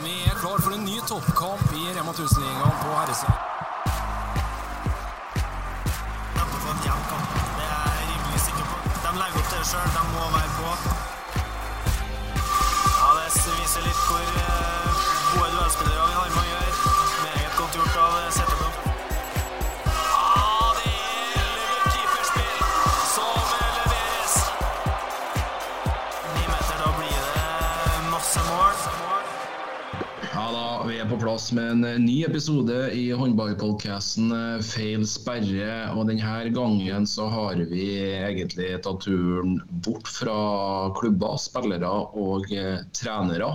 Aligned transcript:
Vi 0.00 0.12
er 0.24 0.34
klar 0.40 0.58
for 0.64 0.72
en 0.72 0.84
ny 0.84 1.00
toppkamp 1.08 1.72
i 1.76 1.82
Rema 1.96 2.12
1000-ligaen 2.12 2.76
på 2.82 2.88
herresida. 2.96 3.34
Kommer 6.36 6.60
få 6.64 6.70
en 6.72 6.80
jevn. 6.86 7.04
Det 7.58 7.66
er 7.66 7.90
jeg 7.98 8.08
rimelig 8.12 8.40
sikker 8.46 8.64
på. 8.70 8.76
De 9.04 9.12
legger 9.20 9.38
opp 9.42 9.52
det 9.52 9.60
sjøl. 9.72 9.92
De 9.96 10.02
må 10.14 10.24
være 10.36 10.50
på. 10.56 10.72
Ja, 13.02 13.08
Det 13.20 13.54
viser 13.60 13.86
litt 13.88 14.02
hvor 14.08 14.26
eh, 14.46 15.06
gode 15.34 15.54
duellspillere 15.58 16.08
vi 16.08 16.20
har 16.20 16.36
med 16.36 16.42
å 16.42 16.50
gjøre. 16.52 16.61
Plass 31.32 31.52
med 31.52 31.70
en 31.70 31.84
eh, 31.84 31.98
ny 31.98 32.24
episode 32.24 32.90
i 32.92 33.06
håndballpodcasten 33.16 34.32
eh, 34.36 34.58
Feil 34.60 35.06
sperre. 35.08 35.88
Og 35.96 36.04
denne 36.10 36.50
gangen 36.52 37.06
så 37.08 37.24
har 37.32 37.60
vi 37.70 37.86
egentlig 38.04 38.66
tatt 38.84 39.06
turen 39.06 39.54
bort 39.86 40.10
fra 40.12 40.34
klubber, 40.98 41.38
spillere 41.40 41.88
og 42.20 42.52
eh, 42.52 42.82
trenere. 42.92 43.48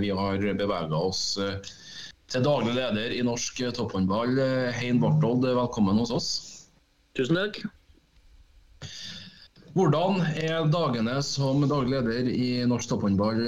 Vi 0.00 0.08
har 0.08 0.40
bevega 0.40 0.96
oss 0.96 1.36
til 1.36 2.46
daglig 2.46 2.72
leder 2.78 3.12
i 3.12 3.20
norsk 3.26 3.60
topphåndball, 3.76 4.40
Hein 4.78 5.02
Barthold. 5.02 5.44
Velkommen 5.44 6.00
hos 6.00 6.14
oss. 6.14 6.30
Tusen 7.18 7.36
takk. 7.36 7.60
Hvordan 9.76 10.24
er 10.32 10.72
dagene 10.72 11.18
som 11.26 11.60
daglig 11.68 11.98
leder 11.98 12.32
i 12.32 12.48
norsk 12.72 12.94
topphåndball 12.94 13.44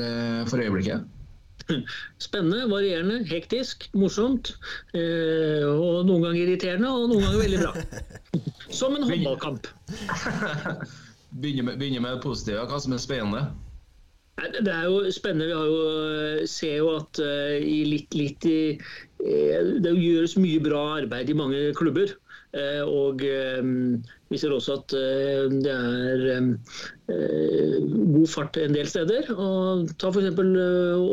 for 0.52 0.60
øyeblikket? 0.60 1.08
Spennende, 2.22 2.66
varierende, 2.70 3.20
hektisk, 3.28 3.88
morsomt. 3.96 4.54
Eh, 4.96 5.64
og 5.66 6.06
noen 6.08 6.26
ganger 6.26 6.42
irriterende, 6.44 6.90
og 6.90 7.10
noen 7.12 7.24
ganger 7.26 7.42
veldig 7.44 7.60
bra. 7.62 7.72
Som 8.80 8.96
en 8.98 9.06
håndballkamp. 9.08 9.70
Begynner 11.40 11.68
med, 11.68 11.76
begynner 11.78 12.02
med 12.02 12.16
det 12.16 12.24
positive. 12.24 12.64
Hva 12.66 12.78
som 12.82 12.94
er 12.96 13.02
spennende? 13.02 13.44
Det 14.56 14.72
er 14.72 14.88
jo 14.90 15.04
spennende. 15.14 15.46
Vi 15.46 15.54
har 15.54 15.68
jo, 15.68 15.82
eh, 16.10 16.40
ser 16.50 16.80
jo 16.80 16.88
at 16.96 17.20
eh, 17.22 17.60
i 17.62 17.84
litt, 17.86 18.16
litt 18.18 18.46
i, 18.50 18.60
Det 19.20 19.92
gjøres 19.94 20.34
mye 20.40 20.62
bra 20.64 20.80
arbeid 20.96 21.30
i 21.30 21.36
mange 21.38 21.60
klubber. 21.78 22.16
Og 22.90 23.22
vi 24.30 24.38
ser 24.38 24.52
også 24.54 24.76
at 24.78 24.92
eh, 24.94 25.48
det 25.50 25.72
er 25.74 26.20
eh, 26.30 27.88
god 28.14 28.28
fart 28.30 28.60
en 28.62 28.76
del 28.76 28.86
steder. 28.86 29.32
Og 29.34 29.90
ta 29.98 30.12
f.eks. 30.12 30.38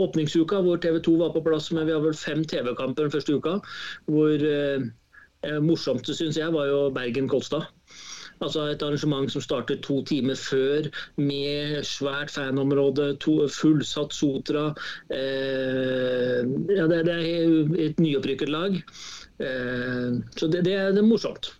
åpningsuka, 0.06 0.62
hvor 0.62 0.78
TV 0.84 1.00
2 1.08 1.16
var 1.24 1.34
på 1.34 1.42
plass 1.48 1.72
Men 1.74 1.88
vi 1.90 1.96
har 1.96 2.06
vel 2.06 2.14
fem 2.18 2.46
TV-kamper 2.46 3.08
den 3.08 3.16
første 3.16 3.40
uka. 3.40 3.58
Hvor 4.06 4.38
det 4.38 4.62
eh, 4.78 5.58
morsomste, 5.66 6.14
syns 6.14 6.38
jeg, 6.38 6.54
var 6.54 6.70
jo 6.70 6.86
Bergen-Kolstad. 6.94 7.66
Altså 8.38 8.68
et 8.70 8.84
arrangement 8.86 9.32
som 9.34 9.42
startet 9.42 9.82
to 9.82 10.04
timer 10.06 10.38
før 10.38 10.86
med 11.18 11.82
svært 11.90 12.30
fanområde, 12.30 13.16
to, 13.24 13.40
fullsatt 13.50 14.14
Sotra. 14.14 14.68
Eh, 15.10 16.46
ja, 16.70 16.86
det, 16.86 17.06
det 17.10 17.18
er 17.18 17.86
et 17.90 18.02
nyopprykket 18.04 18.54
lag. 18.54 18.78
Eh, 19.42 20.20
så 20.38 20.54
det, 20.54 20.68
det, 20.70 20.78
er, 20.78 20.94
det 20.94 21.02
er 21.02 21.10
morsomt. 21.16 21.57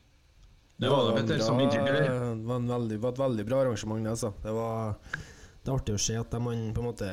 Det 0.78 0.90
var 0.92 1.08
det, 1.08 1.16
Petter, 1.22 1.40
som 1.42 1.58
bra- 1.58 1.66
inntrykk, 1.66 1.88
det 1.88 2.46
var, 2.46 2.56
en 2.62 2.68
veldig, 2.70 3.00
var 3.02 3.16
et 3.16 3.22
veldig 3.24 3.46
bra 3.48 3.62
arrangement. 3.64 4.04
det, 4.04 4.12
Altså. 4.12 4.34
Det, 4.44 4.52
var, 4.54 4.94
det 5.64 5.72
er 5.72 5.76
artig 5.80 5.96
å 5.98 6.04
se 6.06 6.18
at 6.20 6.38
man 6.40 6.68
på 6.76 6.84
en 6.84 6.90
måte 6.92 7.10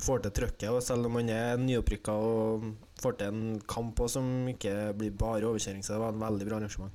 får 0.00 0.22
til 0.24 0.32
trøkket. 0.38 0.70
Og 0.72 0.80
selv 0.82 1.06
om 1.10 1.12
man 1.18 1.28
er 1.28 1.60
nyopprykka 1.60 2.14
og 2.16 2.64
får 3.02 3.18
til 3.20 3.28
en 3.28 3.60
kamp 3.68 4.00
også, 4.00 4.14
som 4.22 4.48
ikke 4.48 4.94
blir 4.96 5.12
bare 5.12 5.44
overkjøring, 5.50 5.84
så 5.84 5.92
det 5.98 6.00
var 6.00 6.14
et 6.16 6.22
veldig 6.24 6.48
bra 6.48 6.56
arrangement. 6.62 6.92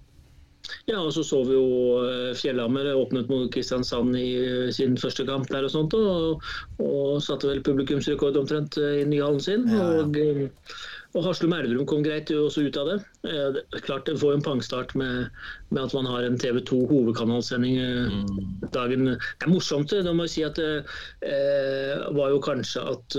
Ja, 0.89 0.99
og 0.99 1.13
så 1.15 1.23
så 1.23 1.41
vi 1.47 1.55
jo 1.55 2.03
eh, 2.03 2.33
Fjellhammer 2.37 2.89
åpnet 2.95 3.31
mot 3.31 3.47
Kristiansand 3.53 4.17
i 4.19 4.27
eh, 4.41 4.69
sin 4.75 4.97
første 4.99 5.25
kamp 5.27 5.49
der 5.51 5.67
og 5.67 5.73
sånt, 5.73 5.95
og, 5.95 6.43
og 6.83 7.17
satte 7.23 7.49
vel 7.51 7.63
publikumsrekord 7.65 8.39
omtrent 8.39 8.79
eh, 8.81 9.01
i 9.01 9.07
Nyhallen 9.07 9.43
sin. 9.43 9.67
Ja, 9.71 9.89
ja. 9.99 10.05
Og, 10.05 10.71
og 11.15 11.23
Haslum 11.25 11.53
Elverum 11.55 11.87
kom 11.89 12.03
greit 12.05 12.29
også 12.33 12.65
ut 12.67 12.77
av 12.77 12.89
det. 12.91 12.97
Eh, 13.29 13.47
det 13.55 13.81
klart 13.85 14.05
Det 14.05 14.17
får 14.21 14.35
en 14.35 14.45
pangstart 14.45 14.93
med, 14.99 15.29
med 15.69 15.83
at 15.83 15.95
man 15.97 16.09
har 16.09 16.27
en 16.27 16.37
TV 16.37 16.59
2 16.61 16.81
hovedkanalsending 16.91 17.77
eh, 17.81 18.67
dagen. 18.75 19.13
Det 19.15 19.47
er 19.47 19.53
morsomt. 19.53 19.89
Det 19.89 20.13
må 20.13 20.27
jeg 20.27 20.35
si 20.35 20.45
at 20.45 20.59
det 20.59 20.83
eh, 21.25 22.05
var 22.17 22.35
jo 22.35 22.43
kanskje 22.43 22.83
at 22.91 23.17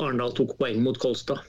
Arendal 0.00 0.34
tok 0.36 0.56
poeng 0.60 0.82
mot 0.84 0.98
Kolstad. 1.00 1.42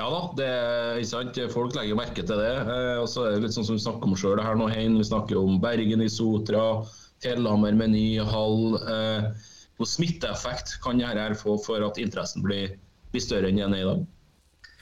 Ja 0.00 0.06
da, 0.08 0.20
det 0.38 0.46
er 0.48 0.98
ikke 0.98 1.10
sant. 1.10 1.38
Folk 1.52 1.74
legger 1.76 1.98
merke 1.98 2.22
til 2.24 2.38
det. 2.40 2.52
Eh, 2.64 2.98
og 3.02 3.08
så 3.12 3.26
er 3.26 3.34
det 3.34 3.44
litt 3.44 3.56
sånn 3.56 3.66
som 3.68 3.76
vi 3.76 3.84
snakker 3.84 4.08
om 4.08 4.16
sjøl 4.16 4.40
her 4.40 4.56
nå, 4.56 4.70
Hein. 4.72 4.96
Vi 4.96 5.04
snakker 5.04 5.36
om 5.40 5.58
Bergen 5.60 6.00
i 6.00 6.08
Sotra, 6.08 6.62
Fjellhammer 7.24 7.76
med 7.76 7.92
ny 7.92 8.06
hall. 8.24 8.78
Eh, 8.80 9.28
hvor 9.76 9.90
smitteeffekt 9.90 10.78
kan 10.84 11.02
dette 11.02 11.20
her 11.20 11.36
få 11.36 11.58
for 11.60 11.84
at 11.84 12.00
interessen 12.00 12.44
blir, 12.46 12.78
blir 13.12 13.24
større 13.24 13.52
enn 13.52 13.60
den 13.60 13.76
er 13.76 13.84
i 13.84 13.90
dag? 13.90 14.06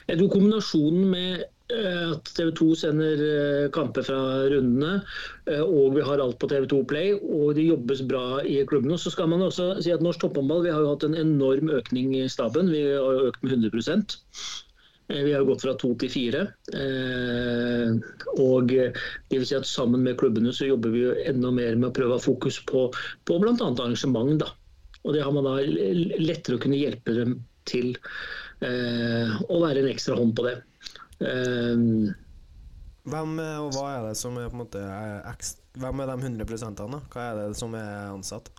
Jeg 0.07 0.19
tror 0.21 0.31
kombinasjonen 0.31 1.11
med 1.11 1.43
eh, 1.43 2.15
at 2.15 2.31
TV 2.39 2.55
2 2.61 2.71
sender 2.79 3.27
eh, 3.27 3.67
kamper 3.75 4.07
fra 4.07 4.23
rundene, 4.55 4.95
eh, 5.51 5.59
og 5.59 5.99
vi 5.99 6.07
har 6.07 6.23
alt 6.23 6.39
på 6.39 6.47
TV 6.55 6.71
2 6.71 6.81
Play, 6.87 7.13
og 7.19 7.55
det 7.59 7.67
jobbes 7.67 8.07
bra 8.07 8.39
i 8.47 8.61
klubbene. 8.63 8.95
Så 8.95 9.11
skal 9.11 9.27
man 9.35 9.43
også 9.43 9.73
si 9.83 9.91
at 9.91 10.03
norsk 10.07 10.23
topphåndball 10.23 10.71
har 10.71 10.87
jo 10.87 10.95
hatt 10.95 11.07
en 11.07 11.19
enorm 11.19 11.67
økning 11.67 12.15
i 12.15 12.27
staben. 12.31 12.71
Vi 12.71 12.87
har 12.95 13.19
jo 13.19 13.31
økt 13.31 13.43
med 13.43 13.59
100 13.59 13.75
Eh, 13.75 14.70
Vi 15.11 15.33
har 15.33 15.43
gått 15.47 15.63
fra 15.65 15.75
to 15.79 15.91
til 15.99 16.11
fire. 16.13 16.45
Eh, 16.77 17.91
og 18.39 18.71
det 18.71 18.91
vil 19.33 19.45
si 19.47 19.57
at 19.57 19.67
sammen 19.67 20.05
med 20.05 20.17
klubbene 20.21 20.53
så 20.55 20.69
jobber 20.69 20.93
vi 20.93 21.05
jo 21.05 21.15
enda 21.27 21.51
mer 21.55 21.77
med 21.77 21.89
å 21.89 21.95
prøve 21.95 22.15
å 22.15 22.19
ha 22.19 22.23
fokus 22.23 22.61
på, 22.69 22.87
på 23.27 23.39
bl.a. 23.43 23.55
arrangement. 23.59 24.37
da. 24.41 24.51
Og 25.03 25.15
det 25.15 25.23
har 25.25 25.33
man 25.35 25.47
da 25.47 25.57
lettere 25.61 26.57
å 26.57 26.63
kunne 26.63 26.79
hjelpe 26.79 27.15
dem 27.17 27.39
til 27.69 27.93
eh, 28.65 29.37
å 29.49 29.61
være 29.63 29.83
en 29.83 29.91
ekstra 29.91 30.17
hånd 30.19 30.35
på 30.37 30.47
det. 30.49 30.57
Eh, 31.25 31.87
Hvem 33.01 33.39
og 33.41 33.71
hva 33.73 33.85
er 33.95 34.03
det 34.11 34.17
som 34.19 34.35
er 34.37 34.51
på 34.51 34.53
en 34.53 34.61
måte 34.61 34.81
er 34.85 35.39
Hvem 35.81 36.03
er 36.03 36.11
de 36.11 36.17
100% 36.21 36.77
da? 36.77 36.99
Hva 37.09 37.23
er 37.31 37.39
det 37.39 37.57
som 37.57 37.73
er 37.73 38.11
ansatt? 38.11 38.51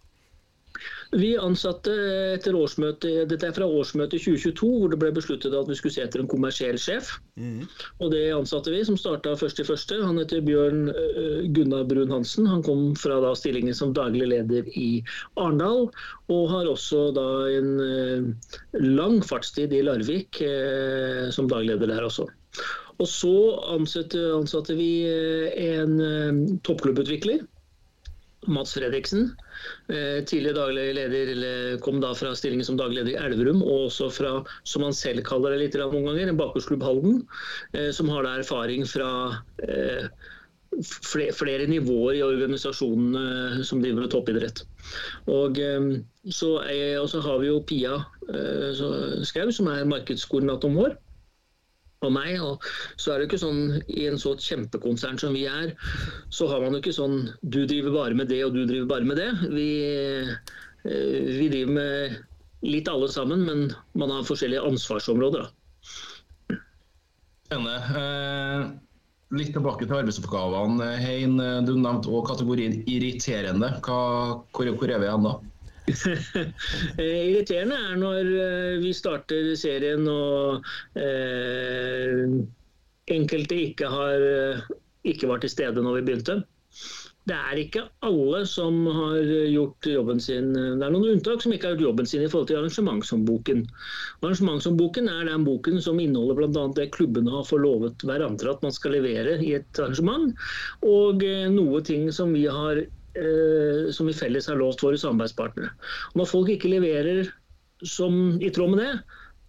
Vi 1.12 1.34
ansatte 1.36 1.92
etter 2.32 2.56
årsmøtet, 2.56 3.26
Dette 3.28 3.50
er 3.50 3.52
fra 3.52 3.66
årsmøtet 3.68 4.22
2022, 4.22 4.68
hvor 4.80 4.92
det 4.92 4.98
ble 5.02 5.10
besluttet 5.12 5.52
at 5.52 5.68
vi 5.68 5.76
skulle 5.76 5.92
se 5.92 6.06
etter 6.06 6.22
en 6.22 6.30
kommersiell 6.30 6.78
sjef. 6.80 7.10
Og 8.00 8.14
det 8.14 8.22
ansatte 8.32 8.72
vi, 8.72 8.80
som 8.88 8.96
starta 8.96 9.34
først 9.36 9.60
i 9.60 9.66
første. 9.68 9.98
Han 10.00 10.22
heter 10.22 10.40
Bjørn 10.46 10.88
øh, 10.88 11.44
Gunnar 11.52 11.84
Brun 11.90 12.14
Hansen. 12.16 12.48
Han 12.48 12.64
kom 12.64 12.96
fra 12.96 13.20
da 13.20 13.34
stillingen 13.36 13.76
som 13.76 13.92
daglig 13.92 14.30
leder 14.32 14.72
i 14.72 15.02
Arendal, 15.36 15.90
og 16.32 16.50
har 16.54 16.72
også 16.72 17.10
da 17.12 17.28
en 17.58 17.72
øh, 17.84 18.32
lang 18.80 19.20
fartstid 19.20 19.72
i 19.76 19.84
Larvik 19.84 20.40
øh, 20.40 21.28
som 21.28 21.50
daglig 21.52 21.74
leder 21.74 21.92
der 21.92 22.08
også. 22.08 22.24
Og 23.00 23.08
så 23.08 23.36
ansatte, 23.74 24.20
ansatte 24.32 24.76
vi 24.78 25.04
en 25.58 26.60
toppklubbutvikler. 26.64 27.44
Mats 28.50 28.74
Fredriksen, 28.74 29.36
eh, 29.88 30.24
tidligere 30.26 30.58
daglig 30.58 30.86
leder, 30.96 31.30
eller 31.34 31.78
kom 31.84 32.00
da 32.02 32.10
fra 32.18 32.34
stillingen 32.34 32.66
som 32.66 32.78
daglig 32.78 33.02
leder 33.02 33.14
i 33.14 33.26
Elverum, 33.26 33.62
og 33.62 33.88
også 33.88 34.10
fra, 34.10 34.32
som 34.64 34.82
han 34.86 34.96
selv 34.96 35.22
kaller 35.26 35.54
det 35.54 35.60
litt 35.62 35.78
noen 35.78 36.08
ganger, 36.10 36.32
bakgårdsklubb 36.38 36.82
Halden, 36.82 37.22
eh, 37.74 37.90
som 37.94 38.10
har 38.10 38.26
da 38.26 38.36
erfaring 38.40 38.86
fra 38.88 39.10
eh, 39.62 40.08
flere, 40.82 41.68
nivåer 41.68 42.18
i 42.18 42.24
organisasjonene 42.26 43.62
som 43.68 43.82
driver 43.84 44.06
med 44.06 44.10
toppidrett. 44.10 44.64
Og 45.28 45.60
så, 46.32 46.50
er, 46.64 46.96
og 46.96 47.10
så 47.12 47.20
har 47.20 47.42
vi 47.42 47.50
jo 47.50 47.58
Pia 47.68 47.98
Skau, 49.28 49.52
som 49.52 49.68
er 49.68 49.84
markedskoordinatoren 49.90 50.78
vår 50.80 50.96
og 52.06 52.14
meg. 52.14 52.36
Og 52.42 52.66
så 53.00 53.12
er 53.12 53.20
det 53.20 53.30
ikke 53.30 53.42
sånn 53.42 53.62
i 53.86 54.06
en 54.10 54.20
så 54.20 54.34
kjempekonsern 54.38 55.20
som 55.20 55.36
vi 55.36 55.46
er, 55.50 55.74
så 56.34 56.48
har 56.50 56.64
man 56.64 56.76
jo 56.76 56.82
ikke 56.82 56.96
sånn 56.96 57.16
du 57.42 57.62
driver 57.68 57.96
bare 57.96 58.18
med 58.18 58.30
det 58.32 58.42
og 58.46 58.56
du 58.56 58.64
driver 58.66 58.90
bare 58.94 59.08
med 59.08 59.20
det. 59.20 59.30
Vi, 59.54 59.70
eh, 60.84 61.18
vi 61.40 61.50
driver 61.52 61.74
med 61.78 62.20
litt 62.66 62.88
alle 62.90 63.10
sammen, 63.10 63.44
men 63.48 63.66
man 63.98 64.14
har 64.14 64.26
forskjellige 64.28 64.64
ansvarsområder. 64.68 65.48
Da. 65.48 66.58
Spennende. 67.50 67.78
Eh, 68.00 68.66
litt 69.32 69.54
tilbake 69.56 69.86
til 69.86 69.98
arbeidsoppgavene. 69.98 70.92
Hein, 71.00 71.40
du 71.66 71.72
nevnte 71.74 72.10
også 72.10 72.34
kategorien 72.34 72.82
irriterende. 72.84 73.74
Hva, 73.84 74.02
hvor, 74.52 74.70
hvor 74.76 74.92
er 74.92 75.00
vi 75.00 75.08
igjen 75.08 75.26
da? 75.26 75.38
Eh, 77.02 77.22
Irriterende 77.32 77.76
er 77.76 77.98
når 78.00 78.28
eh, 78.38 78.80
vi 78.82 78.92
starter 78.94 79.52
serien 79.58 80.06
og 80.10 80.66
eh, 80.98 82.26
enkelte 83.12 83.58
ikke 83.66 83.90
har 83.90 84.26
eh, 84.26 84.66
ikke 85.08 85.30
var 85.30 85.42
til 85.42 85.50
stede 85.50 85.82
når 85.82 85.98
vi 85.98 86.04
begynte. 86.10 86.42
det 87.26 87.34
er 87.34 87.58
ikke 87.58 87.82
alle 88.02 88.44
som 88.50 88.80
har 88.86 89.18
gjort 89.50 89.86
jobben 89.86 90.20
sin. 90.22 90.52
Det 90.54 90.82
er 90.82 90.90
noen 90.90 91.12
unntak 91.12 91.42
som 91.42 91.52
ikke 91.54 91.68
har 91.68 91.76
gjort 91.76 91.88
jobben 91.88 92.08
sin 92.10 92.24
i 92.24 92.30
forhold 92.30 92.48
til 92.50 92.58
arrangementshåndboken. 92.58 93.66
Arrangementshåndboken 94.22 95.10
er 95.10 95.28
den 95.30 95.44
boken 95.46 95.78
som 95.82 96.00
inneholder 96.02 96.40
bl.a. 96.40 96.64
det 96.78 96.88
klubbene 96.96 97.30
har 97.30 97.46
forlovet 97.46 98.02
hverandre 98.06 98.56
at 98.56 98.66
man 98.66 98.74
skal 98.74 98.96
levere 98.98 99.38
i 99.38 99.54
et 99.58 99.82
arrangement, 99.82 100.34
og 100.82 101.22
noe 101.54 101.84
ting 101.86 102.10
som 102.14 102.34
vi 102.34 102.48
har 102.50 102.82
som 103.92 104.08
vi 104.08 104.14
felles 104.16 104.46
har 104.48 104.56
lovt 104.56 104.82
våre 104.84 104.98
samarbeidspartnere. 105.00 105.72
Når 106.16 106.28
folk 106.30 106.48
ikke 106.54 106.70
leverer 106.72 107.26
som, 107.84 108.38
i 108.40 108.50
tråd 108.54 108.72
med 108.72 108.80
det, 108.80 108.92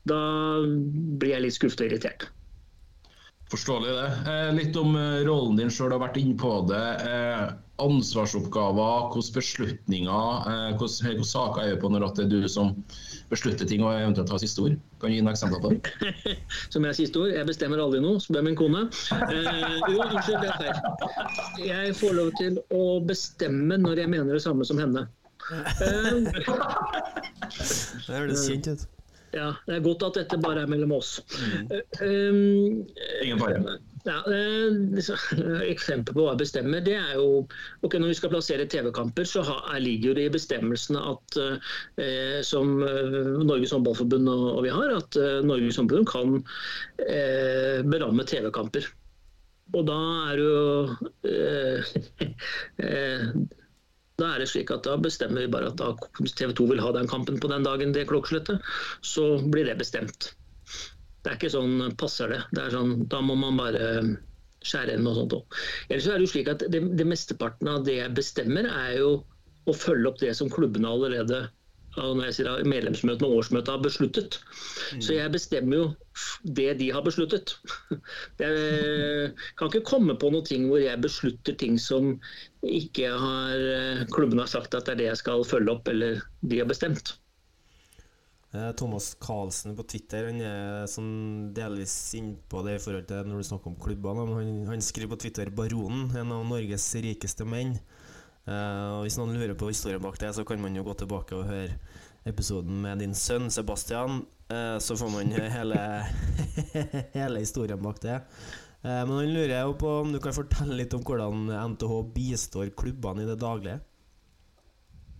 da 0.09 0.19
blir 1.19 1.35
jeg 1.35 1.45
litt 1.45 1.55
skuffet 1.55 1.85
og 1.85 1.91
irritert. 1.91 2.27
Forståelig 3.51 3.91
det. 3.93 4.07
Eh, 4.31 4.53
litt 4.57 4.77
om 4.79 4.95
eh, 4.97 5.19
rollen 5.27 5.59
din 5.59 5.71
sjøl, 5.73 5.91
har 5.93 6.01
vært 6.01 6.17
inne 6.21 6.37
på 6.39 6.55
det. 6.69 6.85
Eh, 7.05 7.51
ansvarsoppgaver, 7.83 9.09
hvilke 9.13 9.33
beslutninger, 9.39 10.47
eh, 10.51 10.77
hvilke, 10.77 11.25
saker 11.25 11.61
er 11.63 11.73
vi 11.73 11.81
på 11.81 11.89
når 11.89 12.05
det 12.05 12.25
er 12.25 12.29
du 12.29 12.47
som 12.49 12.73
beslutter 13.31 13.65
ting 13.69 13.83
og 13.83 13.93
eventuelt 13.95 14.29
har 14.29 14.41
siste 14.41 14.61
ord? 14.61 14.77
Kan 15.01 15.09
du 15.09 15.15
gi 15.17 15.21
noen 15.21 15.33
eksempler 15.33 15.61
på 15.63 15.73
det? 15.73 15.81
som 16.73 16.85
jeg 16.85 16.93
har 16.93 16.97
siste 16.97 17.19
ord. 17.19 17.33
Jeg 17.33 17.49
bestemmer 17.49 17.81
aldri 17.81 18.01
noe, 18.03 18.21
spør 18.23 18.45
min 18.45 18.57
kone. 18.59 18.85
Eh, 19.11 19.77
jo, 19.89 19.99
unnskyld, 20.05 20.39
det 20.39 20.49
er 20.49 20.57
feil. 20.61 21.67
Jeg 21.67 21.97
får 21.99 22.17
lov 22.21 22.33
til 22.39 22.61
å 22.73 22.83
bestemme 23.05 23.79
når 23.81 24.05
jeg 24.05 24.13
mener 24.15 24.37
det 24.37 24.45
samme 24.45 24.65
som 24.69 24.81
henne. 24.81 25.07
Eh, 25.51 26.13
Det 27.53 28.15
høres 28.15 28.47
kjent 28.47 28.69
ut. 28.71 28.92
Ja, 29.33 29.49
det 29.67 29.75
er 29.75 29.85
godt 29.85 30.03
at 30.07 30.19
dette 30.21 30.37
bare 30.41 30.63
er 30.63 30.69
mellom 30.69 30.93
oss. 30.99 31.17
Mm. 31.33 31.71
um, 32.05 32.85
Ingen 33.23 33.41
fare. 33.41 33.79
Ja, 34.03 34.17
eh, 34.27 34.67
eksempel 35.69 36.11
på 36.11 36.25
hva 36.25 36.33
jeg 36.33 36.41
bestemmer, 36.41 36.83
det 36.83 36.97
er 36.99 37.13
jo 37.15 37.45
ok, 37.87 37.93
Når 37.95 38.09
vi 38.11 38.17
skal 38.19 38.33
plassere 38.33 38.65
TV-kamper, 38.67 39.23
så 39.27 39.45
er, 39.47 39.79
ligger 39.79 40.11
jo 40.11 40.15
det 40.17 40.25
i 40.27 40.33
bestemmelsene 40.33 40.99
at 41.13 41.37
eh, 41.39 42.41
som 42.43 42.75
Norges 43.47 43.71
håndballforbund 43.71 44.27
og, 44.27 44.43
og 44.57 44.61
vi 44.67 44.73
har, 44.75 44.91
at 44.97 45.15
eh, 45.15 45.39
Norges 45.47 45.79
håndballforbund 45.79 46.11
kan 46.11 46.43
eh, 47.07 47.79
beramme 47.87 48.27
TV-kamper. 48.27 48.91
Og 49.73 49.87
da 49.87 49.99
er 50.27 50.35
det 50.37 50.45
jo 50.51 50.59
da 54.21 54.29
er 54.29 54.43
det 54.43 54.49
slik 54.51 54.71
at 54.73 54.85
da 54.85 54.97
bestemmer 55.01 55.45
vi 55.45 55.51
bare 55.53 55.71
at 55.71 56.03
TV 56.37 56.53
2 56.53 56.67
vil 56.69 56.81
ha 56.83 56.91
den 56.93 57.09
kampen 57.09 57.39
på 57.41 57.49
den 57.49 57.65
dagen, 57.65 57.95
det 57.95 58.05
klokkeslettet. 58.11 58.61
Så 59.01 59.39
blir 59.53 59.65
det 59.65 59.79
bestemt. 59.79 60.33
Det 61.23 61.31
er 61.31 61.39
ikke 61.39 61.53
sånn 61.53 61.95
passer 61.97 62.29
det. 62.29 62.41
det 62.53 62.65
er 62.65 62.75
sånn, 62.75 62.93
da 63.09 63.23
må 63.25 63.37
man 63.39 63.57
bare 63.57 63.87
skjære 64.63 64.97
inn 64.97 65.09
og 65.09 65.17
sånt 65.17 65.35
òg. 65.39 65.57
Ellers 65.89 66.05
så 66.05 66.13
er 66.13 66.21
det 66.21 66.27
jo 66.27 66.33
slik 66.35 66.51
at 66.51 66.65
det, 66.71 66.83
det 66.99 67.07
mesteparten 67.09 67.71
av 67.71 67.87
det 67.87 67.97
jeg 67.97 68.15
bestemmer, 68.19 68.69
er 68.69 68.99
jo 68.99 69.11
å 69.65 69.75
følge 69.75 70.11
opp 70.11 70.21
det 70.21 70.33
som 70.37 70.51
klubbene 70.51 70.91
allerede 70.91 71.45
når 71.93 72.23
jeg 72.25 72.35
sier 72.39 72.47
at 72.49 72.65
medlemsmøtene 72.65 73.27
og 73.27 73.39
årsmøtet 73.43 73.69
har 73.69 73.81
besluttet. 73.83 74.39
Så 74.97 75.13
jeg 75.13 75.29
bestemmer 75.33 75.77
jo 75.77 75.83
det 76.57 76.71
de 76.79 76.87
har 76.93 77.05
besluttet. 77.05 77.53
Jeg 78.41 79.33
kan 79.59 79.69
ikke 79.69 79.85
komme 79.85 80.15
på 80.17 80.31
noe 80.33 80.45
ting 80.45 80.65
hvor 80.69 80.81
jeg 80.81 81.01
beslutter 81.03 81.53
ting 81.57 81.77
som 81.81 82.15
ikke 82.63 83.09
har 83.19 84.05
klubben 84.13 84.39
har 84.39 84.47
sagt 84.51 84.75
at 84.77 84.87
det 84.87 84.93
er 84.93 85.01
det 85.01 85.09
jeg 85.11 85.19
skal 85.19 85.43
følge 85.47 85.75
opp, 85.75 85.89
eller 85.91 86.23
de 86.41 86.61
har 86.61 86.69
bestemt. 86.69 87.15
Eh, 88.53 88.71
Thomas 88.71 89.17
Carlsen 89.19 89.73
på 89.75 89.83
Twitter 89.83 90.27
Han 90.27 90.41
er 90.45 90.83
sånn 90.89 91.13
delvis 91.57 91.95
innpå 92.19 92.61
det 92.67 92.75
i 92.77 92.83
forhold 92.83 93.07
til 93.09 93.25
når 93.25 93.41
du 93.41 93.47
snakker 93.47 93.71
om 93.71 93.79
klubbene. 93.81 94.25
Han, 94.29 94.51
han 94.69 94.85
skriver 94.85 95.15
på 95.15 95.21
Twitter 95.25 95.49
'Baronen', 95.49 96.11
en 96.21 96.35
av 96.35 96.45
Norges 96.45 96.85
rikeste 97.01 97.47
menn. 97.49 97.79
Uh, 98.45 98.99
og 98.99 99.05
Hvis 99.05 99.17
noen 99.17 99.33
lurer 99.33 99.55
på 99.57 99.71
historien 99.71 100.03
bak 100.03 100.19
det, 100.21 100.33
så 100.35 100.45
kan 100.45 100.61
man 100.61 100.75
jo 100.75 100.83
gå 100.85 100.93
tilbake 100.99 101.33
og 101.37 101.47
høre 101.47 101.79
episoden 102.29 102.81
med 102.83 103.01
din 103.01 103.15
sønn 103.17 103.49
Sebastian. 103.49 104.21
Uh, 104.51 104.77
så 104.77 104.99
får 104.99 105.09
man 105.09 105.33
hele, 105.57 105.81
hele 107.15 107.41
historien 107.41 107.81
bak 107.81 108.03
det. 108.05 108.19
Eh, 108.83 109.01
men 109.07 109.15
han 109.15 109.33
lurer 109.33 109.55
jo 109.61 109.77
på 109.79 109.95
om 110.01 110.11
du 110.13 110.19
kan 110.23 110.35
fortelle 110.35 110.77
litt 110.79 110.93
om 110.97 111.03
hvordan 111.07 111.47
NTH 111.75 111.99
bistår 112.15 112.73
klubbene 112.79 113.23
i 113.23 113.29
det 113.31 113.39
daglige? 113.43 113.79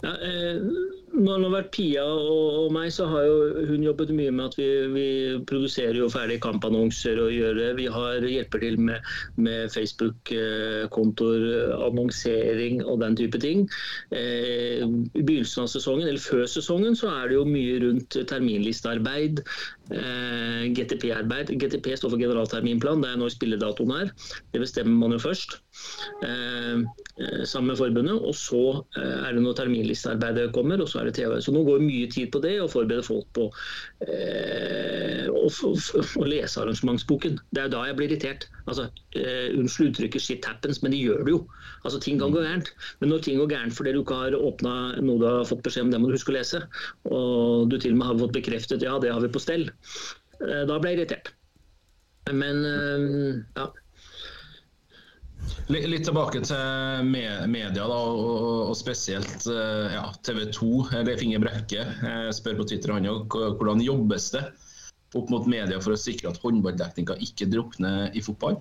Ja, 0.03 0.11
eh, 0.19 0.59
når 1.13 1.37
det 1.37 1.45
har 1.45 1.53
vært 1.53 1.69
Pia 1.71 2.03
og, 2.03 2.55
og, 2.57 2.71
meg, 2.75 2.89
så 2.91 3.05
har 3.07 3.23
jo 3.23 3.65
hun 3.69 3.85
jobbet 3.85 4.09
mye 4.17 4.33
med 4.33 4.49
at 4.49 4.57
vi, 4.57 4.65
vi 4.91 5.05
produserer 5.47 5.95
jo 5.95 6.09
ferdige 6.11 6.41
kampannonser 6.43 7.21
og 7.23 7.31
gjør 7.31 7.55
det. 7.59 7.69
Vi 7.77 7.85
har 7.93 8.25
hjelper 8.27 8.59
til 8.65 8.79
med, 8.81 8.99
med 9.37 9.71
Facebook-kontoer, 9.71 11.45
annonsering 11.87 12.81
og 12.83 12.99
den 13.05 13.15
type 13.19 13.39
ting. 13.39 13.63
Eh, 14.11 14.81
I 14.83 15.21
begynnelsen 15.21 15.63
av 15.63 15.71
sesongen, 15.71 16.07
eller 16.09 16.19
før 16.23 16.49
sesongen, 16.51 16.97
så 16.99 17.07
er 17.13 17.29
det 17.29 17.37
jo 17.37 17.45
mye 17.47 17.79
rundt 17.85 18.11
terminlistearbeid, 18.33 19.39
eh, 19.39 19.82
GTP-arbeid. 19.89 21.51
GTP 21.59 21.91
står 21.99 22.13
for 22.13 22.21
generalterminplan, 22.21 23.03
det 23.03 23.11
er 23.11 23.19
når 23.19 23.33
spilledatoen 23.33 23.91
er. 23.97 24.13
Det 24.53 24.61
bestemmer 24.63 24.95
man 25.01 25.15
jo 25.15 25.19
først. 25.21 25.57
Eh, 26.23 26.83
sammen 27.45 27.71
med 27.71 27.77
forbundet, 27.77 28.15
og 28.15 28.35
så 28.37 28.63
er 28.97 29.35
det 29.35 29.43
når 29.43 29.57
terminlistearbeidet 29.59 30.53
kommer, 30.55 30.81
og 30.81 30.89
så 30.89 31.01
er 31.01 31.09
det 31.09 31.17
TV. 31.19 31.35
Så 31.41 31.53
nå 31.53 31.63
går 31.67 31.83
mye 31.83 32.07
tid 32.11 32.31
på 32.33 32.41
det, 32.43 32.55
å 32.63 32.69
forberede 32.71 33.05
folk 33.05 33.27
på 33.35 33.49
eh, 34.07 35.27
å, 35.29 36.25
lese 36.27 36.61
arrangementsboken. 36.61 37.39
Det 37.53 37.65
er 37.65 37.71
da 37.73 37.83
jeg 37.87 37.97
blir 37.99 38.11
irritert. 38.11 38.47
Altså, 38.65 38.87
eh, 39.19 39.51
Unnskyld 39.57 39.93
uttrykket 39.93 40.21
'shit 40.23 40.45
happens', 40.47 40.81
men 40.83 40.93
de 40.95 41.01
gjør 41.03 41.25
det 41.25 41.35
jo. 41.35 41.41
Altså, 41.83 41.99
Ting 42.03 42.19
kan 42.19 42.31
gå 42.31 42.41
gærent. 42.43 42.71
Men 42.99 43.09
når 43.09 43.23
ting 43.23 43.37
går 43.39 43.51
gærent 43.51 43.75
fordi 43.75 43.93
du 43.93 44.01
ikke 44.01 44.19
har 44.19 44.37
åpna 44.37 44.73
noe 45.01 45.19
du 45.19 45.25
har 45.27 45.45
fått 45.47 45.63
beskjed 45.63 45.87
om, 45.87 45.91
det 45.91 46.01
må 46.01 46.09
du 46.09 46.17
huske 46.17 46.33
å 46.33 46.37
lese, 46.37 46.63
og 47.05 47.69
du 47.69 47.77
til 47.77 47.93
og 47.93 47.97
med 47.99 48.07
har 48.07 48.19
fått 48.19 48.37
bekreftet 48.39 48.81
'ja, 48.83 48.97
det 48.99 49.11
har 49.11 49.21
vi 49.21 49.31
på 49.31 49.41
stell', 49.43 49.69
eh, 49.69 49.72
da 50.39 50.77
ble 50.79 50.91
jeg 50.91 50.99
irritert. 50.99 51.31
Men 52.31 52.61
ja. 53.55 53.69
Litt 55.71 56.05
tilbake 56.07 56.39
til 56.43 57.07
media, 57.07 57.85
da, 57.87 57.97
og, 57.97 58.71
spesielt 58.79 59.47
ja, 59.47 60.05
TV 60.23 60.45
2. 60.55 60.69
Leif 61.07 61.23
Inge 61.23 61.39
Brekke 61.43 61.85
spør 62.35 62.61
på 62.61 62.67
Twitter 62.71 62.95
han 62.95 63.07
òg 63.11 63.37
hvordan 63.59 63.83
jobbes 63.83 64.29
det 64.35 64.45
opp 65.13 65.29
mot 65.29 65.47
media 65.49 65.79
for 65.83 65.95
å 65.95 65.99
sikre 65.99 66.31
at 66.31 66.39
håndballdekninga 66.43 67.19
ikke 67.27 67.49
drukner 67.51 68.15
i 68.17 68.23
fotball? 68.23 68.59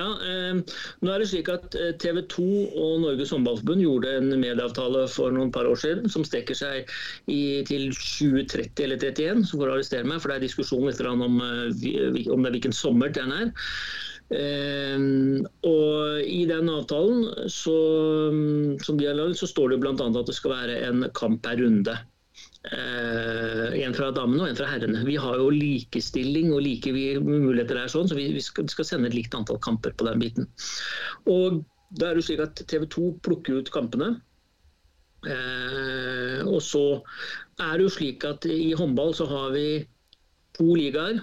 Ja, 0.00 0.06
eh, 0.06 0.58
nå 1.02 1.12
er 1.12 1.22
det 1.22 1.28
slik 1.30 1.48
at 1.50 1.74
TV 2.02 2.20
2 2.32 2.46
og 2.70 3.00
Norges 3.02 3.32
håndballforbund 3.34 3.82
gjorde 3.82 4.12
en 4.20 4.30
medieavtale 4.34 5.06
for 5.10 5.34
noen 5.34 5.52
par 5.54 5.68
år 5.68 5.80
siden 5.82 6.12
som 6.12 6.26
strekker 6.26 6.58
seg 6.58 6.90
i, 7.26 7.64
til 7.68 7.88
2030 7.94 8.84
eller 8.86 9.00
31, 9.02 9.46
så 9.48 9.58
får 9.58 9.66
du 9.66 9.74
arrestere 9.74 10.08
meg, 10.08 10.20
for 10.22 10.32
det 10.32 10.38
er 10.38 10.46
diskusjon 10.46 10.86
litt 10.86 11.02
om, 11.06 11.24
om 11.26 11.40
det 11.80 11.94
er 11.96 12.56
hvilken 12.56 12.76
sommer 12.76 13.14
den 13.14 13.34
er. 13.34 13.54
Eh, 14.34 14.98
og 15.70 16.26
I 16.26 16.42
den 16.50 16.70
avtalen 16.72 17.48
så, 17.52 17.76
som 18.82 18.98
de 18.98 19.06
har 19.08 19.18
laget, 19.18 19.38
så 19.38 19.50
står 19.50 19.74
det 19.74 19.80
bl.a. 19.84 19.94
at 19.94 20.26
det 20.26 20.36
skal 20.36 20.54
være 20.56 20.82
en 20.88 21.08
kamp 21.14 21.42
per 21.46 21.60
runde. 21.62 21.96
Eh, 22.66 23.76
en 23.86 23.94
fra 23.94 24.08
damene 24.14 24.42
og 24.42 24.50
en 24.50 24.58
fra 24.58 24.68
herrene. 24.70 25.04
Vi 25.06 25.16
har 25.22 25.38
jo 25.38 25.52
likestilling 25.54 26.50
og 26.54 26.64
like 26.64 26.90
muligheter 27.22 27.78
der, 27.78 27.90
sånn, 27.92 28.08
så 28.10 28.18
vi, 28.18 28.26
vi 28.34 28.42
skal, 28.42 28.66
skal, 28.72 28.88
sende 28.88 29.10
et 29.10 29.14
likt 29.14 29.36
antall 29.38 29.60
kamper 29.62 29.94
på 29.94 30.08
den 30.08 30.22
biten. 30.22 30.48
Og 31.30 31.62
da 31.94 32.10
er 32.10 32.18
det 32.18 32.26
slik 32.26 32.42
at 32.42 32.64
TV 32.66 32.88
2 32.90 33.10
plukker 33.26 33.60
ut 33.60 33.70
kampene. 33.74 34.16
Eh, 35.26 36.42
og 36.46 36.58
så 36.62 36.84
er 37.62 37.78
det 37.78 37.86
jo 37.86 37.94
slik 37.94 38.26
at 38.26 38.46
i 38.50 38.74
håndball 38.78 39.14
så 39.16 39.28
har 39.30 39.54
vi 39.54 39.68
to 40.58 40.66
ligaer. 40.74 41.22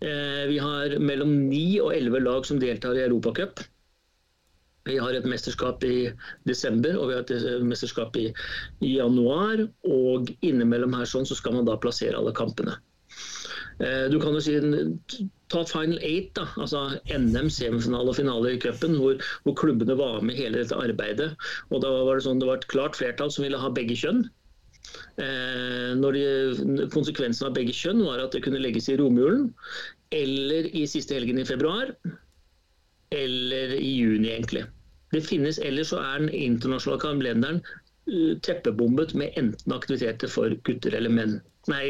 Eh, 0.00 0.44
vi 0.48 0.56
har 0.62 0.96
mellom 1.04 1.34
ni 1.50 1.76
og 1.82 1.92
elleve 1.92 2.22
lag 2.24 2.48
som 2.48 2.60
deltar 2.62 2.96
i 2.96 3.04
Europacup. 3.04 3.60
Vi 4.88 4.96
har 4.98 5.14
et 5.14 5.28
mesterskap 5.28 5.84
i 5.84 6.10
desember 6.48 6.96
og 6.96 7.10
vi 7.10 7.16
har 7.18 7.26
et 7.26 7.64
mesterskap 7.66 8.16
i, 8.20 8.30
januar. 8.84 9.66
Og 9.84 10.32
innimellom 10.40 10.96
her 10.96 11.08
sånn 11.08 11.28
så 11.28 11.36
skal 11.38 11.58
man 11.58 11.68
da 11.68 11.78
plassere 11.80 12.16
alle 12.16 12.32
kampene. 12.36 12.78
Eh, 13.80 14.06
du 14.12 14.18
kan 14.20 14.36
jo 14.36 14.42
si 14.44 14.56
Ta 15.50 15.64
Final 15.66 15.98
Eight, 16.06 16.32
da, 16.36 16.44
altså 16.60 16.82
NM, 17.10 17.48
semifinale 17.50 18.12
og 18.12 18.18
finale 18.18 18.54
i 18.54 18.60
cupen, 18.60 18.98
hvor, 19.00 19.16
hvor, 19.44 19.56
klubbene 19.58 19.96
var 19.98 20.20
med 20.24 20.38
hele 20.38 20.60
dette 20.60 20.76
arbeidet. 20.76 21.32
Og 21.70 21.82
da 21.84 21.90
var 22.06 22.20
Det 22.20 22.28
sånn, 22.28 22.42
det 22.42 22.50
var 22.50 22.60
et 22.60 22.68
klart 22.72 22.98
flertall 23.00 23.32
som 23.34 23.46
ville 23.46 23.60
ha 23.60 23.72
begge 23.74 23.96
kjønn. 23.98 24.24
Eh, 25.20 25.92
de, 26.00 26.88
konsekvensen 26.94 27.48
av 27.48 27.56
begge 27.56 27.74
kjønn 27.76 28.04
var 28.06 28.22
at 28.22 28.34
det 28.36 28.44
kunne 28.46 28.62
legges 28.62 28.88
i 28.90 28.96
romjulen 29.00 29.50
eller 30.10 30.66
i 30.74 30.86
siste 30.90 31.14
helgen 31.14 31.38
i 31.38 31.46
februar 31.46 31.92
eller 33.10 33.74
i 33.74 33.90
juni, 33.96 34.30
egentlig. 34.30 34.64
Det 35.10 35.22
finnes 35.26 35.58
Ellers 35.58 35.90
så 35.90 35.98
er 36.02 36.22
den 36.22 36.34
internasjonale 36.34 37.02
kalenderen 37.02 37.62
uh, 38.10 38.36
teppebombet 38.46 39.14
med 39.18 39.34
enten 39.40 39.74
aktiviteter 39.74 40.30
for 40.30 40.54
gutter 40.66 40.94
eller 40.94 41.12
menn. 41.14 41.40
Nei, 41.70 41.84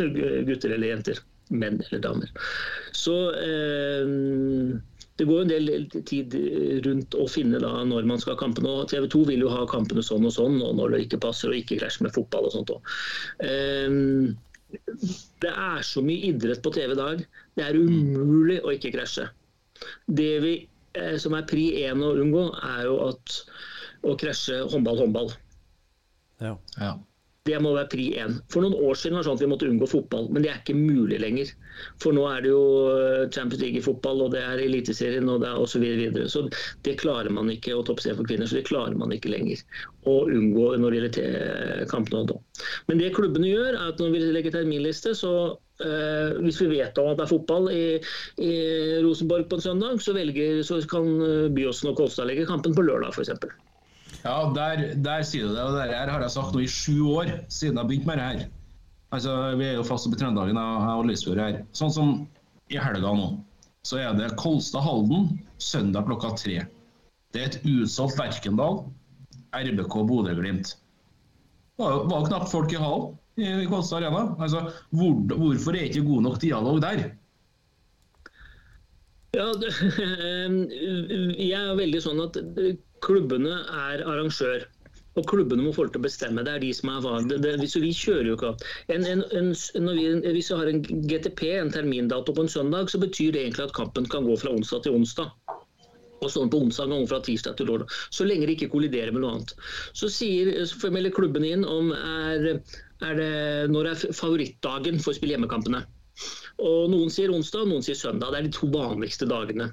gutter 0.48 0.76
eller 0.76 0.92
jenter. 0.92 1.22
Menn 1.48 1.78
eller 1.86 2.02
damer. 2.02 2.30
Så 2.90 3.14
eh, 3.38 4.08
det 5.14 5.26
går 5.28 5.44
en 5.44 5.50
del 5.52 5.68
tid 6.08 6.34
rundt 6.82 7.14
å 7.14 7.28
finne 7.30 7.60
da 7.62 7.70
når 7.86 8.08
man 8.10 8.18
skal 8.18 8.34
ha 8.34 8.40
kampene. 8.40 8.72
TV 8.90 9.06
2 9.14 9.20
vil 9.30 9.44
jo 9.44 9.52
ha 9.52 9.62
kampene 9.70 10.02
sånn 10.02 10.26
og 10.26 10.34
sånn, 10.34 10.58
og 10.66 10.74
når 10.80 10.96
det 10.96 11.04
ikke 11.04 11.22
passer 11.22 11.52
og 11.52 11.60
ikke 11.60 11.78
krasjer 11.78 12.08
med 12.08 12.16
fotball 12.18 12.48
og 12.48 12.56
sånt 12.56 12.74
òg. 12.74 12.90
Det 15.46 15.54
er 15.54 15.86
så 15.86 16.02
mye 16.02 16.32
idrett 16.32 16.66
på 16.66 16.74
TV 16.74 16.96
i 16.96 16.98
dag. 16.98 17.22
Det 17.54 17.68
er 17.68 17.78
umulig 17.78 18.58
å 18.66 18.74
ikke 18.74 18.90
krasje. 18.98 19.28
Det 20.06 20.30
vi, 20.44 20.54
eh, 20.94 21.16
som 21.22 21.34
er 21.38 21.46
pri 21.48 21.66
én 21.84 22.04
å 22.04 22.14
unngå, 22.22 22.46
er 22.76 22.86
jo 22.88 22.96
at 23.08 23.40
å 24.06 24.14
krasje 24.20 24.62
håndball-håndball. 24.72 25.32
Ja. 26.40 26.56
Ja. 26.78 26.94
Det 27.46 27.58
må 27.62 27.72
være 27.76 27.90
pri 27.92 28.06
én. 28.18 28.38
For 28.52 28.64
noen 28.64 28.74
år 28.74 28.98
siden 28.98 29.16
var 29.16 29.24
det 29.24 29.28
sånn 29.28 29.38
at 29.38 29.44
vi 29.44 29.50
måtte 29.50 29.68
unngå 29.70 29.88
fotball, 29.90 30.28
men 30.34 30.44
det 30.44 30.50
er 30.52 30.60
ikke 30.60 30.78
mulig 30.78 31.20
lenger. 31.22 31.52
For 32.02 32.16
nå 32.16 32.24
er 32.30 32.42
det 32.44 32.52
jo 32.52 32.62
eh, 32.92 33.26
Champions 33.34 33.62
League 33.62 33.80
i 33.80 33.84
fotball, 33.84 34.24
og 34.26 34.32
det 34.34 34.42
er 34.42 34.62
Eliteserien 34.64 35.28
og 35.32 35.44
det. 35.44 35.52
Så, 35.70 35.80
videre. 35.82 36.10
videre. 36.10 36.30
så 36.32 36.46
det 36.86 36.96
klarer 37.00 37.32
man 37.32 37.50
ikke, 37.52 37.74
og 37.76 37.86
toppserien 37.88 38.18
for 38.18 38.28
kvinner, 38.28 38.48
så 38.48 38.58
det 38.58 38.66
klarer 38.68 38.96
man 38.98 39.14
ikke 39.14 39.32
lenger 39.32 39.62
å 40.06 40.16
unngå 40.30 40.72
når 40.80 40.94
det 40.94 40.98
gjelder 41.02 41.86
kampene. 41.90 42.24
da. 42.30 42.64
Men 42.90 43.02
det 43.02 43.14
klubbene 43.16 43.50
gjør, 43.50 43.72
er 43.74 43.92
at 43.92 44.02
når 44.02 44.12
vi 44.14 44.26
legger 44.38 44.58
terminliste, 44.58 45.14
så 45.18 45.36
Uh, 45.76 46.38
hvis 46.40 46.56
vi 46.62 46.70
vet 46.70 46.96
om 46.96 47.10
at 47.10 47.18
det 47.18 47.26
er 47.26 47.28
fotball 47.28 47.66
i, 47.68 47.98
i 48.40 48.52
Rosenborg 49.04 49.44
på 49.50 49.58
en 49.58 49.64
søndag, 49.66 49.98
så, 50.00 50.14
velger, 50.16 50.62
så 50.64 50.78
kan 50.88 51.10
eh, 51.20 51.50
Byåsen 51.52 51.90
og 51.90 51.98
Kolstad 52.00 52.30
legge 52.30 52.46
kampen 52.48 52.72
på 52.72 52.86
lørdag 52.86 53.12
f.eks. 53.12 53.34
Ja, 54.24 54.36
der, 54.54 54.84
der 55.04 55.24
sier 55.26 55.48
du 55.48 55.54
det. 55.54 55.64
Og 55.64 55.76
det 55.76 55.90
her 55.92 56.12
har 56.12 56.22
jeg 56.24 56.34
sagt 56.34 56.54
nå 56.54 56.62
i 56.64 56.70
sju 56.70 57.10
år, 57.14 57.32
siden 57.52 57.80
jeg 57.80 57.90
begynte 57.90 58.10
med 58.10 58.20
det 58.20 58.28
her. 58.28 58.46
Altså, 59.14 59.34
Vi 59.58 59.66
er 59.66 59.76
jo 59.78 59.84
fast 59.86 60.08
oppe 60.08 60.18
i 60.18 60.20
Trøndelagen, 60.20 60.58
jeg 60.58 60.94
og 61.00 61.06
Lysfjord 61.08 61.42
her. 61.42 61.60
Sånn 61.76 61.92
som 61.94 62.16
i 62.72 62.80
helga 62.82 63.12
nå, 63.14 63.28
så 63.86 64.00
er 64.02 64.16
det 64.18 64.32
Kolstad-Halden 64.40 65.36
søndag 65.62 66.08
klokka 66.08 66.32
tre. 66.38 66.64
Det 67.34 67.42
er 67.42 67.52
et 67.52 67.60
utsolgt 67.68 68.18
Verkendal, 68.18 68.82
RBK 69.54 69.94
Bodø-Glimt. 70.08 70.74
Det 71.76 71.84
var 71.84 72.16
jo 72.16 72.26
knapt 72.26 72.50
folk 72.50 72.72
i 72.72 72.80
hallen 72.80 73.14
i 73.36 73.68
Kolstad 73.68 74.02
Arena. 74.02 74.34
Altså, 74.40 74.64
hvor, 74.90 75.20
hvorfor 75.36 75.76
er 75.76 75.90
ikke 75.90 76.06
god 76.08 76.26
nok 76.26 76.40
dialog 76.42 76.80
der? 76.82 77.04
Ja, 79.36 79.50
det, 79.60 79.70
jeg 81.52 81.60
er 81.60 81.76
veldig 81.76 82.00
sånn 82.02 82.22
at 82.24 82.38
klubbene 83.04 83.60
er 83.88 84.04
arrangør. 84.06 84.66
Og 85.16 85.24
klubbene 85.24 85.64
må 85.64 85.72
få 85.72 85.86
til 85.88 86.02
å 86.02 86.04
bestemme. 86.04 86.44
Det 86.44 86.52
er 86.52 86.60
de 86.60 86.72
som 86.76 86.90
er 86.92 87.28
det, 87.40 87.54
Vi 87.64 87.92
kjører 87.96 88.28
jo 88.28 88.36
ikke 88.36 88.50
vi, 88.90 90.32
Hvis 90.36 90.50
vi 90.50 90.56
har 90.58 90.68
en 90.68 90.82
GTP, 90.82 91.42
en 91.56 91.72
termindato 91.72 92.34
på 92.36 92.44
en 92.44 92.52
søndag, 92.52 92.90
så 92.92 93.00
betyr 93.00 93.32
det 93.32 93.46
egentlig 93.46 93.64
at 93.64 93.76
kampen 93.76 94.08
kan 94.08 94.28
gå 94.28 94.36
fra 94.36 94.52
onsdag 94.52 94.84
til 94.84 94.98
onsdag. 94.98 95.32
Og 96.20 96.30
sånn 96.32 96.50
på 96.52 96.60
onsdag 96.64 96.92
og 96.92 97.08
fra 97.08 97.20
tirsdag 97.24 97.56
til 97.56 97.68
lørdag. 97.70 97.92
Så 98.10 98.24
lenge 98.24 98.46
det 98.48 98.56
ikke 98.56 98.72
kolliderer 98.72 99.12
med 99.12 99.24
noe 99.24 99.36
annet. 99.36 99.52
Så, 99.96 100.08
sier, 100.12 100.52
så 100.68 100.90
melder 100.92 101.12
klubbene 101.16 101.52
inn 101.52 101.64
om 101.64 101.92
er, 101.96 102.60
er 103.04 103.20
det, 103.20 103.32
når 103.72 103.92
er 103.92 104.16
favorittdagen 104.16 105.00
for 105.00 105.12
å 105.12 105.18
spille 105.18 105.36
hjemmekampene. 105.36 105.84
Og 106.64 106.88
Noen 106.92 107.12
sier 107.12 107.32
onsdag, 107.32 107.66
noen 107.68 107.84
sier 107.84 107.96
søndag. 107.98 108.32
Det 108.32 108.40
er 108.40 108.48
de 108.48 108.56
to 108.56 108.68
vanligste 108.72 109.28
dagene. 109.28 109.70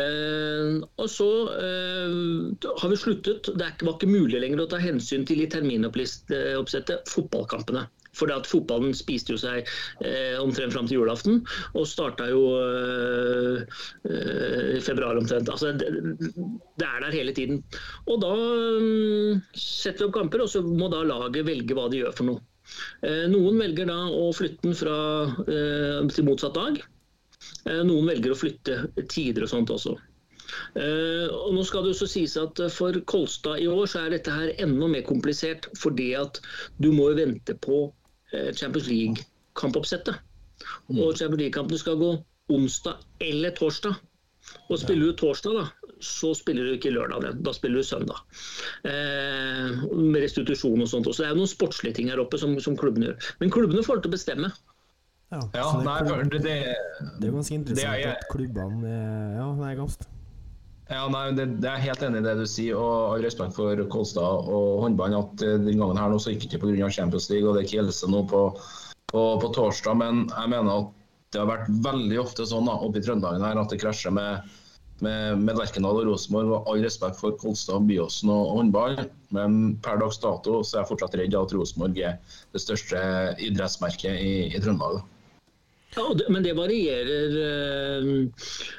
Eh, 0.00 0.70
og 0.98 1.10
så 1.10 1.28
uh, 1.54 2.70
har 2.82 2.90
vi 2.90 2.98
sluttet. 2.98 3.50
Det 3.54 3.68
var 3.84 3.94
ikke 3.96 4.10
mulig 4.10 4.40
lenger 4.42 4.64
å 4.64 4.70
ta 4.70 4.80
hensyn 4.82 5.26
til 5.28 5.44
i 5.44 5.50
terminoppsettet 5.50 7.12
fotballkampene. 7.12 7.86
For 8.14 8.30
at 8.30 8.48
fotballen 8.48 8.94
spiste 8.94 9.34
jo 9.34 9.40
seg 9.40 9.66
eh, 10.06 10.36
omtrent 10.38 10.74
fram 10.74 10.86
til 10.86 11.00
julaften, 11.00 11.40
og 11.74 11.88
starta 11.90 12.28
jo 12.30 12.44
eh, 12.60 13.80
eh, 14.06 14.68
i 14.78 14.82
februar 14.84 15.18
omtrent. 15.18 15.50
Altså, 15.50 15.72
det, 15.74 15.90
det 16.78 16.86
er 16.86 17.02
der 17.02 17.16
hele 17.16 17.34
tiden. 17.34 17.62
Og 18.06 18.22
da 18.22 18.32
um, 18.34 19.42
setter 19.58 20.04
vi 20.04 20.08
opp 20.08 20.18
kamper, 20.20 20.44
og 20.46 20.52
så 20.52 20.62
må 20.62 20.90
da 20.92 21.02
laget 21.06 21.48
velge 21.48 21.74
hva 21.76 21.88
de 21.90 22.04
gjør 22.04 22.14
for 22.14 22.30
noe. 22.30 22.44
Eh, 23.04 23.26
noen 23.30 23.58
velger 23.60 23.90
da 23.90 23.98
å 24.08 24.30
flytte 24.36 24.62
den 24.64 24.78
fra, 24.78 24.98
eh, 25.44 26.00
til 26.14 26.30
motsatt 26.30 26.56
dag. 26.56 26.80
Eh, 27.68 27.82
Noen 27.86 28.10
velger 28.12 28.34
å 28.34 28.38
flytte 28.38 28.80
tider 29.12 29.46
og 29.46 29.52
sånt 29.52 29.72
også. 29.74 29.96
Eh, 30.78 31.26
og 31.32 31.54
nå 31.56 31.64
skal 31.66 31.84
det 31.84 31.94
jo 31.94 32.00
så 32.02 32.08
sies 32.10 32.36
at 32.40 32.60
For 32.74 32.96
Kolstad 33.10 33.62
i 33.62 33.68
år 33.70 33.86
så 33.90 34.04
er 34.04 34.14
dette 34.14 34.34
her 34.34 34.52
enda 34.62 34.88
mer 34.90 35.04
komplisert, 35.06 35.68
fordi 35.80 36.12
at 36.18 36.40
du 36.82 36.90
må 36.94 37.10
jo 37.10 37.20
vente 37.22 37.56
på 37.66 37.80
eh, 38.32 38.50
Champions 38.52 38.90
League-kampoppsettet. 38.90 40.20
Og 40.94 41.16
Champions 41.16 41.40
League-kampene 41.40 41.80
skal 41.80 42.00
gå 42.00 42.10
onsdag 42.54 43.00
eller 43.24 43.54
torsdag. 43.56 43.96
Og 44.68 44.76
spiller 44.76 45.08
du 45.08 45.16
torsdag, 45.16 45.56
da, 45.56 45.94
så 46.04 46.34
spiller 46.36 46.68
du 46.68 46.74
ikke 46.76 46.92
lørdag. 46.92 47.40
Da 47.44 47.52
spiller 47.56 47.80
du 47.80 47.88
søndag. 47.88 48.20
Eh, 48.84 49.84
med 49.96 50.20
restitusjon 50.20 50.84
og 50.84 50.90
sånt. 50.90 51.08
også. 51.08 51.22
det 51.22 51.30
er 51.30 51.34
jo 51.34 51.40
noen 51.40 51.52
sportslige 51.54 51.96
ting 51.98 52.12
her 52.12 52.20
oppe 52.20 52.40
som, 52.40 52.52
som 52.60 52.76
klubbene 52.76 53.10
gjør. 53.10 53.30
Men 53.40 53.54
klubbene 53.54 53.86
får 53.86 54.04
til 54.04 54.12
å 54.12 54.16
bestemme. 54.16 54.52
Ja, 55.34 55.44
Ja, 55.58 55.68
det, 55.74 55.84
nei, 55.84 55.98
det, 56.30 56.40
det, 56.44 56.56
det 57.20 57.28
er 57.28 57.34
ganske 57.34 57.56
interessant 57.58 57.80
det 57.80 58.08
er 58.08 58.16
at 58.16 58.26
klubbene 58.32 58.96
Ja, 59.36 59.48
det 59.58 59.70
er 59.70 59.78
ganske 59.80 60.08
Ja, 60.92 61.04
nei, 61.08 61.24
det, 61.36 61.46
det 61.64 61.70
er 61.70 61.80
helt 61.80 62.02
enig 62.04 62.20
i 62.20 62.26
det 62.26 62.34
du 62.38 62.44
sier, 62.50 62.76
og 62.76 63.14
all 63.14 63.22
respekt 63.24 63.56
for 63.56 63.78
Kolstad 63.92 64.50
og 64.52 64.82
håndballen. 64.84 65.16
At 65.16 65.44
eh, 65.44 65.54
den 65.64 65.80
gangen 65.80 65.96
her 65.96 66.12
nå 66.12 66.18
så 66.20 66.34
gikk 66.34 66.44
det 66.44 66.50
ikke 66.52 66.66
pga. 66.66 66.90
Champions 66.92 67.30
League 67.32 67.48
og 67.48 67.56
det 67.56 67.64
er 67.64 67.70
Kielse 67.70 68.10
nå 68.12 68.20
på, 68.28 68.42
på, 69.08 69.22
på 69.40 69.50
torsdag. 69.56 69.96
Men 70.02 70.26
jeg 70.28 70.52
mener 70.52 70.82
at 70.82 70.92
det 71.32 71.40
har 71.40 71.48
vært 71.50 71.72
veldig 71.86 72.20
ofte 72.22 72.44
sånn 72.46 72.68
da, 72.68 72.76
oppe 72.84 73.00
i 73.00 73.06
Trøndelagen 73.06 73.46
her 73.48 73.58
at 73.58 73.72
det 73.72 73.80
krasjer 73.80 74.12
med, 74.14 74.52
med, 75.02 75.40
med 75.40 75.56
Lerkendal 75.58 76.02
og 76.02 76.10
Rosenborg. 76.10 76.52
Og 76.52 76.70
all 76.74 76.84
respekt 76.84 77.16
for 77.22 77.40
Kolstad, 77.40 77.88
Byåsen 77.88 78.30
og 78.36 78.52
håndball. 78.58 79.00
Men 79.34 79.78
per 79.82 79.98
dags 80.04 80.20
dato 80.22 80.60
så 80.60 80.76
er 80.76 80.82
jeg 80.82 80.92
fortsatt 80.92 81.16
redd 81.18 81.40
at 81.40 81.56
Rosenborg 81.56 81.98
er 82.12 82.20
det 82.52 82.62
største 82.62 83.00
idrettsmerket 83.48 84.20
i, 84.20 84.34
i 84.52 84.60
Trøndelag. 84.60 85.00
Ja, 85.96 86.16
Men 86.28 86.42
det 86.42 86.52
varierer 86.52 87.36
eh, 87.46 88.08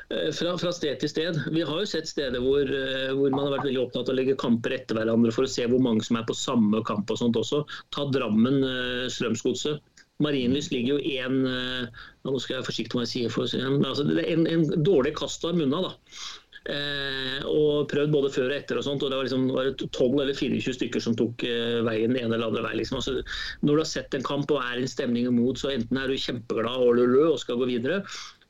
eh, 0.10 0.32
fra, 0.36 0.58
fra 0.58 0.72
sted 0.76 1.00
til 1.00 1.12
sted. 1.12 1.40
Vi 1.52 1.64
har 1.64 1.82
jo 1.82 1.88
sett 1.88 2.10
steder 2.10 2.44
hvor, 2.44 2.68
eh, 2.68 3.12
hvor 3.16 3.32
man 3.32 3.48
har 3.48 3.58
vært 3.58 3.70
veldig 3.70 3.84
opptatt 3.86 4.10
av 4.10 4.16
å 4.16 4.20
legge 4.20 4.38
kamper 4.42 4.76
etter 4.76 5.00
hverandre 5.00 5.34
for 5.36 5.48
å 5.48 5.52
se 5.52 5.68
hvor 5.72 5.84
mange 5.84 6.04
som 6.06 6.20
er 6.20 6.28
på 6.28 6.36
samme 6.38 6.84
kamp 6.88 7.12
og 7.12 7.22
sånt 7.22 7.40
også. 7.40 7.64
Ta 7.96 8.08
Drammen, 8.12 8.64
eh, 8.68 9.06
Strømsgodset. 9.12 9.84
Marienlyst 10.24 10.72
ligger 10.72 10.96
jo 10.96 11.16
én 11.20 11.42
Nå 11.44 12.38
skal 12.40 12.54
jeg 12.54 12.60
være 12.62 12.68
forsiktig 12.70 12.96
med 12.96 13.02
hva 13.02 13.04
jeg 13.04 13.12
sier. 13.12 13.32
For, 13.34 13.52
men 13.68 13.84
altså, 13.84 14.06
det 14.08 14.24
er 14.24 14.30
en, 14.32 14.46
en 14.48 14.86
dårlig 14.88 15.12
kast 15.20 15.44
av 15.44 15.58
munna, 15.60 15.82
da. 15.84 16.22
Eh, 16.66 17.44
og 17.46 17.86
prøvd 17.92 18.14
både 18.16 18.32
før 18.34 18.48
og 18.50 18.56
etter 18.56 18.80
og 18.80 18.86
sånt, 18.88 19.04
og 19.06 19.12
det 19.12 19.20
var 19.20 19.28
liksom 19.28 19.44
var 19.54 19.68
12 19.78 20.16
eller 20.24 20.34
24 20.34 20.74
stykker 20.80 21.04
som 21.04 21.18
tok 21.18 21.44
eh, 21.46 21.84
veien 21.86 22.16
den 22.16 22.24
ene 22.24 22.40
eller 22.40 22.48
andre 22.50 22.64
veien. 22.66 22.80
Liksom. 22.82 23.02
Altså, 23.02 23.22
når 23.62 23.70
du 23.78 23.84
har 23.84 23.92
sett 23.92 24.18
en 24.18 24.26
kamp 24.26 24.50
og 24.50 24.64
er 24.64 24.80
i 24.80 24.88
en 24.88 24.90
stemning 24.90 25.30
imot, 25.30 25.62
så 25.62 25.76
enten 25.76 26.00
er 26.02 26.10
du 26.10 26.18
kjempeglad 26.18 26.88
og 26.88 26.98
lø 26.98 27.28
og 27.28 27.38
skal 27.44 27.62
gå 27.62 27.70
videre, 27.70 28.02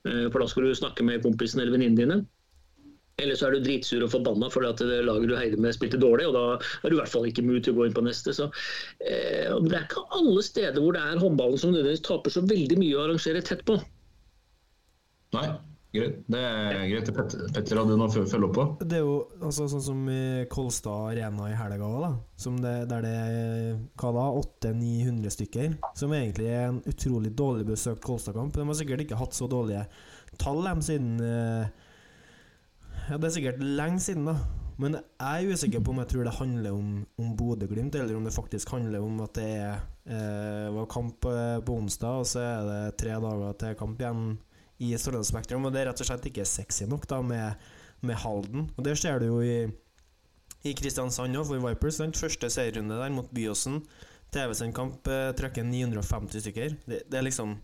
eh, 0.08 0.30
for 0.30 0.40
da 0.40 0.48
skal 0.48 0.70
du 0.70 0.80
snakke 0.80 1.08
med 1.08 1.28
kompisen 1.28 1.60
eller 1.60 1.76
venninnene 1.76 2.06
dine. 2.06 2.22
Eller 3.20 3.40
så 3.40 3.48
er 3.48 3.56
du 3.56 3.64
dritsur 3.64 4.04
og 4.04 4.12
forbanna 4.12 4.50
fordi 4.52 4.68
at 4.74 4.82
det 4.84 5.04
laget 5.08 5.30
du 5.32 5.38
heide 5.40 5.60
med 5.64 5.76
spilte 5.76 6.00
dårlig, 6.00 6.26
og 6.28 6.36
da 6.36 6.48
er 6.56 6.92
du 6.92 6.98
i 6.98 7.00
hvert 7.02 7.12
fall 7.12 7.28
ikke 7.28 7.44
mood 7.48 7.64
til 7.64 7.76
å 7.76 7.82
gå 7.82 7.90
inn 7.90 8.00
på 8.00 8.08
neste. 8.08 8.32
Så, 8.36 8.48
eh, 9.04 9.52
det 9.68 9.76
er 9.76 9.88
ikke 9.90 10.08
alle 10.16 10.44
steder 10.44 10.80
hvor 10.80 10.96
det 10.96 11.04
er 11.04 11.20
håndballen 11.20 11.60
som 11.60 11.76
nødvendigvis 11.76 12.08
taper 12.08 12.32
så 12.32 12.48
veldig 12.48 12.80
mye 12.80 12.96
å 12.96 13.08
arrangere 13.10 13.44
tett 13.44 13.68
på. 13.68 13.80
Nei, 15.36 15.50
Det 15.96 16.42
er 16.42 16.88
greit. 16.92 17.12
Petter, 17.16 17.46
Petter 17.56 17.82
hadde 17.82 17.98
noe 18.00 18.10
å 18.10 18.26
følge 18.28 18.50
opp 18.50 18.58
på? 18.58 18.66
Det 18.84 19.00
er 19.00 19.06
jo 19.06 19.16
altså, 19.40 19.70
sånn 19.72 19.86
som 19.86 20.02
Kolstad 20.52 21.14
Arena 21.14 21.50
i 21.52 21.58
helga 21.58 21.88
òg, 21.88 22.20
der 22.56 23.06
det 23.06 23.14
er 23.14 23.80
hva 24.02 24.12
da, 24.16 24.26
800-900 24.42 25.36
stykker. 25.38 25.80
Som 25.98 26.14
egentlig 26.18 26.52
er 26.52 26.70
en 26.70 26.84
utrolig 26.90 27.32
dårlig 27.38 27.70
besøkt 27.72 28.04
Kolstad-kamp. 28.06 28.56
De 28.56 28.68
har 28.68 28.78
sikkert 28.78 29.06
ikke 29.06 29.20
hatt 29.20 29.38
så 29.38 29.50
dårlige 29.52 29.86
tall 30.42 30.64
dem 30.66 30.84
siden 30.84 31.18
eh, 31.24 31.74
Ja, 33.06 33.18
det 33.18 33.30
er 33.30 33.36
sikkert 33.36 33.62
lenge 33.62 34.02
siden, 34.02 34.26
da. 34.30 34.38
Men 34.82 34.98
jeg 34.98 35.46
er 35.46 35.54
usikker 35.56 35.84
på 35.86 35.94
om 35.94 36.02
jeg 36.02 36.10
tror 36.12 36.26
det 36.28 36.36
handler 36.36 36.74
om, 36.76 36.88
om 37.22 37.36
Bodø-Glimt, 37.40 37.96
eller 37.96 38.18
om 38.18 38.26
det 38.28 38.34
faktisk 38.36 38.74
handler 38.76 39.06
om 39.06 39.22
at 39.24 39.38
det 39.38 39.46
er, 39.62 39.86
eh, 40.10 40.66
var 40.76 40.90
kamp 40.92 41.28
eh, 41.30 41.60
på 41.64 41.78
onsdag, 41.80 42.24
og 42.24 42.28
så 42.28 42.42
er 42.44 42.66
det 42.68 42.98
tre 43.00 43.16
dager 43.24 43.56
til 43.62 43.78
kamp 43.80 44.02
igjen 44.02 44.26
i 44.94 44.98
Spektrum. 44.98 45.66
Og 45.66 45.74
det 45.74 45.82
er 45.82 45.90
rett 45.92 46.02
og 46.02 46.10
slett 46.10 46.28
ikke 46.30 46.46
sexy 46.46 46.86
nok 46.90 47.08
da 47.10 47.22
med, 47.22 47.68
med 48.02 48.20
Halden. 48.22 48.70
Og 48.78 48.84
det 48.86 48.98
ser 49.00 49.20
du 49.20 49.28
jo 49.28 49.40
i, 49.42 49.66
i 50.64 50.74
Kristiansand 50.74 51.36
òg, 51.36 51.48
for 51.48 51.64
Vipers. 51.64 52.02
Den 52.02 52.14
første 52.14 52.50
serierunde 52.50 53.00
der 53.00 53.14
mot 53.14 53.32
Byåsen. 53.32 53.82
TV-sendkamp 54.36 55.08
eh, 55.08 55.32
trekker 55.38 55.64
950 55.64 56.44
stykker. 56.44 56.76
Det, 56.86 57.06
det 57.10 57.20
er 57.20 57.26
liksom 57.26 57.56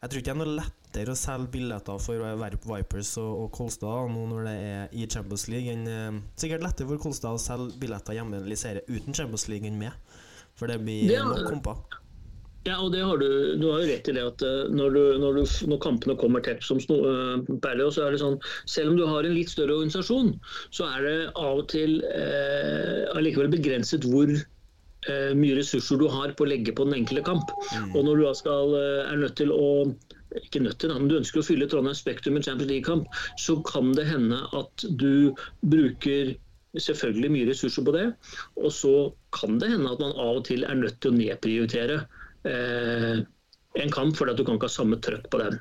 Jeg 0.00 0.10
tror 0.10 0.20
ikke 0.20 0.30
det 0.30 0.34
er 0.34 0.40
noe 0.40 0.56
lettere 0.56 1.12
å 1.12 1.18
selge 1.18 1.52
billetter 1.52 2.00
for 2.00 2.24
Vipers 2.72 3.12
og, 3.20 3.30
og 3.44 3.48
Kolstad 3.52 4.10
nå 4.10 4.26
når 4.30 4.48
det 4.48 4.54
er 4.64 4.94
i 4.96 5.06
Champions 5.06 5.46
League 5.52 5.72
enn 5.72 5.86
eh, 5.88 6.20
Sikkert 6.40 6.64
lettere 6.64 6.88
for 6.90 7.02
Kolstad 7.04 7.36
å 7.36 7.40
selge 7.40 7.78
billetter 7.80 8.16
hjemme 8.16 8.42
i 8.44 8.58
serie 8.58 8.84
uten 8.88 9.16
Champions 9.16 9.48
League 9.52 9.68
enn 9.68 9.80
med. 9.80 9.96
For 10.58 10.68
det 10.68 10.80
blir 10.82 11.14
nok 11.24 11.46
komper. 11.48 11.99
Ja, 12.68 12.76
og 12.76 12.90
det 12.92 13.00
har 13.00 13.16
du, 13.16 13.56
du 13.56 13.66
har 13.70 13.80
jo 13.80 13.88
rett 13.88 14.08
i 14.10 14.14
det 14.16 14.22
at 14.34 14.42
eh, 14.44 14.68
når, 14.68 14.92
du, 14.92 15.02
når, 15.22 15.38
du, 15.38 15.52
når 15.70 15.80
kampene 15.80 16.16
kommer 16.20 16.42
tett 16.44 16.60
som 16.66 16.76
uh, 16.92 17.40
perler, 17.64 17.88
så 17.88 18.04
er 18.04 18.12
det 18.12 18.20
sånn 18.20 18.36
Selv 18.68 18.92
om 18.92 18.98
du 18.98 19.06
har 19.08 19.24
en 19.24 19.36
litt 19.36 19.52
større 19.52 19.78
organisasjon, 19.78 20.34
så 20.76 20.90
er 20.90 21.06
det 21.06 21.14
av 21.40 21.62
og 21.62 21.70
til 21.72 22.02
uh, 22.04 23.08
allikevel 23.16 23.48
begrenset 23.54 24.04
hvor 24.04 24.28
uh, 24.28 25.32
mye 25.40 25.56
ressurser 25.56 26.02
du 26.02 26.06
har 26.12 26.36
på 26.36 26.44
å 26.44 26.50
legge 26.52 26.76
på 26.76 26.84
den 26.84 27.00
enkelte 27.00 27.24
kamp. 27.30 27.56
Mm. 27.72 27.94
Og 27.94 28.04
når 28.10 28.20
du 28.20 28.26
da 28.28 28.36
skal, 28.42 28.76
er 29.08 29.24
nødt 29.24 29.38
til 29.40 29.56
å 29.56 29.70
ikke 30.36 30.62
nødt 30.62 30.78
til, 30.82 30.92
men 30.94 31.08
du 31.10 31.16
ønsker 31.16 31.40
å 31.40 31.46
fylle 31.48 31.66
Trondheim 31.66 31.96
Spektrum 31.96 32.36
i 32.38 32.44
Champions 32.44 32.70
League-kamp, 32.70 33.08
så 33.40 33.56
kan 33.66 33.90
det 33.96 34.04
hende 34.06 34.44
at 34.54 34.84
du 35.00 35.32
bruker 35.64 36.36
selvfølgelig 36.78 37.32
mye 37.34 37.48
ressurser 37.48 37.88
på 37.88 37.96
det. 37.96 38.06
Og 38.60 38.70
så 38.74 38.94
kan 39.34 39.58
det 39.62 39.72
hende 39.72 39.90
at 39.90 40.02
man 40.02 40.14
av 40.14 40.42
og 40.42 40.46
til 40.46 40.68
er 40.68 40.78
nødt 40.78 41.00
til 41.02 41.10
å 41.10 41.18
nedprioritere 41.18 42.02
eh, 42.48 43.20
en 43.80 43.92
kamp 43.94 44.16
fordi 44.16 44.34
at 44.34 44.40
du 44.40 44.46
kan 44.46 44.58
ikke 44.58 44.70
ha 44.70 44.78
samme 44.80 45.00
trøkk 45.02 45.28
på 45.30 45.42
den. 45.42 45.60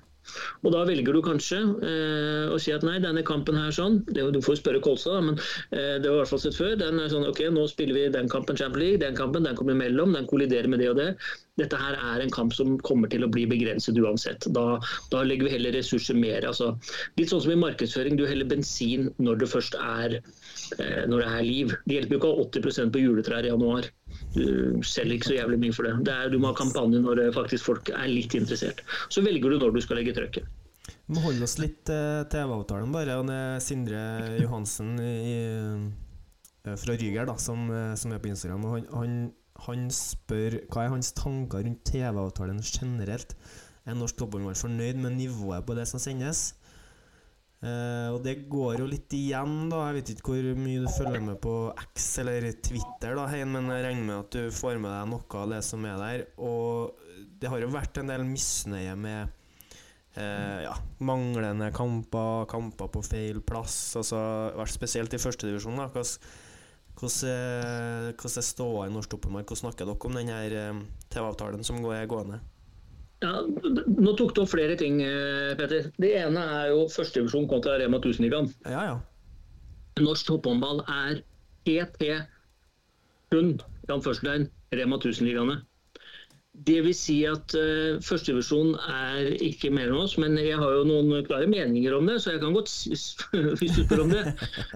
Og 0.64 0.74
Da 0.74 0.82
velger 0.88 1.16
du 1.16 1.22
kanskje 1.26 1.60
eh, 1.90 2.46
å 2.54 2.58
si 2.62 2.74
at 2.76 2.84
nei, 2.86 2.98
denne 3.04 3.24
kampen 3.26 3.58
her 3.58 3.74
sånn 3.76 4.00
det, 4.10 4.26
Du 4.36 4.40
får 4.46 4.60
spørre 4.62 4.82
Kolstad, 4.84 5.24
men 5.26 5.40
eh, 5.40 5.98
det 6.02 6.10
var 6.10 6.20
i 6.20 6.22
hvert 6.22 6.32
fall 6.34 6.44
sett 6.44 6.58
før. 6.58 6.76
Den 6.80 7.00
er 7.02 7.12
sånn, 7.14 7.28
ok, 7.30 7.42
Nå 7.56 7.66
spiller 7.72 7.98
vi 7.98 8.08
den 8.14 8.30
kampen 8.32 8.60
Champions 8.60 8.84
League, 8.84 9.02
den 9.04 9.18
kampen, 9.18 9.48
den 9.48 9.58
kommer 9.60 9.78
imellom, 9.78 10.14
den 10.18 10.28
kolliderer 10.30 10.70
med 10.72 10.84
det 10.84 10.92
og 10.92 11.00
det. 11.00 11.10
Dette 11.60 11.80
her 11.80 11.98
er 11.98 12.24
en 12.24 12.32
kamp 12.32 12.54
som 12.56 12.78
kommer 12.88 13.12
til 13.12 13.26
å 13.26 13.32
bli 13.32 13.46
begrenset 13.50 13.98
uansett. 14.00 14.48
Da, 14.56 14.66
da 15.12 15.24
legger 15.28 15.50
vi 15.50 15.56
heller 15.58 15.76
ressurser 15.76 16.16
mer. 16.20 16.48
Altså, 16.48 16.72
litt 17.20 17.34
sånn 17.34 17.44
som 17.44 17.56
i 17.56 17.60
markedsføring, 17.60 18.20
du 18.20 18.28
heller 18.30 18.48
bensin 18.48 19.10
når 19.20 19.42
det 19.42 19.52
først 19.52 19.80
er, 19.80 20.20
eh, 20.78 21.04
når 21.10 21.26
det 21.26 21.32
er 21.32 21.48
liv. 21.48 21.80
Det 21.86 21.98
hjelper 21.98 22.16
jo 22.16 22.22
ikke 22.22 22.32
å 22.32 22.38
ha 22.38 22.48
80 22.48 22.94
på 22.94 23.08
juletrær 23.08 23.48
i 23.48 23.54
januar 23.54 23.90
du 24.36 24.82
selger 24.86 25.16
ikke 25.16 25.30
så 25.32 25.38
jævlig 25.38 25.60
mye 25.64 25.76
for 25.76 25.88
det. 25.88 25.94
det 26.08 26.14
er, 26.14 26.32
du 26.32 26.40
må 26.42 26.52
ha 26.52 26.58
kampanje 26.58 27.02
når 27.02 27.22
faktisk 27.36 27.70
folk 27.72 27.92
er 27.94 28.10
litt 28.12 28.36
interessert. 28.38 28.84
Så 29.10 29.24
velger 29.26 29.56
du 29.56 29.62
når 29.62 29.74
du 29.76 29.82
skal 29.86 30.02
legge 30.02 30.16
trøkket. 30.18 30.46
Vi 30.90 31.16
må 31.16 31.24
holde 31.24 31.46
oss 31.46 31.58
litt 31.62 31.82
til 31.90 31.98
uh, 31.98 32.28
TV-avtalen, 32.30 32.92
bare. 32.94 33.18
Og 33.22 33.32
er 33.34 33.62
Sindre 33.64 34.02
Johansen 34.42 34.96
i, 35.02 35.36
uh, 36.66 36.76
fra 36.76 36.98
Ryger 36.98 37.30
da, 37.30 37.38
som, 37.42 37.70
som, 37.98 38.14
er 38.14 38.22
på 38.22 38.30
Instagram. 38.30 38.68
han, 38.74 38.86
han, 38.94 39.18
han, 39.66 39.90
spør 39.94 40.60
hva 40.70 40.86
er 40.86 40.94
hans 40.94 41.14
tanker 41.18 41.66
rundt 41.66 41.82
TV-avtalen 41.90 42.62
generelt. 42.66 43.34
Er 43.90 43.98
norsk 43.98 44.20
toppballmann 44.20 44.58
fornøyd 44.58 45.02
med 45.02 45.18
nivået 45.18 45.66
på 45.66 45.78
det 45.78 45.88
som 45.90 46.02
sendes? 46.02 46.52
Uh, 47.60 48.16
og 48.16 48.22
det 48.24 48.38
går 48.48 48.80
jo 48.80 48.86
litt 48.88 49.12
igjen, 49.18 49.66
da. 49.72 49.82
Jeg 49.90 49.98
vet 49.98 50.12
ikke 50.14 50.32
hvor 50.32 50.62
mye 50.62 50.84
du 50.86 50.92
følger 50.96 51.24
med 51.26 51.40
på 51.44 51.56
X 51.90 52.06
eller 52.22 52.48
Twitter, 52.64 53.18
da, 53.20 53.26
Hein, 53.28 53.52
men 53.52 53.68
jeg 53.74 53.84
regner 53.84 54.06
med 54.06 54.16
at 54.16 54.38
du 54.38 54.54
får 54.56 54.80
med 54.80 54.94
deg 54.94 55.10
noe 55.12 55.42
av 55.42 55.52
det 55.52 55.60
som 55.68 55.84
er 55.90 55.98
der. 56.00 56.24
Og 56.40 56.96
det 57.42 57.52
har 57.52 57.60
jo 57.60 57.74
vært 57.74 58.00
en 58.00 58.12
del 58.14 58.24
misnøye 58.28 58.96
med 58.96 59.36
uh, 60.16 60.60
ja, 60.64 60.78
manglende 61.04 61.68
kamper, 61.76 62.48
kamper 62.52 62.94
på 62.96 63.04
feil 63.10 63.42
plass. 63.44 63.76
Altså, 64.00 64.22
vært 64.56 64.78
spesielt 64.78 65.18
i 65.18 65.20
førstedivisjon. 65.20 65.84
Hvordan, 65.84 66.08
er 67.28 68.48
ståa 68.54 68.88
i 68.88 68.96
norsk 68.96 69.12
toppmark? 69.18 69.52
Hvordan 69.52 69.66
snakker 69.66 69.84
dere 69.84 70.00
om 70.00 70.16
denne 70.16 70.40
TV-avtalen 71.12 71.68
som 71.68 71.84
er 71.92 72.08
gående? 72.08 72.40
Ja, 73.20 73.44
nå 73.44 74.14
tok 74.16 74.32
du 74.36 74.44
opp 74.46 74.52
flere 74.54 74.78
ting, 74.80 75.02
eh, 75.04 75.56
Petter. 75.60 75.90
Det 76.00 76.12
ene 76.22 76.44
er 76.60 76.70
jo 76.72 76.86
førstedivisjon 76.92 77.50
kontra 77.52 77.76
Rema 77.82 78.00
1000-ligaen. 78.00 78.48
Ja, 78.64 78.84
ja. 78.94 79.00
Norsk 80.00 80.30
topphåndball 80.30 80.86
er 80.88 81.20
ET 81.68 81.98
kun 83.34 83.58
Rema 83.90 84.98
1000-ligaene. 85.02 85.60
Det 86.68 86.80
vil 86.84 86.96
si 86.98 87.22
at 87.30 87.54
uh, 87.56 88.00
førstedivisjon 88.04 88.74
er 88.92 89.30
ikke 89.46 89.70
mellom 89.72 90.02
oss, 90.04 90.18
men 90.20 90.36
jeg 90.40 90.58
har 90.60 90.74
jo 90.76 90.88
noen 90.88 91.24
klare 91.28 91.48
meninger 91.48 91.94
om 91.96 92.10
det, 92.10 92.18
så 92.20 92.34
jeg 92.34 92.42
kan 92.42 92.56
godt 92.58 92.72
hvis 93.62 93.76
du 93.78 93.84
spør 93.86 94.04
om 94.04 94.12
det. 94.12 94.26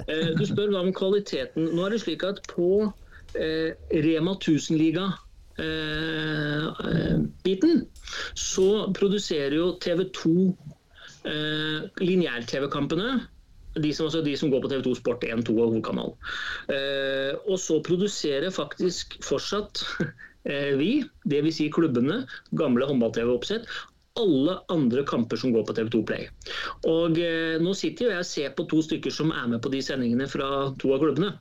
Uh, 0.07 0.31
du 0.37 0.45
spør 0.47 0.71
hva 0.71 0.83
om 0.85 0.93
kvaliteten. 0.95 1.71
Nå 1.73 1.83
er 1.85 1.95
det 1.95 2.03
slik 2.05 2.23
at 2.27 2.39
på 2.51 2.69
uh, 2.87 3.69
Rema 4.05 4.35
1000-liga 4.37 5.09
biten, 7.43 7.83
så 8.33 8.87
produserer 8.97 9.53
jo 9.59 9.67
TV 9.83 10.07
2 10.15 10.33
eh, 11.29 11.85
lineær-TV-kampene. 12.01 13.21
De 13.73 13.89
som, 13.93 14.05
altså 14.05 14.21
de 14.21 14.35
som 14.37 14.51
går 14.53 14.61
på 14.61 14.69
TV2 14.69 14.93
Sport 14.99 15.23
1, 15.25 15.45
2 15.47 15.55
og 15.57 15.71
hovedkanal. 15.71 16.13
Eh, 16.73 17.33
og 17.49 17.57
så 17.61 17.79
produserer 17.85 18.53
faktisk 18.53 19.17
fortsatt 19.25 19.81
eh, 20.49 20.73
vi, 20.77 20.91
dvs. 21.25 21.57
Si 21.57 21.69
klubbene, 21.73 22.21
gamle 22.59 22.89
håndball-TV-oppsett, 22.89 23.65
alle 24.21 24.59
andre 24.69 25.03
kamper 25.03 25.37
som 25.37 25.53
går 25.53 25.63
på 25.65 25.73
TV2 25.73 26.01
Play. 26.05 26.27
Og 26.89 27.17
eh, 27.17 27.55
Nå 27.61 27.73
sitter 27.77 28.05
jo 28.05 28.11
jeg 28.11 28.21
og 28.21 28.29
ser 28.29 28.51
på 28.57 28.65
to 28.69 28.81
stykker 28.85 29.13
som 29.13 29.31
er 29.33 29.47
med 29.49 29.61
på 29.63 29.71
de 29.73 29.81
sendingene 29.81 30.27
fra 30.29 30.49
to 30.81 30.93
av 30.93 31.01
klubbene. 31.01 31.31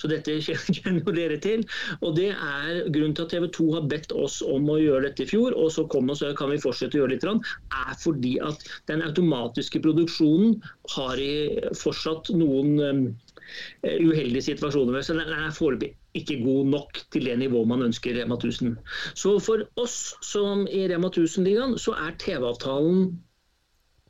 Så 0.00 0.08
dette 0.08 0.38
kjenner 0.44 1.02
jo 1.02 1.14
dere 1.16 1.36
til. 1.44 1.66
Og 2.00 2.16
det 2.16 2.30
er 2.32 2.88
Grunnen 2.94 3.16
til 3.16 3.26
at 3.26 3.34
TV2 3.34 3.68
har 3.76 3.88
bedt 3.92 4.14
oss 4.16 4.40
om 4.46 4.70
å 4.72 4.78
gjøre 4.80 5.10
dette 5.10 5.26
i 5.26 5.30
fjor, 5.34 5.56
og 5.58 5.72
så 5.74 5.84
kom 5.92 6.12
og 6.12 6.22
kan 6.38 6.52
vi 6.52 6.60
fortsette 6.62 6.96
å 6.96 7.02
gjøre 7.02 7.16
litt, 7.16 7.24
er 7.24 7.94
fordi 8.00 8.36
at 8.44 8.64
den 8.90 9.04
automatiske 9.04 9.82
produksjonen 9.84 10.56
har 10.94 11.20
fortsatt 11.80 12.30
noen 12.36 12.74
um, 12.80 13.04
uheldige 13.82 14.48
situasjoner. 14.52 15.04
Så 15.04 15.16
den 15.18 15.32
er 15.32 15.52
foreløpig 15.56 15.94
ikke 16.14 16.38
god 16.44 16.70
nok 16.70 16.98
til 17.12 17.26
det 17.26 17.36
nivået 17.38 17.68
man 17.68 17.82
ønsker 17.88 18.12
i 18.12 18.22
Rema 18.22 18.38
1000. 18.38 18.76
Så 19.18 19.38
for 19.42 19.64
oss 19.80 20.14
som 20.22 20.66
i 20.70 20.84
Rema 20.90 21.10
1000-ligaen, 21.10 21.78
så 21.78 21.96
er 21.98 22.16
TV-avtalen 22.22 23.08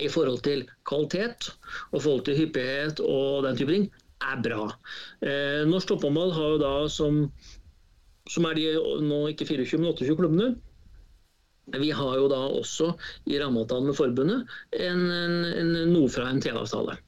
i 0.03 0.09
forhold 0.11 0.43
til 0.45 0.67
kvalitet 0.85 1.53
og 1.93 2.03
forhold 2.03 2.25
til 2.27 2.37
hyppighet 2.37 3.01
og 3.01 3.45
den 3.47 3.57
type 3.57 3.73
ting, 3.73 3.89
er 4.25 4.43
bra. 4.43 4.69
Eh, 5.23 5.65
Norsk 5.69 5.89
topphåndball 5.89 6.33
har 6.35 6.55
jo 6.55 6.61
da 6.63 6.75
som, 6.93 7.25
som 8.31 8.47
er 8.49 8.59
de 8.59 8.67
nå 9.05 9.25
ikke 9.33 9.47
24, 9.47 9.81
men 9.81 9.93
28 9.93 10.17
klubbene. 10.21 10.55
Vi 11.81 11.91
har 11.97 12.19
jo 12.21 12.29
da 12.29 12.43
også 12.59 12.91
i 13.31 13.39
rammeavtalen 13.41 13.89
med 13.89 13.97
forbundet 13.97 14.45
en, 14.77 15.07
en, 15.09 15.37
en, 15.49 15.75
noe 15.95 16.11
fra 16.13 16.29
en 16.29 16.43
TV-avtale. 16.45 16.99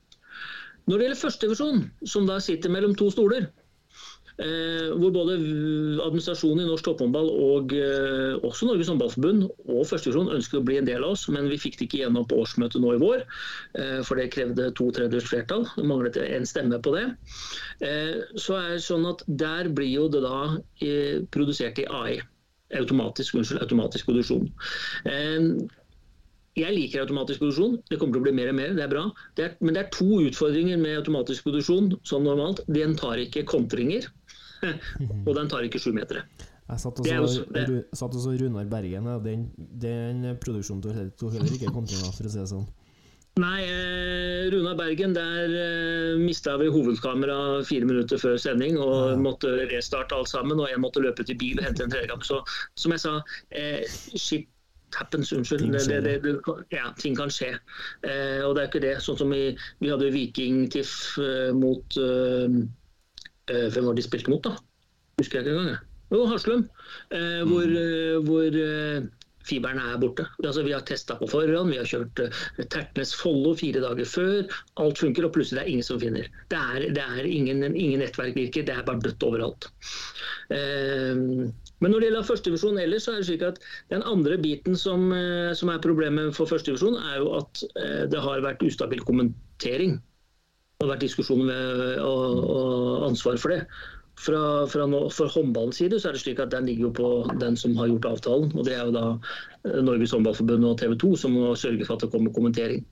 Når 0.87 0.97
det 0.97 1.07
gjelder 1.07 1.21
førstedivisjon, 1.21 1.81
som 2.09 2.29
da 2.29 2.39
sitter 2.41 2.73
mellom 2.73 2.95
to 2.97 3.11
stoler, 3.13 3.51
hvor 4.37 5.13
både 5.15 5.37
administrasjonen 6.05 6.67
i 6.67 6.69
norsk 6.69 6.85
topphåndball 6.85 7.31
og 7.33 7.73
eh, 7.73 8.35
også 8.45 8.69
Norges 8.69 8.91
håndballforbund 8.93 9.47
og 9.47 9.87
førstevisjon 9.89 10.29
ønsket 10.35 10.59
å 10.61 10.67
bli 10.67 10.77
en 10.81 10.89
del 10.89 11.07
av 11.07 11.15
oss, 11.15 11.25
men 11.33 11.49
vi 11.49 11.57
fikk 11.61 11.79
det 11.79 11.87
ikke 11.87 12.03
gjennom 12.03 12.27
på 12.29 12.43
årsmøtet 12.43 12.83
nå 12.85 12.93
i 12.93 13.01
vår. 13.01 13.25
Eh, 13.81 14.03
for 14.05 14.21
det 14.21 14.29
krevde 14.35 14.69
to 14.77 14.91
tredjedels 14.93 15.31
flertall. 15.31 15.65
Det 15.73 15.87
manglet 15.89 16.21
en 16.21 16.45
stemme 16.49 16.81
på 16.85 16.93
det. 16.97 17.07
Så 18.41 18.57
er 18.57 18.69
det 18.75 18.85
sånn 18.85 19.05
at 19.09 19.25
der 19.41 19.69
blir 19.73 19.89
jo 19.91 20.07
det 20.13 20.23
da 20.25 20.57
produsert 21.33 21.81
i 21.81 21.89
AI. 21.89 22.21
Automatisk, 22.77 23.37
unnskyld, 23.39 23.63
automatisk 23.63 24.09
produksjon. 24.09 24.49
Jeg 26.57 26.73
liker 26.73 27.03
automatisk 27.03 27.43
produksjon. 27.43 27.75
Det 27.91 27.99
kommer 28.01 28.17
til 28.17 28.23
å 28.23 28.25
bli 28.25 28.37
mer 28.39 28.49
og 28.49 28.57
mer. 28.57 28.71
Det 28.77 28.85
er 28.87 28.93
bra. 28.93 29.03
Det 29.37 29.45
er, 29.45 29.57
men 29.61 29.77
det 29.77 29.83
er 29.83 29.91
to 29.93 30.23
utfordringer 30.25 30.81
med 30.81 31.03
automatisk 31.03 31.45
produksjon 31.45 31.91
som 32.09 32.25
normalt. 32.25 32.63
Den 32.73 32.97
tar 32.97 33.21
ikke 33.21 33.45
kontringer. 33.49 34.09
Og 35.27 35.33
den 35.37 35.51
tar 35.53 35.67
ikke 35.67 35.83
sju 35.83 35.93
meter. 35.97 36.23
Jeg 36.67 36.83
satt 36.83 36.99
og 36.99 38.19
så 38.19 38.33
Runar 38.41 38.67
Bergen, 38.71 39.07
og 39.07 39.23
den, 39.25 39.47
den 39.57 40.25
produksjonen 40.43 40.83
tok 41.15 41.37
heller 41.37 41.55
ikke 41.55 41.71
kontinga, 41.71 42.11
for 42.11 42.27
å 42.27 42.33
si 42.33 42.43
det 42.43 42.51
sånn. 42.51 42.67
Nei, 43.37 43.67
eh, 43.69 44.49
Runar 44.51 44.79
Bergen, 44.79 45.13
der 45.13 45.53
eh, 45.53 46.17
mista 46.17 46.55
vi 46.57 46.71
hovedkamera 46.73 47.63
fire 47.69 47.85
minutter 47.85 48.17
før 48.17 48.39
sending 48.41 48.79
og 48.81 48.95
ja. 49.11 49.17
måtte 49.21 49.51
restarte 49.69 50.17
alt 50.17 50.31
sammen. 50.33 50.57
Og 50.57 50.71
jeg 50.71 50.81
måtte 50.81 51.03
løpe 51.05 51.27
til 51.29 51.37
bil 51.37 51.61
og 51.61 51.67
hente 51.69 51.85
en 51.85 51.93
tredje 51.93 52.09
gang. 52.09 52.25
Så 52.25 52.41
som 52.81 52.95
jeg 52.97 53.03
sa, 53.05 53.19
eh, 53.53 53.85
shit 54.17 54.49
happens, 54.97 55.35
unnskyld. 55.37 55.67
Ting, 55.67 55.77
det, 55.77 56.01
det, 56.07 56.17
det, 56.25 56.57
ja, 56.73 56.89
ting 56.97 57.17
kan 57.19 57.29
skje. 57.29 57.53
Eh, 58.09 58.41
og 58.41 58.57
det 58.57 58.65
er 58.65 58.71
ikke 58.71 58.85
det. 58.87 58.97
Sånn 59.05 59.21
som 59.21 59.37
vi, 59.37 59.51
vi 59.85 59.93
hadde 59.93 60.09
Viking-TIFF 60.17 60.97
eh, 61.21 61.53
mot 61.61 62.01
eh, 63.51 63.57
Eh, 63.57 63.69
hvem 63.73 63.91
var 63.91 63.99
de 63.99 64.05
spilte 64.05 64.33
mot, 64.33 64.43
da? 64.43 64.57
Husker 65.21 65.41
jeg 65.41 65.47
ikke 65.47 65.61
engang. 65.61 65.93
Jo, 66.13 66.25
Haslum. 66.31 66.67
Eh, 67.11 67.43
mm. 67.43 67.53
Hvor, 67.53 67.79
eh, 67.83 68.19
hvor 68.27 68.59
fiberen 69.47 69.79
er 69.79 69.99
borte. 70.03 70.25
Altså, 70.43 70.65
vi 70.67 70.73
har 70.75 70.83
testa 70.83 71.15
på 71.15 71.29
forhånd, 71.31 71.71
vi 71.71 71.77
har 71.79 71.87
kjørt 71.87 72.19
uh, 72.19 72.41
Tertnes 72.67 73.13
Follo 73.15 73.53
fire 73.55 73.79
dager 73.79 74.09
før. 74.11 74.57
Alt 74.83 74.99
funker, 74.99 75.23
og 75.23 75.37
plutselig 75.37 75.61
det 75.61 75.63
er 75.63 75.71
ingen 75.71 75.87
som 75.87 76.01
finner. 76.03 76.27
Det 76.51 76.59
er, 76.59 76.89
det 76.97 77.05
er 77.05 77.29
ingen, 77.31 77.63
ingen, 77.69 78.03
nettverk 78.03 78.35
virker, 78.35 78.67
det 78.67 78.75
er 78.75 78.83
bare 78.89 79.05
dødt 79.05 79.23
overalt. 79.29 79.69
Uh, 80.51 81.47
men 81.79 81.93
når 81.93 82.03
det 82.03 82.09
gjelder 82.09 82.27
førstedivisjon 82.27 82.83
ellers, 82.83 83.07
så 83.07 83.15
er 83.15 83.23
det 83.23 83.29
slik 83.31 83.47
at 83.47 83.63
den 83.95 84.03
andre 84.03 84.41
biten 84.43 84.75
som, 84.75 85.15
som 85.55 85.71
er 85.71 85.85
problemet 85.85 86.35
for 86.35 86.51
førstedivisjon, 86.51 86.99
er 87.13 87.23
jo 87.23 87.35
at 87.39 87.63
det 88.11 88.27
har 88.27 88.43
vært 88.43 88.67
ustabil 88.67 89.07
kommentering. 89.07 90.01
Det 90.77 90.85
har 90.85 90.91
vært 90.93 91.07
diskusjoner 91.07 92.01
og, 92.05 92.41
og 92.53 93.05
ansvar 93.07 93.39
for 93.41 93.55
det. 93.55 93.63
fra, 94.21 94.41
fra 94.69 94.85
nå, 94.89 94.99
for 95.13 95.33
håndballens 95.33 95.79
side 95.81 95.97
så 96.01 96.11
er 96.11 96.17
det 96.17 96.21
slik 96.21 96.43
at 96.43 96.53
den 96.53 96.69
ligger 96.69 96.89
jo 96.89 96.93
på 96.99 97.09
den 97.41 97.57
som 97.57 97.77
har 97.81 97.89
gjort 97.89 98.09
avtalen. 98.11 98.53
Og 98.53 98.69
det 98.69 98.75
er 98.77 98.85
jo 98.85 98.93
da 98.93 99.07
eh, 99.15 99.81
Norges 99.87 100.13
Håndballforbund 100.13 100.69
og 100.69 100.77
TV 100.81 100.93
2 101.01 101.15
som 101.23 101.33
må 101.37 101.55
sørge 101.57 101.89
for 101.89 101.97
at 101.97 102.05
det 102.05 102.13
kommer 102.13 102.35
kommentering. 102.37 102.85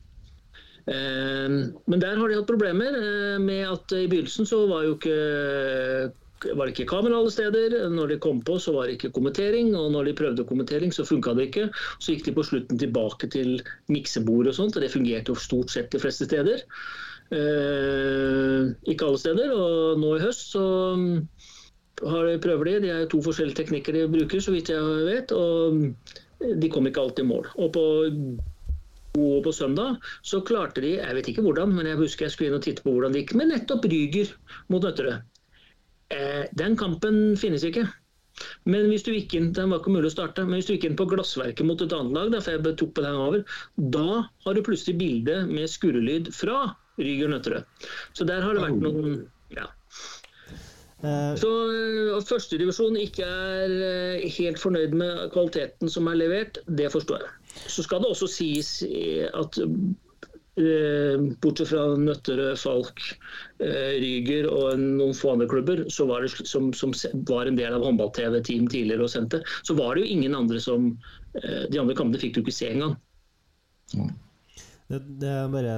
Eh, 0.88 1.60
men 1.84 2.00
der 2.00 2.16
har 2.16 2.32
de 2.32 2.40
hatt 2.40 2.48
problemer 2.48 2.96
eh, 2.96 3.38
med 3.44 3.68
at 3.68 3.96
i 3.96 4.06
begynnelsen 4.08 4.48
så 4.48 4.64
var 4.72 4.88
jo 4.88 4.96
ikke 4.96 5.18
var 6.52 6.68
det 6.68 6.74
ikke 6.74 6.90
kamera 6.90 7.20
alle 7.20 7.32
steder. 7.32 7.76
Når 7.92 8.14
de 8.14 8.20
kom 8.20 8.40
på, 8.44 8.56
så 8.60 8.72
var 8.72 8.88
det 8.88 8.98
ikke 8.98 9.14
kommentering. 9.16 9.74
Og 9.76 9.92
når 9.92 10.08
de 10.08 10.18
prøvde 10.24 10.48
kommentering, 10.48 10.92
så 10.92 11.04
funka 11.08 11.36
det 11.36 11.50
ikke. 11.50 11.70
Så 12.00 12.12
gikk 12.12 12.26
de 12.26 12.36
på 12.36 12.48
slutten 12.48 12.80
tilbake 12.80 13.28
til 13.32 13.58
miksebord 13.92 14.48
og 14.48 14.56
sånt, 14.56 14.76
og 14.76 14.84
det 14.84 14.92
fungerte 14.92 15.32
jo 15.32 15.40
stort 15.40 15.72
sett 15.72 15.92
de 15.92 16.00
fleste 16.00 16.28
steder. 16.28 16.64
Eh, 17.34 18.72
ikke 18.92 19.08
alle 19.08 19.20
steder. 19.20 19.52
Og 19.54 20.00
nå 20.02 20.14
i 20.16 20.22
høst 20.22 20.54
så 20.54 20.64
mm, 20.98 21.12
har 22.10 22.30
de 22.30 22.40
prøver 22.42 22.70
de. 22.70 22.80
Det 22.86 22.92
er 22.94 23.10
to 23.10 23.22
forskjellige 23.24 23.62
teknikker 23.62 23.96
de 23.96 24.08
bruker, 24.12 24.42
så 24.44 24.54
vidt 24.54 24.72
jeg 24.72 25.06
vet. 25.08 25.34
Og 25.34 26.58
de 26.62 26.72
kom 26.72 26.86
ikke 26.90 27.02
alltid 27.04 27.24
i 27.26 27.30
mål. 27.34 27.48
Og 27.58 27.72
på 27.76 27.86
og 29.14 29.44
på 29.44 29.52
søndag 29.54 30.00
så 30.26 30.40
klarte 30.42 30.82
de, 30.82 30.96
jeg 30.96 31.14
vet 31.14 31.28
ikke 31.30 31.44
hvordan, 31.46 31.70
men 31.76 31.86
jeg 31.86 32.00
husker 32.00 32.26
jeg 32.26 32.34
skulle 32.34 32.48
inn 32.50 32.56
og 32.56 32.64
titte 32.64 32.82
på 32.82 32.90
hvordan 32.90 33.14
det 33.14 33.20
gikk 33.22 33.36
med 33.38 33.52
nettopp 33.52 33.86
Ryger 33.86 34.32
mot 34.74 34.82
Nøtterøy. 34.82 35.20
Eh, 36.10 36.40
den 36.58 36.74
kampen 36.76 37.20
finnes 37.38 37.62
ikke. 37.62 37.84
Men 38.66 38.88
hvis 38.90 39.04
du 39.06 39.12
gikk 39.14 39.36
inn, 39.38 39.52
den 39.54 39.70
var 39.70 39.78
ikke 39.78 39.94
mulig 39.94 40.10
å 40.10 40.14
starte, 40.16 40.42
men 40.42 40.58
hvis 40.58 40.66
du 40.66 40.74
gikk 40.74 40.88
inn 40.88 40.98
på 40.98 41.06
Glassverket 41.12 41.66
mot 41.66 41.78
et 41.84 41.94
annet 41.94 42.16
lag, 42.16 42.32
derfor 42.34 42.56
jeg 42.56 42.76
tok 42.80 42.94
på 42.96 43.04
den 43.04 43.20
over, 43.22 43.44
da 43.94 44.24
har 44.26 44.56
du 44.56 44.64
plutselig 44.66 44.96
bilde 44.98 45.36
med 45.46 45.70
skurrelyd 45.70 46.32
fra 46.34 46.64
Ryger 47.00 47.30
Nøtterøy. 47.32 47.64
Så 48.14 48.26
der 48.28 48.44
har 48.44 48.54
det 48.54 48.62
vært 48.68 48.82
noen 48.82 49.16
ja. 49.54 49.66
Eh, 51.04 51.34
Så 51.40 51.50
at 52.16 52.30
førstedivisjon 52.30 52.96
ikke 53.00 53.26
er 53.26 53.74
øh, 53.74 54.24
helt 54.38 54.62
fornøyd 54.62 54.96
med 54.96 55.26
kvaliteten 55.34 55.90
som 55.90 56.08
er 56.08 56.20
levert, 56.22 56.62
det 56.78 56.90
forstår 56.94 57.24
jeg. 57.24 57.34
Så 57.66 57.84
skal 57.86 58.02
det 58.02 58.14
også 58.14 58.30
sies 58.30 58.76
eh, 58.86 59.28
at 59.34 59.60
bortsett 61.42 61.66
fra 61.66 61.96
Nøtterøy, 61.98 62.52
Falk, 62.54 63.00
Ryger 63.58 64.46
og 64.46 64.78
noen 64.78 65.16
få 65.18 65.32
andre 65.32 65.48
klubber, 65.50 65.82
så 65.90 66.06
var 66.06 66.22
det, 66.22 66.30
som, 66.46 66.68
som 66.70 66.92
var 67.26 67.50
en 67.50 67.58
del 67.58 67.74
av 67.74 67.82
håndball-TV-team 67.82 68.68
tidligere 68.70 69.02
og 69.02 69.10
sendte, 69.10 69.40
så 69.66 69.74
var 69.74 69.96
det 69.96 70.04
jo 70.04 70.12
ingen 70.14 70.38
andre 70.38 70.62
som 70.62 70.92
De 71.34 71.80
andre 71.82 71.96
kampene 71.98 72.22
fikk 72.22 72.36
du 72.36 72.44
ikke 72.44 72.54
se 72.54 72.70
engang. 72.70 72.94
Det, 74.90 75.00
det 75.20 75.30
er 75.30 75.48
bare 75.48 75.74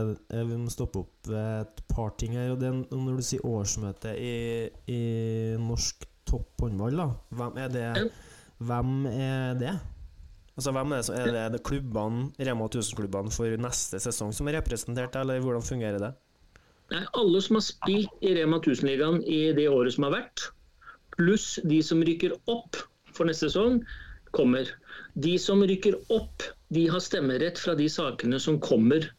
Vi 0.49 0.57
må 0.59 0.71
stoppe 0.73 1.05
opp 1.05 1.29
ved 1.31 1.62
et 1.62 1.83
par 1.92 2.14
ting 2.19 2.35
her. 2.38 2.53
Og 2.55 2.61
det 2.61 2.71
er 2.71 2.79
når 2.97 3.21
du 3.21 3.27
sier 3.27 3.45
årsmøte 3.47 4.14
i, 4.19 4.37
i 4.90 5.03
norsk 5.62 6.07
topphåndball, 6.27 6.99
da. 6.99 7.11
Hvem 7.38 7.61
er 7.62 7.75
det? 7.75 7.87
Hvem 8.59 8.95
er 9.12 9.61
det? 9.61 9.75
Altså, 10.57 10.73
hvem 10.73 10.92
er 10.97 11.03
det, 11.05 11.40
er 11.40 11.51
det 11.53 11.62
klubbene, 11.69 12.31
Rema 12.40 12.64
1000-klubbene 12.64 13.33
for 13.35 13.59
neste 13.61 14.01
sesong 14.01 14.33
som 14.33 14.49
er 14.49 14.57
representert, 14.57 15.19
eller 15.21 15.42
hvordan 15.45 15.64
fungerer 15.64 16.01
det? 16.01 16.14
Nei, 16.95 17.03
alle 17.19 17.42
som 17.45 17.59
har 17.59 17.64
spilt 17.66 18.25
i 18.25 18.33
Rema 18.38 18.57
1000-ligaen 18.62 19.21
i 19.29 19.40
det 19.57 19.66
året 19.69 19.92
som 19.92 20.07
har 20.07 20.14
vært, 20.16 20.47
pluss 21.16 21.59
de 21.69 21.83
som 21.85 22.01
rykker 22.09 22.33
opp 22.49 22.81
for 23.12 23.29
neste 23.29 23.51
sesong, 23.51 23.83
kommer. 24.37 24.71
De 25.12 25.37
som 25.40 25.61
rykker 25.61 25.99
opp, 26.14 26.47
de 26.74 26.87
har 26.90 27.02
stemmerett 27.02 27.59
fra 27.61 27.74
de 27.79 27.88
sakene 27.92 28.40
som 28.42 28.61
kommer 28.62 29.11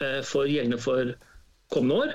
eh, 0.00 0.22
for 0.26 0.48
gjeldende 0.50 0.80
for 0.82 1.12
kommende 1.74 2.06
år. 2.06 2.14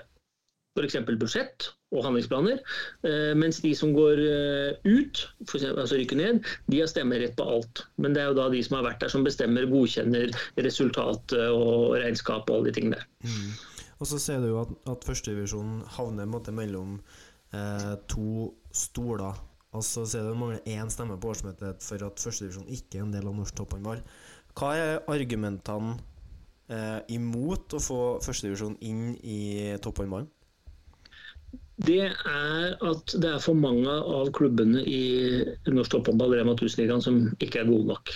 F.eks. 0.79 0.95
budsjett 1.19 1.67
og 1.91 2.05
handlingsplaner. 2.05 2.61
Eh, 3.07 3.31
mens 3.35 3.59
de 3.63 3.73
som 3.75 3.91
går 3.95 4.21
eh, 4.23 4.77
ut, 4.87 5.23
eksempel, 5.43 5.81
altså 5.83 5.99
rykker 5.99 6.19
ned, 6.19 6.47
de 6.71 6.79
har 6.79 6.87
stemmerett 6.91 7.35
på 7.39 7.47
alt. 7.57 7.83
Men 7.99 8.15
det 8.15 8.23
er 8.23 8.31
jo 8.31 8.37
da 8.39 8.47
de 8.53 8.61
som 8.63 8.77
har 8.79 8.87
vært 8.87 9.03
der 9.03 9.11
som 9.11 9.27
bestemmer, 9.27 9.67
godkjenner 9.71 10.31
resultatet 10.63 11.35
og 11.51 11.97
regnskap 11.99 12.47
og 12.47 12.61
alle 12.61 12.71
de 12.71 12.77
tingene 12.79 13.01
der. 13.01 13.35
Og 14.01 14.09
så 14.09 14.17
ser 14.17 14.41
du 14.41 14.49
jo 14.53 14.61
at, 14.63 14.71
at 14.89 15.03
førstedivisjonen 15.05 15.83
havner 15.97 16.29
måte 16.29 16.55
mellom 16.55 16.97
eh, 17.53 17.93
to 18.11 18.49
stoler. 18.73 19.35
Altså 19.75 20.07
ser 20.09 20.25
du 20.25 20.31
det 20.31 20.39
mangler 20.39 20.71
én 20.71 20.89
stemme 20.91 21.19
på 21.19 21.31
årsmøtet 21.31 21.83
for 21.83 22.07
at 22.07 22.23
førstedivisjon 22.23 22.71
ikke 22.71 22.99
er 22.99 23.05
en 23.05 23.13
del 23.13 23.27
av 23.27 23.35
norsk 23.37 23.59
topphåndball. 23.59 24.01
Hva 24.57 24.71
er 24.77 24.99
argumentene 25.11 25.97
eh, 26.71 26.99
imot 27.15 27.75
å 27.77 27.81
få 27.81 27.99
førstedivisjon 28.25 28.77
inn 28.85 29.13
i 29.23 29.41
topphåndballen? 29.83 30.29
Det 31.81 32.11
er 32.11 32.75
at 32.85 33.13
det 33.23 33.29
er 33.31 33.41
for 33.41 33.57
mange 33.57 33.89
av 33.89 34.29
klubbene 34.37 34.83
i 34.85 35.03
norsk 35.71 35.95
topphåndball, 35.95 36.35
Rema 36.37 36.53
1000-ligaen, 36.53 37.01
som 37.01 37.23
ikke 37.41 37.63
er 37.63 37.71
gode 37.71 37.89
nok. 37.89 38.13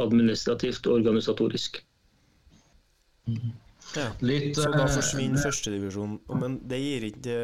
Administrativt 0.00 0.86
og 0.86 1.00
organisatorisk. 1.00 1.80
Ja. 3.96 4.06
Litt, 4.22 4.54
Så 4.56 4.70
da 4.70 4.84
eh, 4.84 4.94
forsvinner 4.94 5.42
førstedivisjon. 5.42 6.20
Men 6.38 6.60
det 6.70 6.78
gir 6.84 7.08
ikke 7.10 7.40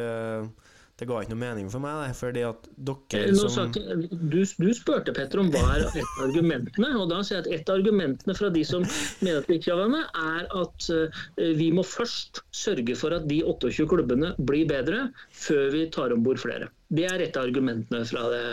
Det 0.97 1.05
ga 1.05 1.19
ikke 1.21 1.35
noe 1.35 1.41
mening 1.43 1.67
for 1.69 1.83
meg, 1.83 1.99
det, 2.01 2.13
fordi 2.17 2.41
at 2.47 2.63
dere 2.89 3.33
som 3.37 3.51
sagt, 3.53 3.75
du, 3.77 4.39
du 4.41 4.69
spurte 4.73 5.13
Petter 5.13 5.43
om 5.43 5.51
hva 5.53 5.61
er 5.75 5.83
et 5.85 5.99
av 6.01 6.23
argumentene, 6.25 6.89
og 6.97 7.11
da 7.11 7.19
sier 7.21 7.37
jeg 7.37 7.43
at 7.43 7.49
et 7.53 7.69
av 7.69 7.77
argumentene 7.77 8.33
fra 8.37 8.49
de 8.55 8.63
som 8.65 8.81
mener 9.21 9.43
at 9.43 9.51
vi 9.51 9.59
ikke 9.59 9.77
være 9.77 9.91
med, 9.93 10.17
er 10.23 10.49
at 10.63 10.89
eh, 10.95 11.21
vi 11.59 11.69
må 11.75 11.85
først 11.85 12.41
sørge 12.49 12.97
for 12.97 13.13
at 13.13 13.29
de 13.29 13.43
28 13.45 13.85
klubbene 13.93 14.33
blir 14.49 14.65
bedre, 14.73 15.05
før 15.45 15.69
vi 15.75 15.85
tar 15.93 16.17
om 16.17 16.25
bord 16.25 16.41
flere. 16.41 16.71
Det 16.89 17.05
er 17.05 17.27
et 17.27 17.37
av 17.37 17.45
argumentene 17.45 18.01
fra 18.09 18.25
det, 18.33 18.43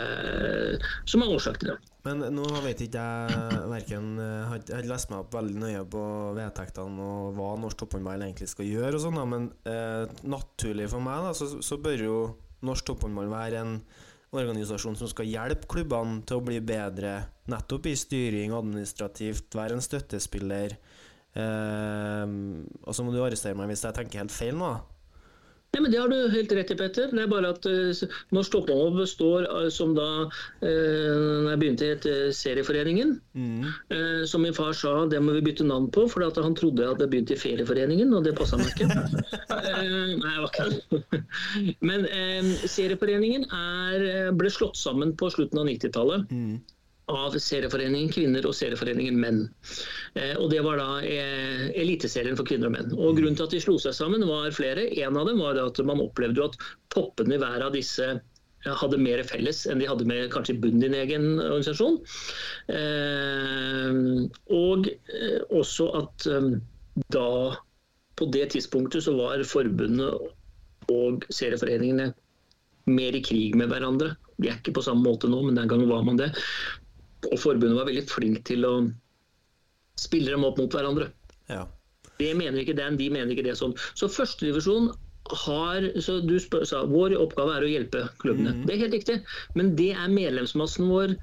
som 1.09 1.25
er 1.25 1.35
årsak 1.39 1.63
til 1.63 1.73
det. 1.73 1.79
Men 2.05 2.21
nå 2.35 2.45
vet 2.61 2.83
ikke 2.85 3.01
jeg 3.01 3.61
verken 3.71 4.09
Jeg 4.21 4.63
jeg 4.69 4.75
har 4.77 4.89
lest 4.91 5.09
meg 5.09 5.23
opp 5.23 5.33
veldig 5.33 5.57
nøye 5.57 5.83
på 5.89 6.01
vedtektene 6.37 7.05
og 7.05 7.37
hva 7.37 7.53
norsk 7.59 7.79
topphåndball 7.81 8.25
egentlig 8.27 8.49
skal 8.51 8.69
gjøre, 8.69 8.95
og 8.97 9.03
sånn 9.03 9.21
men 9.31 9.47
eh, 9.69 10.05
naturlig 10.29 10.89
for 10.91 11.03
meg 11.03 11.25
da, 11.25 11.31
så, 11.37 11.49
så 11.65 11.79
bør 11.81 12.03
jo 12.05 12.17
norsk 12.65 12.91
topphåndball 12.91 13.31
være 13.33 13.63
en 13.63 13.79
organisasjon 14.35 14.97
som 14.99 15.09
skal 15.09 15.29
hjelpe 15.29 15.69
klubbene 15.71 16.21
til 16.27 16.39
å 16.39 16.45
bli 16.45 16.59
bedre, 16.65 17.17
nettopp 17.51 17.87
i 17.89 17.95
styring, 17.97 18.53
administrativt, 18.55 19.55
være 19.55 19.77
en 19.77 19.85
støttespiller. 19.85 20.75
Eh, 21.35 22.25
og 22.83 22.95
så 22.95 23.05
må 23.05 23.13
du 23.13 23.21
arrestere 23.23 23.57
meg 23.57 23.71
hvis 23.71 23.85
jeg 23.87 23.97
tenker 23.97 24.23
helt 24.23 24.35
feil 24.35 24.59
nå. 24.59 24.75
Nei, 25.75 25.81
men 25.83 25.91
Det 25.91 25.99
har 25.99 26.07
du 26.07 26.29
helt 26.31 26.53
rett 26.55 26.69
i, 26.71 26.75
Petter. 26.79 27.09
Det 27.11 27.23
er 27.25 27.27
bare 27.27 27.49
at 27.51 27.65
uh, 27.67 28.03
Norsk 28.35 28.53
Toppmål 28.53 28.93
består 28.95 29.43
uh, 29.51 29.65
som 29.73 29.91
da 29.97 30.05
uh, 30.29 31.49
jeg 31.49 31.59
begynte 31.59 31.89
het 31.89 32.07
Serieforeningen. 32.37 33.17
Uh, 33.91 34.23
som 34.23 34.45
min 34.45 34.55
far 34.55 34.71
sa, 34.77 34.93
det 35.11 35.19
må 35.19 35.35
vi 35.35 35.43
bytte 35.49 35.67
navn 35.67 35.89
på, 35.91 36.05
for 36.11 36.23
han 36.23 36.55
trodde 36.55 36.85
jeg 36.85 36.93
hadde 36.93 37.09
begynt 37.11 37.33
i 37.35 37.39
Ferieforeningen, 37.41 38.13
og 38.15 38.23
det 38.23 38.37
passa 38.39 38.59
meg 38.61 38.71
ikke. 38.71 38.87
Nei, 39.67 40.31
jeg 40.31 40.45
var 40.45 40.47
ikke. 40.47 41.19
Men 41.91 42.07
Serieforeningen 42.63 43.43
er, 43.51 44.31
ble 44.39 44.53
slått 44.53 44.79
sammen 44.79 45.11
på 45.19 45.27
slutten 45.35 45.59
av 45.59 45.67
90-tallet 45.73 46.31
av 47.11 47.35
Serieforeningen 47.37 48.09
kvinner 48.13 48.45
og 48.47 48.55
Serieforeningen 48.57 49.17
menn. 49.19 49.41
Eh, 50.17 50.33
og 50.39 50.49
Det 50.53 50.61
var 50.65 50.79
da 50.81 50.89
eh, 51.05 51.67
Eliteserien 51.77 52.37
for 52.37 52.47
kvinner 52.47 52.71
og 52.71 52.75
menn. 52.77 52.93
Og 52.95 53.19
Grunnen 53.19 53.37
til 53.37 53.45
at 53.47 53.53
de 53.53 53.61
slo 53.63 53.77
seg 53.81 53.95
sammen 53.97 54.25
var 54.27 54.53
flere. 54.55 54.87
En 55.03 55.19
av 55.19 55.29
dem 55.29 55.41
var 55.43 55.59
at 55.61 55.81
man 55.85 56.01
opplevde 56.03 56.49
at 56.49 56.57
toppene 56.93 57.37
i 57.37 57.41
hver 57.41 57.65
av 57.67 57.75
disse 57.77 58.07
eh, 58.15 58.73
hadde 58.81 59.01
mer 59.01 59.21
felles 59.27 59.65
enn 59.69 59.83
de 59.83 59.89
hadde 59.89 60.07
med 60.09 60.31
kanskje 60.33 60.57
bunnen 60.61 60.81
din 60.81 60.97
egen 60.97 61.35
organisasjon. 61.43 62.01
Og 64.55 64.89
også 65.53 65.91
at 65.99 66.25
da 67.11 67.29
på 68.15 68.27
det 68.31 68.47
tidspunktet 68.53 69.03
så 69.03 69.13
var 69.17 69.43
forbundet 69.45 70.89
og 70.91 71.25
serieforeningene 71.33 72.13
mer 72.89 73.17
i 73.17 73.21
krig 73.25 73.55
med 73.59 73.69
hverandre. 73.71 74.13
De 74.39 74.49
er 74.49 74.57
ikke 74.59 74.75
på 74.77 74.83
samme 74.85 75.03
måte 75.05 75.29
nå, 75.31 75.41
men 75.45 75.57
den 75.57 75.69
gangen 75.69 75.89
var 75.91 76.03
man 76.07 76.19
det. 76.19 76.31
Og 77.31 77.39
forbundet 77.41 77.77
var 77.77 77.89
veldig 77.89 78.05
flink 78.09 78.43
til 78.47 78.67
å 78.67 78.75
spille 79.99 80.33
dem 80.33 80.45
opp 80.47 80.59
mot 80.59 80.73
hverandre. 80.75 81.09
Ja. 81.49 81.65
Det 82.19 82.31
mener 82.37 82.61
ikke 82.61 82.77
den, 82.77 82.97
de 82.99 83.09
mener 83.11 83.33
ikke 83.33 83.47
det 83.47 83.57
sånn. 83.59 83.75
Så 83.97 84.09
førstedivisjon 84.11 84.91
har 85.45 85.87
så 86.05 86.19
Du 86.21 86.35
spør, 86.37 86.67
sa 86.69 86.83
vår 86.85 87.15
oppgave 87.17 87.55
er 87.57 87.65
å 87.65 87.69
hjelpe 87.71 88.03
klubbene. 88.21 88.53
Det 88.67 88.75
er 88.75 88.83
helt 88.83 88.93
riktig. 88.93 89.15
Men 89.57 89.73
det 89.79 89.91
er 89.97 90.11
medlemsmassen 90.13 90.85
vår 90.91 91.15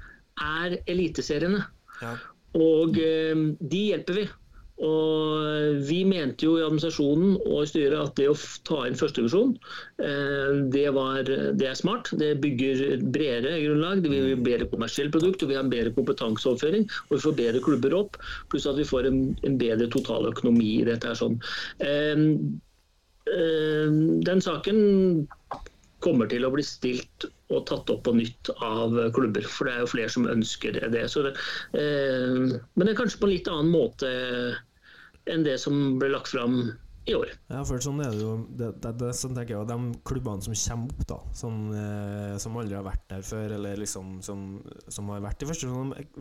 er 0.43 0.77
eliteseriene. 0.91 1.63
ja. 2.01 2.17
Og 2.53 2.99
eh, 3.01 3.33
de 3.65 3.79
hjelper 3.89 4.13
vi. 4.19 4.23
Og 4.81 5.77
vi 5.85 5.99
mente 6.07 6.47
jo 6.47 6.55
i 6.57 6.63
administrasjonen 6.65 7.35
og 7.43 7.59
i 7.61 7.69
styret 7.69 7.99
at 7.99 8.15
det 8.17 8.25
å 8.31 8.37
ta 8.65 8.79
inn 8.87 8.97
førstevisjon, 8.97 9.53
eh, 10.01 10.63
det, 10.73 10.87
det 11.59 11.67
er 11.69 11.77
smart. 11.77 12.09
Det 12.17 12.31
bygger 12.41 13.03
bredere 13.13 13.59
grunnlag. 13.61 14.01
Det 14.01 14.11
vil 14.11 14.31
bli 14.31 14.47
bedre 14.49 14.69
kommersielt 14.71 15.13
produkt, 15.13 15.45
og 15.45 15.51
vi 15.51 15.59
har 15.59 15.65
en 15.65 15.73
bedre 15.73 15.93
kompetanseoverføring. 15.93 16.87
Og 17.07 17.15
vi 17.15 17.21
får 17.27 17.37
bedre 17.37 17.63
klubber 17.67 17.97
opp, 17.99 18.17
pluss 18.49 18.67
at 18.69 18.81
vi 18.81 18.87
får 18.89 19.11
en, 19.11 19.21
en 19.45 19.59
bedre 19.61 19.89
totaløkonomi 19.93 20.71
i 20.79 20.87
dette. 20.89 21.13
her 21.13 21.21
sånn. 21.21 21.37
Eh, 21.85 22.25
eh, 23.29 24.01
Den 24.25 24.41
saken 24.41 24.83
kommer 26.03 26.27
til 26.27 26.43
å 26.43 26.51
bli 26.51 26.65
stilt 26.65 27.29
og 27.57 27.65
tatt 27.69 27.91
opp 27.93 28.03
på 28.07 28.15
nytt 28.17 28.51
av 28.59 28.95
klubber. 29.15 29.47
For 29.49 29.69
det 29.69 29.75
er 29.75 29.83
jo 29.83 29.91
flere 29.93 30.13
som 30.13 30.29
ønsker 30.29 30.77
det. 30.77 30.91
Det 30.93 31.03
eh, 31.07 32.39
men 32.39 32.85
det 32.85 32.93
er 32.93 32.99
kanskje 32.99 33.21
på 33.21 33.29
en 33.29 33.35
litt 33.35 33.51
annen 33.51 33.73
måte 33.73 34.13
enn 35.31 35.45
det 35.45 35.55
som 35.61 35.99
ble 36.01 36.11
lagt 36.11 36.33
fram 36.33 36.73
i 37.05 37.15
år. 37.15 37.31
Ja, 37.51 37.61
for 37.67 37.83
sånn 37.83 37.99
er 38.03 38.13
det 38.15 38.21
jo 38.23 38.33
det, 38.55 38.69
det, 38.83 38.93
det, 39.01 39.11
sånn 39.17 39.35
tenker 39.35 39.57
jeg, 39.57 39.67
De 39.67 40.03
klubbene 40.07 40.43
som 40.45 40.55
kommer 40.55 40.93
opp, 40.93 41.05
da 41.09 41.17
som, 41.35 41.57
eh, 41.75 42.35
som 42.39 42.59
aldri 42.59 42.77
har 42.77 42.85
vært 42.87 43.03
der 43.11 43.25
før, 43.27 43.55
eller 43.57 43.81
liksom 43.81 44.19
som, 44.23 44.45
som 44.87 45.11
har 45.11 45.23
vært 45.25 45.43
i 45.43 45.49
første 45.49 45.71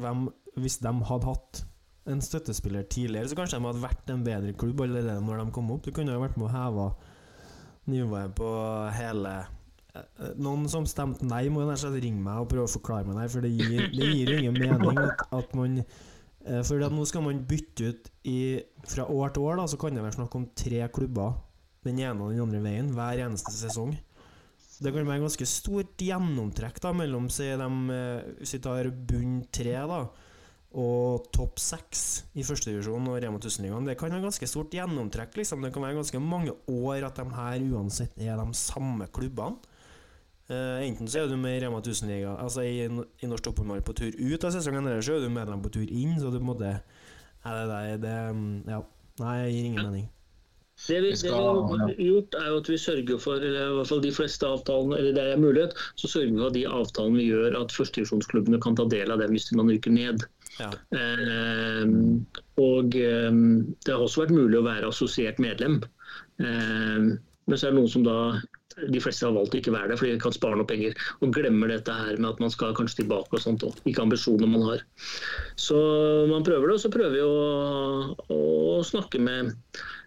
hvem, 0.03 0.27
Hvis 0.59 0.81
de 0.83 0.95
hadde 1.11 1.31
hatt 1.31 1.63
en 2.11 2.23
støttespiller 2.25 2.83
tidligere, 2.91 3.31
så 3.31 3.39
kanskje 3.39 3.61
de 3.61 3.69
hadde 3.69 3.85
vært 3.85 4.11
en 4.11 4.25
bedre 4.27 4.55
klubb 4.59 4.81
allerede 4.83 5.23
når 5.23 5.45
de 5.45 5.55
kom 5.55 5.71
opp. 5.71 5.85
Du 5.87 5.95
kunne 5.95 6.17
jo 6.17 6.23
vært 6.23 6.39
med 6.41 6.49
å 6.49 6.55
heve 6.57 6.87
nivået 7.93 8.35
på 8.39 8.49
hele 8.97 9.37
noen 10.41 10.65
som 10.73 10.87
stemte 10.89 11.27
nei, 11.29 11.45
må 11.53 11.67
ringe 11.67 12.23
meg 12.23 12.41
og 12.41 12.49
prøve 12.53 12.65
å 12.65 12.73
forklare 12.73 13.09
meg 13.09 13.19
det. 13.21 13.29
For 13.35 13.45
det 13.45 13.53
gir, 13.53 13.91
det 13.93 14.09
gir 14.15 14.33
ingen 14.39 14.57
mening 14.57 15.01
at, 15.03 15.27
at 15.37 15.53
man 15.59 15.81
eh, 15.83 16.63
For 16.65 16.81
nå 16.81 17.05
skal 17.09 17.27
man 17.27 17.43
bytte 17.49 17.93
ut 17.93 18.09
i, 18.25 18.63
Fra 18.89 19.05
år 19.05 19.35
til 19.35 19.49
år 19.49 19.61
da, 19.61 19.69
så 19.69 19.81
kan 19.81 19.95
det 19.95 20.05
være 20.05 20.17
snakk 20.17 20.39
om 20.39 20.49
tre 20.57 20.87
klubber, 20.95 21.37
den 21.85 22.01
ene 22.01 22.25
og 22.25 22.33
den 22.33 22.45
andre 22.47 22.63
veien, 22.65 22.93
hver 22.97 23.21
eneste 23.27 23.53
sesong. 23.55 23.95
Det 24.83 24.91
kan 24.91 25.07
være 25.07 25.23
ganske 25.23 25.47
stort 25.47 26.01
gjennomtrekk 26.03 26.81
da 26.83 26.91
mellom 26.97 27.29
si 27.31 27.47
de, 27.47 27.71
eh, 27.95 28.29
Hvis 28.41 28.57
vi 28.57 28.63
tar 28.65 28.91
bunn 28.91 29.43
tre, 29.53 29.79
da 29.93 30.05
og 30.73 31.27
topp 31.37 31.59
seks 31.61 32.23
i 32.41 32.45
førstedivisjon 32.49 33.11
og 33.11 33.19
Rema 33.21 33.37
1000-ligaen. 33.37 33.85
Det 33.85 33.97
kan 34.01 34.09
være 34.09 34.25
ganske 34.25 34.47
stort 34.49 34.73
gjennomtrekk. 34.73 35.35
Liksom. 35.37 35.61
Det 35.61 35.69
kan 35.75 35.85
være 35.85 35.99
ganske 35.99 36.21
mange 36.25 36.55
år 36.65 37.05
at 37.11 37.19
de 37.21 37.27
her 37.37 37.67
uansett 37.75 38.17
er 38.17 38.41
de 38.41 38.57
samme 38.57 39.05
klubbene. 39.13 39.61
Uh, 40.53 40.83
enten 40.85 41.09
så 41.09 41.23
er 41.23 41.31
du 41.31 41.37
med 41.41 41.57
i 41.57 41.61
Rema 41.65 41.81
1000-liga, 41.81 42.37
altså 42.37 42.65
i, 42.69 42.85
i 42.85 43.29
Norsk 43.31 43.47
Toppfotball 43.47 43.81
på 43.87 43.95
tur 43.97 44.13
ut 44.13 44.45
av 44.45 44.53
sesongen, 44.53 44.85
eller 44.85 45.05
så 45.05 45.17
er 45.17 45.25
du 45.25 45.33
medlem 45.33 45.63
på 45.65 45.73
tur 45.73 45.87
inn. 45.87 46.19
Så 46.21 46.29
du 46.29 46.37
på 46.37 46.45
en 46.45 46.51
måte 46.53 46.73
det, 46.73 47.63
det, 47.71 48.03
det 48.05 48.19
Ja. 48.69 48.83
Nei, 49.21 49.33
jeg 49.43 49.53
gir 49.53 49.65
ingen 49.69 49.87
mening. 49.87 50.05
Det 50.89 50.99
vi, 51.05 51.11
det 51.13 51.29
vi, 51.29 51.31
har 51.31 51.91
gjort, 52.01 52.37
er 52.41 52.47
jo 52.49 52.61
at 52.63 52.69
vi 52.69 52.79
sørger 52.81 53.19
for 53.21 53.45
eller 53.45 53.69
i 53.71 53.75
hvert 53.77 53.91
fall 53.91 54.01
de 54.03 54.13
fleste 54.15 54.49
avtalene, 54.49 54.97
eller 54.99 55.13
der 55.15 55.29
det 55.29 55.35
er 55.37 55.43
mulighet, 55.43 55.77
så 56.01 56.09
sørger 56.09 56.33
vi 56.33 56.41
for 56.41 56.49
at 56.49 56.57
de 56.57 56.63
avtalene 56.79 57.21
vi 57.21 57.27
gjør, 57.29 57.59
at 57.61 57.75
førstedivisjonsklubbene 57.77 58.61
kan 58.65 58.79
ta 58.79 58.87
del 58.91 59.13
av 59.15 59.23
dem 59.23 59.37
hvis 59.37 59.53
man 59.59 59.71
ryker 59.71 59.95
ned. 59.95 60.25
Ja. 60.59 60.73
Eh, 60.97 61.93
og 62.65 62.97
eh, 62.99 63.29
det 63.85 63.95
har 63.95 64.03
også 64.03 64.25
vært 64.25 64.35
mulig 64.35 64.59
å 64.59 64.67
være 64.67 64.91
assosiert 64.91 65.39
medlem. 65.45 65.79
Eh, 66.43 67.13
men 67.47 67.59
så 67.59 67.69
er 67.69 67.75
det 67.75 67.79
noen 67.79 67.93
som 67.93 68.07
da 68.07 68.19
de 68.81 69.03
fleste 69.03 69.27
har 69.27 69.35
valgt 69.37 69.57
å 69.57 69.61
ikke 69.61 69.75
være 69.75 69.93
det, 69.93 69.99
fordi 70.01 70.17
de 70.17 70.23
kan 70.23 70.37
spare 70.37 70.59
noe 70.59 70.69
penger. 70.69 70.97
Og 71.21 71.33
glemmer 71.35 71.73
dette 71.73 71.97
her 71.97 72.19
med 72.19 72.31
at 72.33 72.43
man 72.45 72.53
skal 72.55 72.77
kanskje 72.79 73.03
tilbake 73.03 73.39
og 73.39 73.45
sånt 73.45 73.65
òg. 73.67 73.81
Hvilke 73.87 74.05
ambisjoner 74.05 74.51
man 74.51 74.69
har. 74.69 74.85
Så 75.61 75.79
man 76.31 76.47
prøver 76.47 76.71
det, 76.71 76.79
og 76.79 76.85
så 76.85 76.93
prøver 76.93 77.19
vi 77.19 77.25
å, 77.27 78.37
å 78.37 78.43
snakke 78.87 79.23
med 79.23 79.53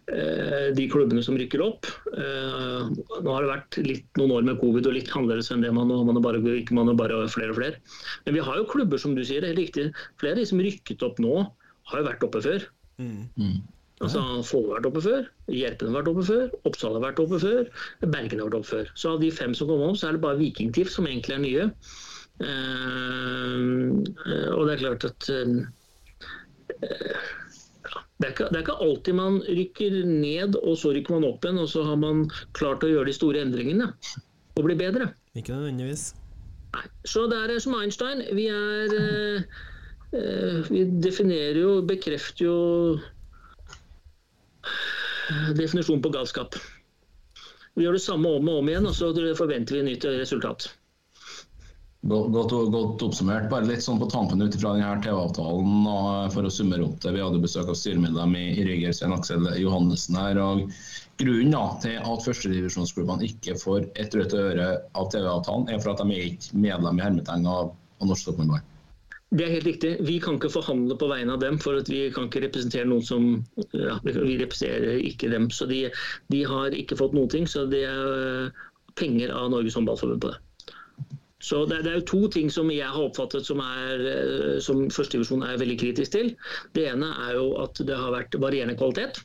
Eh, 0.05 0.67
de 0.77 0.83
klubbene 0.85 1.23
som 1.25 1.37
rykker 1.37 1.61
opp. 1.65 1.87
Eh, 2.13 2.89
nå 3.25 3.31
har 3.33 3.41
det 3.41 3.49
vært 3.49 3.77
litt, 3.87 4.05
noen 4.19 4.35
år 4.35 4.45
med 4.45 4.59
covid 4.61 4.85
og 4.85 4.93
litt 4.93 5.09
annerledes 5.09 5.49
enn 5.53 5.65
det 5.65 5.71
man 5.73 5.89
nå. 5.89 5.97
Man 6.05 6.19
er 6.19 6.25
bare, 6.25 6.41
ikke 6.59 6.77
man 6.77 6.91
er 6.91 6.99
bare 6.99 7.23
flere 7.33 7.55
og 7.55 7.57
flere. 7.57 7.81
Men 8.27 8.37
vi 8.37 8.43
har 8.45 8.59
jo 8.59 8.67
klubber, 8.69 9.01
som 9.01 9.15
du 9.17 9.23
sier, 9.25 9.41
det 9.41 9.55
er 9.55 9.61
riktig. 9.63 9.87
Flere 10.21 10.37
av 10.37 10.43
de 10.43 10.49
som 10.51 10.61
rykket 10.61 11.05
opp 11.07 11.21
nå, 11.23 11.47
har 11.89 12.01
jo 12.01 12.09
vært 12.09 12.27
oppe 12.27 12.43
før. 12.45 12.67
Mm. 13.01 13.57
Altså, 14.03 14.21
Follo 14.43 14.73
har 14.73 14.81
vært 14.81 14.89
oppe 14.89 15.01
før, 15.05 15.27
Gjerpen 15.55 15.87
har 15.87 16.01
vært 16.01 16.09
oppe 16.11 16.23
før, 16.27 16.49
Oppsal 16.67 16.97
har 16.97 17.03
vært 17.05 17.21
oppe 17.23 17.37
før, 17.39 17.69
Bergen 18.03 18.41
har 18.41 18.49
vært 18.49 18.57
oppe 18.57 18.67
før. 18.67 18.89
Så 18.99 19.13
av 19.15 19.21
de 19.23 19.29
fem 19.31 19.55
som 19.55 19.69
kom 19.69 19.83
opp, 19.85 19.95
så 20.01 20.09
er 20.09 20.17
det 20.17 20.23
bare 20.25 20.39
Vikingtiff 20.41 20.91
som 20.91 21.07
egentlig 21.07 21.37
er 21.37 21.43
nye. 21.45 21.69
Uh, 22.43 24.03
og 24.51 24.65
det 24.67 24.73
er 24.73 24.81
klart 24.81 25.07
at 25.07 25.29
uh, 25.31 25.63
det 28.19 28.27
er, 28.27 28.33
ikke, 28.33 28.49
det 28.49 28.57
er, 28.57 28.65
ikke, 28.65 28.75
alltid 28.83 29.15
man 29.15 29.39
rykker 29.47 29.95
ned, 30.09 30.59
og 30.59 30.75
så 30.81 30.91
rykker 30.95 31.15
man 31.15 31.29
opp 31.29 31.47
igjen, 31.47 31.63
og 31.63 31.71
så 31.71 31.87
har 31.87 31.95
man 32.03 32.25
klart 32.57 32.83
å 32.83 32.91
gjøre 32.91 33.07
de 33.07 33.15
store 33.15 33.45
endringene 33.47 33.87
og 34.55 34.67
bli 34.67 34.75
bedre. 34.79 35.13
Ikke 35.39 35.55
nødvendigvis. 35.55 36.09
Nei. 36.75 36.85
Så 37.07 37.29
det 37.31 37.39
er 37.39 37.55
som 37.63 37.79
Einstein. 37.79 38.27
Vi 38.35 38.49
er 38.51 38.99
uh, 38.99 39.43
Vi 40.67 40.83
definerer 41.03 41.59
jo, 41.63 41.75
bekrefter 41.87 42.49
jo 42.49 42.57
definisjonen 45.57 46.03
på 46.05 46.13
galskap. 46.13 46.57
Vi 47.75 47.83
gjør 47.83 47.97
det 47.97 48.05
samme 48.05 48.31
om 48.37 48.49
og 48.49 48.61
om 48.61 48.71
igjen, 48.71 48.87
og 48.87 48.95
så 48.95 49.11
forventer 49.35 49.79
vi 49.79 49.85
nytt 49.89 50.07
resultat. 50.07 50.69
Godt, 52.05 52.51
godt, 52.69 53.01
oppsummert. 53.01 53.47
Bare 53.49 53.65
litt 53.65 53.81
sånn 53.81 53.97
på 53.97 54.05
tampen 54.13 54.43
ut 54.45 54.55
fra 54.61 54.75
TV-avtalen 55.01 55.87
for 56.35 56.45
å 56.45 56.51
summere 56.53 56.85
opp 56.85 56.99
det. 57.01 57.15
Vi 57.15 57.23
hadde 57.23 57.41
besøk 57.41 57.71
av 57.73 57.79
styremedlem 57.79 58.35
i 58.37 58.65
Rygger, 58.67 58.93
Svein 58.93 59.15
Aksel 59.15 59.47
Johannessen 59.57 60.19
her. 60.19 60.37
og 60.37 60.69
Grunnen 61.17 61.55
da, 61.55 61.63
til 61.81 61.97
at 61.97 62.23
førstedivisjonsklubbene 62.27 63.25
ikke 63.25 63.57
får 63.57 63.89
et 63.97 64.13
rødt 64.19 64.37
øre 64.37 64.69
av 64.93 65.09
TV-avtalen, 65.15 65.65
er 65.71 65.81
for 65.81 65.95
at 65.95 66.03
de 66.03 66.13
er 66.13 66.29
ikke 66.29 66.61
medlem 66.67 67.01
i 67.01 67.05
hermetegn 67.07 67.49
av, 67.49 67.73
av 67.73 68.11
Norsk 68.11 68.29
Toppmannball. 68.29 68.61
Det 69.35 69.43
er 69.43 69.51
helt 69.51 69.67
riktig. 69.67 69.91
Vi 70.07 70.15
kan 70.23 70.37
ikke 70.37 70.53
forhandle 70.53 70.95
på 70.99 71.09
vegne 71.11 71.35
av 71.35 71.41
dem, 71.43 71.57
for 71.59 71.81
vi 71.89 72.05
kan 72.15 72.29
ikke 72.29 72.45
representere 72.45 72.87
noen 72.87 73.03
som 73.03 73.25
ja, 73.75 73.97
Vi 74.05 74.37
representerer 74.39 75.01
ikke 75.03 75.31
dem. 75.33 75.49
Så 75.51 75.67
de, 75.67 75.85
de 76.31 76.41
har 76.47 76.75
ikke 76.77 76.97
fått 76.99 77.15
noen 77.17 77.31
ting. 77.33 77.47
Så 77.49 77.65
det 77.71 77.83
er 77.89 78.53
penger 78.95 79.33
av 79.35 79.49
Norges 79.51 79.75
Håndballforbund 79.75 80.23
på 80.23 80.31
det. 80.31 80.39
Så 81.45 81.65
det, 81.69 81.81
det, 81.85 81.91
er 81.91 81.99
jo 81.99 82.07
to 82.09 82.21
ting 82.31 82.47
som 82.49 82.71
jeg 82.73 82.87
har 82.87 83.03
oppfattet 83.05 83.45
som, 83.45 83.59
er, 83.61 84.01
eh, 84.09 84.55
som 84.63 84.85
førstedivisjonen 84.89 85.45
er 85.49 85.59
veldig 85.61 85.77
kritisk 85.83 86.15
til. 86.15 86.31
Det 86.73 86.87
ene 86.89 87.11
er 87.27 87.35
jo 87.37 87.51
at 87.61 87.81
det 87.85 87.97
har 87.99 88.15
vært 88.15 88.37
varierende 88.41 88.77
kvalitet 88.79 89.19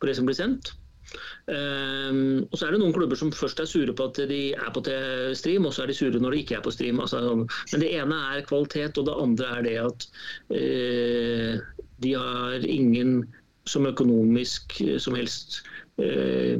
på 0.00 0.08
det 0.08 0.16
som 0.18 0.26
blir 0.26 0.38
sendt. 0.38 0.72
Um, 1.48 2.44
og 2.50 2.58
så 2.58 2.66
er 2.66 2.74
det 2.74 2.80
noen 2.82 2.94
klubber 2.96 3.18
som 3.18 3.32
først 3.32 3.62
er 3.62 3.68
sure 3.70 3.94
på 3.96 4.08
at 4.10 4.20
de 4.30 4.40
er 4.52 4.70
på 4.74 4.82
stream, 5.38 5.66
og 5.68 5.74
så 5.74 5.84
er 5.84 5.92
de 5.92 5.96
sure 5.96 6.20
når 6.20 6.36
de 6.36 6.42
ikke 6.44 6.58
er 6.58 6.64
på 6.66 6.74
stream. 6.74 7.00
Altså, 7.04 7.22
men 7.72 7.84
det 7.84 7.92
ene 7.96 8.20
er 8.34 8.46
kvalitet, 8.48 9.00
og 9.00 9.08
det 9.08 9.16
andre 9.24 9.50
er 9.56 9.66
det 9.68 9.76
at 9.86 10.08
uh, 10.52 11.82
de 12.04 12.14
har 12.14 12.68
ingen 12.68 13.22
som 13.68 13.88
økonomisk 13.88 14.78
som 15.02 15.16
helst 15.18 15.60
uh, 16.00 16.56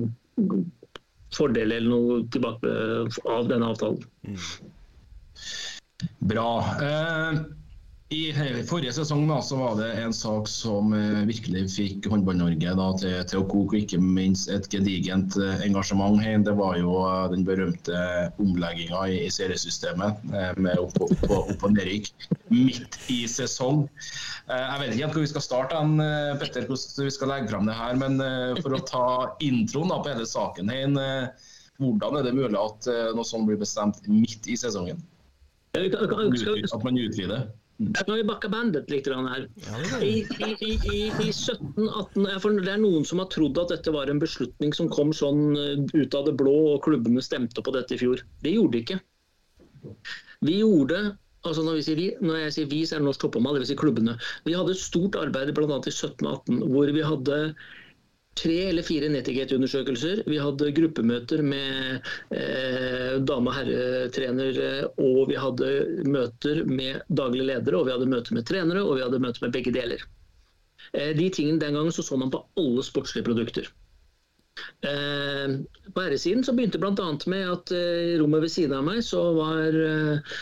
fordel 1.35 1.73
eller 1.73 1.89
noe 1.91 2.19
tilbake 2.33 2.73
av 3.29 3.49
denne 3.51 3.69
avtalen. 3.69 4.05
Mm. 4.25 4.43
Bra. 6.31 6.51
Eh, 6.83 7.41
I 8.09 8.33
forrige 8.65 8.95
sesong 8.97 9.27
da, 9.29 9.37
så 9.45 9.59
var 9.61 9.75
det 9.77 9.91
en 10.01 10.15
sak 10.17 10.47
som 10.49 10.95
eh, 10.97 11.27
virkelig 11.29 11.67
fikk 11.75 12.07
Håndball-Norge 12.09 12.71
til, 13.03 13.17
til, 13.29 13.43
å 13.43 13.45
koke, 13.45 13.77
og 13.77 13.83
ikke 13.83 13.99
minst 14.01 14.49
et 14.49 14.65
gedigent 14.73 15.37
eh, 15.37 15.61
engasjement. 15.67 16.17
Det 16.47 16.55
var 16.57 16.79
jo 16.81 16.95
eh, 17.05 17.27
den 17.35 17.45
berømte 17.45 17.99
omlegginga 18.41 19.03
i, 19.13 19.19
i 19.27 19.35
seriesystemet 19.35 20.25
med 20.57 20.81
opp, 20.81 20.97
opp, 21.05 21.13
opp, 21.29 21.53
opp 21.53 21.69
og 21.69 21.77
nedrykk 21.77 22.09
midt 22.49 22.97
i 23.13 23.19
sesong. 23.29 23.85
Jeg 24.49 24.81
vet 24.81 24.95
ikke 24.95 25.05
helt 25.05 25.19
hvor 25.19 25.27
vi 25.27 25.33
skal 25.35 25.45
starte, 25.45 25.85
Petter, 26.41 26.65
hvordan 26.65 27.11
vi 27.11 27.13
skal 27.19 27.33
legge 27.35 27.53
fram 27.53 27.69
det 27.69 27.77
her. 27.77 28.01
Men 28.01 28.17
for 28.63 28.73
å 28.73 28.83
ta 28.89 29.07
introen 29.45 29.93
da, 29.93 30.01
på 30.01 30.15
hele 30.15 30.25
saken, 30.25 30.73
hvordan 31.77 32.17
er 32.23 32.25
det 32.25 32.37
mulig 32.41 32.57
at 32.57 32.89
noe 33.13 33.29
sånt 33.29 33.51
blir 33.53 33.61
bestemt 33.61 34.01
midt 34.09 34.49
i 34.49 34.57
sesongen? 34.57 35.05
At 35.77 36.81
man 36.89 37.05
utvider? 37.05 37.51
Jeg 37.79 38.09
har 38.09 38.17
vi 38.19 38.27
bakka 38.27 38.49
bandet 38.51 38.89
litt 38.91 39.07
her. 39.07 39.45
I, 40.03 40.25
i, 40.43 40.49
i, 40.67 40.97
i 41.23 41.29
17-18 41.31 42.41
for 42.43 42.59
Det 42.59 42.73
er 42.73 42.81
noen 42.83 43.07
som 43.07 43.23
har 43.23 43.29
trodd 43.31 43.61
at 43.63 43.71
dette 43.71 43.95
var 43.95 44.11
en 44.11 44.19
beslutning 44.19 44.75
som 44.75 44.91
kom 44.91 45.13
sånn 45.15 45.55
eh, 45.55 45.85
ut 45.95 46.17
av 46.19 46.27
det 46.27 46.35
blå, 46.41 46.57
og 46.75 46.83
klubbene 46.89 47.23
stemte 47.23 47.63
på 47.63 47.75
dette 47.77 47.95
i 47.95 48.01
fjor. 48.03 48.25
Det 48.43 48.57
gjorde 48.57 48.75
de 48.75 48.83
ikke. 48.83 48.99
Vi 50.49 50.59
gjorde 50.59 51.05
altså 51.47 51.63
når, 51.63 51.81
sier 51.87 51.99
vi, 52.01 52.09
når 52.19 52.41
jeg 52.43 52.55
sier 52.57 52.71
vi, 52.73 52.81
så 52.87 52.97
er 52.97 53.03
det 53.03 53.09
norsk 53.09 53.23
topphåndball, 53.23 53.61
dvs. 53.61 53.71
Si 53.71 53.79
klubbene. 53.79 54.17
Vi 54.49 54.57
hadde 54.59 54.75
et 54.75 54.83
stort 54.83 55.19
arbeid 55.21 55.55
bl.a. 55.55 55.79
i 55.79 55.95
17-18 55.95 56.65
hvor 56.73 56.91
vi 56.95 57.05
hadde 57.07 57.39
tre 58.39 58.59
eller 58.71 58.87
fire 58.87 59.09
Netigate-undersøkelser. 59.13 60.23
Vi 60.31 60.39
hadde 60.43 60.71
gruppemøter 60.77 61.43
med 61.47 62.07
eh, 62.35 63.17
dame- 63.29 63.51
og 63.51 63.57
herretrenere, 63.57 64.71
og 64.97 65.25
vi 65.33 65.39
hadde 65.41 65.73
møter 66.07 66.63
med 66.69 67.03
daglige 67.09 67.49
ledere, 67.51 67.81
og 67.81 67.89
vi 67.89 67.97
hadde 67.97 68.13
møter 68.15 68.39
med 68.39 68.47
trenere, 68.49 68.85
og 68.85 68.97
vi 68.99 69.05
hadde 69.07 69.23
møter 69.25 69.47
med 69.47 69.55
begge 69.57 69.75
deler. 69.75 70.07
Eh, 70.93 71.13
de 71.17 71.29
tingene 71.35 71.61
Den 71.61 71.77
gangen 71.79 71.93
så, 71.93 72.03
så 72.07 72.17
man 72.17 72.33
på 72.33 72.45
alle 72.61 72.85
sportslige 72.87 73.27
produkter. 73.27 73.69
Eh, 74.87 75.55
på 75.95 76.03
herresiden 76.05 76.45
så 76.47 76.53
begynte 76.55 76.79
bl.a. 76.79 77.07
med 77.31 77.45
at 77.51 77.73
eh, 77.75 78.15
rommet 78.21 78.45
ved 78.45 78.53
siden 78.53 78.77
av 78.77 78.85
meg 78.87 79.01
så 79.03 79.21
var 79.35 79.75
eh, 79.75 80.37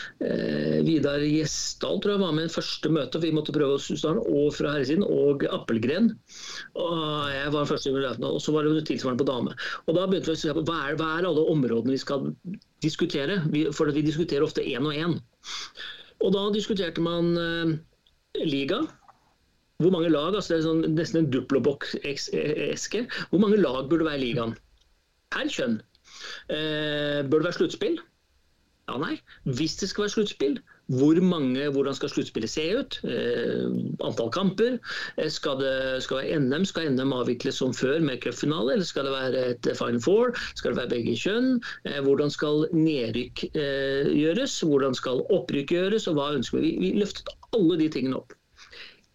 Vidar 0.85 1.23
Gjesdal 1.25 1.97
tror 2.03 2.15
jeg 2.15 2.23
var 2.23 2.35
med 2.37 2.49
i 2.49 2.53
første 2.53 2.91
møte. 2.93 3.21
Vi 3.23 3.33
måtte 3.33 3.55
prøve 3.55 3.79
oss 3.79 3.89
starten, 3.89 4.21
og 4.21 4.53
fra 4.57 4.75
herresiden, 4.75 5.05
og 5.07 5.47
Appelgren. 5.49 6.11
Og 6.77 7.01
jeg 7.33 7.53
var 7.55 7.69
første 7.69 7.93
og 7.97 8.39
så 8.43 8.53
var 8.53 8.67
det 8.67 8.85
tilsvarende 8.87 9.23
på 9.23 9.29
dame. 9.29 9.55
Og 9.87 9.97
da 9.97 10.05
begynte 10.05 10.31
vi 10.31 10.37
å 10.37 10.43
se 10.43 10.53
på 10.53 10.65
hva 10.67 10.77
er, 10.89 10.99
hva 10.99 11.11
er 11.17 11.27
alle 11.29 11.47
områdene 11.53 11.95
vi 11.95 12.01
skal 12.01 12.29
diskutere. 12.85 13.41
Vi, 13.53 13.65
for 13.73 13.89
vi 13.93 14.05
diskuterer 14.05 14.45
ofte 14.45 14.65
én 14.65 14.85
og 14.85 14.95
én. 14.95 15.17
Og 16.21 16.33
da 16.33 16.47
diskuterte 16.53 17.01
man 17.03 17.33
liga. 18.37 18.83
Hvor 19.83 19.91
mange 19.93 20.09
lag, 20.09 20.33
altså 20.33 20.55
det 20.55 20.57
er 20.57 20.63
sånn, 20.65 20.79
nesten 20.97 21.19
en 21.19 21.27
duploboks-eske. 21.33 23.03
Hvor 23.29 23.41
mange 23.43 23.59
lag 23.61 23.83
burde 23.91 24.07
være 24.07 24.17
i 24.17 24.23
ligaen? 24.23 24.55
Per 25.35 25.51
kjønn. 25.53 25.75
Eh, 26.49 27.19
bør 27.27 27.43
det 27.43 27.45
være 27.45 27.57
sluttspill? 27.59 27.99
Ja, 28.87 28.95
nei. 29.03 29.19
Hvis 29.59 29.75
det 29.77 29.91
skal 29.91 30.07
være 30.07 30.13
sluttspill, 30.15 30.55
hvor 30.97 31.19
mange, 31.21 31.67
hvordan 31.75 31.93
skal 31.93 32.09
sluttspillet 32.09 32.49
se 32.49 32.63
ut? 32.79 32.97
Eh, 33.05 33.67
antall 34.07 34.31
kamper? 34.33 34.79
Eh, 35.19 35.29
skal 35.35 35.61
det 35.61 35.75
skal 36.07 36.23
være 36.23 36.39
NM? 36.41 36.65
Skal 36.71 36.89
NM 36.95 37.13
avvikles 37.19 37.61
som 37.61 37.75
før 37.77 38.01
med 38.07 38.23
cupfinale, 38.25 38.79
eller 38.79 38.89
skal 38.89 39.05
det 39.05 39.13
være 39.13 39.45
et 39.51 39.71
Final 39.77 40.01
Four? 40.01 40.33
Skal 40.55 40.73
det 40.73 40.81
være 40.81 40.93
begge 40.95 41.13
kjønn? 41.21 41.59
Eh, 41.85 42.01
hvordan 42.07 42.33
skal 42.33 42.65
nedrykk 42.73 43.45
eh, 43.51 44.09
gjøres? 44.23 44.57
Hvordan 44.65 44.97
skal 44.97 45.21
opprykk 45.27 45.77
gjøres? 45.77 46.09
Og 46.09 46.17
hva 46.17 46.31
ønsker 46.39 46.65
vi? 46.65 46.73
Vi 46.81 46.95
løftet 46.97 47.29
alle 47.53 47.77
de 47.83 47.91
tingene 47.93 48.23
opp 48.23 48.33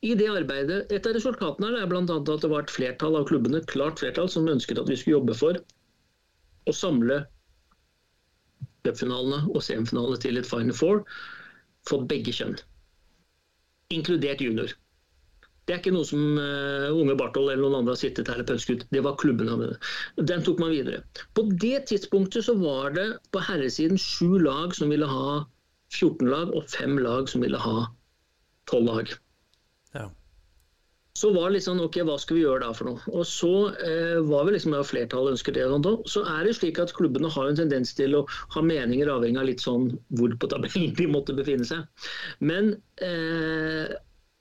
i 0.03 0.15
det 0.19 0.27
arbeidet, 0.27 0.91
Et 0.91 1.07
av 1.07 1.15
resultatene 1.15 1.79
er 1.79 1.87
bl.a. 1.87 2.03
at 2.03 2.43
det 2.43 2.51
var 2.51 2.65
et 2.65 2.75
flertall 2.75 3.17
av 3.21 3.29
klubbene 3.29 3.63
klart 3.71 4.03
flertall, 4.03 4.29
som 4.29 4.49
ønsket 4.51 4.81
at 4.83 4.91
vi 4.91 4.99
skulle 4.99 5.21
jobbe 5.21 5.37
for 5.39 5.61
å 6.67 6.75
samle 6.75 7.21
cupfinalene 8.83 9.45
og 9.53 9.63
semifinalene 9.63 10.19
til 10.23 10.41
et 10.41 10.49
Final 10.49 10.75
Four 10.75 11.05
for 11.87 12.07
begge 12.11 12.35
kjønn. 12.35 12.59
Inkludert 13.95 14.43
junior. 14.43 14.75
Det 15.67 15.77
er 15.77 15.79
ikke 15.79 15.95
noe 15.95 16.07
som 16.09 16.23
uh, 16.35 16.91
unge 16.91 17.15
Barthold 17.19 17.53
eller 17.53 17.63
noen 17.63 17.79
andre 17.85 17.95
har 17.95 18.01
sittet 18.01 18.31
her 18.31 18.43
og 18.43 18.49
pønsket 18.51 18.83
ut. 18.83 18.87
Det 18.91 19.03
var 19.07 19.15
det. 19.23 19.77
Den 20.27 20.43
tok 20.43 20.59
man 20.59 20.75
videre. 20.75 21.05
På 21.39 21.47
det 21.47 21.85
tidspunktet 21.93 22.49
så 22.49 22.57
var 22.59 22.97
det 22.99 23.07
på 23.31 23.43
herresiden 23.47 24.01
sju 24.01 24.43
lag 24.43 24.75
som 24.75 24.91
ville 24.91 25.07
ha 25.07 25.45
14 25.95 26.27
lag, 26.27 26.51
og 26.51 26.67
fem 26.73 26.99
lag 26.99 27.31
som 27.31 27.47
ville 27.47 27.61
ha 27.63 27.87
12 28.67 28.89
lag. 28.89 29.15
Så 31.19 31.29
var 31.35 31.51
det 31.51 31.59
litt 31.59 31.67
sånn 31.67 31.81
OK, 31.85 31.99
hva 32.09 32.15
skal 32.21 32.39
vi 32.39 32.45
gjøre 32.47 32.63
da 32.65 32.71
for 32.77 32.89
noe? 32.89 33.03
Og 33.13 33.27
så 33.29 33.51
eh, 33.85 34.19
var 34.25 34.47
vi 34.49 34.55
liksom, 34.55 34.73
ja, 34.73 34.85
flertallet 34.87 35.37
ønsket 35.37 35.59
det. 35.59 35.67
Og 35.69 36.07
så 36.09 36.23
er 36.25 36.47
det 36.49 36.55
slik 36.57 36.81
at 36.81 36.95
klubbene 36.97 37.31
har 37.31 37.51
en 37.51 37.59
tendens 37.59 37.93
til 37.99 38.17
å 38.17 38.23
ha 38.55 38.63
meninger 38.65 39.11
avhengig 39.13 39.43
av 39.43 39.51
litt 39.51 39.65
sånn 39.65 39.91
hvor 40.17 40.33
på 40.41 40.49
tabellen 40.49 40.95
de 40.97 41.09
måtte 41.13 41.37
befinne 41.37 41.69
seg. 41.69 41.85
Men 42.41 42.73
eh, 43.05 43.93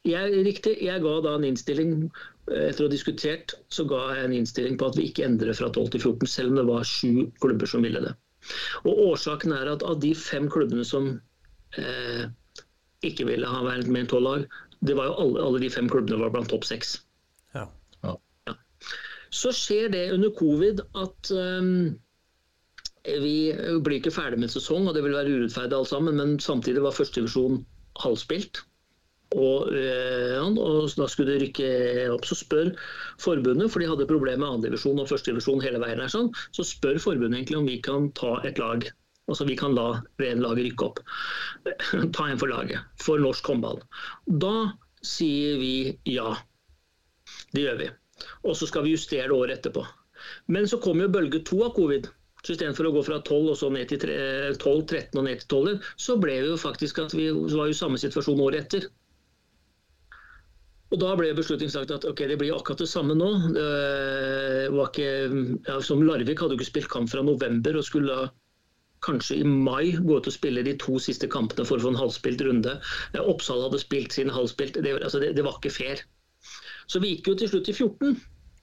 jeg, 0.07 0.39
riktig, 0.47 0.77
jeg 0.81 1.03
ga 1.03 1.17
da 1.27 1.35
en 1.35 1.49
innstilling 1.51 1.93
eh, 2.07 2.69
etter 2.69 2.85
å 2.85 2.87
ha 2.87 2.95
diskutert 2.95 3.57
så 3.69 3.85
ga 3.89 4.01
jeg 4.15 4.29
en 4.29 4.39
innstilling 4.39 4.79
på 4.79 4.87
at 4.89 4.97
vi 4.97 5.11
ikke 5.11 5.27
endrer 5.27 5.57
fra 5.57 5.69
12 5.69 5.91
til 5.97 6.05
14, 6.07 6.33
selv 6.37 6.53
om 6.53 6.61
det 6.61 6.67
var 6.71 6.87
sju 6.87 7.27
klubber 7.43 7.69
som 7.69 7.83
ville 7.83 8.01
det. 8.07 8.15
Og 8.87 9.05
Årsaken 9.11 9.53
er 9.59 9.75
at 9.75 9.83
av 9.85 9.99
de 10.01 10.15
fem 10.17 10.47
klubbene 10.49 10.87
som 10.87 11.13
eh, 11.77 12.25
ikke 13.05 13.27
ville 13.27 13.49
ha 13.49 13.61
vært 13.67 13.91
mer 13.91 14.05
enn 14.05 14.13
tolv 14.15 14.29
lag, 14.29 14.61
det 14.81 14.97
var 14.97 15.11
jo 15.11 15.17
alle, 15.23 15.41
alle 15.47 15.61
de 15.61 15.69
fem 15.73 15.89
klubbene 15.89 16.19
var 16.21 16.33
blant 16.33 16.49
topp 16.49 16.65
seks. 16.65 16.95
Ja. 17.53 17.67
Ja. 18.01 18.15
Så 19.29 19.53
skjer 19.55 19.91
det 19.93 20.07
under 20.15 20.33
covid 20.35 20.81
at 20.97 21.31
um, 21.35 21.93
vi 23.05 23.35
blir 23.85 23.99
ikke 23.99 24.13
ferdig 24.13 24.41
med 24.41 24.51
sesong, 24.53 24.87
og 24.87 24.97
det 24.97 25.05
vil 25.05 25.15
være 25.15 25.37
urettferdig 25.37 25.77
alt 25.77 25.89
sammen, 25.89 26.17
men 26.17 26.35
samtidig 26.41 26.83
var 26.83 26.97
førstedivisjon 26.97 27.63
halvspilt. 28.01 28.63
Og, 29.31 29.71
øh, 29.71 30.43
og, 30.59 30.89
da 30.97 31.07
skulle 31.07 31.31
det 31.31 31.41
rykke 31.41 31.67
opp. 32.11 32.25
Så 32.27 32.35
spør 32.35 32.73
forbundet, 33.21 33.71
for 33.71 33.79
de 33.79 33.87
hadde 33.87 34.09
problemer 34.09 34.43
med 34.43 34.57
andredivisjon 34.57 34.99
og 34.99 35.07
førstedivisjon 35.07 35.63
hele 35.63 35.79
veien, 35.79 36.01
her, 36.03 36.11
sånn, 36.11 36.33
så 36.51 36.65
spør 36.67 36.99
forbundet 36.99 37.39
egentlig 37.39 37.61
om 37.61 37.69
vi 37.69 37.77
kan 37.85 38.09
ta 38.17 38.35
et 38.47 38.59
lag 38.59 38.89
Altså 39.29 39.45
Vi 39.47 39.55
kan 39.57 39.75
la 39.77 40.01
laget 40.19 40.65
rykke 40.65 40.87
opp. 40.87 41.01
Ta 42.15 42.27
en 42.27 42.39
for 42.41 42.51
laget, 42.51 42.79
for 43.01 43.21
norsk 43.21 43.51
håndball. 43.53 43.81
Da 44.25 44.71
sier 45.05 45.59
vi 45.61 45.75
ja. 46.09 46.33
Det 47.51 47.65
gjør 47.65 47.77
vi. 47.81 47.91
Og 48.45 48.57
så 48.57 48.67
skal 48.69 48.85
vi 48.85 48.95
justere 48.95 49.29
det 49.29 49.37
året 49.37 49.59
etterpå. 49.59 49.85
Men 50.53 50.67
så 50.69 50.79
kom 50.81 51.01
jo 51.01 51.09
bølge 51.11 51.43
to 51.47 51.61
av 51.65 51.73
covid. 51.77 52.09
Så 52.41 52.55
istedenfor 52.55 52.89
å 52.89 52.93
gå 52.95 53.03
fra 53.05 53.19
12 53.21 53.51
og 53.53 53.57
så 53.57 53.69
ned 53.69 53.91
til 53.91 54.01
12, 54.01 54.57
13 54.89 55.19
og 55.19 55.27
ned 55.27 55.43
til 55.43 55.49
12, 55.53 55.91
så 56.01 56.17
ble 56.17 56.39
det 56.41 56.49
jo 56.49 56.57
faktisk 56.57 57.03
at 57.03 57.13
vi 57.13 57.29
var 57.29 57.69
i 57.69 57.77
samme 57.77 58.01
situasjon 58.01 58.41
året 58.41 58.65
etter. 58.65 58.89
Og 60.91 60.99
Da 60.99 61.13
ble 61.15 61.29
beslutningen 61.37 61.71
sagt 61.71 61.93
at 61.95 62.05
ok, 62.07 62.25
det 62.27 62.35
blir 62.41 62.55
akkurat 62.55 62.81
det 62.81 62.89
samme 62.91 63.15
nå. 63.15 63.29
Det 63.55 64.71
var 64.75 64.89
ikke, 64.89 65.11
ja, 65.69 65.77
som 65.85 66.01
Larvik 66.03 66.41
hadde 66.41 66.57
jo 66.57 66.59
ikke 66.59 66.71
spilt 66.73 66.91
kamp 66.91 67.11
fra 67.13 67.23
november 67.23 67.77
og 67.79 67.85
skulle 67.87 68.17
kanskje 69.05 69.39
i 69.41 69.45
mai 69.47 69.93
gå 69.97 70.19
ut 70.19 70.29
og 70.29 70.35
spille 70.35 70.63
de 70.65 70.75
to 70.81 70.99
siste 71.01 71.29
kampene 71.31 71.65
for 71.67 71.79
å 71.79 71.85
få 71.85 71.93
en 71.93 72.01
halvspilt 72.01 72.43
runde. 72.47 72.77
Oppsal 73.21 73.63
hadde 73.65 73.81
spilt 73.81 74.15
sin 74.15 74.31
halvspilt. 74.33 74.77
Det, 74.77 74.95
altså 74.99 75.21
det, 75.23 75.33
det, 75.37 75.45
var 75.47 75.57
ikke 75.57 75.73
fair. 75.73 76.03
Så 76.91 77.01
vi 77.01 77.15
gikk 77.15 77.31
jo 77.31 77.37
til 77.39 77.51
slutt 77.53 77.71
i 77.71 77.77
14. 77.77 78.19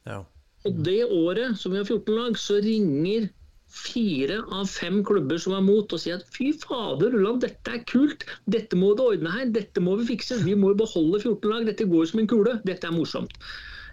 Ja. 0.08 0.22
Og 0.66 0.78
det 0.86 1.00
året 1.06 1.58
som 1.58 1.74
vi 1.74 1.80
har 1.80 1.88
14 1.88 2.14
lag, 2.14 2.38
så 2.38 2.58
ringer 2.62 3.28
fire 3.68 4.38
av 4.54 4.68
fem 4.72 5.02
klubber 5.04 5.40
som 5.40 5.54
er 5.56 5.64
mot 5.64 5.92
og 5.92 6.00
sier 6.00 6.16
at 6.16 6.28
fy 6.32 6.54
fader, 6.56 7.12
Ulland, 7.18 7.42
dette 7.44 7.74
er 7.74 7.82
kult. 7.90 8.24
Dette 8.48 8.78
må 8.78 8.94
du 8.96 9.04
ordne 9.10 9.32
her. 9.32 9.50
Dette 9.54 9.82
må 9.84 9.98
vi 10.00 10.14
fikse. 10.14 10.40
Vi 10.44 10.56
må 10.56 10.72
beholde 10.78 11.20
14 11.20 11.50
lag. 11.52 11.66
Dette 11.68 11.88
går 11.88 12.08
som 12.10 12.22
en 12.22 12.30
kule. 12.30 12.56
Dette 12.68 12.88
er 12.88 12.96
morsomt. 12.96 13.36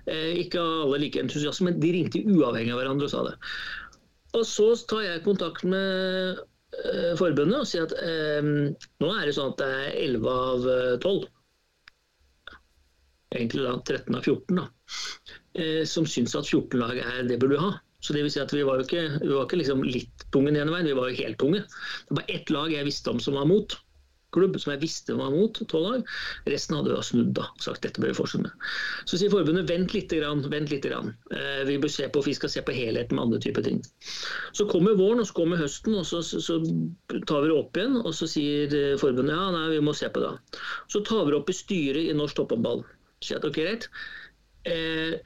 Eh, 0.05 0.45
ikke 0.45 0.61
alle 0.61 1.01
like 1.01 1.21
entusiaste, 1.21 1.65
men 1.65 1.79
de 1.81 1.91
ringte 1.95 2.21
uavhengig 2.29 2.73
av 2.73 2.81
hverandre 2.81 3.07
og 3.07 3.13
sa 3.13 3.23
det. 3.25 3.35
Og 4.35 4.43
så 4.47 4.67
tar 4.89 5.05
jeg 5.05 5.23
kontakt 5.25 5.63
med 5.67 6.41
uh, 6.41 7.13
forbundet 7.19 7.61
og 7.61 7.69
sier 7.69 7.87
at 7.87 7.95
um, 8.43 8.73
nå 9.03 9.13
er 9.13 9.27
det 9.27 9.35
sånn 9.37 9.53
at 9.53 9.61
det 9.61 9.69
er 9.79 9.97
11 10.09 10.29
av 10.33 10.67
12. 11.05 11.15
Eh, 11.15 12.61
Egentlig 13.35 13.65
da 13.65 13.73
13 13.81 14.19
av 14.19 14.27
14, 14.27 14.59
da. 14.59 14.67
Uh, 15.55 15.83
som 15.87 16.07
syns 16.09 16.35
at 16.37 16.49
14 16.51 16.79
lag 16.81 16.99
er 16.99 17.23
det 17.29 17.39
burde 17.41 17.57
du 17.57 17.63
ha. 17.63 17.73
Så 18.05 18.13
det 18.13 18.21
vil 18.21 18.29
si 18.29 18.41
at 18.43 18.51
Vi 18.53 18.61
var 18.67 18.77
jo 18.77 18.85
ikke, 18.85 19.05
vi 19.23 19.31
var 19.31 19.47
ikke 19.47 19.57
liksom 19.63 19.81
litt 19.87 20.27
tunge 20.35 20.51
den 20.53 20.69
veien, 20.69 20.85
vi 20.85 20.97
var 20.97 21.09
jo 21.09 21.23
helt 21.23 21.39
tunge. 21.41 21.63
Det 22.09 22.19
var 22.19 22.27
ett 22.35 22.51
lag 22.53 22.73
jeg 22.73 22.85
visste 22.85 23.15
om 23.15 23.21
som 23.23 23.39
var 23.39 23.47
mot 23.49 23.73
klubb 24.35 24.57
som 24.61 24.73
jeg 24.73 24.83
visste 24.83 25.15
var 25.17 25.33
mot 25.33 25.59
tolv 25.71 25.89
lag. 25.89 26.15
Resten 26.51 26.77
hadde 26.77 26.93
jo 26.93 27.01
snudd 27.05 27.33
da, 27.37 27.47
sagt 27.63 27.85
dette 27.85 28.01
bør 28.01 28.13
vi 28.13 28.17
fortsette 28.19 28.45
med. 28.45 28.67
Så 29.09 29.19
sier 29.19 29.33
forbundet 29.33 29.69
vent 29.71 29.95
litt, 29.95 30.11
grann, 30.13 30.43
vent 30.51 30.71
litt. 30.71 30.85
Grann. 30.85 31.13
Eh, 31.33 31.63
vi, 31.65 31.79
på, 31.79 32.21
vi 32.21 32.35
skal 32.37 32.51
se 32.51 32.61
på 32.65 32.75
helheten 32.75 33.17
med 33.17 33.25
andre 33.25 33.39
typer 33.41 33.63
ting. 33.65 33.79
Så 34.53 34.67
kommer 34.69 34.97
våren 34.99 35.23
og 35.23 35.29
så 35.29 35.37
kommer 35.39 35.61
høsten, 35.61 35.95
og 35.97 36.05
så, 36.05 36.21
så, 36.25 36.41
så, 36.43 36.59
tar 37.25 37.45
vi 37.45 37.49
det 37.49 37.55
opp 37.57 37.79
igjen. 37.79 37.97
Og 38.03 38.13
så 38.17 38.29
sier 38.29 38.75
eh, 38.75 38.97
forbundet 39.01 39.33
ja, 39.33 39.47
nei, 39.55 39.65
vi 39.73 39.81
må 39.85 39.95
se 39.97 40.11
på 40.11 40.21
det. 40.21 40.35
Så 40.93 41.01
tar 41.07 41.25
vi 41.25 41.33
det 41.33 41.39
opp 41.39 41.49
i 41.49 41.57
styret 41.57 42.11
i 42.11 42.17
Norsk 42.17 42.37
Topphåndball. 42.41 42.85
Eh, 44.65 45.17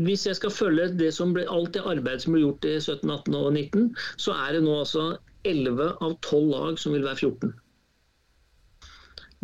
hvis 0.00 0.26
jeg 0.26 0.36
skal 0.38 0.52
følge 0.54 0.88
det 0.96 1.10
ble, 1.36 1.44
alt 1.52 1.74
det 1.76 1.84
arbeidet 1.84 2.24
som 2.24 2.34
ble 2.34 2.44
gjort 2.46 2.64
i 2.64 2.76
17, 2.80 3.10
18 3.10 3.34
og 3.36 3.48
19, 3.52 3.88
så 4.16 4.36
er 4.46 4.56
det 4.56 4.62
nå 4.64 4.78
altså 4.80 5.08
11 5.48 5.90
av 6.04 6.14
12 6.24 6.46
lag 6.52 6.80
som 6.80 6.96
vil 6.96 7.04
være 7.04 7.20
14. 7.20 7.52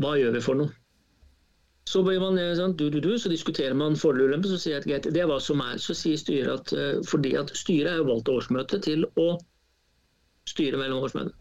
Hva 0.01 0.17
gjør 0.19 0.35
vi 0.35 0.43
for 0.45 0.59
noe? 0.59 0.75
Så 1.85 2.01
man 2.03 2.39
sånn, 2.57 2.77
du, 2.81 2.87
du, 2.91 3.01
du, 3.05 3.13
så 3.21 3.29
diskuterer 3.29 3.75
man 3.77 3.99
fordel 4.01 4.25
og 4.25 4.31
ulempe, 4.33 4.49
så 4.49 4.59
sier 4.59 4.81
jeg 4.89 5.03
at 5.03 5.09
det 5.13 5.21
er 5.21 5.29
hva 5.29 5.37
som 5.43 5.61
er. 5.61 5.77
Så 5.79 5.95
sier 5.97 6.17
styret 6.19 6.53
at 6.55 6.73
uh, 6.73 7.03
fordi 7.07 7.35
at 7.37 7.53
styret 7.55 7.93
er 7.93 8.01
jo 8.01 8.09
valgt 8.09 8.31
av 8.33 8.41
årsmøtet 8.41 8.87
til 8.89 9.05
å 9.21 9.35
styre 10.49 10.79
mellom 10.81 11.05
årsmøtene. 11.05 11.33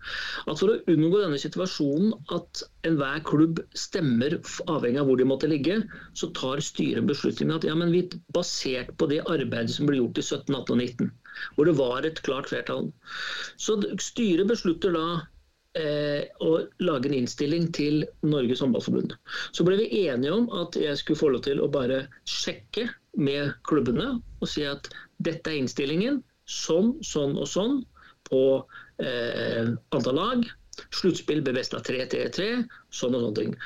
At 0.48 0.60
for 0.62 0.72
å 0.72 0.78
unngå 0.92 1.20
denne 1.20 1.39
situasjonen 1.42 2.13
at 2.36 2.63
enhver 2.88 3.24
klubb 3.28 3.60
stemmer 3.78 4.38
avhengig 4.72 5.02
av 5.02 5.10
hvor 5.10 5.20
de 5.20 5.28
måtte 5.28 5.50
ligge, 5.52 5.82
så 6.20 6.30
tar 6.38 6.63
styret 6.63 7.08
beslutningen 7.10 7.56
at 7.58 7.68
ja, 7.68 7.76
men 7.80 7.92
vi 7.96 8.06
basert 8.36 8.94
på 9.00 9.10
det 9.12 9.24
arbeidet 9.26 9.76
som 9.76 9.89
ble 9.89 10.00
gjort 10.00 10.22
i 10.22 10.26
17, 10.28 10.56
18 10.56 10.76
og 10.76 10.80
19, 10.80 11.12
hvor 11.58 11.70
det 11.70 11.76
var 11.82 12.08
et 12.08 12.24
klart 12.26 12.52
flertall. 12.52 12.92
Så 13.60 13.80
styret 14.04 14.48
beslutter 14.52 14.96
da 14.96 15.08
eh, 15.18 15.28
å 15.74 16.50
lage 16.86 17.10
en 17.10 17.16
innstilling 17.18 17.64
til 17.74 18.04
Norges 18.22 18.62
håndballforbund. 18.62 19.16
Så 19.58 19.66
ble 19.66 19.80
vi 19.80 20.04
enige 20.04 20.36
om 20.36 20.46
at 20.54 20.78
jeg 20.78 21.00
skulle 21.00 21.18
få 21.18 21.32
lov 21.34 21.42
til 21.48 21.64
å 21.64 21.70
bare 21.72 22.04
sjekke 22.30 22.86
med 23.18 23.56
klubbene 23.66 24.20
og 24.42 24.50
si 24.50 24.66
at 24.70 24.90
dette 25.26 25.50
er 25.50 25.62
innstillingen. 25.62 26.22
Sånn, 26.50 26.94
sånn 27.06 27.38
og 27.40 27.48
sånn 27.50 27.80
på 28.30 28.44
eh, 29.04 29.71
antall 29.96 30.19
lag. 30.19 30.46
Sluttspill 30.94 31.44
ble 31.46 31.54
best 31.56 31.76
av 31.78 31.84
3-3-3, 31.88 32.48
sånn 32.94 33.15
og 33.17 33.28
sånne 33.28 33.40
ting. 33.40 33.58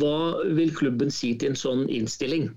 Hva 0.00 0.42
vil 0.58 0.74
klubben 0.76 1.12
si 1.14 1.34
til 1.38 1.54
en 1.54 1.60
sånn 1.60 1.86
innstilling? 1.92 2.50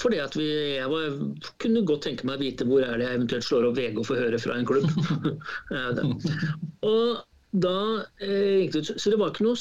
Fordi 0.00 0.18
at 0.24 0.34
vi, 0.38 0.46
jeg 0.78 0.88
var, 0.90 1.18
kunne 1.62 1.84
godt 1.86 2.06
tenke 2.08 2.26
meg 2.26 2.40
å 2.40 2.44
vite 2.46 2.66
hvor 2.66 2.82
er 2.82 2.96
det 2.96 3.06
jeg 3.06 3.18
eventuelt 3.20 3.46
slår 3.46 3.68
opp 3.68 3.76
VG 3.78 4.00
og 4.00 4.08
får 4.08 4.22
høre 4.22 4.40
fra 4.40 4.56
en 4.56 4.68
klubb. 4.68 4.88
Og 6.94 7.20
da 7.54 8.04
eh, 8.18 8.60
ringte 8.60 8.80
det 8.80 8.90
ut, 8.90 9.00
Så 9.00 9.12
det 9.12 9.18
var 9.20 9.30
ikke 9.32 9.46
noe 9.46 9.60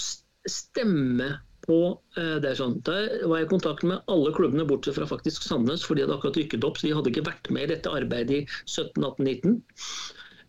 stemme 0.50 1.30
på 1.64 1.80
eh, 2.18 2.38
det. 2.44 2.56
sånn. 2.60 2.80
Da 2.86 2.98
var 3.30 3.40
jeg 3.40 3.48
i 3.48 3.54
kontakt 3.54 3.86
med 3.88 4.04
alle 4.12 4.34
klubbene 4.36 4.66
bortsett 4.68 4.98
fra 4.98 5.08
faktisk 5.10 5.46
Sandnes, 5.46 5.86
for 5.86 5.96
de 5.96 6.06
hadde 6.06 6.18
akkurat 6.18 6.40
rykket 6.42 6.68
opp. 6.68 6.80
Så 6.80 6.90
de 6.90 6.96
hadde 6.98 7.14
ikke 7.14 7.28
vært 7.30 7.50
med 7.54 7.68
i 7.68 7.74
dette 7.76 7.94
arbeidet 7.94 8.42
i 8.42 8.44
17, 8.66 9.00
18, 9.00 9.30
19. 9.30 9.58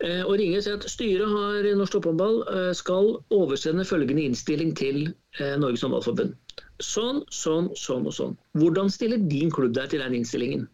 Eh, 0.05 0.23
og 0.27 0.35
ringer 0.41 0.59
og 0.59 0.65
sier 0.67 0.79
at 0.81 0.89
styret 0.91 1.31
har 1.31 1.69
i 1.69 1.75
Norsk 1.79 1.95
Topphåndball 1.95 2.41
eh, 2.51 2.71
skal 2.77 3.13
oversende 3.35 3.87
følgende 3.87 4.25
innstilling 4.27 4.73
til 4.79 5.05
eh, 5.39 5.55
Norges 5.61 5.85
Håndballforbund. 5.87 6.35
Sånn, 6.83 7.23
sånn, 7.31 7.71
sånn 7.79 8.09
og 8.11 8.17
sånn. 8.17 8.35
Hvordan 8.59 8.91
stiller 8.91 9.23
din 9.31 9.53
klubb 9.55 9.77
deg 9.77 9.93
til 9.93 10.03
den 10.03 10.17
innstillingen? 10.19 10.67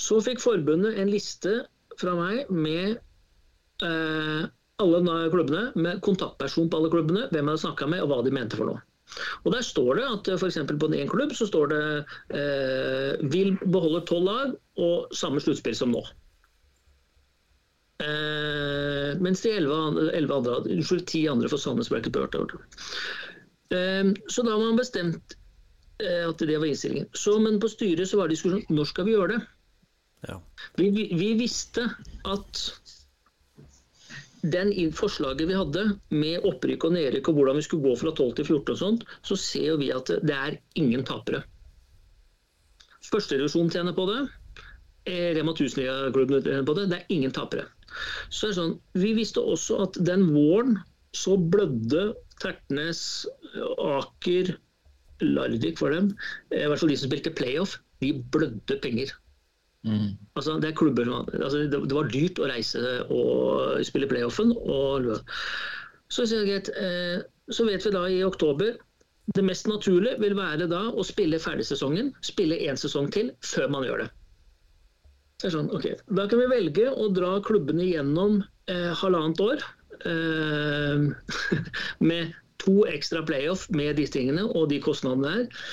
Så 0.00 0.22
fikk 0.24 0.40
forbundet 0.40 0.96
en 0.96 1.12
liste 1.12 1.58
fra 2.00 2.14
meg 2.16 2.48
med 2.48 2.96
eh, 3.84 4.48
alle 4.78 5.30
klubbene, 5.32 5.72
med 5.74 6.00
kontaktperson 6.06 6.68
på 6.70 6.78
alle 6.78 6.90
klubbene, 6.92 7.26
hvem 7.32 7.50
jeg 7.52 7.64
snakka 7.64 7.88
med 7.90 8.04
og 8.04 8.12
hva 8.12 8.22
de 8.26 8.34
mente 8.34 8.58
for 8.58 8.70
noe. 8.70 8.84
Og 9.44 9.52
Der 9.54 9.64
står 9.64 9.98
det 9.98 10.06
at 10.06 10.28
f.eks. 10.36 10.58
på 10.68 10.88
én 10.92 11.08
klubb 11.10 11.32
så 11.34 11.46
står 11.48 11.70
det 11.72 11.82
eh, 12.36 13.28
vil 13.32 13.54
beholde 13.64 14.04
tolv 14.06 14.28
lag 14.28 14.52
og 14.84 15.14
samme 15.16 15.40
sluttspill 15.40 15.74
som 15.78 15.94
nå. 15.94 16.02
Eh, 18.04 19.16
mens 19.18 19.42
de 19.42 19.54
elleve 19.56 19.74
andre, 19.88 20.10
11 20.14 20.36
andre 20.36 20.54
hadde- 20.58 20.76
unnskyld, 20.76 21.06
ti 21.10 21.24
andre 21.28 21.50
for 21.50 21.58
Sandnes 21.58 21.90
ble 21.90 22.02
ikke 22.02 22.14
berørt. 22.14 22.36
av 22.38 22.46
det. 22.52 22.58
Eh, 23.74 24.12
så 24.28 24.44
da 24.44 24.54
var 24.54 24.66
man 24.68 24.78
bestemt 24.78 25.34
eh, 25.98 26.28
at 26.28 26.38
det 26.38 26.58
var 26.58 26.68
innstillingen. 26.68 27.08
Så, 27.12 27.38
men 27.42 27.58
på 27.60 27.72
styret 27.72 28.08
så 28.08 28.20
var 28.20 28.28
det 28.28 28.36
diskusjon 28.36 28.62
når 28.70 28.92
skal 28.92 29.08
vi 29.08 29.16
gjøre 29.16 29.32
det. 29.34 29.40
Ja. 30.28 30.38
Vi, 30.76 30.90
vi, 30.90 31.08
vi 31.14 31.32
visste 31.38 31.88
at 32.26 32.62
den 34.42 34.72
forslaget 34.94 35.48
vi 35.48 35.56
hadde 35.56 35.84
med 36.14 36.44
opprykk 36.46 36.88
og 36.88 36.94
nedrykk 36.94 37.30
og 37.30 37.38
hvordan 37.38 37.58
vi 37.58 37.64
skulle 37.66 37.86
gå 37.88 37.94
fra 37.98 38.12
12 38.14 38.34
til 38.38 38.44
14 38.46 38.74
og 38.74 38.80
sånt, 38.82 39.06
så 39.26 39.38
ser 39.38 39.78
vi 39.80 39.90
at 39.94 40.10
det 40.22 40.36
er 40.36 40.58
ingen 40.78 41.04
tapere. 41.08 41.42
Førstedivisjon 43.08 43.70
tjener 43.72 43.96
på 43.96 44.06
det. 44.10 44.20
eh, 45.08 45.34
Rema 45.36 45.54
1000-klubben 45.54 46.42
tjener 46.44 46.64
på 46.68 46.74
det. 46.76 46.88
Det 46.90 46.98
er 46.98 47.12
ingen 47.14 47.32
tapere. 47.32 47.66
Så 48.28 48.48
er 48.48 48.56
sånn, 48.56 48.78
Vi 48.94 49.14
visste 49.16 49.40
også 49.40 49.82
at 49.86 49.98
den 50.04 50.28
våren 50.34 50.78
så 51.16 51.38
blødde 51.40 52.14
Tertnes, 52.42 53.26
Aker, 53.78 54.52
Larvik 55.24 55.78
for 55.80 55.90
dem, 55.90 56.12
eh, 56.52 56.64
i 56.64 56.68
hvert 56.68 56.78
fall 56.78 56.92
de 56.92 56.98
som 57.00 57.10
spilte 57.10 57.34
playoff, 57.34 57.78
de 58.04 58.12
blødde 58.32 58.78
penger. 58.82 59.14
Mm. 59.88 60.10
Altså, 60.36 60.58
det 60.60 60.70
er 60.70 60.76
klubber 60.76 61.08
altså, 61.16 61.64
det, 61.70 61.80
var 61.94 62.10
dyrt 62.12 62.40
å 62.40 62.48
reise 62.50 62.82
og 63.08 63.80
spille 63.88 64.08
playoffen. 64.10 64.52
Og, 64.58 65.08
så, 66.12 66.26
så, 66.26 66.42
greit, 66.44 66.70
eh, 66.76 67.24
så 67.52 67.66
vet 67.68 67.86
vi 67.86 67.94
da 67.94 68.04
i 68.08 68.20
oktober 68.26 68.76
Det 69.36 69.44
mest 69.44 69.68
naturlige 69.68 70.16
vil 70.22 70.36
være 70.38 70.68
da 70.70 70.86
å 70.88 71.04
spille 71.04 71.40
ferdigsesongen, 71.42 72.14
spille 72.24 72.56
én 72.64 72.78
sesong 72.80 73.10
til 73.12 73.34
før 73.44 73.68
man 73.74 73.84
gjør 73.84 74.04
det. 74.04 74.08
Så 75.42 75.52
sånn, 75.54 75.68
okay. 75.76 75.98
Da 76.16 76.24
kan 76.30 76.40
vi 76.40 76.48
velge 76.50 76.88
å 76.90 77.10
dra 77.14 77.36
klubbene 77.44 77.84
gjennom 77.86 78.40
eh, 78.72 78.88
halvannet 78.98 79.42
år 79.44 79.60
eh, 80.08 81.04
med 82.10 82.32
to 82.58 82.80
ekstra 82.90 83.22
playoff 83.28 83.68
med 83.70 84.00
de 84.00 84.08
tingene 84.10 84.48
og 84.48 84.72
de 84.72 84.80
kostnadene 84.82 85.34
her. 85.36 85.68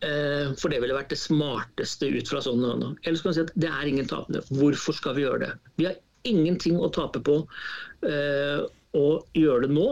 Eh, 0.00 0.52
For 0.56 0.72
det 0.72 0.80
ville 0.80 0.96
vært 0.96 1.12
det 1.12 1.20
smarteste 1.20 2.08
ut 2.08 2.30
fra 2.30 2.40
sånn. 2.44 2.62
og 2.64 2.80
sånn. 2.80 2.96
Ellers 3.04 3.22
kan 3.24 3.30
man 3.30 3.36
si 3.36 3.44
at 3.44 3.52
det 3.60 3.68
er 3.68 3.90
ingen 3.90 4.08
tapende. 4.08 4.40
Hvorfor 4.48 4.96
skal 4.96 5.16
vi 5.16 5.26
gjøre 5.26 5.42
det? 5.44 5.52
Vi 5.76 5.88
har 5.90 5.98
ingenting 6.28 6.78
å 6.80 6.88
tape 6.92 7.20
på 7.24 7.42
eh, 8.08 8.64
å 8.96 9.06
gjøre 9.36 9.68
det 9.68 9.76
nå. 9.76 9.88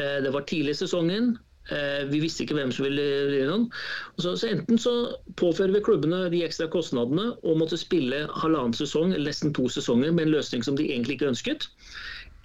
Eh, 0.00 0.18
det 0.24 0.32
var 0.34 0.44
tidlig 0.48 0.76
i 0.76 0.80
sesongen. 0.84 1.36
Vi 1.66 2.20
visste 2.22 2.44
ikke 2.44 2.54
hvem 2.54 2.70
som 2.70 2.84
ville 2.86 3.02
gjøre 3.02 3.46
noe. 3.50 3.78
Så, 4.22 4.36
så 4.38 4.52
enten 4.52 4.78
så 4.78 4.92
påfører 5.34 5.72
vi 5.74 5.80
klubbene 5.82 6.28
de 6.30 6.44
ekstra 6.46 6.68
kostnadene 6.70 7.32
og 7.42 7.58
måtte 7.58 7.74
spille 7.80 8.20
halvannen 8.38 8.76
sesong, 8.78 9.10
eller 9.10 9.32
nesten 9.32 9.50
to 9.56 9.66
sesonger, 9.74 10.12
med 10.14 10.28
en 10.28 10.36
løsning 10.36 10.62
som 10.62 10.78
de 10.78 10.86
egentlig 10.86 11.16
ikke 11.16 11.32
ønsket. 11.32 11.66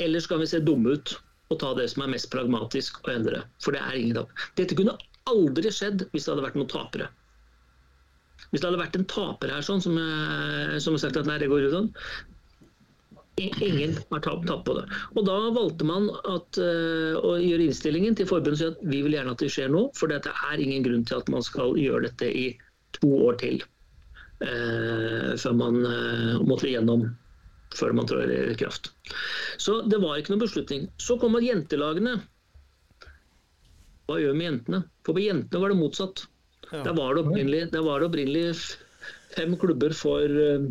Eller 0.01 0.25
kan 0.25 0.41
vi 0.41 0.49
se 0.49 0.63
dumme 0.65 0.95
ut 0.97 1.13
og 1.53 1.61
ta 1.61 1.75
det 1.77 1.85
som 1.93 2.01
er 2.01 2.15
mest 2.15 2.31
pragmatisk 2.33 2.97
og 3.03 3.13
endre. 3.13 3.43
For 3.61 3.77
det 3.77 3.85
er 3.85 3.99
ingen 3.99 4.17
tap. 4.17 4.33
Dette 4.57 4.79
kunne 4.79 4.97
aldri 5.29 5.71
skjedd 5.73 6.07
hvis 6.11 6.25
det 6.25 6.33
hadde 6.33 6.45
vært 6.47 6.59
noen 6.59 6.71
tapere. 6.71 7.09
Hvis 8.49 8.61
det 8.61 8.67
hadde 8.67 8.81
vært 8.81 8.97
en 8.97 9.07
taper 9.07 9.53
her, 9.53 9.63
sånn, 9.63 9.83
som, 9.83 9.97
som 10.81 10.95
har 10.97 11.03
sagt 11.03 11.19
at 11.19 11.27
nei, 11.29 11.37
det 11.39 11.49
går 11.51 11.67
ut 11.67 11.75
sånn, 11.75 11.91
Ingen 13.39 13.95
har 14.09 14.19
tapt, 14.19 14.65
på 14.65 14.73
det. 14.75 14.83
Og 15.15 15.25
Da 15.25 15.37
valgte 15.55 15.85
man 15.87 16.09
at, 16.29 16.59
uh, 16.59 17.15
å 17.23 17.37
gjøre 17.39 17.69
innstillingen 17.69 18.17
til 18.17 18.27
forbundet 18.29 18.57
og 18.57 18.59
si 18.59 18.67
at 18.67 18.83
vi 18.91 18.99
vil 19.05 19.15
gjerne 19.15 19.33
at 19.33 19.41
det 19.41 19.51
skjer 19.53 19.71
nå, 19.71 19.85
for 19.97 20.11
det 20.11 20.19
er 20.27 20.61
ingen 20.61 20.83
grunn 20.85 21.05
til 21.07 21.21
at 21.21 21.31
man 21.31 21.45
skal 21.45 21.77
gjøre 21.79 22.09
dette 22.09 22.27
i 22.27 22.45
to 22.99 23.09
år 23.29 23.39
til. 23.41 23.63
Uh, 24.41 25.37
før 25.39 25.57
man 25.57 25.79
uh, 25.85 26.41
måtte 26.43 26.69
igjennom 26.69 27.07
før 27.77 27.93
man 27.95 28.07
trår 28.09 28.31
i 28.35 28.55
kraft. 28.59 28.89
Så 29.61 29.79
det 29.87 30.01
var 30.03 30.19
ikke 30.19 30.33
noen 30.33 30.43
beslutning. 30.43 30.89
Så 30.99 31.15
kommer 31.21 31.45
jentelagene. 31.45 32.17
Hva 34.09 34.19
gjør 34.19 34.33
vi 34.33 34.39
med 34.39 34.47
jentene? 34.47 34.79
For 35.05 35.17
på 35.17 35.23
jentene 35.23 35.61
var 35.63 35.73
det 35.73 35.79
motsatt. 35.79 36.23
Ja. 36.71 36.83
Der 36.87 36.95
var 36.97 37.15
det 37.15 37.25
opprinnelig, 37.25 37.65
der 37.73 37.83
var 37.85 37.99
det 37.99 38.07
opprinnelig 38.09 38.45
fem 39.35 39.55
klubber 39.59 39.93
for, 39.95 40.23
eh, 40.23 40.67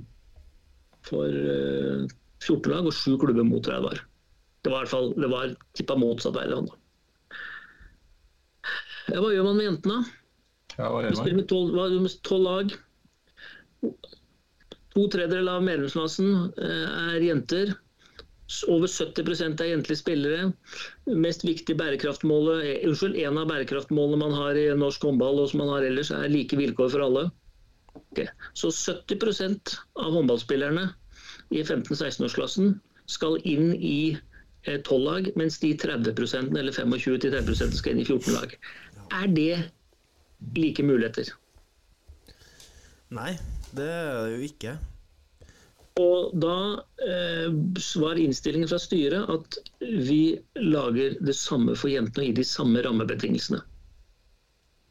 for 1.08 1.26
eh, 1.28 2.06
14 2.40 2.72
lag 2.72 2.88
og 2.88 2.94
sju 2.96 3.16
klubber 3.20 3.44
mot 3.46 3.64
30 3.64 3.82
var. 3.84 4.00
Det 4.60 4.72
var 4.72 4.82
i 4.82 4.84
hvert 4.84 4.92
fall 4.92 5.12
det 5.16 5.30
var 5.32 5.54
tippa 5.76 5.96
motsatt 5.96 6.36
vei. 6.36 6.46
Ja, 9.10 9.18
Hva 9.20 9.32
gjør 9.32 9.46
man 9.48 9.58
med 9.58 9.68
jentene? 9.70 9.98
Ja, 10.76 10.88
hva 10.88 11.00
Vi 11.00 11.08
gjør 11.08 11.18
spiller 11.20 11.38
man? 11.38 11.42
Vi 11.42 11.50
tolv 11.52 11.92
vi 11.94 12.00
med 12.04 12.16
tolv 12.28 12.44
lag. 12.48 12.66
To 14.90 15.06
tredjedeler 15.06 15.52
av 15.56 15.64
medlemsmassen 15.64 16.30
eh, 16.58 16.88
er 17.14 17.24
jenter. 17.24 17.74
Over 18.68 18.90
70% 18.90 19.60
er 19.62 19.70
jentlige 19.70 20.00
spillere. 20.00 20.52
Mest 21.06 21.44
viktige 21.46 21.78
bærekraftmålet, 21.78 22.64
eh, 22.66 22.88
unnskyld, 22.88 23.16
En 23.22 23.38
av 23.38 23.48
bærekraftmålene 23.48 24.18
man 24.18 24.32
har 24.34 24.58
i 24.58 24.66
norsk 24.74 25.02
håndball 25.06 25.38
og 25.40 25.50
som 25.50 25.62
man 25.62 25.74
har 25.74 25.86
ellers, 25.86 26.10
er 26.10 26.28
like 26.28 26.56
vilkår 26.56 26.90
for 26.90 27.04
alle. 27.06 27.30
Okay. 28.10 28.26
Så 28.54 28.70
70% 28.70 29.76
av 29.96 30.12
håndballspillerne 30.12 30.90
i 31.50 31.62
15-16-årsklassen 31.62 32.80
skal 33.06 33.38
inn 33.44 33.74
i 33.74 34.18
12 34.66 35.04
lag, 35.04 35.30
mens 35.36 35.58
de 35.58 35.72
30% 35.74 36.56
eller 36.58 36.72
25-30% 36.72 37.78
skal 37.78 37.94
inn 37.94 38.02
i 38.02 38.06
14 38.06 38.34
lag. 38.34 38.54
Er 39.10 39.26
det 39.26 39.70
like 40.56 40.82
muligheter? 40.84 41.32
Nei, 43.10 43.34
det 43.74 43.88
er 43.90 44.10
det 44.26 44.34
jo 44.36 44.42
ikke. 44.46 44.76
Og 46.00 46.32
da 46.42 46.56
eh, 47.04 47.50
var 48.00 48.20
innstillingen 48.20 48.70
fra 48.70 48.78
styret 48.80 49.30
at 49.32 49.58
vi 49.80 50.38
lager 50.60 51.18
det 51.20 51.36
samme 51.36 51.76
for 51.78 51.92
jentene 51.92 52.24
og 52.24 52.30
gir 52.30 52.40
de 52.40 52.46
samme 52.46 52.82
rammebetingelsene. 52.86 53.60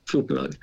14 0.09 0.35
lag. 0.35 0.55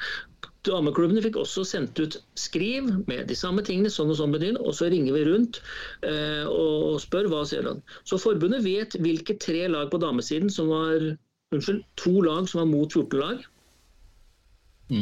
Dameklubbene 0.66 1.22
fikk 1.22 1.38
også 1.38 1.62
sendt 1.66 1.99
ut 2.03 2.16
skriv 2.38 2.88
med 3.07 3.28
de 3.30 3.36
samme 3.38 3.62
tingene, 3.66 3.92
sånn 3.92 4.11
og 4.11 4.18
sånn 4.18 4.34
betyr, 4.34 4.59
og 4.59 4.74
så 4.74 4.88
ringer 4.90 5.14
vi 5.14 5.26
rundt 5.28 5.61
eh, 6.07 6.42
og 6.51 6.99
spør 7.03 7.30
hva 7.30 7.44
ser 7.47 7.68
han. 7.70 7.84
Så 8.09 8.18
forbundet 8.18 8.66
vet 8.66 8.99
hvilke 8.99 9.38
tre 9.42 9.68
lag 9.70 9.92
på 9.92 10.03
damesiden 10.03 10.51
som 10.53 10.72
var 10.74 11.12
Unnskyld, 11.55 11.84
to 11.94 12.11
lag 12.26 12.49
som 12.51 12.59
var 12.59 12.66
mot 12.66 12.90
14 12.90 13.20
lag, 13.22 13.44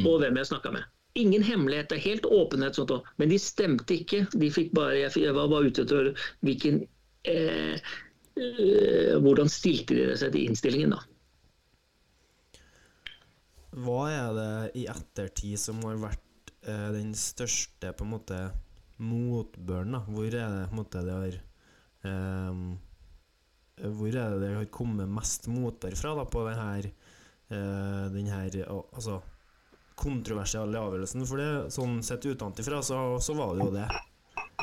og 0.04 0.18
hvem 0.20 0.36
jeg 0.36 0.50
snakka 0.50 0.74
med. 0.74 0.84
Ingen 1.14 1.44
hemmelighet, 1.46 1.88
det 1.92 2.00
er 2.00 2.08
helt 2.08 2.24
åpenhet, 2.26 2.74
sånt 2.74 2.90
men 3.22 3.30
de 3.30 3.38
stemte 3.38 3.94
ikke. 3.94 4.24
De 4.34 4.50
fikk 4.50 4.72
bare, 4.74 4.96
jeg, 5.04 5.34
var 5.36 5.50
bare 5.52 5.70
ute 5.70 5.84
etter 5.86 6.10
hvilken 6.42 6.80
eh, 7.30 7.76
eh, 8.34 9.12
Hvordan 9.22 9.50
stilte 9.52 9.94
de 9.94 10.16
seg 10.18 10.34
til 10.34 10.48
innstillingen, 10.48 10.96
da? 10.96 11.04
Hva 13.74 14.00
er 14.10 14.34
det 14.34 14.50
i 14.78 14.84
ettertid 14.90 15.58
som 15.58 15.80
har 15.86 16.00
vært 16.02 16.52
eh, 16.66 16.90
den 16.94 17.14
største 17.18 17.92
på 17.94 18.06
en 18.06 18.12
måte 18.12 18.40
motbøren? 19.02 19.94
da? 19.94 20.02
Hvor 20.06 20.26
er 20.26 20.34
det 20.34 20.66
på 20.66 20.74
en 20.74 20.80
måte 20.80 21.04
det 21.06 21.14
har 21.18 21.38
ehm, 22.10 22.66
Hvor 23.82 24.10
er 24.10 24.34
det 24.34 24.42
det 24.42 24.50
har 24.54 24.66
kommet 24.74 25.10
mest 25.10 25.46
motbør 25.50 25.94
fra 25.98 26.14
da, 26.18 26.26
på 26.26 26.42
den 26.46 26.58
her, 26.58 26.90
eh, 27.54 28.04
den 28.14 28.30
her 28.30 28.58
altså, 28.66 29.20
kontroversielle 29.98 30.80
avgjørelsen? 30.80 31.26
For 31.28 31.40
det, 31.40 31.50
sånn 31.74 32.00
sett 32.06 32.26
utenfra 32.26 32.80
så, 32.84 33.04
så 33.22 33.36
var 33.38 33.54
det 33.54 33.68
jo 33.68 33.74
det. 33.74 33.86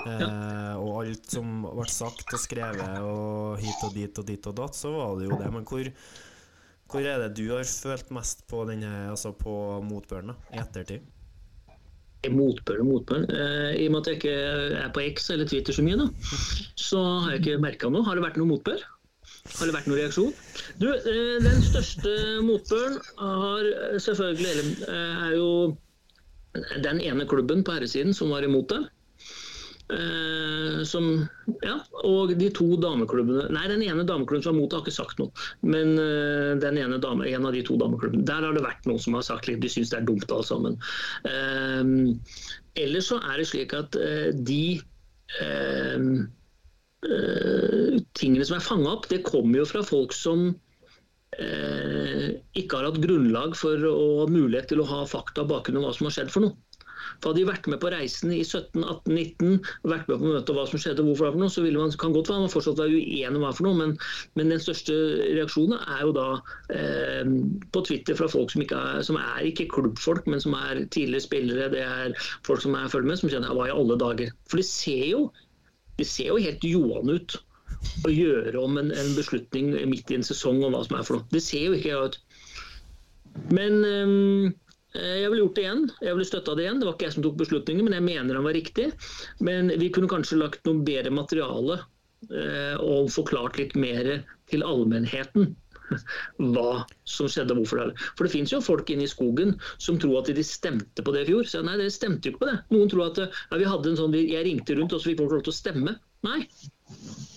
Eh, 0.02 0.74
og 0.82 1.02
alt 1.04 1.32
som 1.36 1.64
ble 1.68 1.86
sagt 1.92 2.34
og 2.34 2.42
skrevet 2.42 3.00
og 3.06 3.62
hit 3.62 3.86
og 3.86 3.96
dit 3.96 4.22
og 4.22 4.28
dit 4.28 4.52
og 4.52 4.58
datt, 4.58 4.78
så 4.78 4.94
var 4.96 5.18
det 5.20 5.30
jo 5.30 5.40
det. 5.40 5.50
Men 5.54 5.68
hvor, 5.68 5.90
hvor 6.92 7.08
er 7.08 7.26
det 7.26 7.34
du 7.38 7.46
har 7.54 7.68
følt 7.68 8.14
mest 8.16 8.46
på 8.52 8.64
denne, 8.70 8.92
altså 9.12 9.34
på 9.38 9.56
motbøren 9.86 10.34
i 10.54 10.62
ettertid? 10.62 11.06
Motbøren, 12.30 12.84
og 12.86 12.90
motbør. 12.92 13.24
Eh, 13.34 13.70
I 13.82 13.88
og 13.90 13.96
med 13.96 14.02
at 14.04 14.12
jeg 14.12 14.20
ikke 14.20 14.34
er 14.84 14.90
på 14.94 15.06
X 15.08 15.32
eller 15.34 15.50
Twitter 15.50 15.74
så 15.74 15.86
mye, 15.86 15.98
da, 15.98 16.10
så 16.78 17.00
har 17.26 17.36
jeg 17.36 17.42
ikke 17.42 17.64
merka 17.64 17.90
noe. 17.90 18.06
Har 18.06 18.18
det 18.18 18.26
vært 18.28 18.38
noe 18.42 18.52
motbør? 18.52 18.84
Har 19.50 19.68
det 19.68 19.74
vært 19.74 19.88
noen 19.90 20.00
reaksjon? 20.00 20.34
Du, 20.82 20.88
eh, 20.94 21.38
Den 21.42 21.62
største 21.66 22.12
motbøren 22.46 23.00
har 23.18 23.68
eh, 23.70 23.98
selvfølgelig 24.02 24.76
eh, 24.86 25.22
er 25.28 25.36
jo 25.38 25.52
den 26.84 27.00
ene 27.02 27.26
klubben 27.30 27.64
på 27.66 27.74
herresiden 27.74 28.14
som 28.14 28.34
var 28.34 28.46
imot 28.46 28.74
det. 28.74 28.84
Som, 30.88 31.08
ja, 31.66 31.74
og 32.08 32.30
de 32.40 32.48
to 32.56 32.78
dameklubbene 32.80 33.50
Nei, 33.52 33.66
den 33.68 33.82
ene 33.84 34.06
dameklubben 34.08 34.46
som 34.46 34.54
var 34.54 34.62
mot, 34.62 34.72
har 34.72 34.86
ikke 34.86 34.94
sagt 34.96 35.20
noe. 35.20 35.34
Men 35.68 35.98
den 36.64 36.80
ene 36.80 37.00
dame, 37.04 37.28
en 37.28 37.48
av 37.50 37.52
de 37.52 37.64
to 37.68 37.76
dameklubbene, 37.80 38.24
der 38.30 38.48
har 38.48 38.56
det 38.56 38.64
vært 38.64 38.88
noen 38.88 39.04
som 39.04 39.18
har 39.20 39.26
sagt 39.28 39.50
litt, 39.50 39.60
de 39.60 39.72
syns 39.74 39.92
det 39.92 40.00
er 40.00 40.08
dumt 40.08 40.32
alle 40.32 40.48
sammen. 40.48 40.80
Ellers 42.80 43.12
så 43.12 43.20
er 43.20 43.42
det 43.42 43.50
slik 43.52 43.76
at 43.76 44.00
de 44.48 44.64
tingene 47.02 48.46
som 48.46 48.58
er 48.58 48.66
fanga 48.66 48.96
opp, 48.96 49.08
det 49.10 49.24
kommer 49.28 49.62
jo 49.62 49.70
fra 49.70 49.82
folk 49.86 50.14
som 50.16 50.52
eh, 51.38 52.28
ikke 52.60 52.78
har 52.78 52.90
hatt 52.90 53.02
grunnlag 53.04 53.56
for 53.58 53.88
å 53.90 53.96
ha 54.24 54.28
mulighet 54.32 54.72
til 54.72 54.84
å 54.84 54.90
ha 54.90 55.06
fakta 55.10 55.48
bak 55.50 55.72
under 55.72 55.88
hva 55.88 55.96
som 55.98 56.10
har 56.10 56.20
skjedd 56.20 56.34
for 56.34 56.46
noe. 56.46 56.58
For 57.22 57.32
Hadde 57.32 57.42
de 57.42 57.48
vært 57.50 57.68
med 57.70 57.80
på 57.82 57.90
reisen 57.92 58.32
i 58.34 58.44
17, 58.44 58.84
18, 58.84 59.16
19, 59.18 59.56
vært 59.90 60.10
med 60.10 60.22
på 60.22 60.30
møtet 60.30 60.52
og 60.54 60.58
hva 60.60 60.66
som 60.70 60.82
skjedde, 60.82 61.06
hvorfor 61.06 61.28
det 61.28 61.34
for 61.36 61.44
noe, 61.44 61.54
så 61.54 61.64
ville 61.66 61.82
man 61.82 61.94
kan 62.02 62.16
godt 62.16 62.32
være 62.32 62.44
man 62.46 62.54
fortsatt 62.54 62.82
være 62.82 62.94
uenig 62.98 63.40
om 63.40 63.46
hva 63.46 63.52
for 63.58 63.68
noe, 63.68 63.78
men, 63.80 63.96
men 64.40 64.54
den 64.54 64.62
største 64.62 64.96
reaksjonen 65.34 65.82
er 65.82 66.04
jo 66.06 66.16
da 66.18 66.28
eh, 66.78 67.36
på 67.74 67.86
Twitter 67.90 68.18
fra 68.20 68.30
folk 68.32 68.54
som, 68.54 68.66
ikke 68.66 68.82
er, 68.94 69.06
som 69.08 69.20
er 69.22 69.50
ikke 69.50 69.70
klubbfolk, 69.74 70.30
men 70.30 70.44
som 70.44 70.58
er 70.58 70.84
tidligere 70.94 71.26
spillere, 71.26 71.72
det 71.74 71.86
er 71.86 72.18
folk 72.48 72.64
som 72.64 72.78
er 72.78 72.92
følger 72.94 73.14
med, 73.14 73.22
som 73.22 73.34
kjenner 73.34 73.58
hva 73.58 73.70
i 73.70 73.76
alle 73.76 73.98
dager. 74.02 74.34
For 74.50 74.62
de 74.62 74.68
ser 74.70 75.08
jo, 75.12 75.26
det 76.02 76.10
ser 76.10 76.32
jo 76.32 76.42
helt 76.42 76.66
Johan 76.66 77.14
ut 77.14 77.38
å 78.08 78.12
gjøre 78.12 78.58
om 78.62 78.80
en, 78.82 78.92
en 78.94 79.14
beslutning 79.18 79.74
midt 79.90 80.12
i 80.12 80.18
en 80.18 80.26
sesong 80.26 80.62
om 80.66 80.74
hva 80.74 80.84
som 80.88 80.98
er 80.98 81.06
for 81.08 81.20
noe. 81.20 81.30
Det 81.34 81.44
ser 81.44 81.68
jo 81.68 81.78
ikke 81.78 81.92
jeg 81.92 82.12
ut. 82.12 82.20
Men 83.54 83.80
eh, 83.86 84.52
jeg 85.22 85.32
ville 85.32 85.46
gjort 85.46 85.58
det 85.58 85.66
igjen. 85.66 85.84
Jeg 86.02 86.18
ville 86.18 86.30
støtta 86.30 86.56
det 86.58 86.66
igjen. 86.66 86.82
Det 86.82 86.90
var 86.90 86.98
ikke 86.98 87.08
jeg 87.08 87.16
som 87.18 87.26
tok 87.26 87.40
beslutningen, 87.42 87.88
men 87.88 87.98
jeg 88.00 88.08
mener 88.08 88.38
den 88.38 88.48
var 88.48 88.58
riktig. 88.58 88.90
Men 89.44 89.72
vi 89.82 89.92
kunne 89.94 90.12
kanskje 90.12 90.42
lagt 90.42 90.66
noe 90.68 90.84
bedre 90.88 91.14
materiale 91.16 91.80
eh, 91.80 92.78
og 92.82 93.12
forklart 93.14 93.60
litt 93.62 93.78
mer 93.80 94.14
til 94.52 94.66
allmennheten 94.68 95.54
hva 96.54 96.84
som 97.08 97.28
skjedde 97.32 97.56
og 97.56 97.62
hvorfor 97.62 97.82
det 97.82 97.86
er. 97.90 98.06
For 98.18 98.28
det 98.28 98.34
finnes 98.34 98.54
jo 98.54 98.62
folk 98.66 98.90
inne 98.94 99.06
i 99.08 99.12
skogen 99.12 99.56
som 99.82 100.00
tror 100.02 100.22
at 100.22 100.32
de 100.36 100.44
stemte 100.46 101.04
på 101.06 101.14
det 101.16 101.26
i 101.26 101.30
fjor. 101.32 101.48
Så 101.50 101.62
nei, 101.66 101.78
dere 101.82 101.94
stemte 101.94 102.28
jo 102.30 102.36
ikke 102.36 102.44
på 102.46 102.52
det. 102.52 102.58
Noen 102.76 102.92
tror 102.94 103.08
at 103.10 103.22
ja, 103.26 103.58
vi 103.62 103.70
hadde 103.70 103.92
en 103.94 104.00
sånn, 104.00 104.18
jeg 104.20 104.46
ringte 104.48 104.78
rundt 104.80 104.94
og 104.96 105.02
så 105.04 105.12
fikk 105.12 105.22
folk 105.24 105.36
lov 105.38 105.46
til 105.48 105.54
å 105.54 105.60
stemme. 105.62 105.96
Nei, 106.28 106.42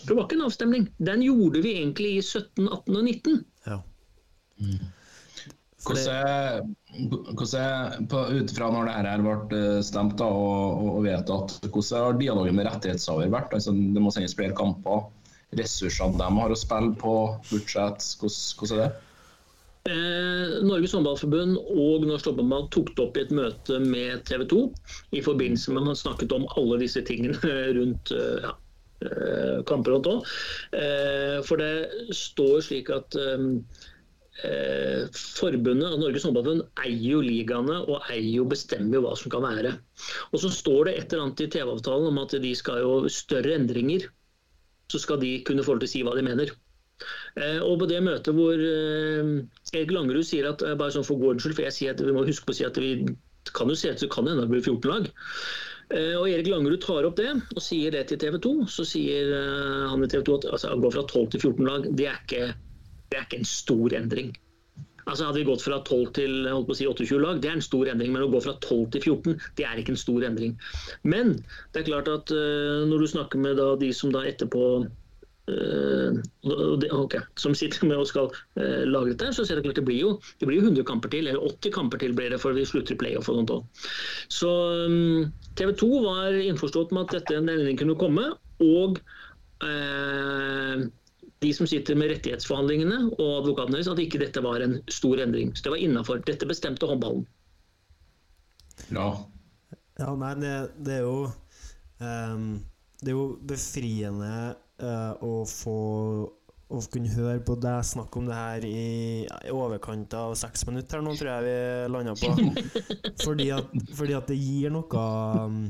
det 0.05 0.13
var 0.13 0.27
ikke 0.27 0.37
en 0.41 0.47
avstemning. 0.49 0.89
Den 1.01 1.23
gjorde 1.25 1.63
vi 1.65 1.77
egentlig 1.81 2.19
i 2.19 2.23
17, 2.25 2.67
18 2.69 2.99
og 3.01 3.05
19. 3.09 3.41
Ja. 3.71 3.79
Hvordan, 5.85 6.71
hvordan 7.37 8.07
på- 8.09 8.29
ut 8.39 8.53
fra 8.57 8.71
når 8.73 8.87
det 8.89 8.95
her 9.05 9.25
ble 9.25 9.59
eh, 9.59 9.81
stemt 9.85 10.15
da, 10.17 10.25
og, 10.25 10.79
og- 10.81 10.95
og 10.97 11.03
vedtatt, 11.05 11.59
hvordan 11.69 12.05
har 12.07 12.19
dialogen 12.21 12.57
med 12.57 12.67
rettighetshaver 12.71 13.29
vært? 13.35 13.53
Altså, 13.53 13.75
det 13.77 14.01
må 14.03 14.13
sendes 14.15 14.35
flere 14.39 14.57
kamper. 14.57 15.05
Ressursene 15.59 16.19
de 16.21 16.31
har 16.39 16.55
å 16.55 16.59
spille 16.59 16.95
på, 17.01 17.17
budsjett, 17.51 18.07
hvordan, 18.21 18.79
er 18.79 18.85
det? 18.85 18.93
Eh, 19.85 20.63
Norges 20.65 20.95
håndballforbund 20.97 21.59
og 21.61 22.05
Norsk 22.09 22.31
håndball 22.31 22.71
tok 22.73 22.95
det 22.97 23.03
opp 23.05 23.19
i 23.19 23.25
et 23.27 23.33
møte 23.37 23.77
med 23.85 24.23
TV 24.25 24.47
2 24.49 24.61
i 25.19 25.21
forbindelse 25.21 25.75
med 25.75 25.83
at 25.83 25.89
man 25.91 25.99
snakket 26.01 26.33
om 26.33 26.47
alle 26.57 26.79
disse 26.81 27.03
tingene 27.05 27.37
rundt 27.77 28.15
eh, 28.17 28.47
ja, 28.47 28.55
eh, 29.05 29.59
kamper 29.69 29.99
og 29.99 30.09
sånn. 30.09 30.23
Eh, 30.81 31.37
For 31.45 31.61
det 31.61 32.15
står 32.17 32.65
slik 32.65 32.89
at 32.97 33.19
eh, 33.21 33.45
eh, 34.49 35.05
forbundet 35.13 36.01
Norges 36.01 36.25
håndballforbund 36.31 36.65
eier 36.87 37.07
jo 37.11 37.21
ligaene 37.21 37.83
og 37.85 38.09
eier 38.09 38.39
jo 38.39 38.49
bestemmer 38.49 39.03
jo 39.03 39.05
hva 39.05 39.13
som 39.21 39.37
kan 39.37 39.45
være. 39.45 39.77
Og 40.33 40.41
så 40.41 40.49
står 40.63 40.89
det 40.89 40.97
et 40.97 41.13
eller 41.13 41.29
annet 41.29 41.45
i 41.45 41.53
TV-avtalen 41.59 42.09
om 42.09 42.25
at 42.25 42.33
de 42.41 42.57
skal 42.57 42.81
jo 42.87 42.95
større 43.13 43.53
endringer. 43.61 44.09
Så 44.93 45.01
skal 45.03 45.21
de 45.23 45.39
kunne 45.47 45.65
få 45.65 45.75
lov 45.75 45.85
til 45.85 45.91
å 45.91 45.95
si 45.95 46.05
hva 46.07 46.15
de 46.17 46.25
mener. 46.27 46.53
Eh, 47.41 47.61
og 47.65 47.81
på 47.83 47.89
det 47.91 48.01
møtet 48.07 48.37
hvor 48.37 48.55
eh, 48.55 49.31
Erik 49.75 49.93
Langerud 49.95 50.27
sier 50.27 50.47
at 50.51 50.63
eh, 50.63 50.77
bare 50.79 50.95
sånn 50.95 51.07
for 51.07 51.21
gårdens 51.21 51.45
skyld, 51.45 51.57
for 51.59 51.67
jeg 51.67 51.77
sier 51.79 51.95
at 51.95 52.03
vi 52.05 52.15
må 52.15 52.25
huske 52.27 52.47
på 52.47 52.55
å 52.55 52.59
si 52.61 52.67
at 52.67 52.79
vi 52.81 52.95
kan 53.55 53.71
jo 53.71 53.77
se 53.79 53.91
ut 53.91 53.99
som 53.99 54.09
det 54.09 54.15
kan 54.15 54.29
hende 54.31 54.47
det 54.47 54.53
blir 54.53 54.65
14 54.65 54.91
lag. 54.91 55.09
Og 55.95 56.25
Erik 56.31 56.47
Langerud 56.49 56.81
tar 56.81 57.05
opp 57.05 57.19
det 57.21 57.29
og 57.37 57.59
sier 57.61 57.93
det 57.93 58.07
til 58.09 58.17
TV 58.19 58.39
2. 58.41 58.53
Så 58.73 58.87
sier 58.89 59.29
han 59.91 60.03
i 60.03 60.09
TV 60.09 60.23
2 60.25 60.37
at 60.39 60.47
altså, 60.49 60.71
han 60.73 60.81
går 60.81 60.95
fra 60.95 61.03
12 61.05 61.27
til 61.35 61.43
14 61.51 61.69
lag, 61.69 61.89
det 62.01 62.07
er 62.09 62.23
ikke, 62.23 62.47
det 63.13 63.19
er 63.19 63.27
ikke 63.27 63.43
en 63.43 63.51
stor 63.51 63.97
endring. 64.01 64.31
Altså 65.05 65.29
Hadde 65.29 65.41
vi 65.43 65.47
gått 65.49 65.65
fra 65.65 65.81
12 65.83 66.11
til 66.17 66.35
holdt 66.49 66.69
på 66.69 66.75
å 66.75 66.79
si 66.79 66.89
28 66.89 67.21
lag, 67.23 67.41
det 67.43 67.51
er 67.51 67.59
en 67.59 67.65
stor 67.65 67.91
endring. 67.93 68.13
Men 68.15 68.27
å 68.27 68.33
gå 68.33 68.43
fra 68.45 68.57
12 68.57 68.91
til 68.95 69.07
14, 69.15 69.39
det 69.59 69.69
er 69.69 69.81
ikke 69.81 69.95
en 69.95 70.01
stor 70.01 70.27
endring. 70.27 70.59
Men 71.05 71.39
det 71.75 71.83
er 71.83 71.89
klart 71.91 72.11
at 72.13 72.35
uh, 72.35 72.85
når 72.89 73.05
du 73.05 73.11
snakker 73.15 73.43
med 73.43 73.59
da, 73.61 73.73
de 73.81 73.91
som 73.97 74.13
da 74.15 74.25
etterpå 74.29 74.65
uh, 74.85 76.23
de, 76.45 76.89
okay, 76.95 77.21
som 77.41 77.57
sitter 77.59 77.85
med 77.89 78.01
og 78.01 78.09
skal 78.09 78.31
uh, 78.33 78.85
lage 78.89 79.13
dette, 79.13 79.33
så 79.37 79.45
ser 79.45 79.61
det 79.61 79.67
klart 79.67 79.81
det 79.81 79.87
blir 79.89 80.01
jo 80.01 80.15
det 80.41 80.49
blir 80.49 80.63
jo 80.63 80.71
100 80.71 80.89
kamper 80.89 81.13
til, 81.13 81.29
eller 81.29 81.45
80 81.53 81.77
kamper 81.77 82.01
til 82.01 82.17
blir 82.17 82.33
det, 82.33 82.41
for 82.43 82.57
vi 82.57 82.67
slutter 82.69 82.97
i 82.97 83.01
playoff 83.05 83.29
og 83.29 83.43
sånt 83.43 83.55
òg. 83.59 83.85
Så 84.33 84.55
um, 84.89 85.29
TV 85.61 85.75
2 85.85 85.93
var 86.07 86.41
innforstått 86.41 86.97
med 86.97 87.07
at 87.07 87.21
dette 87.21 87.39
en 87.39 87.53
endring 87.53 87.81
kunne 87.81 87.99
komme, 88.01 88.31
og 88.65 89.01
eh, 89.65 90.85
de 91.45 91.53
som 91.57 91.69
sitter 91.69 91.99
med 91.99 92.11
rettighetsforhandlingene 92.15 92.99
og 93.13 93.31
advokatene 93.43 93.79
deres, 93.79 93.91
at 93.93 94.01
ikke 94.03 94.23
dette 94.23 94.43
var 94.45 94.65
en 94.65 94.79
stor 94.93 95.21
endring. 95.23 95.53
Så 95.55 95.67
det 95.67 95.75
var 95.77 95.85
innafor. 95.85 96.23
Dette 96.27 96.49
bestemte 96.49 96.89
håndballen. 96.89 97.27
Ja. 98.91 99.11
Ja, 100.01 100.15
nei, 100.19 100.33
det, 100.41 100.55
det 100.83 100.97
er 100.99 101.05
jo 101.05 101.29
um, 102.03 102.47
Det 102.99 103.13
er 103.13 103.15
jo 103.15 103.27
befriende 103.47 104.31
uh, 104.83 105.13
å 105.23 105.45
få 105.47 105.77
å 106.75 106.81
kunne 106.91 107.13
høre 107.13 107.39
på 107.45 107.55
deg 107.61 107.85
snakke 107.87 108.19
om 108.19 108.27
det 108.27 108.35
her 108.35 108.65
i, 108.67 109.25
i 109.29 109.53
overkant 109.53 110.15
av 110.19 110.33
seks 110.39 110.65
minutter 110.67 110.99
her 110.99 111.05
nå, 111.05 111.13
tror 111.19 111.31
jeg 111.31 111.45
vi 111.45 111.59
landa 111.93 112.15
på. 112.19 112.33
Fordi 113.25 113.51
at, 113.55 113.69
fordi 113.95 114.17
at 114.17 114.33
det 114.33 114.39
gir 114.41 114.73
noe 114.75 115.05
um, 115.45 115.61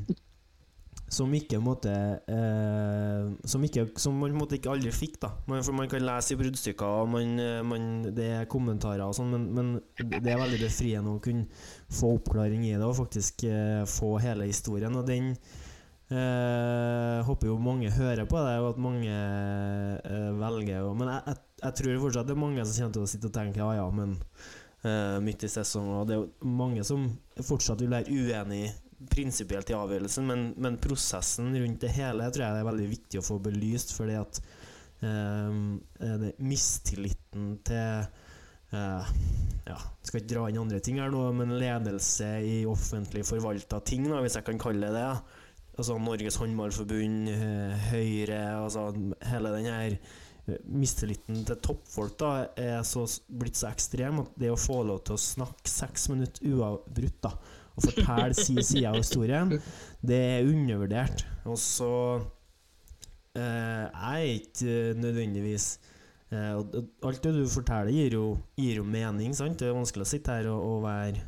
som 1.11 1.33
ikke 1.37 1.61
måtte, 1.63 1.93
eh, 2.27 3.27
som, 3.47 3.65
ikke, 3.67 3.87
som 4.01 4.17
man 4.19 4.37
måte 4.37 4.57
ikke 4.59 4.73
aldri 4.73 4.93
fikk. 4.95 5.19
da 5.23 5.31
man, 5.47 5.63
For 5.67 5.77
man 5.77 5.91
kan 5.91 6.05
lese 6.05 6.35
i 6.35 6.39
bruddstykker, 6.41 7.03
og 7.05 7.13
man, 7.13 7.37
eh, 7.41 7.61
man, 7.67 7.91
det 8.17 8.31
er 8.41 8.49
kommentarer 8.51 9.05
og 9.07 9.15
sånn, 9.17 9.35
men, 9.35 9.45
men 9.55 10.23
det 10.23 10.33
er 10.33 10.41
veldig 10.41 10.63
befriende 10.65 11.15
å 11.15 11.23
kunne 11.23 11.47
få 11.93 12.17
oppklaring 12.19 12.65
i 12.67 12.75
det 12.75 12.87
og 12.87 12.97
faktisk 13.03 13.47
eh, 13.49 13.85
få 13.89 14.17
hele 14.25 14.49
historien. 14.49 14.97
Og 14.97 15.07
den 15.09 15.35
eh, 16.11 17.21
håper 17.29 17.53
jo 17.53 17.61
mange 17.63 17.93
hører 17.95 18.27
på 18.31 18.41
det, 18.41 18.59
og 18.63 18.73
at 18.73 18.83
mange 18.89 19.15
eh, 19.15 20.29
velger 20.41 20.89
å 20.89 20.95
Men 20.99 21.13
jeg, 21.13 21.23
jeg, 21.31 21.43
jeg 21.65 21.81
tror 21.81 22.05
fortsatt 22.09 22.29
det 22.29 22.37
er 22.37 22.45
mange 22.47 22.67
som 22.67 22.77
kommer 22.81 22.99
til 22.99 23.07
å 23.07 23.13
sitte 23.15 23.31
og 23.31 23.37
tenke 23.37 23.63
ja 23.63 23.71
ja, 23.79 23.89
men 23.95 24.17
eh, 24.85 25.21
midt 25.25 25.45
i 25.47 25.53
sesongen, 25.53 26.01
og 26.01 26.09
det 26.09 26.17
er 26.17 26.25
jo 26.25 26.57
mange 26.59 26.85
som 26.87 27.07
fortsatt 27.41 27.85
vil 27.85 27.93
være 27.95 28.11
uenig 28.13 28.67
prinsipielt 29.11 29.71
i 29.71 29.77
avgjørelsen, 29.79 30.27
men, 30.29 30.45
men 30.61 30.81
prosessen 30.83 31.55
rundt 31.57 31.83
det 31.85 31.95
hele 31.97 32.29
tror 32.33 32.47
jeg 32.47 32.57
det 32.57 32.63
er 32.65 32.71
veldig 32.71 32.91
viktig 32.93 33.21
å 33.21 33.27
få 33.27 33.39
belyst, 33.45 33.95
fordi 33.97 34.19
at 34.21 34.41
eh, 35.05 36.29
mistilliten 36.43 37.57
til 37.67 38.07
eh, 38.75 39.15
ja, 39.65 39.79
skal 40.05 40.21
ikke 40.21 40.33
dra 40.35 40.49
inn 40.51 40.61
andre 40.61 40.81
ting 40.85 41.01
her 41.01 41.13
nå, 41.13 41.23
men 41.37 41.57
ledelse 41.61 42.29
i 42.45 42.59
offentlig 42.69 43.25
forvalta 43.29 43.81
ting, 43.87 44.07
da, 44.11 44.21
hvis 44.25 44.39
jeg 44.39 44.47
kan 44.49 44.61
kalle 44.61 44.91
det 44.91 44.99
det. 44.99 45.41
Altså 45.75 45.97
Norges 45.99 46.37
håndballforbund, 46.39 47.33
eh, 47.33 47.89
Høyre, 47.91 48.43
altså 48.61 48.91
hele 49.27 49.55
den 49.57 49.71
her 49.71 49.97
eh, 49.97 50.61
mistilliten 50.71 51.43
til 51.49 51.59
toppfolk 51.65 52.15
da 52.21 52.33
er 52.61 52.85
så, 52.87 53.07
blitt 53.27 53.59
så 53.59 53.73
ekstrem 53.73 54.23
at 54.23 54.37
det 54.39 54.53
å 54.55 54.61
få 54.61 54.83
lov 54.87 55.03
til 55.07 55.17
å 55.17 55.25
snakke 55.25 55.71
seks 55.71 56.07
minutter 56.13 56.53
uavbrutt 56.53 57.19
da, 57.27 57.33
og 57.75 57.83
fortelle 57.89 58.35
sin 58.39 58.61
side 58.63 58.87
av 58.91 58.99
historien, 59.01 59.51
det 60.05 60.21
er 60.37 60.49
undervurdert. 60.49 61.25
Og 61.45 61.59
så 61.61 61.91
eh, 63.37 63.85
Jeg 63.85 64.15
er 64.15 64.31
ikke 64.39 64.77
nødvendigvis 65.01 65.67
eh, 66.31 66.55
Alt 67.05 67.23
det 67.25 67.35
du 67.35 67.43
forteller, 67.51 67.93
gir 67.93 68.17
jo, 68.19 68.27
gir 68.57 68.81
jo 68.81 68.87
mening. 68.87 69.35
sant? 69.37 69.59
Det 69.61 69.69
er 69.69 69.77
vanskelig 69.77 70.07
å 70.07 70.13
sitte 70.15 70.39
her 70.39 70.51
og, 70.53 70.63
og 70.71 70.85
være 70.87 71.19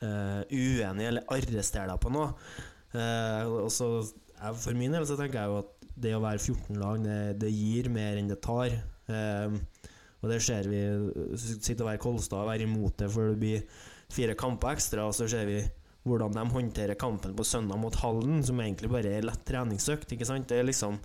eh, 0.00 0.40
uenig 0.50 1.10
eller 1.10 1.28
arrestere 1.36 1.90
deg 1.92 2.00
på 2.02 2.12
noe. 2.14 2.32
Eh, 2.96 3.44
og 3.46 3.70
så 3.70 3.90
For 4.56 4.74
min 4.74 4.96
del 4.96 5.04
så 5.06 5.18
tenker 5.20 5.42
jeg 5.42 5.52
jo 5.52 5.60
at 5.60 5.76
det 6.00 6.14
å 6.16 6.22
være 6.24 6.40
14 6.40 6.80
lag, 6.80 7.02
det, 7.04 7.18
det 7.42 7.50
gir 7.52 7.90
mer 7.92 8.16
enn 8.16 8.30
det 8.30 8.40
tar. 8.42 8.72
Eh, 9.10 9.58
og 10.20 10.28
det 10.28 10.40
ser 10.44 10.66
vi 10.68 10.80
Sitte 11.40 11.80
og 11.84 11.90
være 11.90 12.00
Kolstad 12.02 12.42
og 12.42 12.50
være 12.50 12.66
imot 12.66 12.96
det, 13.00 13.08
for 13.12 13.30
det 13.32 13.40
blir 13.40 13.62
fire 14.10 14.34
kamper 14.38 14.74
ekstra, 14.74 15.06
og 15.06 15.14
så 15.16 15.28
ser 15.30 15.46
vi 15.48 15.60
hvordan 16.08 16.32
de 16.32 16.44
håndterer 16.54 16.94
kampen 16.98 17.34
på 17.36 17.44
søndag 17.44 17.76
mot 17.78 17.94
Halden, 18.00 18.42
som 18.46 18.60
egentlig 18.60 18.88
bare 18.90 19.10
er 19.18 19.26
lett 19.26 19.42
treningsøkt. 19.44 20.12
ikke 20.16 20.24
sant? 20.28 20.48
Det 20.48 20.58
er 20.58 20.64
liksom 20.64 20.96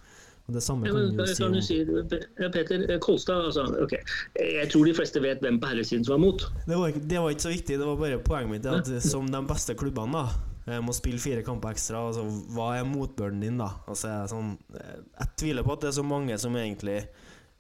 det 0.48 0.62
samme 0.62 0.86
Ja, 0.86 0.94
kan 0.94 1.16
men, 1.18 1.18
du 1.18 1.62
si 1.66 1.80
om 1.82 2.10
ja, 2.40 2.50
Peter 2.54 2.84
eh, 2.92 3.00
Kolstad, 3.02 3.48
altså, 3.50 3.64
ok. 3.82 3.96
Jeg 4.38 4.70
tror 4.70 4.86
de 4.86 4.94
fleste 4.94 5.20
vet 5.24 5.42
hvem 5.42 5.58
på 5.60 5.68
herresiden 5.72 6.06
som 6.06 6.14
var 6.20 6.22
mot. 6.28 6.46
det 6.68 6.78
var, 6.78 6.90
ikke- 6.94 7.08
det 7.10 7.20
var 7.20 7.30
ikke 7.34 7.48
så 7.48 7.54
viktig, 7.56 7.80
det 7.82 7.88
var 7.88 7.96
bare 7.98 8.20
poenget 8.22 8.50
mitt. 8.52 8.66
At 8.70 8.92
som 9.04 9.26
de 9.32 9.42
beste 9.50 9.74
klubbene 9.76 10.14
da 10.14 10.76
eh, 10.76 10.80
må 10.86 10.94
spille 10.94 11.20
fire 11.20 11.42
kamper 11.44 11.74
ekstra, 11.74 11.98
altså, 12.08 12.24
hva 12.54 12.76
er 12.78 12.86
motbøren 12.86 13.42
din, 13.42 13.58
da? 13.58 13.72
Altså, 13.88 14.08
jeg, 14.14 14.30
sånn, 14.36 14.54
eh, 14.78 15.00
jeg 15.20 15.34
tviler 15.42 15.64
på 15.66 15.74
at 15.74 15.82
det 15.82 15.90
er 15.92 15.98
så 16.00 16.06
mange 16.06 16.38
som 16.40 16.56
egentlig 16.62 17.00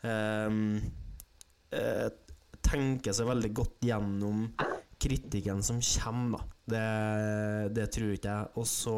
ehm, 0.05 0.77
eh, 1.73 2.09
tenker 2.65 3.13
seg 3.13 3.27
veldig 3.29 3.51
godt 3.53 3.81
gjennom 3.86 4.45
kritikken 5.01 5.61
som 5.65 5.81
kommer, 5.81 6.38
da. 6.38 6.51
Det, 6.66 6.86
det 7.78 7.89
tror 7.93 8.16
ikke 8.16 8.32
jeg. 8.32 8.51
Og 8.57 8.66
så 8.70 8.97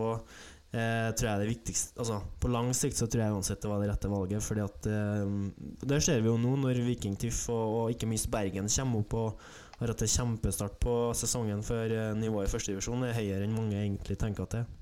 eh, 0.72 1.10
tror 1.12 1.30
jeg 1.30 1.42
det 1.42 1.50
viktigste 1.52 2.00
Altså, 2.00 2.22
på 2.40 2.52
lang 2.52 2.72
sikt 2.78 3.00
så 3.00 3.10
tror 3.12 3.26
jeg 3.26 3.38
uansett 3.38 3.62
det 3.64 3.72
var 3.72 3.84
det 3.84 3.92
rette 3.92 4.12
valget, 4.12 4.46
fordi 4.46 4.64
at 4.64 4.90
eh, 4.92 5.38
Det 5.84 6.02
ser 6.04 6.24
vi 6.24 6.32
jo 6.32 6.38
nå, 6.42 6.56
når 6.64 6.82
Viking 6.88 7.18
Tiff 7.20 7.48
og, 7.54 7.64
og 7.78 7.96
ikke 7.96 8.10
minst 8.10 8.32
Bergen 8.32 8.72
kommer 8.72 9.04
opp 9.04 9.18
og 9.20 9.48
har 9.78 9.94
hatt 9.94 10.02
en 10.02 10.10
kjempestart 10.10 10.80
på 10.82 10.98
sesongen 11.18 11.62
før 11.66 11.94
eh, 11.94 12.16
nivået 12.18 12.50
i 12.50 12.54
førstedivisjon 12.56 13.06
er 13.06 13.18
høyere 13.18 13.46
enn 13.46 13.56
mange 13.56 13.78
egentlig 13.78 14.18
tenker 14.20 14.48
at 14.48 14.56
det 14.56 14.64
er. 14.64 14.74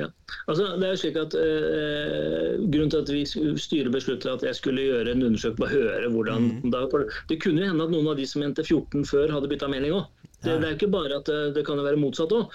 Ja. 0.00 0.08
Altså, 0.50 0.64
det 0.80 0.88
er 0.88 0.96
jo 0.96 0.98
slik 1.04 1.16
at 1.20 1.34
eh, 1.38 2.56
Grunnen 2.66 2.90
til 2.90 3.04
at 3.04 3.12
vi 3.14 3.20
styret 3.62 3.92
besluttet 3.94 4.26
at 4.32 4.42
jeg 4.42 4.56
skulle 4.58 4.82
gjøre 4.88 5.12
en 5.14 5.22
undersøkelse 5.28 5.60
på 5.60 5.68
å 5.68 5.70
høre 5.70 6.08
hvordan 6.10 6.48
da, 6.72 6.80
for 6.90 7.06
Det 7.30 7.38
kunne 7.44 7.62
jo 7.62 7.68
hende 7.70 7.86
at 7.86 7.92
noen 7.94 8.10
av 8.10 8.18
de 8.18 8.26
som 8.26 8.42
endte 8.42 8.64
14 8.66 9.04
før, 9.06 9.30
hadde 9.36 9.50
bytta 9.52 9.68
mening 9.70 9.94
òg. 9.94 10.08
Det, 10.44 10.50
Ja. 10.50 10.58
det 10.60 10.66
er 10.68 10.74
ikke 10.76 10.90
bare 10.92 11.16
at 11.22 11.24
det, 11.30 11.54
det 11.56 11.62
kan 11.64 11.78
jo 11.80 11.84
være 11.86 11.96
motsatt 12.02 12.32
òg. 12.36 12.50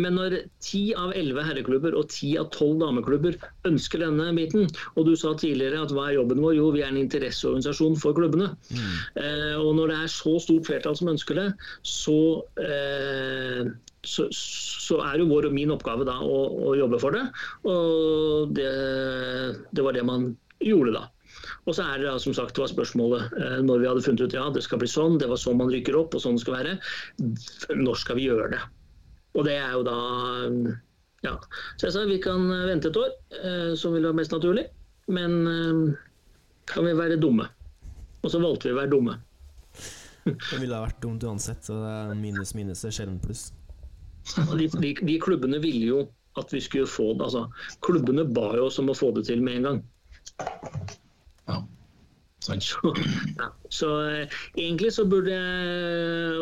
Men 0.00 0.14
når 0.16 0.36
10 0.64 0.94
av 0.96 1.10
11 1.12 1.42
herreklubber 1.44 1.96
og 1.98 2.06
10 2.08 2.30
av 2.40 2.46
12 2.54 2.78
dameklubber 2.80 3.34
ønsker 3.68 4.00
denne 4.06 4.30
biten, 4.38 4.70
og 4.96 5.04
du 5.10 5.12
sa 5.20 5.34
tidligere 5.36 5.82
at 5.84 5.92
hva 5.92 6.06
er 6.08 6.16
jobben 6.16 6.40
vår? 6.40 6.54
Jo, 6.56 6.70
vi 6.72 6.80
er 6.86 6.88
en 6.94 7.02
interesseorganisasjon 7.02 7.98
for 8.00 8.16
klubbene. 8.16 8.54
Eh, 9.20 9.52
og 9.58 9.74
når 9.76 9.92
det 9.92 9.98
er 10.06 10.14
så 10.14 10.38
stort 10.46 10.70
flertall 10.70 10.96
som 10.96 11.12
ønsker 11.12 11.42
det, 11.42 11.48
så, 11.84 12.16
eh, 12.62 13.68
så, 14.06 14.28
så 14.32 15.00
er 15.04 15.20
jo 15.20 15.28
vår 15.30 15.48
og 15.50 15.56
min 15.56 15.74
oppgave 15.74 16.06
da 16.08 16.16
å, 16.22 16.38
å 16.70 16.76
jobbe 16.78 17.00
for 17.02 17.16
det. 17.16 17.24
Og 17.68 18.54
det, 18.56 18.70
det 19.74 19.84
var 19.84 19.96
det 19.96 20.06
man 20.06 20.30
gjorde 20.62 20.96
da. 20.96 21.04
Og 21.66 21.74
så 21.76 21.84
er 21.84 22.00
det 22.00 22.08
da, 22.08 22.16
som 22.22 22.34
sagt, 22.36 22.58
var 22.58 22.70
spørsmålet 22.70 23.36
eh, 23.36 23.58
når 23.66 23.82
vi 23.82 23.88
hadde 23.90 24.04
funnet 24.06 24.24
ut 24.24 24.36
ja, 24.36 24.46
det 24.54 24.62
skal 24.64 24.80
bli 24.80 24.88
sånn, 24.90 25.18
det 25.20 25.28
var 25.30 25.40
sånn 25.40 25.58
man 25.60 25.70
rykker 25.72 25.98
opp, 25.98 26.14
og 26.16 26.22
sånn 26.22 26.38
det 26.38 26.44
skal 26.44 26.58
være. 26.60 26.74
Når 27.74 28.00
skal 28.02 28.18
vi 28.20 28.28
gjøre 28.28 28.50
det? 28.54 28.62
Og 29.36 29.44
det 29.48 29.58
er 29.60 29.74
jo 29.74 29.84
da 29.86 29.98
ja. 31.26 31.34
Så 31.76 31.88
jeg 31.88 31.94
sa 31.96 32.06
vi 32.08 32.18
kan 32.22 32.46
vente 32.68 32.92
et 32.92 32.98
år, 33.00 33.12
eh, 33.42 33.72
som 33.78 33.96
vil 33.96 34.06
være 34.06 34.20
mest 34.22 34.34
naturlig. 34.34 34.68
Men 35.12 35.38
eh, 35.50 35.82
kan 36.70 36.86
vi 36.86 36.96
være 36.98 37.20
dumme? 37.20 37.48
Og 38.22 38.32
så 38.32 38.40
valgte 38.42 38.70
vi 38.70 38.76
å 38.76 38.80
være 38.80 38.94
dumme. 38.94 39.18
Det 40.26 40.58
ville 40.58 40.74
ha 40.74 40.82
vært 40.82 41.02
dumt 41.04 41.22
uansett, 41.22 41.62
så 41.62 41.76
det 41.78 42.16
minus 42.18 42.56
minus 42.58 42.82
er 42.86 42.94
sjelden 42.94 43.20
pluss. 43.22 43.52
De, 44.34 44.68
de, 44.82 44.94
de 45.06 45.18
klubbene 45.22 45.60
ville 45.62 45.86
jo 45.86 46.04
at 46.40 46.52
vi 46.52 46.60
skulle 46.60 46.90
få 46.90 47.12
det. 47.14 47.28
Altså, 47.28 47.46
klubbene 47.86 48.26
ba 48.36 48.50
jo 48.58 48.68
oss 48.68 48.80
om 48.82 48.92
å 48.92 48.98
få 48.98 49.12
det 49.16 49.26
til 49.30 49.42
med 49.44 49.60
en 49.60 49.70
gang. 49.70 49.80
Ja. 51.48 51.62
Så, 52.46 52.92
Ja, 53.40 53.48
så 53.74 53.88
eh, 54.06 54.34
egentlig 54.54 54.92
så 54.94 55.04
burde 55.08 55.34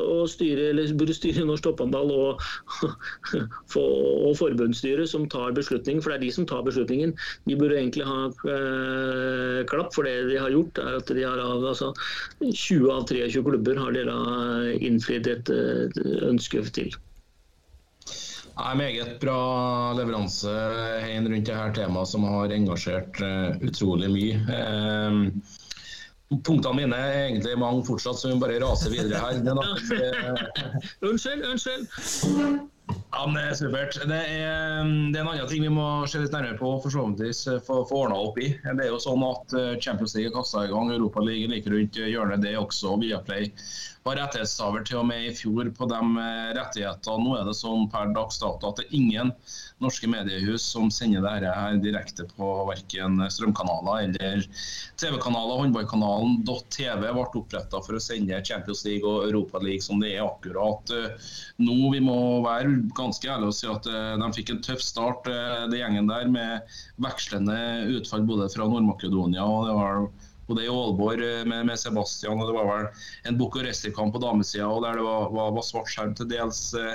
og 0.02 0.26
styre, 0.28 0.66
eller 0.72 0.90
burde 0.98 1.14
styre 1.16 1.46
norsk 1.46 1.64
topphåndball 1.64 2.10
og, 2.12 2.42
og 3.80 4.34
forbundsstyret 4.36 5.08
som 5.08 5.24
tar 5.32 5.54
beslutningen, 5.56 6.02
for 6.04 6.12
det 6.12 6.18
er 6.18 6.26
de 6.26 6.34
som 6.36 6.48
tar 6.50 6.66
beslutningen, 6.66 7.14
de 7.48 7.56
burde 7.56 7.78
egentlig 7.78 8.04
ha 8.10 8.26
eh, 8.28 9.62
klapp 9.70 9.96
for 9.96 10.04
det 10.04 10.28
de 10.28 10.36
har 10.42 10.52
gjort. 10.52 10.82
er 10.82 11.00
at 11.00 11.14
de 11.16 11.24
har 11.24 11.40
altså, 11.40 11.94
20 12.42 12.92
av 12.92 13.08
23 13.08 13.46
klubber 13.48 13.80
har 13.80 13.96
de 13.96 14.78
innfridd 14.84 15.30
et, 15.30 15.50
et 15.50 16.00
ønske 16.28 16.66
til. 16.74 16.92
Nei, 18.54 18.74
Meget 18.78 19.20
bra 19.20 19.38
leveranse 19.98 20.52
hen 21.02 21.28
rundt 21.28 21.46
det 21.48 21.58
her 21.58 21.74
temaet 21.74 22.08
som 22.08 22.26
har 22.28 22.54
engasjert 22.54 23.18
uh, 23.22 23.56
utrolig 23.66 24.10
mye. 24.14 24.40
Uh, 24.46 25.62
punktene 26.42 26.76
mine 26.78 26.98
er 26.98 27.16
egentlig 27.28 27.56
mange 27.60 27.84
fortsatt, 27.86 28.18
så 28.18 28.30
vi 28.30 28.36
må 28.36 28.44
bare 28.44 28.60
rase 28.62 28.90
videre 28.92 29.20
her. 29.20 29.42
Eh, 29.42 30.46
Unnskyld, 31.08 31.44
unnskyld! 31.50 32.70
ja, 33.14 33.26
men 33.26 33.36
det 33.38 33.44
er 33.48 33.58
supert. 33.58 33.98
Det 34.08 34.18
er, 34.18 34.88
det 35.12 35.18
er 35.18 35.22
en 35.22 35.30
annen 35.30 35.50
ting 35.50 35.64
vi 35.64 35.72
må 35.72 35.86
se 36.10 36.20
litt 36.20 36.34
nærmere 36.34 36.58
på 36.58 36.74
for 36.84 36.92
så 36.92 37.58
få 37.64 37.80
få 37.88 38.02
ordna 38.04 38.18
opp 38.20 38.38
i. 38.42 38.50
Det 38.64 38.86
er 38.86 38.92
jo 38.92 39.00
sånn 39.02 39.24
at 39.26 39.56
eh, 39.58 39.74
Champions 39.80 40.16
League 40.16 40.32
er 40.32 40.36
kasta 40.36 40.66
i 40.66 40.72
gang, 40.72 40.92
Europaligaen 40.92 41.54
like 41.54 41.70
rundt 41.72 41.98
hjørnet, 42.00 42.42
det 42.44 42.54
er 42.54 42.62
også. 42.62 42.96
Viaplay 43.00 43.50
var 44.04 44.18
rettighetshaver 44.20 44.84
til 44.84 45.00
og 45.00 45.06
med 45.08 45.30
i 45.30 45.34
fjor 45.36 45.70
på 45.76 45.88
de 45.88 46.00
eh, 46.20 46.50
rettighetene. 46.58 47.24
Nå 47.24 47.36
er 47.38 47.46
det 47.48 47.56
sånn 47.56 47.86
per 47.92 48.12
dags 48.16 48.40
dato 48.42 48.68
at 48.68 48.80
det 48.80 48.84
er 48.88 48.98
ingen 48.98 49.32
norske 49.82 50.08
mediehus 50.10 50.64
som 50.74 50.90
sender 50.92 51.24
dette 51.24 51.52
her 51.56 51.78
direkte 51.82 52.26
på 52.36 52.48
verken 52.68 53.22
strømkanaler 53.32 54.10
eller 54.10 54.44
TV-kanaler. 55.00 55.62
Håndballkanalen 55.64 56.42
.tv 56.74 57.00
ble 57.00 57.24
oppretta 57.24 57.80
for 57.84 57.96
å 57.96 58.02
sende 58.02 58.42
Champions 58.44 58.84
League 58.86 59.08
og 59.08 59.28
Europa 59.30 59.62
League 59.64 59.84
som 59.84 60.02
det 60.02 60.14
er 60.14 60.26
akkurat 60.26 60.92
eh, 60.94 61.32
nå. 61.64 61.78
Vi 61.94 62.02
må 62.04 62.18
være 62.44 62.76
ganske 62.98 63.30
ærlige 63.30 63.54
og 63.54 63.56
si 63.56 63.70
at 63.72 63.88
eh, 63.88 64.12
de 64.20 64.30
fikk 64.36 64.52
en 64.52 64.62
tøff 64.68 64.84
start, 64.84 65.32
eh, 65.32 65.64
det 65.72 65.80
gjengen 65.80 66.12
der, 66.12 66.28
med 66.34 66.76
vekslende 67.00 67.56
utfall 67.96 68.28
både 68.28 68.52
fra 68.52 68.68
Nord-Makedonia 68.68 69.48
og 69.48 69.68
det 69.68 69.80
var 69.80 70.06
både 70.48 70.64
i 70.66 70.68
Aalborg 70.72 71.22
eh, 71.24 71.44
med, 71.48 71.66
med 71.70 71.78
Sebastian, 71.80 72.40
og 72.40 72.50
det 72.50 72.56
var 72.58 72.68
vel 72.70 72.88
en 73.30 73.38
Bucuresti-kamp 73.40 74.12
på 74.16 74.20
damesida 74.22 74.66
og 74.68 74.82
der 74.84 74.98
det 75.00 75.06
var, 75.06 75.30
var, 75.32 75.54
var 75.56 75.64
svart 75.66 75.88
skjerm 75.92 76.14
til 76.18 76.28
dels. 76.32 76.60
eh. 76.78 76.94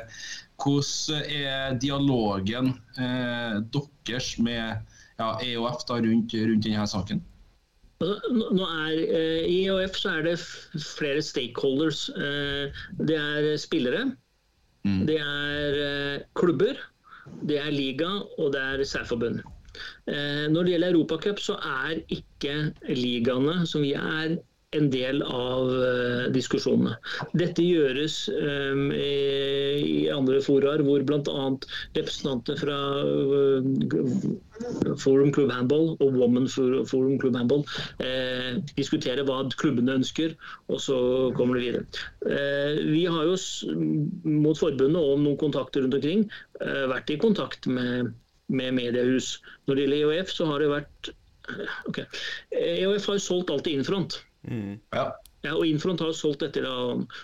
Hvordan 0.59 1.23
er 1.31 1.77
dialogen 1.79 2.73
eh, 2.99 3.59
deres 3.71 4.33
med 4.43 4.81
ja, 5.19 5.29
EOF 5.45 5.85
da, 5.87 6.01
rundt, 6.03 6.33
rundt 6.35 6.65
denne 6.65 6.87
saken? 6.91 7.21
Altså, 7.99 8.31
nå- 8.31 8.49
nå 8.55 8.67
er, 8.85 8.99
eh, 9.11 9.45
I 9.47 9.55
EOF 9.69 9.95
så 9.99 10.17
er 10.17 10.27
det 10.29 10.35
flere 10.83 11.23
stakeholders. 11.23 12.05
Eh, 12.15 12.83
det 13.01 13.17
er 13.19 13.53
spillere, 13.59 14.09
Mm. 14.87 15.01
det 15.09 15.17
er 15.19 15.73
eh, 15.83 16.21
klubber, 16.39 16.77
det 17.43 17.57
er 17.59 17.67
liga 17.75 18.07
og 18.39 18.53
det 18.53 18.61
er 18.63 18.83
særforbund. 18.87 19.41
Eh, 20.09 20.45
når 20.51 20.65
det 20.65 20.75
gjelder 20.75 20.93
Europacup, 20.93 21.41
så 21.43 21.57
er 21.59 22.01
ikke 22.15 22.55
ligaene 22.89 23.61
som 23.69 23.85
vi 23.85 23.95
er, 23.97 24.37
en 24.77 24.89
del 24.93 25.23
av 25.25 25.69
eh, 25.73 26.25
diskusjonene. 26.33 26.93
Dette 27.37 27.63
gjøres 27.65 28.21
um, 28.29 28.91
i, 28.93 29.13
i 29.81 30.09
andre 30.13 30.41
foraer 30.45 30.83
hvor 30.85 31.01
bl.a. 31.07 31.45
representanter 31.97 32.59
fra 32.59 32.77
uh, 33.01 33.65
Forum 35.01 35.33
Club 35.33 35.53
Handball 35.55 35.95
og 35.97 36.19
Women 36.19 36.45
Forum 36.51 37.17
Club 37.21 37.39
Handball 37.39 37.65
uh, 38.03 38.61
diskuterer 38.77 39.25
hva 39.25 39.41
klubbene 39.57 39.97
ønsker, 40.01 40.37
og 40.69 40.83
så 40.85 40.99
kommer 41.39 41.57
det 41.57 41.65
videre. 41.65 42.05
Uh, 42.29 42.77
vi 42.93 43.07
har 43.09 43.25
jo 43.25 43.39
mot 44.29 44.57
forbundet 44.59 45.01
og 45.01 45.17
noen 45.23 45.39
kontakter 45.41 45.85
rundt 45.85 45.97
omkring 45.97 46.27
vært 46.59 47.09
i 47.13 47.15
kontakt 47.21 47.69
med, 47.71 48.09
med 48.49 48.75
mediehus. 48.77 49.37
Når 49.67 49.75
det 49.77 49.85
gjelder 49.85 50.03
EOF, 50.03 50.35
så 50.35 50.49
har 50.49 50.63
det 50.63 50.73
vært 50.73 51.11
ok. 51.89 52.03
EOF 52.59 53.09
har 53.09 53.19
jo 53.19 53.25
solgt 53.25 53.53
alt 53.53 53.65
til 53.67 53.79
Infront. 53.79 54.21
Ja. 54.45 55.09
Ja, 55.45 55.53
og 55.55 55.63
Infront 55.63 56.01
har 56.03 56.11
solgt 56.15 56.43
etter 56.43 56.65
da. 56.67 56.73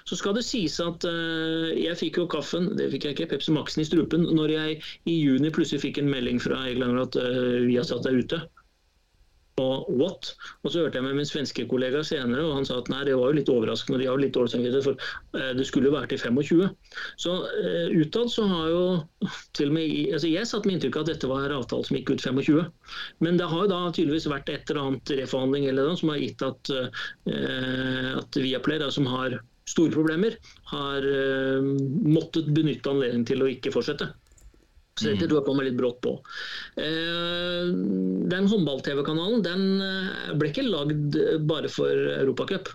Så 0.07 0.15
skal 0.19 0.38
det 0.38 0.45
sies 0.47 0.78
at 0.80 1.03
uh, 1.03 1.67
jeg 1.76 1.97
fikk 1.99 2.21
jo 2.21 2.28
kaffen, 2.32 2.69
det 2.80 2.88
fikk 2.93 3.09
jeg 3.09 3.17
ikke, 3.17 3.34
Pepsi 3.34 3.51
Maxen 3.55 3.84
i 3.84 3.88
strupen, 3.88 4.23
når 4.38 4.53
jeg 4.53 4.78
i 5.11 5.15
juni 5.19 5.51
plutselig 5.51 5.84
fikk 5.84 5.99
en 5.99 6.11
melding 6.11 6.39
fra 6.43 6.61
Egil 6.69 6.86
at 7.01 7.17
uh, 7.19 7.65
vi 7.65 7.76
har 7.76 7.88
satt 7.88 8.07
deg 8.07 8.23
ute. 8.23 8.39
Og 9.64 9.86
what? 9.88 10.34
Og 10.64 10.72
så 10.72 10.82
hørte 10.82 10.99
jeg 10.99 11.06
med 11.06 11.16
min 11.16 11.28
svenske 11.28 11.64
kollega 11.72 12.01
senere, 12.03 12.43
og 12.43 12.58
han 12.58 12.66
sa 12.68 12.82
at 12.82 12.89
nei, 12.91 13.06
det 13.08 13.14
var 13.16 13.30
jo 13.32 13.38
litt 13.38 13.51
overraskende. 13.53 14.01
De 14.01 14.10
har 14.10 14.18
jo 14.18 14.24
litt 14.26 14.34
dårlig 14.36 14.51
samvittighet, 14.51 14.84
for 14.84 15.39
eh, 15.39 15.53
det 15.56 15.68
skulle 15.70 15.88
jo 15.88 15.93
være 15.95 16.10
til 16.12 16.20
25. 16.20 16.66
Så 17.24 17.36
uh, 17.45 17.93
utad 17.95 18.34
så 18.34 18.49
har 18.51 18.66
jo 18.74 18.84
til 19.56 19.72
og 19.72 19.78
med 19.78 20.12
altså 20.18 20.34
Jeg 20.34 20.49
satt 20.49 20.68
med 20.68 20.76
inntrykk 20.76 20.99
av 20.99 21.06
at 21.06 21.14
dette 21.14 21.32
var 21.32 21.47
en 21.47 21.56
avtale 21.62 21.88
som 21.88 21.95
gikk 21.95 22.12
ut 22.12 22.26
25. 22.28 22.60
Men 23.24 23.39
det 23.39 23.47
har 23.53 23.64
jo 23.64 23.72
da 23.72 23.80
tydeligvis 23.95 24.28
vært 24.34 24.51
et 24.51 24.76
eller 24.76 24.89
annet 24.89 25.16
reforhandling 25.22 25.70
eller 25.72 25.88
noe 25.88 26.01
som 26.03 26.12
har 26.12 26.20
gitt 26.26 26.45
at, 26.49 26.76
eh, 26.76 28.12
at 28.20 28.41
Viaplay, 28.43 28.84
som 28.91 29.08
har 29.08 29.39
store 29.72 29.95
problemer, 29.95 30.36
har 30.76 31.10
eh, 31.16 31.72
måttet 32.03 32.51
benytte 32.51 32.91
anledningen 32.91 33.28
til 33.32 33.47
å 33.47 33.51
ikke 33.56 33.74
fortsette. 33.74 34.12
Så 34.96 35.10
dette 35.12 35.28
tror 35.28 35.41
jeg 35.41 35.48
kommer 35.50 35.66
litt 35.68 35.76
brått 35.76 35.98
på. 36.06 36.14
Eh, 36.80 37.68
den 38.32 38.48
håndball-TV-kanalen 38.48 39.43
den 39.43 39.66
eh, 39.84 40.34
ble 40.39 40.54
ikke 40.54 40.64
lagd 40.70 41.18
bare 41.50 41.72
for 41.72 41.91
Europacup. 42.16 42.72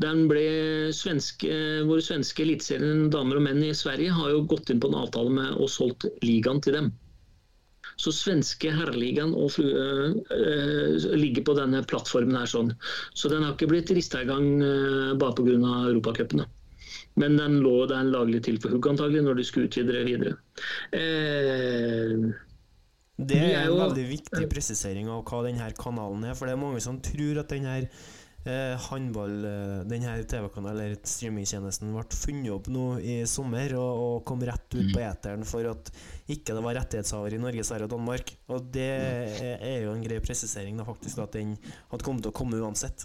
Den 0.00 0.28
ble 0.30 0.44
svenske, 0.94 1.50
Våre 1.88 2.04
svenske 2.06 2.44
eliteserien 2.44 3.08
damer 3.12 3.40
og 3.40 3.46
menn 3.48 3.64
i 3.66 3.74
Sverige 3.74 4.14
har 4.14 4.30
jo 4.30 4.44
gått 4.52 4.70
inn 4.70 4.80
på 4.80 4.92
en 4.92 5.00
avtale 5.02 5.32
med 5.40 5.58
og 5.58 5.72
solgt 5.74 6.06
ligaen 6.22 6.62
til 6.62 6.78
dem. 6.78 6.92
Så 8.00 8.14
svenske 8.14 8.70
herreligaen 8.72 9.34
og 9.36 9.50
flu, 9.56 9.66
øh, 9.66 11.10
ligger 11.18 11.44
på 11.50 11.56
denne 11.58 11.82
plattformen 11.90 12.38
her 12.38 12.48
sånn. 12.48 12.72
Så 13.12 13.28
den 13.28 13.42
har 13.44 13.58
ikke 13.58 13.68
blitt 13.74 13.92
rista 13.92 14.22
i 14.22 14.30
gang 14.30 14.62
øh, 14.62 15.18
bare 15.20 15.36
pga. 15.36 15.58
Europacupen. 15.90 16.46
Men 17.20 17.36
den 17.38 17.58
lå 17.64 17.74
der 17.90 18.06
laglig 18.08 18.42
til 18.46 18.60
for 18.62 18.72
hugg 18.74 18.86
antagelig 18.92 19.24
når 19.26 19.40
de 19.40 19.48
skulle 19.48 19.68
utvide 19.70 19.96
det 19.98 20.06
videre. 20.08 20.36
Eh, 20.96 22.30
Det 23.20 23.36
er 23.36 23.66
en 23.66 23.76
veldig 23.76 24.06
viktig 24.08 24.46
presisering 24.48 25.10
av 25.12 25.26
hva 25.28 25.42
denne 25.44 25.66
kanalen 25.76 26.24
er. 26.24 26.34
For 26.38 26.48
det 26.48 26.56
er 26.56 26.62
mange 26.62 26.80
som 26.80 26.96
tror 27.04 27.42
at 27.42 27.52
denne 27.52 27.74
eh, 27.84 28.76
handball, 28.86 29.34
eh, 29.44 29.74
denne 29.90 30.14
TV-kanalen 30.24 30.72
eller 30.72 30.96
streamingtjenesten 31.04 31.92
ble 31.92 32.06
funnet 32.16 32.54
opp 32.54 32.70
nå 32.72 32.86
i 33.04 33.18
sommer 33.28 33.74
og, 33.76 34.00
og 34.06 34.24
kom 34.30 34.40
rett 34.48 34.72
ut 34.78 34.88
på 34.94 35.02
eteren 35.04 35.44
for 35.44 35.68
at 35.68 35.92
ikke 36.32 36.56
det 36.56 36.64
var 36.64 36.78
rettighetshaver 36.80 37.36
i 37.36 37.42
Norge, 37.44 37.66
Sverige 37.68 37.90
og 37.90 37.94
Danmark. 37.98 38.32
Og 38.48 38.72
det 38.72 38.88
er, 38.88 39.58
er 39.60 39.78
jo 39.84 39.92
en 39.92 40.04
grei 40.06 40.22
presisering 40.24 40.80
da 40.80 40.88
faktisk 40.88 41.20
at 41.26 41.36
den 41.36 41.58
hadde 41.92 42.06
kommet 42.06 42.24
til 42.24 42.32
å 42.32 42.38
komme 42.40 42.62
uansett. 42.64 43.04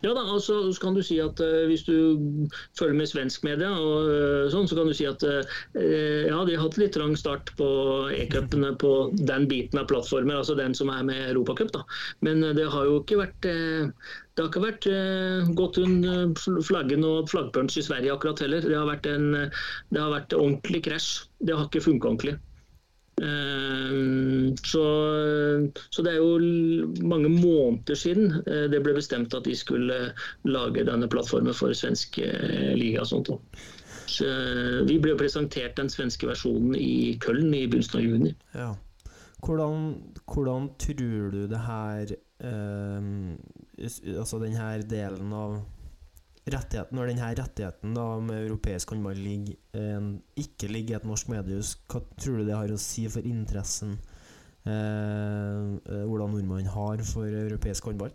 Ja 0.00 0.14
da, 0.16 0.22
altså, 0.24 0.62
så 0.72 0.80
kan 0.80 0.96
du 0.96 1.02
si 1.04 1.18
at 1.20 1.40
uh, 1.44 1.66
Hvis 1.68 1.84
du 1.84 2.38
følger 2.78 2.96
med 2.96 3.10
svensk 3.10 3.44
media, 3.44 3.68
og, 3.76 4.08
uh, 4.08 4.46
sånn, 4.52 4.68
så 4.70 4.78
kan 4.78 4.88
du 4.88 4.96
si 4.96 5.04
at 5.08 5.24
uh, 5.26 5.42
ja, 5.76 6.40
de 6.46 6.56
har 6.56 6.64
hatt 6.64 6.78
litt 6.80 6.94
trang 6.96 7.12
start 7.18 7.52
på 7.60 7.68
e-cupene 8.16 8.72
på 8.80 8.94
den 9.18 9.46
biten 9.50 9.80
av 9.80 9.90
plattformer, 9.90 10.40
altså 10.40 10.56
den 10.58 10.76
som 10.76 10.92
er 10.92 11.04
med 11.06 11.20
Europacup. 11.28 11.76
Men 12.24 12.42
det 12.56 12.66
har 12.72 12.88
jo 12.88 13.02
ikke 13.02 13.20
vært 13.20 13.46
det 14.40 14.46
har 14.46 14.48
ikke 14.48 14.62
vært 14.62 14.86
eh, 14.88 15.48
gått 15.58 15.78
under 15.82 16.30
flaggen 16.64 17.04
og 17.04 17.28
flaggpunch 17.28 17.76
i 17.76 17.84
Sverige 17.84 18.14
akkurat 18.14 18.40
heller. 18.40 18.64
Det 18.64 18.78
har 18.78 18.86
vært 18.88 19.08
en 19.10 19.26
det 19.34 20.00
har 20.00 20.14
vært 20.14 20.36
ordentlig 20.36 20.80
krasj. 20.86 21.26
Det 21.44 21.56
har 21.56 21.66
ikke 21.68 21.82
funka 21.84 22.08
ordentlig. 22.08 22.38
Eh, 23.20 24.54
Så, 24.64 24.84
så 25.90 26.02
det 26.02 26.12
er 26.12 26.18
jo 26.18 26.38
mange 27.06 27.28
måneder 27.28 27.94
siden 27.98 28.32
eh, 28.46 28.66
det 28.72 28.80
ble 28.82 28.94
bestemt 28.96 29.34
at 29.36 29.44
de 29.46 29.54
skulle 29.56 29.98
lage 30.48 30.84
denne 30.88 31.08
plattformen 31.10 31.54
for 31.54 31.72
svensk 31.76 32.18
eh, 32.24 32.72
liga. 32.78 33.04
og 33.04 33.10
sånt. 33.10 33.30
Så 34.10 34.26
eh, 34.26 34.80
vi 34.88 34.98
ble 35.02 35.16
presentert 35.20 35.76
den 35.78 35.90
svenske 35.92 36.26
versjonen 36.30 36.74
i 36.76 37.18
Köln 37.22 37.52
i 37.54 37.66
begynnelsen 37.66 38.00
av 38.00 38.06
juni. 38.06 38.34
Ja. 38.54 38.70
Hvordan, 39.40 39.94
hvordan 40.28 40.70
tror 40.78 41.30
du 41.32 41.46
det 41.48 41.60
her 41.64 42.14
eh, 42.44 43.04
Altså 43.80 44.38
den 44.42 44.58
her 44.58 44.82
delen 44.84 45.32
av 45.32 45.60
rettigheten 46.48 46.96
Når 46.96 47.10
denne 47.12 47.32
rettigheten 47.38 47.94
da 47.96 48.06
med 48.24 48.46
europeisk 48.46 48.94
håndball 48.94 49.18
ligger, 49.20 49.58
eh, 49.76 50.08
ikke 50.40 50.70
ligger 50.72 50.96
i 50.96 50.98
et 51.00 51.08
norsk 51.08 51.28
mediehus, 51.32 51.76
hva 51.90 52.02
tror 52.16 52.40
du 52.40 52.48
det 52.48 52.56
har 52.56 52.72
å 52.72 52.80
si 52.80 53.06
for 53.12 53.26
interessen 53.28 53.98
eh, 54.64 54.72
eh, 54.72 56.04
Ola 56.06 56.28
Nordmann 56.30 56.70
har 56.72 57.04
for 57.06 57.28
europeisk 57.28 57.90
håndball? 57.90 58.14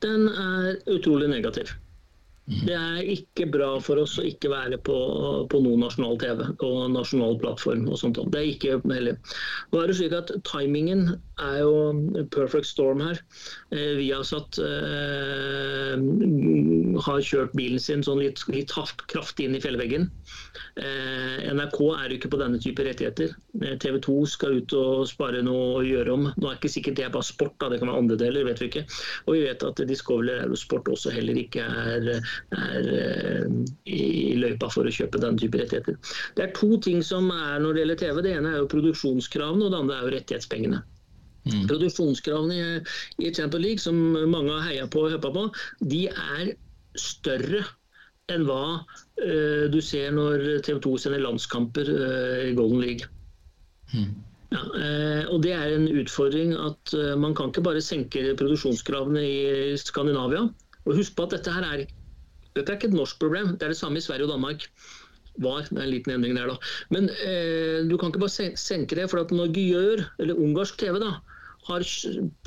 Den 0.00 0.28
er 0.28 0.76
utrolig 0.88 1.28
negativ. 1.28 1.72
Det 2.50 2.74
er 2.74 3.06
ikke 3.12 3.46
bra 3.52 3.68
for 3.84 4.00
oss 4.02 4.16
å 4.18 4.24
ikke 4.26 4.50
være 4.50 4.78
på, 4.82 4.94
på 5.52 5.60
noen 5.62 5.84
nasjonal 5.84 6.16
TV 6.18 6.40
og 6.66 6.78
nasjonal 6.96 7.36
plattform. 7.38 7.84
og 7.86 8.00
sånt. 8.00 8.18
Det 8.32 8.40
er 8.40 8.48
ikke 8.48 8.80
heller. 8.90 9.18
Nå 9.70 9.82
er 9.82 9.90
det 9.90 9.98
slik 10.00 10.16
at 10.16 10.32
Timingen 10.48 11.12
er 11.40 11.58
jo 11.62 12.24
perfect 12.34 12.68
storm 12.68 13.02
her. 13.04 13.20
Eh, 13.74 13.96
Viasat 13.98 14.60
eh, 14.64 15.94
har 17.06 17.24
kjørt 17.24 17.56
bilen 17.58 17.82
sin 17.82 18.04
sånn 18.06 18.20
litt, 18.22 18.42
litt 18.52 18.72
kraftig 19.10 19.48
inn 19.48 19.56
i 19.56 19.62
fjellveggen. 19.62 20.08
Eh, 20.80 21.50
NRK 21.54 21.78
er 21.96 22.12
jo 22.12 22.18
ikke 22.18 22.30
på 22.32 22.40
denne 22.40 22.60
type 22.62 22.84
rettigheter. 22.86 23.34
Eh, 23.60 23.76
TV 23.82 23.98
2 24.04 24.16
skal 24.30 24.58
ut 24.60 24.74
og 24.76 25.06
spare 25.10 25.42
noe 25.46 25.80
å 25.80 25.84
gjøre 25.86 26.14
om. 26.14 26.28
Nå 26.36 26.50
er 26.50 26.58
ikke 26.58 26.72
sikkert 26.72 26.98
det 27.00 27.06
er 27.08 27.14
bare 27.14 27.26
sport, 27.26 27.56
da. 27.62 27.70
det 27.72 27.80
kan 27.80 27.90
være 27.90 28.04
andre 28.04 28.20
deler, 28.20 28.46
vet 28.48 28.62
vi 28.62 28.70
ikke. 28.70 28.84
Og 29.26 29.36
vi 29.36 29.44
vet 29.46 29.66
at 29.66 29.82
Discovery 29.90 30.36
Aerosport 30.36 30.90
også 30.92 31.14
heller 31.14 31.40
ikke 31.40 31.64
er, 31.64 32.10
er 32.56 32.92
eh, 33.00 33.58
i 33.90 34.36
løypa 34.40 34.70
for 34.72 34.86
å 34.86 34.94
kjøpe 34.94 35.22
denne 35.22 35.40
type 35.40 35.60
rettigheter. 35.60 35.98
Det 36.36 36.46
er 36.46 36.56
to 36.56 36.76
ting 36.84 37.04
som 37.06 37.30
er 37.34 37.60
når 37.62 37.74
det 37.74 37.84
gjelder 37.84 38.02
TV. 38.04 38.24
Det 38.26 38.38
ene 38.38 38.54
er 38.54 38.62
jo 38.62 38.72
produksjonskravene, 38.72 39.66
og 39.66 39.74
det 39.74 39.84
andre 39.84 39.98
er 39.98 40.06
jo 40.06 40.16
rettighetspengene. 40.16 40.82
Produksjonskravene 41.70 42.56
i, 42.56 42.80
i 43.26 43.34
Champions 43.34 43.64
League, 43.64 43.82
som 43.82 43.98
mange 44.30 44.54
har 44.54 44.68
heia 44.68 44.88
på 44.90 45.06
og 45.06 45.14
hoppa 45.16 45.32
på, 45.34 45.44
de 45.92 46.06
er 46.10 46.54
større 46.98 47.62
enn 48.30 48.46
hva 48.46 48.64
uh, 48.80 49.64
du 49.72 49.80
ser 49.82 50.12
når 50.14 50.62
TV 50.66 50.80
2 50.86 50.96
sender 51.02 51.22
landskamper 51.24 51.88
uh, 51.90 52.42
i 52.46 52.56
Golden 52.58 52.82
League. 52.84 53.08
Ja, 54.50 54.60
eh, 54.78 55.24
og 55.30 55.42
Det 55.42 55.52
er 55.54 55.72
en 55.76 55.86
utfordring 55.94 56.56
at 56.58 56.92
man 57.22 57.36
kan 57.38 57.50
ikke 57.50 57.62
bare 57.62 57.82
senke 57.82 58.32
produksjonskravene 58.38 59.22
i 59.22 59.76
Skandinavia. 59.78 60.48
Og 60.86 60.96
Husk 60.98 61.14
på 61.16 61.26
at 61.28 61.36
dette 61.36 61.54
her 61.54 61.66
er, 61.66 61.84
dette 62.56 62.66
er 62.66 62.78
ikke 62.78 62.90
et 62.90 62.96
norsk 62.96 63.20
problem, 63.22 63.54
det 63.54 63.66
er 63.66 63.74
det 63.74 63.78
samme 63.78 64.00
i 64.00 64.04
Sverige 64.04 64.26
og 64.26 64.34
Danmark. 64.34 64.66
Var, 65.40 65.68
det 65.70 65.78
er 65.78 65.86
en 65.86 65.92
liten 65.92 66.14
endring 66.14 66.36
der 66.36 66.50
da. 66.50 66.56
Men 66.90 67.08
eh, 67.24 67.86
du 67.86 67.96
kan 67.96 68.10
ikke 68.10 68.24
bare 68.24 68.50
senke 68.58 68.98
det, 68.98 69.06
for 69.12 69.22
at 69.22 69.30
når 69.34 69.54
gjør, 69.54 70.02
eller 70.18 70.40
ungarsk 70.42 70.80
TV 70.80 70.98
da, 71.00 71.14
har 71.72 71.86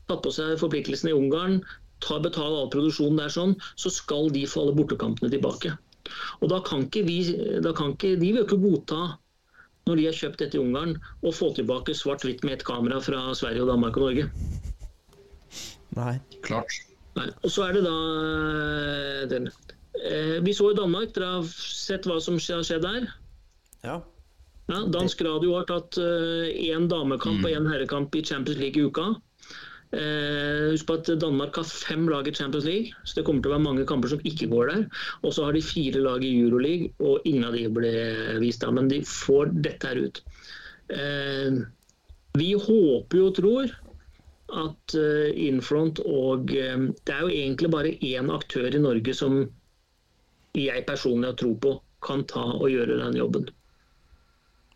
tatt 0.09 0.21
på 0.25 0.33
seg 0.35 0.59
forpliktelsene 0.61 1.13
i 1.13 1.17
Ungarn, 1.17 1.61
tar 2.03 2.23
betale 2.23 2.59
all 2.59 2.71
produksjonen 2.73 3.21
der 3.21 3.31
sånn, 3.33 3.55
så 3.79 3.91
skal 3.93 4.31
de 4.35 4.45
få 4.49 4.65
alle 4.65 4.77
bortekampene 4.77 5.31
tilbake. 5.31 5.73
Og 6.43 6.49
da 6.51 6.59
kan 6.67 6.87
ikke 6.87 7.05
vi, 7.07 7.19
da 7.63 7.71
kan 7.75 7.93
ikke, 7.95 8.17
De 8.19 8.31
vil 8.31 8.41
jo 8.41 8.47
ikke 8.47 8.59
godta 8.59 9.03
når 9.87 9.99
de 9.99 10.05
har 10.07 10.15
kjøpt 10.15 10.39
dette 10.39 10.55
i 10.55 10.61
Ungarn, 10.61 10.95
å 11.27 11.31
få 11.35 11.49
tilbake 11.55 11.95
svart-hvitt 11.97 12.43
med 12.47 12.59
et 12.59 12.65
kamera 12.67 13.01
fra 13.03 13.25
Sverige, 13.35 13.65
og 13.65 13.71
Danmark 13.73 13.99
og 13.99 14.05
Norge. 14.05 14.29
Nei. 15.97 16.13
Klart. 16.45 16.77
Nei. 17.17 17.27
Og 17.43 17.51
så 17.51 17.67
er 17.67 17.75
det 17.75 17.83
da 17.85 17.97
eh, 18.23 19.25
den. 19.33 19.49
Eh, 19.99 20.37
Vi 20.45 20.55
så 20.55 20.71
i 20.71 20.77
Danmark, 20.77 21.11
dere 21.15 21.33
har 21.35 21.51
sett 21.51 22.07
hva 22.09 22.19
som 22.23 22.39
har 22.39 22.63
skjedd 22.65 22.87
der. 22.87 23.09
Ja. 23.83 23.99
Ja, 24.71 24.79
dansk 24.87 25.21
radio 25.25 25.57
har 25.57 25.67
tatt 25.67 25.97
én 25.99 26.87
damekamp 26.87 27.43
og 27.43 27.51
én 27.51 27.67
herrekamp 27.67 28.15
i 28.15 28.23
Champions 28.23 28.61
League 28.61 28.79
i 28.79 28.85
uka. 28.87 29.09
Eh, 29.93 30.71
husk 30.71 30.87
på 30.89 30.95
at 30.97 31.09
Danmark 31.21 31.57
har 31.59 31.67
fem 31.69 32.07
lag 32.09 32.27
i 32.27 32.33
Champions 32.33 32.65
League, 32.65 32.95
så 33.05 33.19
det 33.19 33.25
kommer 33.27 33.43
til 33.43 33.51
å 33.51 33.53
være 33.53 33.65
mange 33.67 33.85
kamper 33.85 34.09
som 34.09 34.23
ikke 34.25 34.49
går 34.49 34.71
der. 34.71 34.83
Og 35.21 35.35
så 35.35 35.45
har 35.45 35.53
de 35.53 35.61
fire 35.61 36.01
lag 36.01 36.25
i 36.25 36.33
Euroleague, 36.39 36.89
og 36.97 37.27
ingen 37.29 37.45
av 37.45 37.53
de 37.57 37.67
ble 37.69 37.93
vist 38.41 38.65
da. 38.65 38.71
Men 38.73 38.89
de 38.89 39.03
får 39.05 39.53
dette 39.61 39.91
her 39.91 40.01
ut. 40.01 40.21
Eh, 40.89 41.61
vi 42.41 42.49
håper 42.57 43.19
jo 43.19 43.29
og 43.29 43.37
tror 43.37 43.75
at 44.63 44.95
eh, 44.97 45.29
Infront 45.45 46.01
og 46.03 46.51
eh, 46.57 46.89
Det 47.05 47.13
er 47.13 47.21
jo 47.21 47.29
egentlig 47.31 47.69
bare 47.73 47.93
én 48.01 48.33
aktør 48.33 48.73
i 48.73 48.81
Norge 48.81 49.13
som 49.17 49.43
jeg 50.57 50.85
personlig 50.85 51.31
har 51.31 51.37
tro 51.37 51.53
på 51.57 51.77
kan 52.03 52.25
ta 52.29 52.43
og 52.57 52.67
gjøre 52.69 52.97
den 52.99 53.21
jobben. 53.21 53.45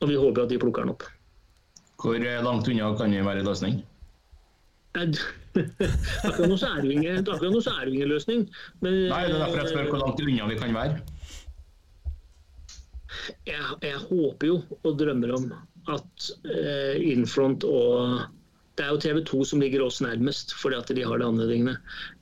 Og 0.02 0.10
vi 0.12 0.18
håper 0.20 0.46
at 0.46 0.52
de 0.52 0.60
plukker 0.62 0.86
den 0.86 0.94
opp. 0.94 1.06
Hvor 1.98 2.18
eh, 2.18 2.42
langt 2.46 2.68
unna 2.70 2.92
kan 2.98 3.14
vi 3.14 3.24
være 3.26 3.42
i 3.42 3.48
løsning? 3.48 3.80
Akkurat 4.98 6.50
nå 6.50 6.58
er 6.58 6.82
det 6.82 6.94
ingen, 6.94 7.20
akkurat 7.22 7.54
nå 7.54 7.62
så 7.62 7.74
er 7.76 7.86
det 7.86 7.92
jo 7.92 7.98
ingen 8.00 8.12
løsning. 8.14 8.46
Men, 8.82 8.98
Nei, 9.12 9.24
det 9.28 9.36
er 9.36 9.44
derfor 9.44 9.62
jeg 9.62 9.72
spør 9.74 9.92
hvor 9.92 10.04
langt 10.06 10.22
unna 10.24 10.50
vi 10.52 10.60
kan 10.62 10.78
være. 10.78 11.00
jeg, 13.48 13.64
jeg 13.84 14.00
håper 14.10 14.48
jo 14.48 14.58
og 14.84 15.00
drømmer 15.00 15.34
om 15.36 15.50
at 15.94 16.30
eh, 16.52 16.98
Infront 17.14 17.66
og 17.68 18.22
det 18.78 18.86
er 18.86 18.94
jo 18.94 19.02
TV 19.02 19.22
2 19.26 19.40
som 19.50 19.62
ligger 19.64 19.84
oss 19.86 20.00
nærmest, 20.06 20.54
fordi 20.62 20.78
at 20.78 20.92
de 20.94 21.06
har 21.06 21.18
de 21.18 21.26
anledningene. 21.26 21.76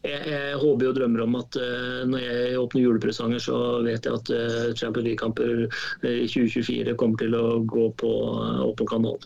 Jeg, 0.08 0.22
jeg 0.32 0.60
håper 0.62 0.90
og 0.90 0.98
drømmer 0.98 1.26
om 1.26 1.36
at 1.42 1.60
uh, 1.60 2.02
når 2.08 2.24
jeg 2.24 2.60
åpner 2.62 2.86
julepresanger, 2.86 3.44
så 3.44 3.58
vet 3.84 4.08
jeg 4.08 4.22
at 4.22 4.32
uh, 4.32 4.72
Champions 4.74 5.10
League-kamper 5.10 5.66
eh, 5.66 6.22
i 6.24 6.28
2024 6.32 6.96
kommer 7.02 7.20
til 7.20 7.36
å 7.36 7.46
gå 7.68 7.90
på 8.00 8.14
åpen 8.70 8.92
kanal. 8.92 9.20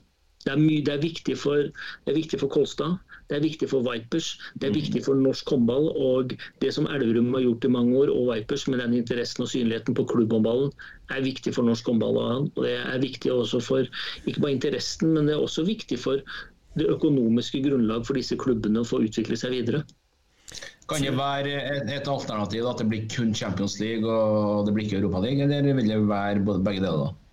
Det 0.46 0.54
er, 0.56 0.60
det, 0.88 0.94
er 0.94 1.04
viktig 1.04 1.36
for, 1.38 1.70
det 1.70 2.12
er 2.12 2.16
viktig 2.16 2.40
for 2.40 2.52
Kolstad, 2.52 2.98
det 3.30 3.38
er 3.38 3.44
viktig 3.44 3.68
for 3.70 3.86
Vipers, 3.86 4.30
det 4.58 4.70
er 4.70 4.74
viktig 4.74 5.04
for 5.06 5.20
norsk 5.20 5.52
håndball. 5.52 5.90
Og 5.94 6.32
det 6.64 6.72
som 6.74 6.88
Elverum 6.90 7.34
har 7.36 7.44
gjort 7.44 7.68
i 7.68 7.74
mange 7.76 7.98
år, 8.00 8.10
og 8.14 8.32
Vipers 8.32 8.64
med 8.72 8.80
den 8.82 8.96
interessen 8.98 9.46
og 9.46 9.52
synligheten 9.52 9.98
på 9.98 10.08
klubbhåndballen, 10.10 10.72
er 11.14 11.26
viktig 11.28 11.54
for 11.54 11.68
norsk 11.68 11.92
håndball. 11.92 12.18
Og 12.24 12.64
det 12.64 12.74
er 12.80 13.04
viktig 13.04 13.34
også 13.36 13.62
for 13.62 13.86
ikke 14.26 14.42
bare 14.42 14.56
interessen, 14.56 15.14
men 15.14 15.30
det 15.30 15.36
er 15.36 15.44
også 15.44 15.68
viktig 15.68 16.00
for 16.02 16.24
det 16.78 16.90
økonomiske 16.92 17.64
grunnlag 17.66 18.06
for 18.08 18.20
disse 18.20 18.38
klubbene 18.40 18.84
å 18.84 18.88
få 18.88 19.02
utvikle 19.08 19.38
seg 19.40 19.56
videre. 19.56 19.84
Kan 20.90 21.04
det 21.06 21.14
være 21.18 21.54
et, 21.62 21.90
et 21.94 22.08
alternativ 22.10 22.66
at 22.66 22.82
det 22.82 22.88
blir 22.90 23.10
kun 23.14 23.34
Champions 23.38 23.78
League 23.82 24.10
og 24.10 24.66
det 24.66 24.74
blir 24.74 24.88
ikke 24.88 25.02
Europaligaen, 25.04 25.54
eller 25.54 25.78
vil 25.78 25.92
det 25.92 26.00
være 26.10 26.46
både 26.46 26.64
begge 26.66 26.86
deler? 26.86 27.10
da? 27.10 27.30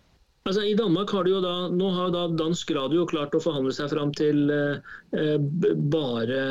Altså, 0.47 0.63
I 0.63 0.77
Danmark 0.79 1.11
har 1.11 1.27
de 1.27 1.33
jo 1.33 1.43
da, 1.43 1.55
nå 1.75 1.89
har 1.97 2.13
da 2.15 2.27
dansk 2.39 2.71
radio 2.77 3.07
klart 3.09 3.35
å 3.35 3.43
forhandle 3.43 3.73
seg 3.75 3.91
fram 3.91 4.13
til 4.15 4.47
eh, 4.55 5.39
bare 5.91 6.43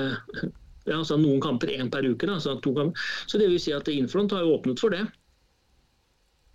Ja, 0.86 1.00
altså 1.00 1.16
Noen 1.18 1.40
kamper 1.42 1.72
én 1.74 1.88
per 1.90 2.06
uke. 2.06 2.28
Da, 2.28 2.36
så, 2.44 2.58
to 2.62 2.74
kamper. 2.76 3.06
så 3.26 3.40
det 3.42 3.48
vil 3.54 3.62
si 3.62 3.72
at 3.74 3.88
Infront 3.90 4.36
har 4.36 4.44
jo 4.44 4.58
åpnet 4.58 4.82
for 4.84 4.94
det. 4.94 5.06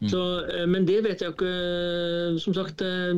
Så, 0.09 0.20
eh, 0.48 0.66
men 0.66 0.86
det 0.88 1.03
vet 1.05 1.20
jeg 1.20 1.34
ikke. 1.34 1.51
Som 2.40 2.55
sagt, 2.57 2.80
eh, 2.80 3.12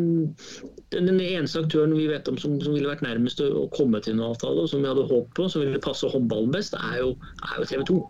den 0.90 1.20
eneste 1.22 1.62
aktøren 1.62 1.94
vi 1.94 2.08
vet 2.10 2.26
om 2.28 2.38
som, 2.40 2.56
som 2.62 2.74
ville 2.74 2.90
vært 2.90 3.04
nærmest 3.06 3.42
å 3.44 3.68
komme 3.76 4.00
til 4.02 4.16
en 4.16 4.24
avtale, 4.32 4.64
og 4.64 4.72
som 4.72 4.82
vi 4.82 4.90
hadde 4.90 5.06
håp 5.06 5.30
på, 5.36 5.46
som 5.52 5.62
ville 5.62 5.82
passe 5.82 6.10
håndballen 6.10 6.50
best, 6.54 6.74
er 6.74 6.98
jo, 7.04 7.14
er 7.46 7.60
jo 7.60 7.68
TV 7.70 7.86
2. 7.92 8.00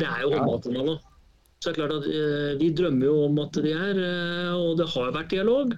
Det 0.00 0.08
er 0.08 0.24
jo 0.24 0.34
håndballkanalen. 0.34 0.98
Så 1.58 1.70
det 1.70 1.72
er 1.72 1.78
klart 1.80 1.94
at 1.96 2.06
eh, 2.06 2.52
Vi 2.60 2.68
drømmer 2.78 3.08
jo 3.08 3.14
om 3.26 3.38
at 3.42 3.56
de 3.58 3.72
er, 3.74 3.98
eh, 3.98 4.54
og 4.54 4.78
det 4.78 4.86
har 4.94 5.14
vært 5.14 5.34
dialog. 5.34 5.74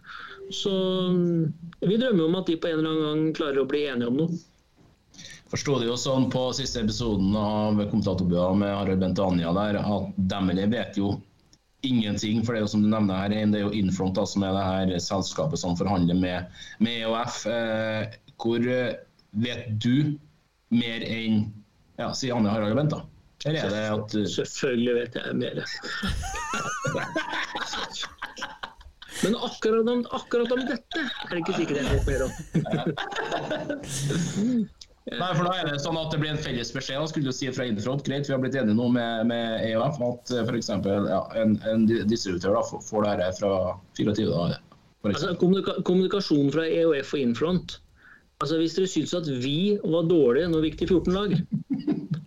Så 0.53 0.72
mm, 1.14 1.45
vi 1.88 2.01
drømmer 2.01 2.26
om 2.26 2.41
at 2.41 2.49
de 2.51 2.57
på 2.61 2.68
en 2.68 2.80
eller 2.80 2.91
annen 2.91 3.07
gang 3.07 3.36
klarer 3.36 3.62
å 3.62 3.68
bli 3.68 3.86
enige 3.88 4.11
om 4.11 4.18
noe. 4.20 4.41
Forsto 5.51 5.80
det 5.80 5.88
jo 5.88 5.97
sånn 5.99 6.28
på 6.30 6.43
siste 6.55 6.82
episoden 6.84 7.32
av 7.36 7.80
Kommentatorbua 7.91 8.53
med 8.59 8.70
Harald 8.70 9.01
Bent 9.03 9.18
og 9.18 9.32
Anja 9.34 9.51
der, 9.57 9.80
at 9.82 10.20
de 10.30 10.66
vet 10.70 11.01
jo 11.01 11.16
ingenting. 11.83 12.43
For 12.45 12.53
det 12.53 12.61
er 12.61 12.66
jo 12.66 12.72
som 12.74 12.83
du 12.85 12.89
nevner 12.91 13.22
her, 13.22 13.28
det 13.53 13.61
er 13.61 13.66
jo 13.66 13.72
Infront 13.76 14.16
da, 14.18 14.24
som 14.28 14.43
er 14.47 14.53
det 14.57 14.64
her 14.66 14.99
selskapet 15.03 15.59
som 15.62 15.76
forhandler 15.78 16.18
med, 16.18 16.39
med 16.78 16.93
EOF. 17.05 17.47
Eh, 17.51 18.03
hvor 18.41 18.61
eh, 18.66 18.95
vet 19.31 19.64
du 19.83 20.18
mer 20.74 21.01
enn 21.07 21.53
ja, 22.01 22.12
si 22.16 22.31
Anne 22.33 22.51
Harald 22.53 22.76
Bent, 22.78 22.95
da? 22.95 23.01
Eller 23.45 23.64
er 23.64 23.70
det 23.72 23.85
at 23.95 24.12
du... 24.12 24.20
Selvfølgelig 24.28 24.95
vet 24.99 25.14
jeg 25.16 25.37
mer. 25.37 25.55
Men 29.20 29.37
akkurat 29.37 29.89
om, 29.93 30.07
akkurat 30.16 30.53
om 30.55 30.61
dette 30.64 31.01
er 31.01 31.31
det 31.35 31.41
ikke 31.43 31.59
sikkert 31.59 31.76
jeg 31.81 31.89
vet 31.93 32.07
mer 32.09 32.20
om. 32.24 32.33
Nei, 35.11 35.35
for 35.35 35.43
da 35.45 35.53
er 35.59 35.67
det 35.73 35.81
sånn 35.83 35.97
at 35.99 36.13
det 36.15 36.21
blir 36.23 36.31
en 36.31 36.39
felles 36.39 36.71
beskjed. 36.73 37.01
Da 37.03 37.07
skulle 37.11 37.27
du 37.27 37.33
si 37.35 37.49
fra 37.51 37.65
Infront, 37.67 38.05
greit, 38.07 38.29
vi 38.29 38.33
har 38.35 38.39
blitt 38.43 38.55
enige 38.55 38.77
nå 38.79 38.87
med, 38.95 39.27
med 39.27 39.65
EOF 39.67 39.97
at 40.07 40.31
f.eks. 40.47 40.69
Ja, 40.87 41.21
en, 41.41 41.57
en 41.67 41.87
distributør 42.07 42.55
da, 42.55 42.63
får- 42.63 43.09
dette 43.19 43.33
fra 43.41 43.53
24 43.99 44.27
da. 44.31 44.61
Altså, 45.09 45.33
kommunika 45.41 45.79
kommunikasjon 45.83 46.53
fra 46.55 46.67
EOF 46.69 47.15
og 47.17 47.21
Infront. 47.25 47.79
Altså, 48.41 48.57
hvis 48.61 48.77
dere 48.79 48.89
syns 48.89 49.13
at 49.19 49.27
vi 49.43 49.79
var 49.83 50.07
dårlige 50.09 50.49
når 50.53 50.63
vi 50.63 50.71
gikk 50.71 50.79
til 50.85 50.93
14 50.95 51.13
lag 51.13 51.35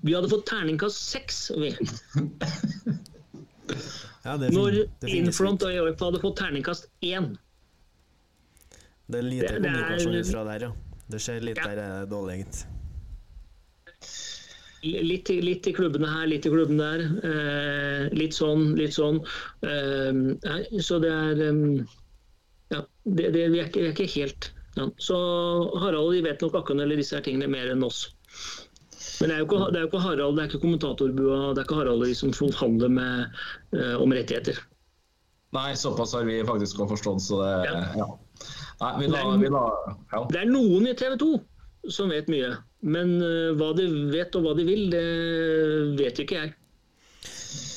Vi 0.03 0.13
hadde 0.13 0.29
fått 0.29 0.43
terningkast 0.49 0.99
6, 1.15 1.39
vi. 1.63 1.71
Ja, 4.23 4.37
det, 4.37 4.49
fin 4.51 4.55
Når 4.57 4.77
det 5.03 5.09
Infront 5.17 5.63
og 5.65 5.71
EOF 5.73 5.99
hadde 6.03 6.19
fått 6.23 6.37
terningkast 6.39 6.89
1. 7.03 7.31
Det 9.07 9.19
er 9.19 9.25
lite 9.29 9.47
det- 9.47 9.61
det 9.63 9.71
er- 9.71 9.79
kommunikasjon 9.87 10.31
fra 10.33 10.43
der, 10.51 10.67
ja. 10.67 10.71
Det 11.09 11.19
skjer 11.21 11.41
litt 11.43 11.57
Ja. 11.57 11.63
der 11.67 11.77
er 11.83 12.05
dårlig, 12.05 12.35
egentlig. 12.39 12.67
Litt, 14.83 15.29
litt 15.29 15.67
i 15.69 15.73
klubbene 15.75 16.09
her, 16.11 16.25
litt 16.27 16.47
i 16.47 16.51
klubben 16.51 16.81
der. 16.81 17.05
Eh, 17.23 18.07
litt 18.17 18.35
sånn, 18.35 18.73
litt 18.75 18.95
sånn. 18.97 19.21
Eh, 19.63 20.79
så 20.83 20.99
det 21.03 21.13
er 21.13 21.45
Ja, 22.73 22.81
det, 23.05 23.29
det, 23.35 23.47
vi, 23.53 23.59
er 23.61 23.67
ikke, 23.69 23.83
vi 23.83 23.89
er 23.91 23.95
ikke 23.95 24.11
helt 24.15 24.49
ja. 24.75 24.89
Så 24.97 25.15
Harald 25.79 26.13
de 26.13 26.21
vet 26.25 26.41
nok 26.41 26.55
akkurat 26.57 26.81
eller 26.81 26.97
disse 26.97 27.15
her 27.15 27.25
tingene 27.25 27.49
mer 27.51 27.69
enn 27.69 27.85
oss. 27.85 28.07
Men 29.21 29.29
det 29.29 29.35
er 29.35 29.43
jo 29.43 29.47
ikke, 29.47 29.59
det 29.69 29.79
er 29.79 29.85
jo 29.85 29.89
ikke 29.91 30.03
Harald, 30.03 30.37
det 30.37 30.43
er 30.43 30.51
ikke 30.51 30.63
kommentatorbua, 30.63 31.39
det 31.53 31.61
er 31.61 31.67
ikke 31.67 31.79
Harald 31.79 32.05
de 32.07 32.15
som 32.17 32.33
forhandler 32.33 32.93
med, 32.93 33.41
eh, 33.77 33.95
om 34.01 34.15
rettigheter. 34.15 34.59
Nei, 35.53 35.75
såpass 35.77 36.15
har 36.17 36.25
vi 36.25 36.39
faktisk 36.47 36.81
også 36.81 36.95
forstått, 36.95 37.21
så 37.21 37.41
det 37.43 37.53
Ja. 37.69 37.81
ja. 38.01 38.07
Nei, 38.81 38.91
vi 38.99 39.07
la, 39.07 39.37
vi 39.37 39.49
la 39.53 39.63
ja. 40.11 40.23
Det 40.31 40.39
er 40.41 40.49
noen 40.49 40.87
i 40.89 40.95
TV 40.97 41.13
2 41.21 41.33
som 41.93 42.09
vet 42.09 42.27
mye. 42.31 42.55
Men 42.83 43.15
eh, 43.23 43.53
hva 43.55 43.71
de 43.77 43.87
vet 44.11 44.35
og 44.35 44.45
hva 44.45 44.57
de 44.57 44.65
vil, 44.67 44.89
det 44.91 45.05
vet 45.99 46.19
ikke 46.23 46.41
jeg. 46.41 46.53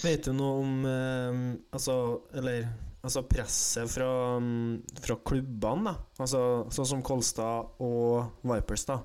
Vet 0.02 0.26
du 0.26 0.34
noe 0.36 0.62
om 0.62 0.88
eh, 0.90 1.38
altså, 1.76 1.96
eller, 2.36 2.66
altså 3.06 3.22
presset 3.28 3.90
fra, 3.90 4.10
mm, 4.42 4.98
fra 5.02 5.18
klubbene, 5.26 5.92
da? 5.92 6.22
Altså, 6.24 6.40
sånn 6.74 6.90
som 6.92 7.04
Kolstad 7.06 7.82
og 7.86 8.42
Vipers, 8.46 8.86
da. 8.88 9.00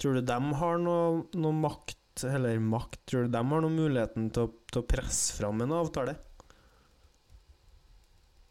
Tror 0.00 0.18
du 0.18 0.24
de 0.26 0.38
har 0.58 0.80
noe, 0.82 1.26
noe 1.36 1.58
makt, 1.62 2.24
eller 2.28 2.60
makt, 2.60 3.02
tror 3.08 3.26
du 3.26 3.32
de 3.36 3.44
har 3.52 3.64
noe 3.64 3.72
muligheten 3.72 4.32
til 4.32 4.48
å, 4.48 4.52
til 4.72 4.82
å 4.82 4.88
presse 4.88 5.36
fram 5.36 5.62
en 5.64 5.76
avtale? 5.82 6.16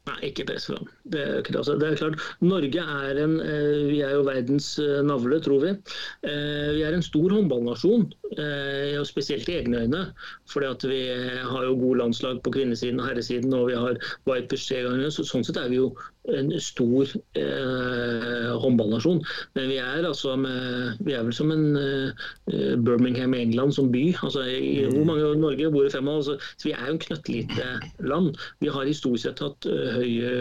Nei, 0.09 0.31
ikke 0.31 0.47
press 0.49 0.63
fram. 0.65 0.87
Det 1.13 1.19
er, 1.21 1.35
ikke 1.41 1.53
det, 1.53 1.59
altså. 1.59 1.75
det 1.77 1.87
er 1.87 1.99
klart, 1.99 2.23
Norge 2.41 2.85
er 2.93 3.19
en 3.21 3.35
eh, 3.43 3.83
Vi 3.91 3.99
er 4.01 4.15
jo 4.15 4.23
verdens 4.25 4.71
eh, 4.81 5.01
navle, 5.05 5.37
tror 5.45 5.61
vi. 5.61 5.73
Eh, 6.25 6.69
vi 6.73 6.81
er 6.87 6.97
en 6.97 7.05
stor 7.05 7.29
håndballnasjon, 7.35 8.07
og 8.31 9.05
spesielt 9.05 9.49
i 9.51 9.57
egne 9.59 9.83
øyne. 9.83 10.01
fordi 10.47 10.65
at 10.65 10.83
vi 10.87 11.01
har 11.51 11.65
jo 11.67 11.75
gode 11.75 11.99
landslag 11.99 12.41
på 12.43 12.53
kvinnesiden 12.55 12.99
og 12.99 13.09
herresiden, 13.09 13.53
og 13.53 13.67
vi 13.67 13.75
har 13.75 13.99
tre 14.25 14.81
ganger. 14.87 15.09
Så, 15.11 15.27
sånn 15.27 15.43
sett 15.45 15.59
er 15.59 15.69
vi 15.69 15.81
jo 15.81 15.91
en 16.29 16.51
stor 16.61 17.09
eh, 17.39 18.49
håndballnasjon. 18.61 19.21
Men 19.57 19.69
vi 19.71 19.77
er 19.81 20.05
altså 20.05 20.35
med, 20.37 20.99
Vi 21.05 21.15
er 21.17 21.23
vel 21.25 21.33
som 21.33 21.51
en 21.53 21.77
eh, 21.79 22.75
Birmingham 22.85 23.33
i 23.33 23.41
England 23.41 23.73
som 23.73 23.91
by. 23.91 24.03
altså 24.21 24.45
i, 24.45 24.85
Hvor 24.85 25.05
mange 25.05 25.31
i 25.31 25.41
Norge 25.41 25.71
bor 25.73 25.87
i 25.87 25.93
fem 25.93 26.07
av? 26.07 26.21
Altså, 26.21 26.37
så 26.57 26.69
vi 26.69 26.75
er 26.75 26.85
jo 26.85 26.93
en 26.95 27.03
knøttlite 27.05 27.69
land. 28.05 28.37
Vi 28.61 28.69
har 28.69 28.85
historisk 28.85 29.27
sett 29.27 29.41
hatt 29.43 29.65
eh, 29.65 29.90
høye 29.97 30.33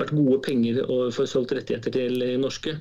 vært 0.00 0.14
gode 0.16 0.38
penger 0.46 0.80
og 0.86 1.12
få 1.14 1.26
solgt 1.28 1.52
rettigheter 1.56 1.92
til 1.94 2.24
norske. 2.40 2.78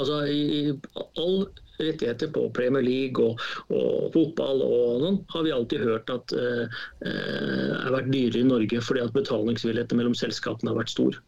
Altså 0.00 0.22
i, 0.30 0.42
i 0.58 1.02
all 1.20 1.44
rettigheter 1.82 2.30
på 2.32 2.46
Premier 2.56 2.84
League 2.84 3.24
og, 3.24 3.42
og 3.74 4.08
fotball 4.14 4.62
og 4.64 5.02
noen, 5.02 5.20
har 5.32 5.44
vi 5.46 5.52
alltid 5.54 5.84
hørt 5.84 6.10
at 6.12 6.34
eh, 6.36 6.80
eh, 7.06 7.68
har 7.76 7.94
vært 7.96 8.10
dyrere 8.12 8.42
i 8.42 8.48
Norge 8.48 8.82
fordi 8.84 9.04
at 9.04 9.14
betalingsvilligheten 9.16 10.00
mellom 10.00 10.16
selskapene 10.18 10.72
har 10.72 10.80
vært 10.80 10.94
stor. 10.94 11.20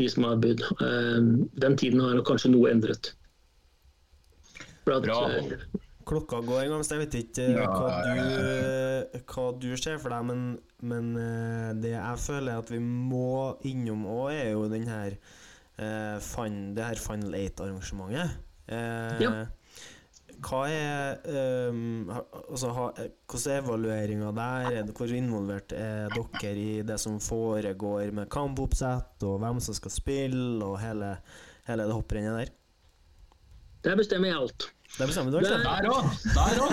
De 0.00 0.08
som 0.08 0.26
har 0.28 0.40
bydd. 0.42 0.64
Eh, 0.80 1.20
den 1.64 1.78
tiden 1.80 2.02
har 2.04 2.22
kanskje 2.26 2.54
noe 2.54 2.72
endret. 2.72 3.12
For 4.86 4.96
at, 4.96 5.06
Bra. 5.06 5.80
Klokka 6.10 6.40
går 6.42 6.64
en 6.64 6.72
gang, 6.74 6.82
så 6.86 6.96
jeg 6.96 7.04
vet 7.04 7.16
ikke 7.20 7.44
eh, 7.46 7.54
Ja, 7.54 7.68
hva, 7.70 7.90
du, 8.02 8.24
eh, 8.50 9.20
hva 9.30 9.44
du 9.62 9.68
ser 9.78 10.00
for 10.02 10.10
deg, 10.14 10.26
men, 10.26 10.42
men 10.90 11.12
eh, 11.20 11.68
det 11.78 11.92
jeg 11.94 12.24
føler 12.24 12.58
at 12.64 12.72
vi 12.72 12.80
må 12.82 13.54
innom 13.70 14.02
òg, 14.10 14.32
er 14.34 14.50
jo 14.56 14.64
den 14.72 14.88
her 14.90 15.14
eh, 15.14 16.18
fin, 16.24 16.60
det 16.74 16.88
her 16.88 17.00
Final 17.06 17.38
Eight-arrangementet. 17.44 18.36
Eh, 18.66 19.24
Ja. 19.24 19.32
Hva 20.40 20.62
er 20.72 21.18
um, 21.68 22.08
altså, 22.08 22.70
ha, 22.72 22.84
Hvordan 23.28 23.52
er 23.52 23.58
evalueringa 23.60 24.30
der? 24.32 24.68
Er 24.78 24.92
hvor 24.96 25.10
involvert 25.12 25.74
er 25.76 26.08
dere 26.14 26.54
i 26.56 26.80
det 26.86 26.96
som 27.02 27.18
foregår 27.20 28.08
med 28.16 28.30
kampoppsett, 28.32 29.20
og 29.28 29.36
hvem 29.42 29.60
som 29.60 29.76
skal 29.76 29.92
spille, 29.92 30.64
og 30.64 30.78
hele, 30.80 31.10
hele 31.68 31.84
det 31.90 31.92
hopprennet 31.98 32.38
der? 32.38 32.54
der 33.84 33.96
bestemmer 34.00 34.28
jeg 34.32 34.36
alt. 34.40 34.70
Det 34.96 35.04
er 35.04 35.10
på 35.10 35.16
samme 35.16 35.36
altså? 35.38 35.58
Der 35.64 35.90
òg! 35.90 36.04
Der 36.36 36.54
òg! 36.66 36.72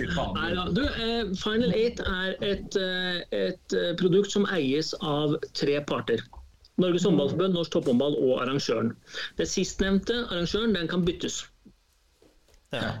Nei 0.00 0.54
da. 0.56 0.64
Du, 0.72 0.82
eh, 0.82 1.32
Final 1.36 1.72
Eight 1.76 2.00
er 2.00 2.36
et, 2.40 2.76
eh, 2.80 3.20
et 3.36 3.76
eh, 3.76 3.92
produkt 4.00 4.32
som 4.32 4.46
eies 4.52 4.92
av 5.00 5.36
tre 5.58 5.78
parter. 5.84 6.22
Norges 6.80 7.04
håndballforbund, 7.04 7.54
Norsk 7.54 7.74
topphåndball 7.74 8.16
og 8.16 8.40
arrangøren. 8.42 8.94
Det 9.38 9.46
sistnevnte, 9.48 10.24
arrangøren, 10.30 10.74
den 10.74 10.88
kan 10.88 11.04
byttes. 11.04 11.42
Ja. 12.72 12.94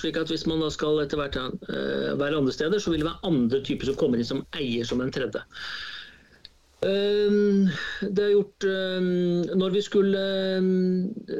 Slik 0.00 0.16
at 0.16 0.30
Hvis 0.32 0.46
man 0.48 0.62
da 0.64 0.70
skal 0.72 1.02
etter 1.02 1.20
hvert 1.20 1.36
eh, 1.36 2.14
være 2.16 2.38
andre 2.40 2.54
steder, 2.56 2.80
så 2.80 2.90
vil 2.90 3.04
det 3.04 3.10
være 3.10 3.28
andre 3.28 3.60
typer 3.60 3.90
som 3.90 3.98
kommer 4.00 4.18
inn 4.18 4.30
som 4.30 4.46
eier 4.56 4.88
som 4.88 5.04
den 5.04 5.12
tredje. 5.12 5.44
Eh, 6.84 7.36
det 8.04 8.24
er 8.24 8.32
gjort 8.34 8.66
eh, 8.68 9.06
Når 9.56 9.70
vi 9.72 9.80
skulle 9.84 10.24
eh, 10.58 10.66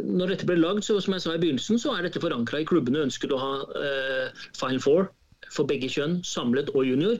Når 0.07 0.33
dette 0.33 0.47
ble 0.49 0.57
lagd, 0.61 0.87
så 0.87 0.97
som 1.03 1.17
jeg 1.17 1.25
sa 1.25 1.35
i 1.35 1.43
begynnelsen, 1.43 1.81
så 1.83 1.93
er 1.95 2.07
dette 2.07 2.23
forankra 2.23 2.63
i 2.63 2.69
klubbene 2.69 3.05
ønsket 3.05 3.35
å 3.35 3.43
ha 3.43 3.53
eh, 3.81 4.47
Final 4.57 4.81
Four 4.85 5.11
for 5.53 5.69
begge 5.69 5.91
kjønn, 5.93 6.17
samlet 6.27 6.71
og 6.75 6.87
junior. 6.89 7.19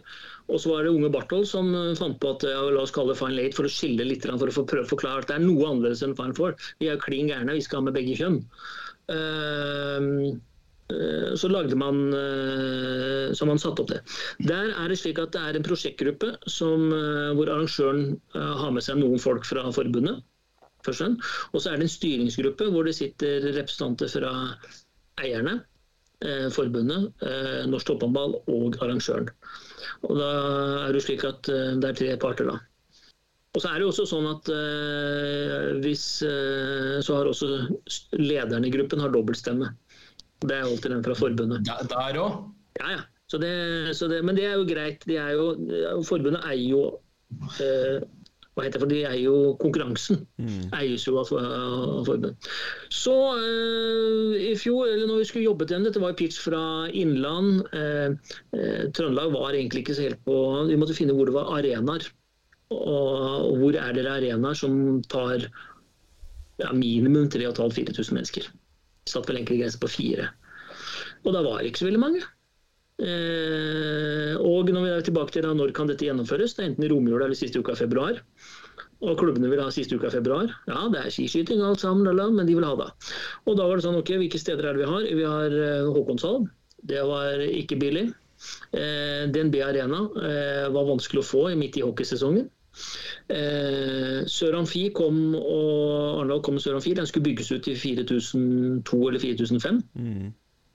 Og 0.49 0.59
så 0.61 0.73
var 0.73 0.85
det 0.85 0.95
unge 0.95 1.11
Barthold 1.13 1.47
som 1.51 1.69
eh, 1.77 1.93
fant 1.99 2.17
på 2.23 2.33
at 2.35 2.47
ja, 2.49 2.63
la 2.73 2.87
oss 2.87 2.95
kalle 2.95 3.13
det 3.13 3.21
Final 3.21 3.43
Eight 3.43 3.59
for 3.59 3.69
å 3.69 3.73
skille 3.73 4.07
litt, 4.09 4.25
for 4.27 4.49
å 4.51 4.67
prøve 4.71 4.87
å 4.87 4.93
forklare 4.95 5.25
at 5.25 5.31
det 5.31 5.39
er 5.39 5.45
noe 5.45 5.69
annerledes 5.69 6.03
enn 6.07 6.17
Final 6.19 6.35
Four. 6.39 6.57
Vi 6.81 6.91
er 6.91 7.03
klin 7.03 7.31
gærne, 7.31 7.59
vi 7.59 7.65
skal 7.65 7.83
ha 7.83 7.89
med 7.89 7.97
begge 7.99 8.17
kjønn. 8.19 8.41
Eh, 9.15 10.11
så 11.41 11.49
lagde 11.49 11.77
man 11.81 12.13
eh, 12.13 13.33
så 13.33 13.47
man 13.49 13.61
satte 13.61 13.85
opp 13.85 13.91
det. 13.93 14.01
Der 14.45 14.73
er 14.73 14.93
det 14.93 14.99
slik 15.01 15.19
at 15.23 15.33
det 15.33 15.41
er 15.41 15.57
en 15.57 15.67
prosjektgruppe 15.67 16.35
som, 16.51 16.91
eh, 16.93 17.33
hvor 17.39 17.49
arrangøren 17.49 18.19
eh, 18.37 18.55
har 18.61 18.75
med 18.75 18.85
seg 18.85 19.01
noen 19.01 19.23
folk 19.23 19.49
fra 19.49 19.65
forbundet. 19.73 20.23
og 20.85 20.93
så 21.63 21.71
er 21.71 21.79
det 21.79 21.87
en 21.87 21.95
styringsgruppe 21.97 22.69
hvor 22.69 22.85
det 22.85 22.97
sitter 22.99 23.41
representanter 23.57 24.11
fra 24.13 24.33
eierne, 25.23 25.63
eh, 26.21 26.51
forbundet, 26.53 27.13
eh, 27.23 27.65
Norsk 27.71 27.89
Topphåndball 27.89 28.37
og 28.45 28.77
arrangøren. 28.83 29.31
Og 30.05 30.21
da 30.21 30.31
er 30.89 30.93
det 30.93 31.03
slik 31.07 31.25
at 31.25 31.49
eh, 31.49 31.75
det 31.81 31.91
er 31.91 32.01
tre 32.01 32.17
parter, 32.21 32.51
da. 32.53 32.61
Og 33.55 33.63
så 33.63 33.71
er 33.71 33.79
det 33.79 33.87
jo 33.87 33.91
også 33.93 34.07
sånn 34.11 34.27
at 34.27 34.49
eh, 34.51 35.69
hvis 35.85 36.05
eh, 36.27 36.97
Så 37.07 37.15
har 37.15 37.29
også 37.31 37.49
lederen 38.19 38.67
i 38.67 38.73
gruppen 38.75 39.03
har 39.03 39.13
dobbeltstemme. 39.15 39.71
Det 40.43 40.57
er 40.59 40.65
alltid 40.67 40.91
den 40.91 41.05
fra 41.07 41.15
forbundet. 41.15 41.65
Der- 41.69 41.87
Der 41.89 42.19
òg? 42.21 42.41
Ja, 42.81 42.91
ja. 42.97 43.03
Så 43.31 43.39
det, 43.41 43.95
så 43.97 44.09
det, 44.11 44.23
men 44.25 44.37
det 44.37 44.45
er 44.45 44.59
jo 44.59 44.67
greit. 44.69 45.05
De 45.09 45.17
er 45.17 45.31
jo, 45.33 45.55
forbundet 46.05 46.45
eier 46.45 46.69
jo 46.75 46.83
eh, 47.63 48.03
hva 48.55 48.63
heter 48.63 48.77
det, 48.79 48.81
for 48.85 48.91
De 48.93 48.99
eier 49.09 49.23
jo 49.25 49.55
konkurransen. 49.59 50.21
Eies 50.77 51.07
jo 51.09 51.17
av, 51.19 51.31
av 51.33 52.05
forbundet. 52.07 52.51
Så 52.93 53.15
eh, 53.41 54.37
i 54.51 54.55
fjor, 54.61 54.87
eller 54.93 55.09
når 55.11 55.23
vi 55.23 55.29
skulle 55.31 55.49
jobbet 55.49 55.73
igjen, 55.73 55.87
dette 55.89 56.03
var 56.03 56.13
jo 56.13 56.19
pitch 56.21 56.39
fra 56.45 56.61
Innland. 56.93 57.65
Eh, 57.73 58.13
eh, 58.55 58.85
Trøndelag 58.95 59.33
var 59.35 59.57
egentlig 59.57 59.83
ikke 59.87 59.97
så 59.99 60.05
helt 60.07 60.21
på 60.29 60.37
Vi 60.69 60.77
måtte 60.79 60.95
finne 60.99 61.17
hvor 61.17 61.27
det 61.31 61.35
var 61.35 61.51
arenaer. 61.57 62.07
Og, 62.75 63.49
og 63.49 63.57
hvor 63.63 63.77
er 63.81 63.97
dere 63.97 64.19
arenaer 64.21 64.55
som 64.59 65.01
tar 65.11 65.49
ja, 66.61 66.71
minimum 66.77 67.27
3500-4000 67.33 68.15
mennesker. 68.21 68.47
Satt 69.11 69.29
vel 69.29 69.41
egentlig 69.41 69.61
grense 69.63 69.81
på 69.81 69.91
fire. 69.93 70.31
Og 71.25 71.35
da 71.35 71.43
var 71.45 71.61
det 71.61 71.71
ikke 71.73 71.85
så 71.85 71.89
veldig 71.89 72.03
mange. 72.03 72.25
Eh, 73.03 74.35
og 74.39 74.71
når 74.71 74.85
vi 74.85 74.91
er 74.93 75.07
tilbake 75.07 75.35
til 75.35 75.43
da, 75.47 75.55
når 75.57 75.73
kan 75.75 75.89
dette 75.91 76.07
gjennomføres, 76.07 76.55
det 76.55 76.63
er 76.63 76.69
enten 76.71 76.87
i 76.87 76.91
romjula 76.93 77.27
eller 77.27 77.39
siste 77.39 77.59
uka 77.59 77.75
av 77.75 77.83
februar. 77.83 78.21
Og 79.05 79.19
klubbene 79.21 79.51
vil 79.51 79.61
ha 79.61 79.71
siste 79.75 79.99
uka 79.99 80.09
av 80.09 80.17
februar. 80.17 80.53
Ja, 80.71 80.87
det 80.93 81.01
er 81.03 81.13
skiskyting 81.13 81.63
alt 81.65 81.83
sammen, 81.83 82.07
men 82.07 82.47
de 82.47 82.57
vil 82.57 82.67
ha 82.67 82.75
det. 82.81 82.91
Og 83.45 83.59
da 83.59 83.67
var 83.69 83.81
det 83.81 83.87
sånn, 83.87 83.99
ok, 84.01 84.15
hvilke 84.23 84.41
steder 84.41 84.69
er 84.69 84.77
det 84.77 84.85
vi 84.85 84.93
har? 84.93 85.09
Vi 85.21 85.27
har 85.29 85.57
eh, 85.69 85.89
Håkonshall. 85.97 86.45
Det 86.85 87.01
var 87.09 87.43
ikke 87.45 87.81
billig. 87.81 88.09
Eh, 88.77 89.25
DNB 89.33 89.61
Arena 89.65 90.05
eh, 90.21 90.67
var 90.73 90.89
vanskelig 90.91 91.23
å 91.23 91.27
få 91.27 91.47
midt 91.59 91.81
i 91.81 91.85
hockeysesongen. 91.85 92.49
Eh, 93.33 94.23
Sør 94.31 94.59
Amfi 94.61 94.89
kom, 94.97 95.19
og 95.39 96.21
Arendal 96.21 96.43
kom 96.45 96.59
Sør 96.63 96.79
Amfi. 96.79 96.95
Den 96.97 97.09
skulle 97.11 97.29
bygges 97.31 97.53
ut 97.55 97.69
i 97.71 97.77
4002 97.79 99.03
eller 99.11 99.23
4005. 99.23 99.83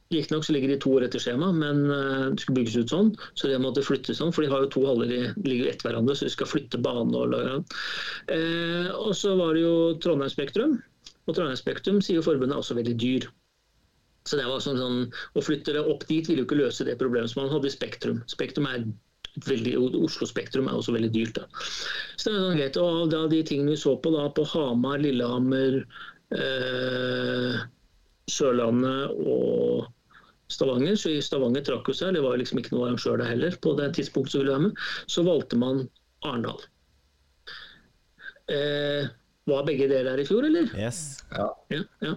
Riktignok 0.09 0.45
så 0.45 0.53
ligger 0.55 0.71
de 0.73 0.79
to 0.81 0.91
år 0.97 1.05
etter 1.05 1.21
skjema, 1.21 1.51
men 1.53 1.83
eh, 1.93 2.29
det 2.33 2.41
skulle 2.41 2.61
bygges 2.61 2.79
ut 2.81 2.93
sånn. 2.93 3.11
Så 3.37 3.51
det 3.51 3.59
måtte 3.61 3.85
flyttes 3.85 4.17
sånn, 4.21 4.33
for 4.33 4.45
de 4.45 4.49
har 4.49 4.63
jo 4.65 4.71
to 4.73 4.85
haller 4.87 5.11
de 5.11 5.19
ligger 5.45 5.69
etter 5.69 5.89
hverandre, 5.89 6.15
så 6.17 6.25
de 6.25 6.33
skal 6.33 6.49
flytte 6.49 6.81
bane 6.81 7.13
og 7.13 7.35
eh, 7.37 8.89
Og 8.95 9.13
så 9.17 9.35
var 9.37 9.53
det 9.53 9.67
jo 9.67 9.75
Trondheim 10.01 10.31
Spektrum. 10.33 10.79
Og 11.27 11.35
Trondheim 11.35 11.59
Spektrum 11.59 12.01
sier 12.01 12.17
jo 12.17 12.25
forbundet 12.25 12.57
er 12.57 12.63
også 12.63 12.79
veldig 12.79 12.95
dyr. 12.97 13.29
Så 14.27 14.37
det 14.37 14.47
var 14.49 14.61
sånn, 14.63 14.81
sånn, 14.81 15.05
Å 15.37 15.43
flytte 15.45 15.73
det 15.77 15.85
opp 15.93 16.03
dit 16.09 16.25
ville 16.27 16.43
jo 16.43 16.49
ikke 16.49 16.57
løse 16.59 16.85
det 16.87 16.97
problemet 16.99 17.31
som 17.31 17.43
man 17.43 17.53
hadde 17.53 17.69
i 17.69 17.75
Spektrum. 17.75 18.23
Spektrum 18.29 18.67
er 18.69 18.89
veldig, 19.45 19.75
Oslo 20.03 20.27
Spektrum 20.29 20.69
er 20.69 20.77
også 20.77 20.95
veldig 20.95 21.11
dyrt. 21.13 21.39
da. 21.39 21.65
Så 22.17 22.29
det 22.29 22.35
er 22.35 22.45
sånn 22.45 22.59
greit. 22.59 22.79
Og 22.81 23.11
da 23.13 23.25
de 23.31 23.43
tingene 23.47 23.75
vi 23.75 23.81
så 23.81 23.95
på 23.99 24.13
da 24.15 24.27
på 24.35 24.45
Hamar, 24.53 24.99
Lillehammer, 25.03 25.79
eh, 26.35 27.61
Sørlandet 28.29 29.15
og 29.25 29.87
Stavanger, 30.49 30.97
så 30.97 31.13
i 31.13 31.21
Stavanger 31.21 31.65
trakk 31.65 31.89
jo 31.89 31.95
seg, 31.95 32.15
det 32.17 32.25
var 32.25 32.39
liksom 32.41 32.61
ikke 32.61 32.73
noe 32.73 32.89
arrangør 32.89 33.21
der 33.21 33.31
heller 33.33 33.55
på 33.61 33.75
det 33.77 33.91
tidspunktet 33.97 34.33
som 34.33 34.43
ville 34.43 34.55
være 34.55 34.67
med, 34.67 34.83
så 35.07 35.25
valgte 35.27 35.59
man 35.61 35.83
Arendal. 36.25 36.61
Eh, 38.49 39.09
var 39.49 39.65
begge 39.65 39.87
dere 39.89 40.13
her 40.13 40.21
i 40.21 40.27
fjor, 40.27 40.45
eller? 40.45 40.69
Yes. 40.77 41.21
Ja. 41.33 41.49
ja. 42.01 42.15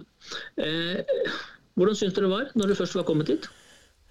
Eh, 0.61 1.33
hvordan 1.77 1.97
syns 1.97 2.15
dere 2.17 2.27
det 2.27 2.33
var 2.33 2.49
når 2.57 2.71
dere 2.71 2.79
først 2.81 2.97
var 2.97 3.05
kommet 3.07 3.29
hit? 3.33 3.49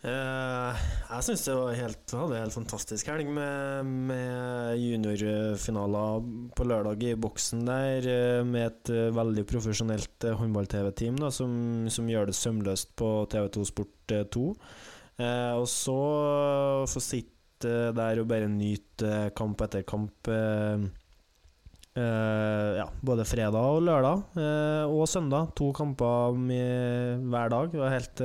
Eh, 0.03 0.79
jeg 1.07 1.23
syns 1.29 1.45
det 1.47 1.53
var 1.55 1.77
helt, 1.79 2.13
hadde 2.19 2.39
helt 2.41 2.55
fantastisk 2.57 3.07
helg 3.13 3.29
med, 3.31 3.91
med 4.11 4.81
juniorfinaler 4.83 6.25
på 6.59 6.67
lørdag 6.67 7.05
i 7.07 7.13
boksen 7.23 7.63
der, 7.69 8.09
eh, 8.11 8.41
med 8.43 8.67
et 8.67 8.91
eh, 8.91 9.13
veldig 9.15 9.45
profesjonelt 9.47 10.27
håndball-TV-team 10.41 11.23
som, 11.31 11.55
som 11.87 12.11
gjør 12.11 12.33
det 12.33 12.35
sømløst 12.35 12.97
på 12.99 13.13
TV2 13.31 13.69
Sport 13.71 14.17
2. 14.35 14.49
Uh, 15.23 15.55
og 15.61 15.67
så 15.71 15.95
få 16.89 17.01
sitte 17.05 17.93
der 17.95 18.19
og 18.19 18.27
bare 18.27 18.49
nyte 18.51 19.29
kamp 19.39 19.61
etter 19.63 19.85
kamp. 19.87 20.27
Uh, 20.27 20.89
ja, 21.95 22.87
både 23.05 23.27
fredag 23.29 23.77
og 23.77 23.85
lørdag, 23.87 24.25
og 24.89 25.05
søndag. 25.07 25.53
To 25.61 25.69
kamper 25.77 26.35
med, 26.35 27.29
hver 27.31 27.53
dag. 27.53 27.71
Det 27.71 27.85
var 27.85 27.95
helt 27.95 28.25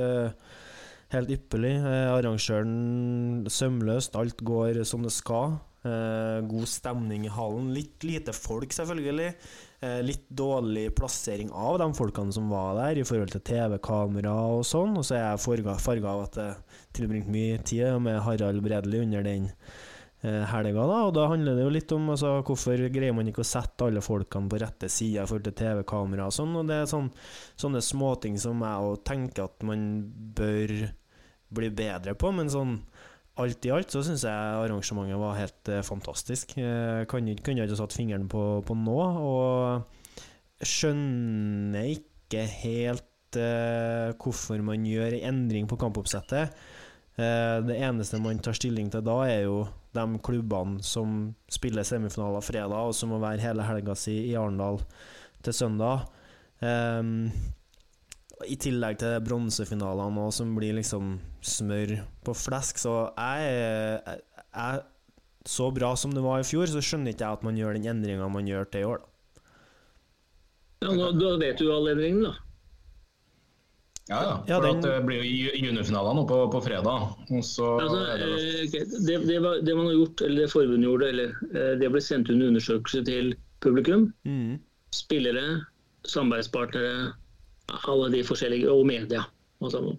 Helt 1.14 1.30
ypperlig. 1.32 1.72
Eh, 1.80 2.10
arrangøren 2.12 3.46
sømløst, 3.48 4.16
alt 4.20 4.42
går 4.44 4.82
som 4.84 5.06
det 5.06 5.14
skal. 5.14 5.56
Eh, 5.88 6.40
god 6.44 6.68
stemning 6.68 7.24
i 7.24 7.32
hallen. 7.32 7.70
Litt 7.72 8.04
lite 8.04 8.34
folk, 8.36 8.74
selvfølgelig. 8.76 9.30
Eh, 9.80 10.00
litt 10.04 10.26
dårlig 10.28 10.90
plassering 10.98 11.52
av 11.54 11.78
de 11.80 11.86
folkene 11.96 12.34
som 12.34 12.50
var 12.52 12.74
der, 12.76 13.00
i 13.00 13.06
forhold 13.08 13.32
til 13.32 13.40
TV-kamera 13.40 14.34
og 14.58 14.66
sånn. 14.68 14.98
Og 15.00 15.06
så 15.06 15.16
er 15.16 15.24
jeg 15.30 15.44
farga, 15.80 16.12
av 16.12 16.26
at 16.26 16.40
jeg 16.42 16.80
tilbringte 16.98 17.32
mye 17.32 17.62
tid 17.64 18.02
med 18.04 18.20
Harald 18.26 18.60
Bredli 18.64 19.00
under 19.06 19.24
den 19.24 19.48
helga. 20.22 20.84
Da, 20.90 21.00
og 21.06 21.12
da 21.14 21.26
handler 21.30 21.54
det 21.54 21.62
jo 21.66 21.72
litt 21.74 21.92
om 21.94 22.08
altså, 22.10 22.32
hvorfor 22.46 22.80
greier 22.90 23.14
man 23.14 23.28
ikke 23.30 23.44
å 23.44 23.46
sette 23.46 23.86
alle 23.86 24.02
folkene 24.02 24.50
på 24.50 24.58
rette 24.58 24.90
sida 24.90 25.26
forhold 25.28 25.46
til 25.46 25.58
TV-kamera 25.60 26.26
og 26.26 26.34
sånn. 26.34 26.56
Og 26.58 26.66
det 26.66 26.80
er 26.82 26.90
sånn, 26.90 27.10
sånne 27.60 27.82
småting 27.84 28.38
som 28.42 28.64
jeg 28.66 28.88
òg 28.88 29.04
tenker 29.06 29.46
at 29.46 29.66
man 29.68 29.84
bør 30.38 30.74
bli 31.54 31.70
bedre 31.72 32.16
på, 32.18 32.32
men 32.34 32.50
sånn 32.52 32.80
alt 33.38 33.66
i 33.68 33.72
alt 33.72 33.94
så 33.94 34.02
syns 34.02 34.24
jeg 34.26 34.62
arrangementet 34.64 35.20
var 35.20 35.38
helt 35.38 35.70
eh, 35.70 35.84
fantastisk. 35.86 36.56
Eh, 36.58 37.04
kan 37.10 37.28
kunne 37.44 37.66
ikke 37.66 37.78
satt 37.78 37.94
fingeren 37.94 38.26
på, 38.30 38.42
på 38.66 38.76
noe, 38.78 39.06
og 39.22 40.66
skjønner 40.66 41.92
ikke 41.92 42.42
helt 42.64 43.38
eh, 43.38 44.10
hvorfor 44.18 44.62
man 44.66 44.86
gjør 44.86 45.20
endring 45.20 45.68
på 45.70 45.78
kampoppsettet. 45.80 46.56
Eh, 47.18 47.56
det 47.68 47.78
eneste 47.78 48.20
man 48.22 48.42
tar 48.42 48.58
stilling 48.58 48.90
til 48.90 49.06
da, 49.06 49.20
er 49.28 49.46
jo 49.46 49.60
de 49.96 50.18
klubbene 50.24 50.82
som 50.84 51.34
spiller 51.50 51.86
semifinaler 51.86 52.44
fredag, 52.44 52.76
og 52.76 52.96
som 52.96 53.12
må 53.12 53.20
være 53.22 53.42
hele 53.42 53.66
helga 53.66 53.96
si 53.98 54.16
i 54.28 54.36
Arendal 54.38 54.80
til 55.44 55.56
søndag. 55.56 56.08
Um, 56.60 57.30
I 58.46 58.58
tillegg 58.60 59.00
til 59.00 59.18
bronsefinalene 59.24 60.28
som 60.34 60.54
blir 60.58 60.76
liksom 60.78 61.16
smør 61.40 61.96
på 62.26 62.34
flesk. 62.36 62.80
Så 62.82 62.94
jeg, 63.16 64.18
jeg 64.54 64.82
Så 65.48 65.70
bra 65.72 65.94
som 65.96 66.12
det 66.12 66.22
var 66.22 66.42
i 66.42 66.46
fjor, 66.46 66.66
så 66.68 66.82
skjønner 66.84 67.14
ikke 67.14 67.24
jeg 67.24 67.38
at 67.38 67.46
man 67.46 67.56
gjør 67.56 67.78
den 67.78 67.88
endringa 67.88 68.28
man 68.28 68.46
gjør 68.46 68.68
til 68.68 68.84
i 68.84 68.90
år. 68.90 69.00
Da. 69.00 69.14
Ja, 70.84 70.92
nå, 70.94 71.08
da 71.18 71.32
vet 71.40 71.58
du 71.58 71.72
alle 71.72 71.96
endringene, 71.96 72.28
da. 72.28 72.47
Ja, 74.08 74.18
ja. 74.24 74.34
Ja, 74.48 74.60
den- 74.64 74.78
at 74.78 74.82
det 74.86 74.94
blir 75.06 75.18
jo 75.20 75.28
ju- 75.28 75.56
juniorfinaler 75.66 76.14
nå 76.16 76.22
på, 76.28 76.38
på 76.52 76.60
fredag. 76.64 77.08
Og 77.30 77.44
så 77.44 77.66
Altså, 77.80 77.98
det 78.16 78.80
eh, 78.80 78.86
det, 79.06 79.18
det, 79.28 79.38
var, 79.44 79.60
det 79.60 79.74
man 79.76 79.86
har 79.90 79.94
gjort, 79.98 80.22
eller 80.24 80.40
det 80.46 80.52
forbundet 80.52 80.88
gjorde, 80.88 81.08
eller 81.12 81.34
eh, 81.52 81.74
det 81.82 81.90
ble 81.92 82.00
sendt 82.00 82.30
ut 82.30 82.36
en 82.36 82.46
undersøkelse 82.48 83.04
til 83.04 83.34
publikum. 83.60 84.08
Mm. 84.24 84.58
Spillere, 84.96 85.60
samarbeidspartnere, 86.08 87.12
alle 87.88 88.08
de 88.16 88.22
forskjellige, 88.24 88.70
og 88.72 88.86
media. 88.88 89.26
Og 89.60 89.72
sammen. 89.74 89.98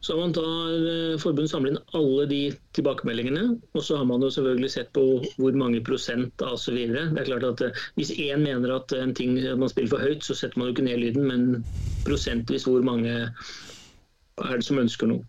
Så 0.00 0.16
man 0.16 0.32
tar, 0.32 0.70
eh, 0.90 1.18
Forbundet 1.20 1.50
samler 1.52 1.74
inn 1.74 1.82
alle 1.98 2.24
de 2.30 2.40
tilbakemeldingene, 2.76 3.42
og 3.76 3.82
så 3.84 3.98
har 4.00 4.06
man 4.08 4.22
jo 4.24 4.30
selvfølgelig 4.32 4.70
sett 4.72 4.92
på 4.96 5.02
hvor 5.36 5.58
mange 5.60 5.82
prosent 5.84 6.44
av 6.44 6.56
osv. 6.56 6.78
Det 6.88 7.20
er 7.20 7.28
klart 7.28 7.44
at 7.44 7.64
eh, 7.66 7.82
Hvis 8.00 8.14
én 8.16 8.40
mener 8.46 8.72
at 8.78 8.94
en 8.96 9.12
ting 9.14 9.36
man 9.36 9.68
spiller 9.68 9.92
for 9.92 10.00
høyt, 10.00 10.24
så 10.24 10.34
setter 10.38 10.58
man 10.58 10.70
jo 10.70 10.76
ikke 10.76 10.88
ned 10.88 11.02
lyden, 11.04 11.28
men 11.28 11.64
prosentvis 12.08 12.64
hvor 12.64 12.80
mange 12.86 13.12
er 13.20 14.56
det 14.56 14.64
som 14.64 14.80
ønsker 14.80 15.10
noe. 15.10 15.26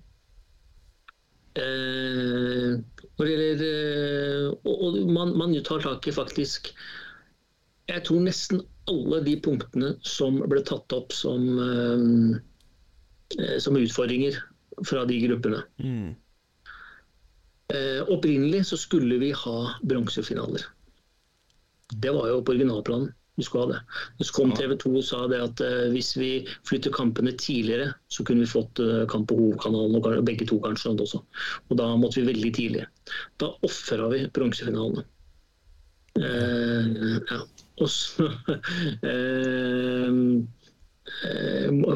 Eh, 1.60 2.80
når 3.20 3.28
det 3.28 3.34
gjelder 3.34 3.64
eh, 3.68 4.46
Og, 4.64 4.76
og 4.88 5.00
man, 5.12 5.34
man 5.36 5.56
tar 5.68 5.82
tak 5.84 6.08
i 6.08 6.14
faktisk 6.16 6.70
Jeg 7.92 8.06
tror 8.08 8.24
nesten 8.24 8.62
alle 8.88 9.20
de 9.26 9.34
punktene 9.36 9.98
som 10.08 10.40
ble 10.48 10.64
tatt 10.64 10.96
opp 10.96 11.12
som, 11.12 11.44
eh, 11.60 13.52
som 13.60 13.76
utfordringer 13.76 14.40
fra 14.88 15.06
de 15.06 15.20
gruppene. 15.24 15.64
Mm. 15.84 16.12
Eh, 17.72 18.04
opprinnelig 18.08 18.66
så 18.66 18.78
skulle 18.78 19.18
vi 19.18 19.32
ha 19.32 19.76
bronsefinaler. 19.82 20.62
Det 22.02 22.12
var 22.12 22.28
jo 22.28 22.44
på 22.44 22.52
originalplanen. 22.52 23.14
Vi 23.36 23.44
skulle 23.44 23.64
ha 23.64 23.72
det. 23.72 23.82
Så 24.26 24.34
kom 24.34 24.56
TV 24.56 24.76
2 24.76 24.98
og 24.98 25.04
sa 25.08 25.28
det 25.32 25.40
at 25.44 25.62
eh, 25.64 25.92
hvis 25.94 26.18
vi 26.20 26.48
flytter 26.68 26.92
kampene 26.96 27.32
tidligere, 27.40 27.94
så 28.12 28.24
kunne 28.28 28.44
vi 28.44 28.52
fått 28.52 28.80
eh, 28.84 29.08
kamp 29.12 29.30
på 29.32 29.38
hovedkanalen, 29.40 29.96
og 29.96 30.26
begge 30.28 30.46
to 30.50 30.60
kanskje 30.64 30.96
også. 30.98 31.20
Og 31.70 31.74
da 31.80 31.86
måtte 31.96 32.20
vi 32.20 32.30
veldig 32.34 32.54
tidlig. 32.58 32.84
Da 33.40 33.48
ofra 33.68 34.06
vi 34.12 34.20
bronsefinalene. 34.36 35.04
Ja. 36.20 37.40
Og 37.80 37.90
så 37.90 38.28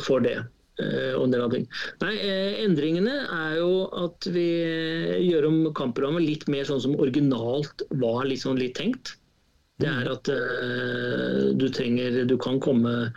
for 0.08 0.20
det. 0.24 0.40
Eh, 0.84 1.12
og 1.16 1.26
en 1.26 1.36
del 1.36 1.46
andre 1.46 1.60
ting. 1.60 1.68
Nei, 2.04 2.14
eh, 2.20 2.64
endringene 2.66 3.18
er 3.26 3.60
jo 3.60 3.86
at 4.06 4.30
vi 4.36 4.48
eh, 4.64 5.20
gjør 5.26 5.50
om 5.52 5.60
kampprogrammet 5.78 6.26
litt 6.26 6.48
mer 6.52 6.68
sånn 6.68 6.84
som 6.84 6.98
originalt 7.00 7.86
var 8.02 8.26
liksom 8.30 8.60
litt 8.62 8.78
tenkt. 8.80 9.16
Det 9.76 9.90
er 9.92 10.08
at 10.08 10.30
uh, 10.32 11.52
du 11.60 11.66
trenger 11.68 12.22
Du 12.30 12.38
kan 12.40 12.62
komme 12.64 13.10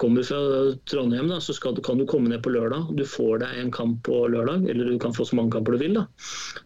Kommer 0.00 0.24
fra 0.28 0.38
Trondheim, 0.88 1.28
da, 1.32 1.38
så 1.40 1.54
skal, 1.56 1.76
kan 1.84 1.96
du 1.96 2.04
komme 2.08 2.28
ned 2.28 2.42
på 2.44 2.52
lørdag. 2.52 2.90
Du 2.98 3.04
får 3.08 3.38
deg 3.40 3.60
en 3.62 3.70
kamp 3.72 4.02
på 4.04 4.26
lørdag, 4.28 4.66
eller 4.68 4.90
du 4.92 4.98
kan 5.00 5.14
få 5.16 5.24
så 5.24 5.38
mange 5.38 5.54
kamper 5.54 5.72
du 5.72 5.80
vil. 5.80 5.94
da, 5.96 6.02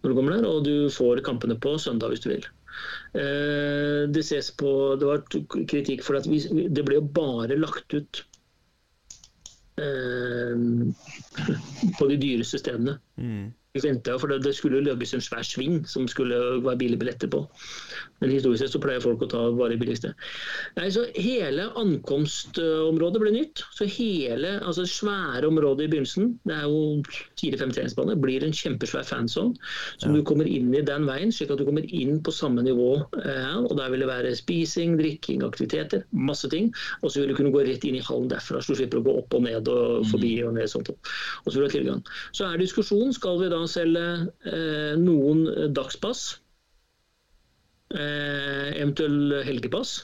når 0.01 0.11
du 0.11 0.16
kommer 0.16 0.34
der, 0.34 0.48
Og 0.51 0.64
du 0.66 0.90
får 0.90 1.22
kampene 1.26 1.55
på 1.55 1.76
søndag 1.78 2.11
hvis 2.11 2.24
du 2.24 2.32
vil. 2.32 2.48
Uh, 3.14 4.11
det 4.11 4.24
ses 4.26 4.51
på 4.59 4.96
Det 4.98 5.07
var 5.07 5.22
kritikk 5.70 6.03
for 6.07 6.18
at 6.18 6.26
vi, 6.30 6.40
det 6.70 6.86
ble 6.86 6.98
jo 6.98 7.07
bare 7.07 7.59
lagt 7.59 7.94
ut 7.94 8.24
på 11.99 12.09
de 12.11 12.16
dyreste 12.20 12.59
stedene. 12.59 12.99
Vi 13.16 13.51
ventet, 13.79 14.16
for 14.18 14.27
det, 14.27 14.41
det 14.43 14.55
skulle 14.59 14.83
lages 14.83 15.14
en 15.14 15.23
svær 15.23 15.47
sving 15.47 15.85
som 15.87 16.09
skulle 16.11 16.37
være 16.64 16.79
billige 16.81 16.99
billetter 16.99 17.31
på. 17.31 17.45
Men 18.21 18.33
historisk 18.35 18.64
sett 18.64 18.75
så 18.75 18.81
pleier 18.83 19.03
folk 19.03 19.23
å 19.23 19.29
ta 19.31 19.45
bare 19.55 19.79
billigste. 19.81 20.12
Nei, 20.77 20.89
så 20.93 21.07
Hele 21.21 21.68
ankomstområdet 21.79 23.21
ble 23.23 23.33
nytt. 23.35 23.62
Så 23.77 23.87
hele, 23.89 24.57
altså 24.66 24.85
svære 24.89 25.49
området 25.49 25.87
i 25.87 25.91
begynnelsen, 25.93 26.35
det 26.49 26.57
er 26.57 26.66
jo 26.66 26.81
fire-fem 27.41 27.73
treningsbaner, 27.75 28.18
blir 28.21 28.45
en 28.45 28.55
kjempesvær 28.57 29.07
fanzone. 29.09 29.57
Så 30.01 30.11
du 30.12 30.21
kommer 30.27 30.49
inn 30.49 30.73
i 30.75 30.83
den 30.87 31.07
veien, 31.09 31.33
slik 31.35 31.53
at 31.55 31.61
du 31.61 31.66
kommer 31.68 31.87
inn 31.87 32.18
på 32.25 32.35
samme 32.35 32.64
nivå. 32.66 32.91
Eh, 33.23 33.57
og 33.62 33.77
Der 33.81 33.93
vil 33.93 34.05
det 34.05 34.11
være 34.11 34.35
spising, 34.37 34.99
drikking, 35.01 35.45
aktiviteter, 35.47 36.05
masse 36.11 36.51
ting. 36.53 36.71
Og 37.01 37.12
så 37.12 37.23
vil 37.23 37.33
du 37.33 37.39
kunne 37.39 37.55
gå 37.55 37.64
rett 37.66 37.87
inn 37.87 38.01
i 38.01 38.05
hallen 38.05 38.29
derfra, 38.33 38.61
så 38.61 38.75
du 38.75 38.83
slipper 38.83 39.01
å 39.01 39.07
gå 39.07 39.16
opp 39.23 39.39
og 39.39 39.47
ned 39.47 39.71
og 39.71 40.07
forbi. 40.11 40.35
og 40.45 40.55
ned 40.55 40.68
sånt. 40.71 40.91
Og 40.91 41.49
så 41.49 41.59
vil 41.59 41.64
du 41.64 41.68
ha 41.68 41.73
tilgang. 41.73 42.05
Så 42.37 42.47
er 42.47 42.61
diskusjonen 42.61 43.12
skal 43.16 43.41
vi 43.41 43.51
da 43.53 43.60
selge 43.69 44.05
eh, 44.49 44.95
noen 45.01 45.45
dagspass, 45.77 46.41
eh, 47.95 48.71
eventuelt 48.81 49.45
helgepass, 49.49 49.97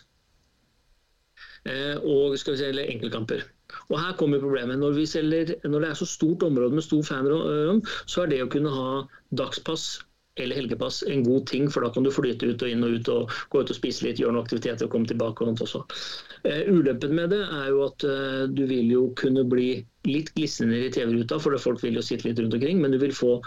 eh, 1.65 1.97
og 2.03 2.37
skal 2.41 2.57
vi 2.57 2.63
selge 2.65 2.89
enkeltkamper. 2.93 3.47
Og 3.89 3.97
her 4.01 4.17
kommer 4.19 4.43
problemet. 4.43 4.79
Når, 4.79 4.93
vi 4.99 5.07
selger, 5.07 5.55
når 5.65 5.81
det 5.81 5.89
er 5.89 5.99
så 5.99 6.07
stort 6.07 6.43
område 6.47 6.75
med 6.75 6.85
stor 6.87 7.03
fanrom, 7.07 7.83
så 8.07 8.23
er 8.23 8.31
det 8.31 8.43
å 8.45 8.51
kunne 8.51 8.73
ha 8.75 8.91
dagspass 9.35 9.89
eller 10.37 10.57
helgepass 10.57 11.03
en 11.03 11.24
god 11.24 11.47
ting, 11.47 11.70
for 11.72 11.84
da 11.84 11.91
kan 11.93 12.05
du 12.05 12.12
flyte 12.12 12.47
ut 12.47 12.62
og 12.62 12.72
inn 12.72 12.84
og 12.84 12.97
ut 12.99 13.11
og 13.12 13.37
gå 13.53 13.62
ut 13.62 13.72
og 13.72 13.78
spise 13.78 14.05
litt, 14.05 14.20
gjøre 14.20 14.34
noen 14.37 14.45
aktiviteter 14.45 14.87
og 14.87 14.93
komme 14.93 15.09
tilbake. 15.09 15.43
og 15.45 15.53
noe 15.53 15.66
også. 15.66 15.82
Eh, 16.45 16.68
ulempen 16.68 17.14
med 17.16 17.32
det 17.32 17.43
er 17.45 17.70
jo 17.72 17.84
at 17.87 18.05
eh, 18.05 18.45
du 18.53 18.66
vil 18.68 18.93
jo 18.93 19.07
kunne 19.18 19.47
bli 19.49 19.70
litt 20.07 20.32
glisnende 20.37 20.84
i 20.87 20.93
TV-ruta, 20.93 21.41
for 21.43 21.57
folk 21.61 21.82
vil 21.82 21.97
jo 21.99 22.05
sitte 22.05 22.28
litt 22.28 22.43
rundt 22.43 22.55
omkring, 22.59 22.82
men 22.82 22.93
du 22.95 23.01
vil 23.03 23.16
få 23.16 23.39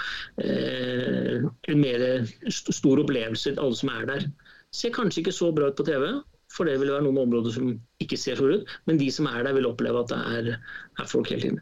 eh, 0.44 1.46
en 1.46 1.86
mer 1.86 2.08
st 2.50 2.76
stor 2.82 3.06
opplevelse, 3.06 3.56
alle 3.58 3.78
som 3.78 3.94
er 3.94 4.10
der. 4.10 4.28
Ser 4.76 4.94
kanskje 4.96 5.24
ikke 5.24 5.36
så 5.36 5.54
bra 5.56 5.70
ut 5.70 5.78
på 5.78 5.86
TV, 5.88 6.10
for 6.50 6.66
det 6.66 6.80
vil 6.82 6.90
være 6.90 7.06
noen 7.06 7.22
områder 7.22 7.54
som 7.54 7.76
ikke 8.02 8.18
ser 8.18 8.40
så 8.40 8.50
ut, 8.50 8.72
men 8.90 8.98
de 8.98 9.12
som 9.14 9.28
er 9.30 9.44
der, 9.46 9.54
vil 9.54 9.70
oppleve 9.70 10.02
at 10.02 10.10
det 10.10 10.20
er, 10.40 10.50
er 10.98 11.10
folk 11.10 11.30
hele 11.30 11.46
tiden. 11.46 11.62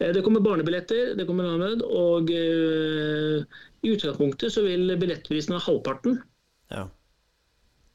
Eh, 0.00 0.12
det 0.12 0.24
kommer 0.26 0.44
barnebilletter, 0.44 1.14
det 1.16 1.26
kommer 1.28 1.48
Ahmed, 1.54 1.82
og 1.88 2.30
i 3.86 3.94
utgangspunktet 3.94 4.54
så 4.54 4.66
vil 4.66 4.90
billettprisen 4.98 5.54
ha 5.56 5.62
halvparten. 5.62 6.20
Ja. 6.74 6.88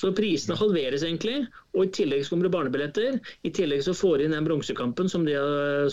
Så 0.01 0.09
prisene 0.17 0.57
halveres 0.57 1.03
egentlig, 1.05 1.43
og 1.75 1.83
i 1.85 1.91
tillegg 1.93 2.23
så 2.25 2.33
kommer 2.33 2.47
det 2.47 2.53
barnebilletter. 2.55 3.19
I 3.45 3.51
tillegg 3.53 3.83
så 3.85 3.93
får 3.93 4.17
de 4.17 4.25
inn 4.25 4.33
den 4.33 4.47
bronsekampen 4.47 5.11
som, 5.11 5.27
de 5.27 5.35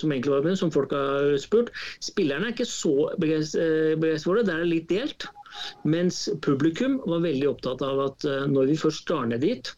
som 0.01 0.15
egentlig 0.15 0.33
var 0.33 0.47
med, 0.47 0.57
som 0.61 0.73
folk 0.73 0.95
har 0.97 1.35
spurt. 1.43 1.69
Spillerne 2.05 2.49
er 2.49 2.55
ikke 2.55 2.69
så 2.71 3.11
begeistret 3.21 4.25
for 4.25 4.39
det, 4.39 4.47
der 4.49 4.63
er 4.63 4.65
det 4.65 4.71
litt 4.71 4.89
delt. 4.89 5.29
Mens 5.85 6.23
publikum 6.45 6.97
var 7.05 7.21
veldig 7.27 7.51
opptatt 7.51 7.85
av 7.85 8.01
at 8.07 8.25
eh, 8.29 8.49
når 8.49 8.73
vi 8.73 8.81
først 8.81 9.05
drar 9.09 9.29
ned 9.29 9.45
dit 9.45 9.71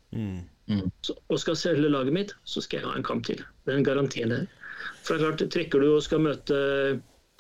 så, 1.02 1.14
og 1.26 1.38
skal 1.42 1.58
selge 1.58 1.90
laget 1.90 2.14
mitt, 2.14 2.34
så 2.46 2.62
skal 2.62 2.80
jeg 2.80 2.90
ha 2.90 2.96
en 2.98 3.06
kamp 3.06 3.26
til. 3.26 3.42
Det 3.64 3.74
er 3.74 3.80
en 3.80 3.86
garanti 3.86 4.22
der. 4.30 4.46
For 5.02 5.16
det 5.16 5.18
er 5.18 5.24
klart, 5.26 5.46
trekker 5.56 5.82
du 5.82 5.88
og 5.96 6.04
skal 6.06 6.22
møte 6.22 6.58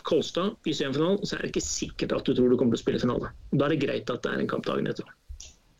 Kolstad 0.06 0.68
i 0.68 0.74
semifinalen, 0.76 1.22
så 1.24 1.36
er 1.36 1.44
det 1.44 1.54
ikke 1.54 1.66
sikkert 1.66 2.14
at 2.16 2.28
du 2.28 2.34
tror 2.34 2.50
du 2.52 2.56
kommer 2.60 2.76
til 2.76 2.80
å 2.80 2.84
spille 2.84 3.02
finale. 3.02 3.32
Da 3.52 3.66
er 3.66 3.74
det 3.74 3.82
greit 3.84 4.12
at 4.12 4.22
det 4.24 4.32
er 4.32 4.44
en 4.44 4.50
kamp 4.50 4.66
dagen 4.68 4.88
etter. 4.90 5.08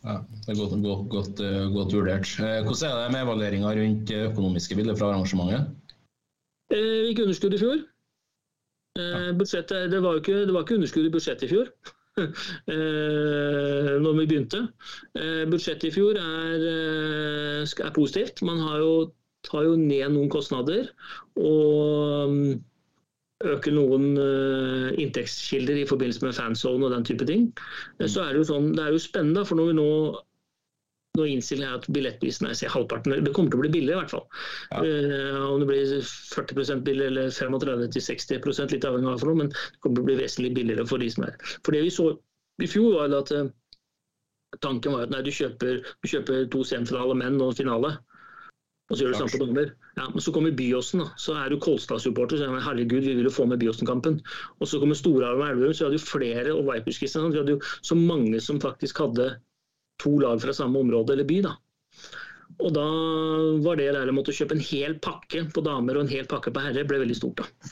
Ja, 0.01 0.17
det 0.45 0.49
er 0.49 0.57
godt, 0.57 0.73
godt, 0.81 1.09
godt, 1.13 1.39
eh, 1.45 1.67
godt 1.73 1.93
vurdert. 1.93 2.25
Eh, 2.41 2.63
Hvordan 2.65 2.89
er 2.89 2.95
det 3.03 3.11
med 3.13 3.21
evalueringa 3.21 3.73
rundt 3.77 4.11
eh, 4.11 4.25
økonomiske 4.31 4.75
bilder 4.75 4.97
fra 4.97 5.11
arrangementet? 5.11 5.61
Vi 6.71 7.11
gikk 7.11 7.25
underskudd 7.25 7.53
i 7.53 7.59
fjor. 7.61 7.81
Budsjettet, 9.37 9.91
det, 9.91 9.99
var 10.03 10.17
ikke, 10.19 10.45
det 10.47 10.53
var 10.55 10.63
ikke 10.65 10.77
underskudd 10.79 11.05
i 11.07 11.11
budsjettet 11.13 11.45
i 11.45 11.51
fjor. 11.51 11.69
når 14.03 14.15
vi 14.17 14.25
begynte. 14.25 14.61
Budsjettet 15.51 15.89
i 15.89 15.93
fjor 15.95 16.17
er, 16.19 16.65
er 17.61 17.93
positivt. 17.95 18.41
Man 18.47 18.59
har 18.63 18.79
jo, 18.81 18.93
tar 19.47 19.67
jo 19.67 19.77
ned 19.79 20.15
noen 20.15 20.31
kostnader. 20.31 20.89
Og 21.39 22.57
øker 23.47 23.75
noen 23.75 24.11
eh, 24.21 24.89
inntektskilder 25.01 25.81
i 25.81 25.87
forbindelse 25.89 26.25
med 26.25 26.35
fanzone 26.37 26.87
og 26.87 26.95
den 26.95 27.07
type 27.07 27.27
ting. 27.29 27.47
Eh, 27.99 28.07
Så 28.07 28.23
er 28.23 28.33
det 28.33 28.43
jo 28.43 28.49
sånn, 28.51 28.73
det 28.77 28.83
er 28.85 28.95
jo 28.95 29.01
spennende, 29.01 29.45
for 29.47 29.59
når 29.59 29.71
vi 29.71 29.79
nå 29.79 29.87
nå 31.19 31.25
innstiller 31.27 31.67
jeg 31.67 31.79
at 31.81 31.87
billettprisen 31.91 32.47
er 32.47 32.69
halvparten. 32.71 33.17
Det 33.25 33.33
kommer 33.35 33.51
til 33.51 33.59
å 33.59 33.63
bli 33.65 33.71
billigere, 33.73 33.97
i 33.97 34.01
hvert 34.05 34.13
fall. 34.13 34.27
Eh, 34.79 35.39
om 35.43 35.59
det 35.59 35.67
blir 35.67 35.89
40% 36.07 36.85
billig 36.87 37.09
eller 37.09 37.33
35-60 37.35 38.71
litt 38.71 38.87
avhengig 38.87 39.11
av 39.11 39.19
for 39.19 39.27
noe, 39.27 39.41
men 39.41 39.49
det 39.51 39.81
kommer 39.83 39.99
til 39.99 40.05
å 40.05 40.07
bli 40.07 40.19
vesentlig 40.21 40.53
billigere 40.55 40.87
for 40.87 41.03
de 41.03 41.09
som 41.11 41.25
er 41.27 41.35
For 41.65 41.75
det 41.75 41.83
vi 41.83 41.91
så 41.91 42.13
i 42.63 42.69
fjor, 42.69 42.95
var 43.01 43.17
at 43.17 43.33
tanken 44.63 44.95
var 44.95 45.09
at 45.09 45.11
nei, 45.11 45.21
du 45.23 45.31
kjøper, 45.35 45.83
du 45.83 46.07
kjøper 46.07 46.47
to 46.51 46.63
semifinaler 46.67 47.19
menn 47.19 47.39
og 47.43 47.55
finale. 47.59 47.97
Og 48.91 48.97
så 48.97 49.05
gjør 49.05 49.13
du 49.13 49.19
samme 49.21 49.35
på 49.35 49.45
damer. 49.45 49.75
Ja, 49.97 50.07
men 50.07 50.23
så 50.23 50.31
kommer 50.31 50.53
Byåsen, 50.55 51.03
da. 51.03 51.09
Så 51.19 51.35
er 51.35 51.51
du 51.51 51.59
Kolstad-supporter. 51.59 52.39
Så 52.39 52.47
er 52.47 52.53
det, 52.55 52.63
herregud, 52.63 53.03
vi 53.03 53.15
vil 53.17 53.27
jo 53.27 53.33
få 53.33 53.45
med 53.49 53.59
Byåsen-kampen. 53.59 54.21
Og 54.59 54.69
så 54.71 54.79
kommer 54.79 54.95
Storhamar 54.95 55.51
og 55.51 55.55
Elverum, 55.57 55.75
så 55.75 55.87
hadde 55.87 55.99
du 55.99 56.05
flere, 56.05 56.55
og 56.55 56.69
Vipers 56.69 57.01
Kristiansand. 57.01 57.35
Så 57.35 57.43
hadde 57.43 57.57
jo 57.57 57.61
så 57.91 57.97
mange 57.99 58.39
som 58.43 58.61
faktisk 58.63 59.03
hadde 59.03 59.33
to 60.01 60.15
lag 60.23 60.41
fra 60.41 60.55
samme 60.55 60.79
område 60.79 61.17
eller 61.17 61.27
by. 61.27 61.41
da. 61.49 61.55
Og 62.61 62.73
da 62.75 62.87
var 63.65 63.79
det 63.79 63.91
der 63.95 64.09
å 64.11 64.15
måtte 64.15 64.35
kjøpe 64.35 64.57
en 64.57 64.63
hel 64.63 64.97
pakke 65.03 65.45
på 65.53 65.63
damer 65.65 65.97
og 65.97 66.05
en 66.05 66.11
hel 66.11 66.27
pakke 66.29 66.53
på 66.53 66.63
herrer, 66.63 66.87
ble 66.87 67.01
veldig 67.03 67.17
stort. 67.17 67.43
da. 67.43 67.71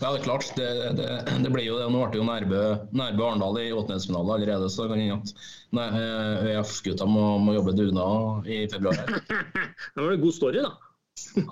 Ja, 0.00 0.14
det 0.14 0.20
er 0.20 0.24
klart. 0.24 0.46
Det, 0.56 0.68
det, 0.96 1.08
det 1.44 1.50
ble 1.52 1.64
jo 1.66 1.76
det. 1.76 1.88
Nå 1.92 2.04
ble 2.08 2.20
jo 2.20 2.24
Nærbø, 2.24 2.60
Nærbø 2.96 3.26
Arendal 3.26 3.58
i 3.60 3.66
åttendedelsfinale 3.68 4.36
allerede, 4.36 4.70
så 4.72 4.86
det 4.86 4.94
kan 4.94 5.02
hende 5.02 5.18
at 5.18 5.34
nei, 5.76 5.88
eh, 5.98 6.46
ØF-gutta 6.54 7.08
må, 7.08 7.24
må 7.44 7.56
jobbe 7.58 7.74
dugnad 7.76 8.48
i 8.48 8.62
februar. 8.72 9.02
Det 9.94 10.00
var 10.00 10.14
en 10.14 10.22
god 10.22 10.36
story, 10.36 10.62
da. 10.64 10.89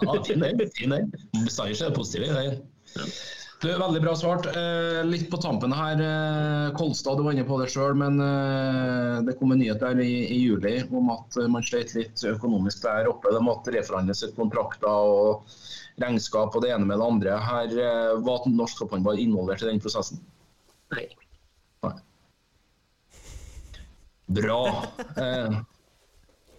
Ja, 0.01 0.23
fin 0.25 0.41
den. 0.41 0.71
fin 0.75 0.91
den. 0.91 1.13
Bestandig 1.45 1.81
er 1.81 1.91
det 1.91 1.97
positivt 1.97 2.31
i 2.31 2.49
den. 2.49 3.13
Du, 3.59 3.69
veldig 3.79 4.01
bra 4.03 4.13
svart. 4.17 4.47
Eh, 4.47 5.01
litt 5.07 5.27
på 5.31 5.37
tampen 5.43 5.73
her. 5.75 5.99
Eh, 5.99 6.75
Kolstad, 6.79 7.19
du 7.19 7.25
var 7.27 7.35
inne 7.35 7.47
på 7.47 7.59
det 7.59 7.67
sjøl, 7.73 7.97
men 7.99 8.21
eh, 8.23 9.17
det 9.27 9.35
kom 9.41 9.51
en 9.51 9.59
nyhet 9.59 9.83
der 9.83 9.99
i, 9.99 10.13
i 10.31 10.39
juli 10.45 10.77
om 10.95 11.11
at 11.11 11.39
eh, 11.41 11.49
man 11.51 11.67
slet 11.67 11.97
litt 11.97 12.23
økonomisk 12.31 12.85
der 12.87 13.11
oppe. 13.11 13.33
Det 13.35 13.43
måtte 13.43 13.75
reforhandles 13.75 14.23
et 14.29 14.37
kontrakter 14.39 14.87
og 14.87 15.51
regnskap 15.99 16.55
og 16.55 16.63
det 16.63 16.71
ene 16.71 16.87
med 16.87 17.03
det 17.03 17.09
andre. 17.09 17.39
Her 17.49 17.75
eh, 17.83 18.13
Var 18.29 18.47
norsk 18.53 18.85
topphåndball 18.85 19.19
involvert 19.25 19.67
i 19.67 19.73
den 19.73 19.83
prosessen? 19.83 20.23
Nei. 20.95 21.09
Nei. 21.83 21.97
Bra. 24.39 24.63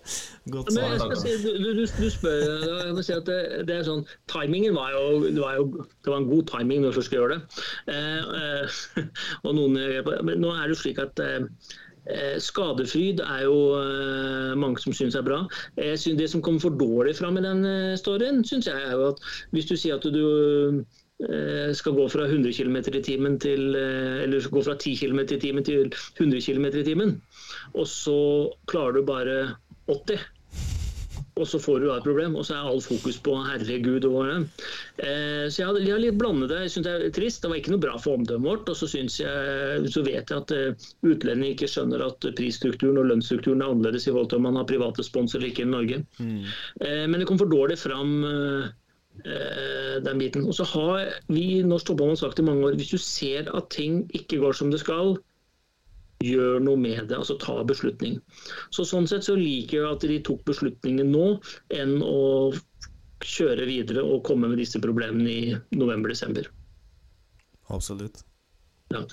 Eh, 0.10 0.52
Godt 0.56 0.72
svar. 0.74 0.96
skal 0.98 1.18
si, 1.22 1.34
du, 1.44 1.50
du, 1.62 1.84
du- 1.86 2.10
spør 2.10 2.40
jeg 2.88 2.94
må 2.98 3.04
si 3.06 3.14
at 3.14 3.28
det, 3.30 3.40
det 3.70 3.76
er 3.80 3.84
sånn, 3.86 4.06
Timingen 4.32 4.74
var 4.78 4.96
jo, 4.96 5.04
det 5.28 5.42
var 5.44 5.60
jo 5.60 5.68
det 5.84 6.10
var 6.14 6.22
en 6.24 6.30
god 6.32 6.48
timing 6.50 6.82
når 6.86 6.96
du 6.98 7.04
skulle 7.06 7.22
gjøre 7.22 7.36
det. 7.38 7.68
Eh, 7.94 8.24
eh, 8.40 8.80
og 9.46 9.54
noen, 9.60 9.78
men 10.26 10.42
nå 10.42 10.54
er 10.56 10.66
det 10.66 10.76
jo 10.78 10.82
slik 10.82 11.02
at 11.04 11.22
eh, 11.22 11.44
eh, 12.10 12.38
Skadefryd 12.42 13.22
er 13.26 13.44
jo 13.46 13.60
eh, 13.78 14.56
mange 14.58 14.82
som 14.82 14.96
syns 14.98 15.18
er 15.20 15.28
bra. 15.28 15.44
Jeg 15.78 16.00
synes 16.02 16.18
Det 16.24 16.30
som 16.34 16.42
kommer 16.46 16.64
for 16.64 16.80
dårlig 16.80 17.14
fram 17.20 17.38
i 17.38 17.46
den 17.46 17.62
eh, 17.70 17.94
storyen, 18.00 18.42
syns 18.48 18.70
jeg 18.72 18.80
er 18.90 18.96
jo 18.98 19.12
at 19.12 19.22
hvis 19.54 19.70
du 19.70 19.76
sier 19.78 20.00
at 20.00 20.10
du 20.10 20.24
eh, 21.30 21.70
skal 21.78 21.98
gå 22.00 22.08
fra 22.10 22.26
100 22.26 22.56
km 22.58 22.80
i 22.96 23.04
timen 23.06 23.38
til 23.44 23.76
eh, 23.78 24.24
Eller 24.26 24.50
gå 24.50 24.66
fra 24.66 24.74
10 24.80 24.96
km 25.04 25.22
i 25.28 25.42
timen 25.46 25.68
til 25.68 25.90
100 26.18 26.42
km 26.48 26.70
i 26.74 26.86
timen, 26.88 27.18
og 27.76 27.86
så 27.92 28.18
klarer 28.72 28.98
du 28.98 29.06
bare 29.06 29.40
80 29.90 30.28
og 31.40 31.48
så 31.48 31.60
får 31.62 31.80
du 31.80 31.88
da 31.88 31.98
et 32.00 32.06
problem, 32.06 32.36
og 32.36 32.46
så 32.48 32.58
er 32.58 32.68
all 32.68 32.82
fokus 32.84 33.20
på 33.24 33.36
herregud 33.48 34.08
og. 34.10 34.48
Eh, 35.00 35.46
så 35.48 35.62
jeg 35.62 35.68
har, 35.70 35.78
har 35.80 36.02
litt 36.04 36.18
blandet 36.20 36.52
det. 36.52 36.60
Jeg 36.66 36.74
syns 36.74 36.88
det 36.88 36.96
er 36.96 37.14
trist. 37.16 37.42
Det 37.44 37.52
var 37.52 37.62
ikke 37.62 37.74
noe 37.76 37.84
bra 37.86 37.96
for 38.02 38.20
omdømmet 38.20 38.50
vårt. 38.50 38.72
Og 38.72 38.80
så, 38.80 38.90
jeg, 38.92 39.94
så 39.94 40.04
vet 40.06 40.34
jeg 40.34 40.44
at 40.44 40.54
eh, 40.56 40.90
utlendinger 41.08 41.56
ikke 41.56 41.72
skjønner 41.72 42.04
at 42.10 42.30
prisstrukturen 42.40 43.00
og 43.00 43.08
lønnsstrukturen 43.14 43.64
er 43.64 43.72
annerledes 43.72 44.10
i 44.10 44.12
forhold 44.12 44.34
til 44.34 44.42
om 44.42 44.48
man 44.50 44.60
har 44.60 44.68
private 44.70 45.06
sponsorer 45.08 45.46
eller 45.46 45.54
ikke 45.54 45.68
i 45.68 45.72
Norge. 45.72 46.04
Eh, 46.20 47.06
men 47.08 47.20
det 47.22 47.30
kom 47.30 47.40
for 47.40 47.52
dårlig 47.52 47.80
fram. 47.80 48.20
eh, 48.28 48.70
eh, 49.26 49.96
den 50.04 50.20
biten. 50.22 50.46
Og 50.48 50.56
så 50.56 50.68
har 50.74 51.16
vi 51.32 51.46
i 51.60 51.64
Norsk 51.66 51.90
Toppball 51.90 52.18
sagt 52.20 52.40
i 52.40 52.46
mange 52.46 52.68
år 52.68 52.78
hvis 52.80 52.94
du 52.94 53.00
ser 53.02 53.50
at 53.56 53.72
ting 53.74 54.04
ikke 54.16 54.42
går 54.44 54.56
som 54.60 54.72
det 54.74 54.82
skal, 54.84 55.18
gjør 56.24 56.60
noe 56.64 56.80
med 56.80 57.10
det, 57.10 57.18
altså 57.18 57.38
ta 57.40 57.60
beslutning. 57.68 58.20
Så 58.76 58.86
Sånn 58.88 59.08
sett 59.08 59.28
så 59.28 59.38
liker 59.40 59.80
jeg 59.80 59.90
at 59.90 60.08
de 60.12 60.20
tok 60.28 60.44
beslutningen 60.50 61.12
nå, 61.14 61.28
enn 61.76 62.00
å 62.04 62.52
kjøre 63.26 63.68
videre 63.68 64.04
og 64.04 64.24
komme 64.28 64.50
med 64.52 64.60
disse 64.62 64.80
problemene 64.84 65.30
i 65.30 65.56
november-desember. 65.76 66.48
Absolutt. 67.70 68.24
Ja. 68.94 69.04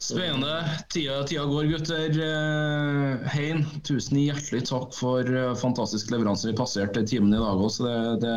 Spennende. 0.00 0.64
Tida, 0.88 1.24
tida 1.28 1.44
går, 1.44 1.64
gutter. 1.64 2.10
Eh, 2.24 3.28
Hein, 3.34 3.66
tusen 3.84 4.16
hjertelig 4.16 4.64
takk 4.70 4.94
for 4.96 5.28
eh, 5.28 5.52
fantastisk 5.60 6.10
leveranse. 6.10 6.48
Vi 6.48 6.56
passerte 6.56 7.02
timen 7.06 7.34
i 7.34 7.40
dag 7.40 7.60
også. 7.60 7.84
Det, 7.84 7.96
det, 8.24 8.32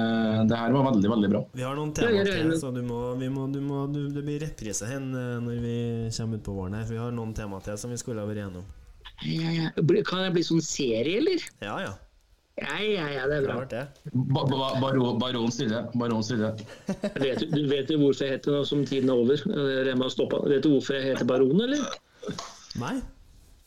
det 0.52 0.60
her 0.60 0.76
var 0.76 0.90
veldig, 0.92 1.10
veldig 1.16 1.30
bra. 1.32 1.42
Vi 1.56 1.64
har 1.64 1.80
noen 1.80 1.94
temaer 1.96 2.28
til, 2.28 2.52
så 2.60 2.72
du 2.76 2.82
må, 2.84 3.00
vi 3.20 3.32
må, 3.32 3.48
du 3.48 3.62
må, 3.64 3.86
du, 3.88 4.02
det 4.12 4.26
blir 4.28 4.44
reprise 4.44 4.90
hen 4.92 5.14
eh, 5.16 5.38
når 5.44 5.64
vi 5.64 5.78
kommer 6.18 6.42
utpå 6.42 6.58
våren 6.60 6.76
her. 6.78 6.88
For 6.90 6.98
vi 6.98 7.04
har 7.06 7.16
noen 7.16 7.32
temaer 7.38 7.64
til 7.70 7.80
som 7.80 7.96
vi 7.96 8.00
skulle 8.02 8.24
ha 8.24 8.28
vært 8.28 8.44
igjennom. 8.44 8.68
Kan 10.10 10.26
det 10.26 10.34
bli 10.36 10.44
sånn 10.44 10.64
serie, 10.64 11.22
eller? 11.22 11.48
Ja 11.64 11.78
ja, 11.86 11.94
Ja, 12.62 12.76
ja, 12.86 13.08
ja, 13.10 13.24
det 13.28 13.40
er 13.40 13.46
bra. 13.48 13.56
det. 13.66 13.84
Ba, 14.14 14.44
ba, 14.46 14.68
baron, 14.82 15.18
baron 15.20 15.50
stille. 15.52 15.80
Baron 15.98 16.22
stille. 16.24 16.52
Vet 17.24 17.42
du, 17.50 17.64
vet 17.72 17.90
jo 17.90 17.98
hvorfor 18.04 18.28
jeg 18.28 18.36
heter 18.38 18.52
det 18.54 18.60
nå 18.60 18.68
som 18.70 18.84
tiden 18.86 19.10
er 19.10 19.18
over? 19.24 19.42
Eh, 19.50 19.80
Rema 19.88 20.06
har 20.06 20.14
stoppet. 20.14 20.46
Vet 20.52 20.62
du 20.68 20.70
hvorfor 20.76 21.00
jeg 21.00 21.08
heter 21.16 21.26
Baron, 21.26 21.64
eller? 21.66 21.82
Nei? 22.78 22.94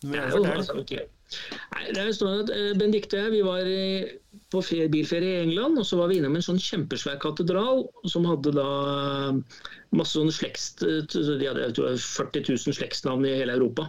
Men 0.04 0.20
jeg 0.20 0.36
jo, 0.36 0.44
altså. 0.54 0.78
Nei, 1.74 1.82
det 1.90 1.98
er 2.04 2.12
sånn 2.14 2.44
at 2.44 2.52
eh, 2.54 2.70
Benedicte 2.78 3.18
og 3.18 3.24
jeg 3.26 3.34
vi 3.34 3.42
var 3.42 3.66
i- 3.66 4.20
på 4.54 4.60
ferie, 4.62 4.86
bilferie 4.92 5.40
i 5.40 5.42
England, 5.48 5.80
og 5.82 5.86
så 5.88 5.96
var 5.98 6.06
vi 6.12 6.20
innom 6.20 6.36
en 6.38 6.44
sånn 6.46 6.60
kjempesvær 6.62 7.16
katedral 7.18 7.82
som 8.06 8.28
hadde 8.30 8.52
da 8.54 8.66
eh, 9.32 9.40
masse 9.98 10.14
sånne 10.14 10.30
slekts... 10.36 10.76
eh, 10.86 11.02
De 11.10 11.48
hadde 11.50 11.64
jeg 11.66 11.74
tror, 11.80 11.98
40 11.98 12.46
000 12.54 12.78
slektsnavn 12.78 13.26
i 13.26 13.34
hele 13.40 13.58
Europa. 13.58 13.88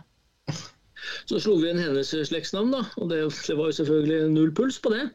Så 1.29 1.39
slo 1.43 1.57
vi 1.61 1.71
inn 1.71 1.81
hennes 1.81 2.11
slektsnavn, 2.29 2.73
da, 2.75 2.83
og 2.97 3.11
det, 3.11 3.23
det 3.47 3.55
var 3.59 3.71
jo 3.71 3.77
selvfølgelig 3.79 4.33
null 4.33 4.51
puls 4.57 4.79
på 4.83 4.93
det. 4.95 5.05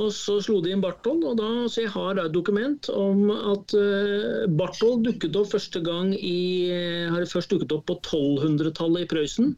Og 0.00 0.08
så 0.16 0.38
slo 0.40 0.60
de 0.64 0.70
inn 0.72 0.80
Barthold, 0.80 1.20
og 1.28 1.36
da, 1.36 1.48
så 1.68 1.84
jeg 1.84 1.92
har 1.92 2.20
et 2.20 2.32
dokument 2.32 2.88
om 2.96 3.28
at 3.34 3.74
uh, 3.76 4.46
Barthold 4.56 5.04
dukket 5.04 5.36
opp 5.36 5.50
første 5.52 5.82
gang 5.84 6.14
i 6.16 6.72
har 7.12 7.26
først 7.28 7.52
dukket 7.52 7.74
opp 7.76 7.84
på 7.90 7.98
1200-tallet 8.00 9.04
i 9.04 9.10
Prøysen. 9.10 9.52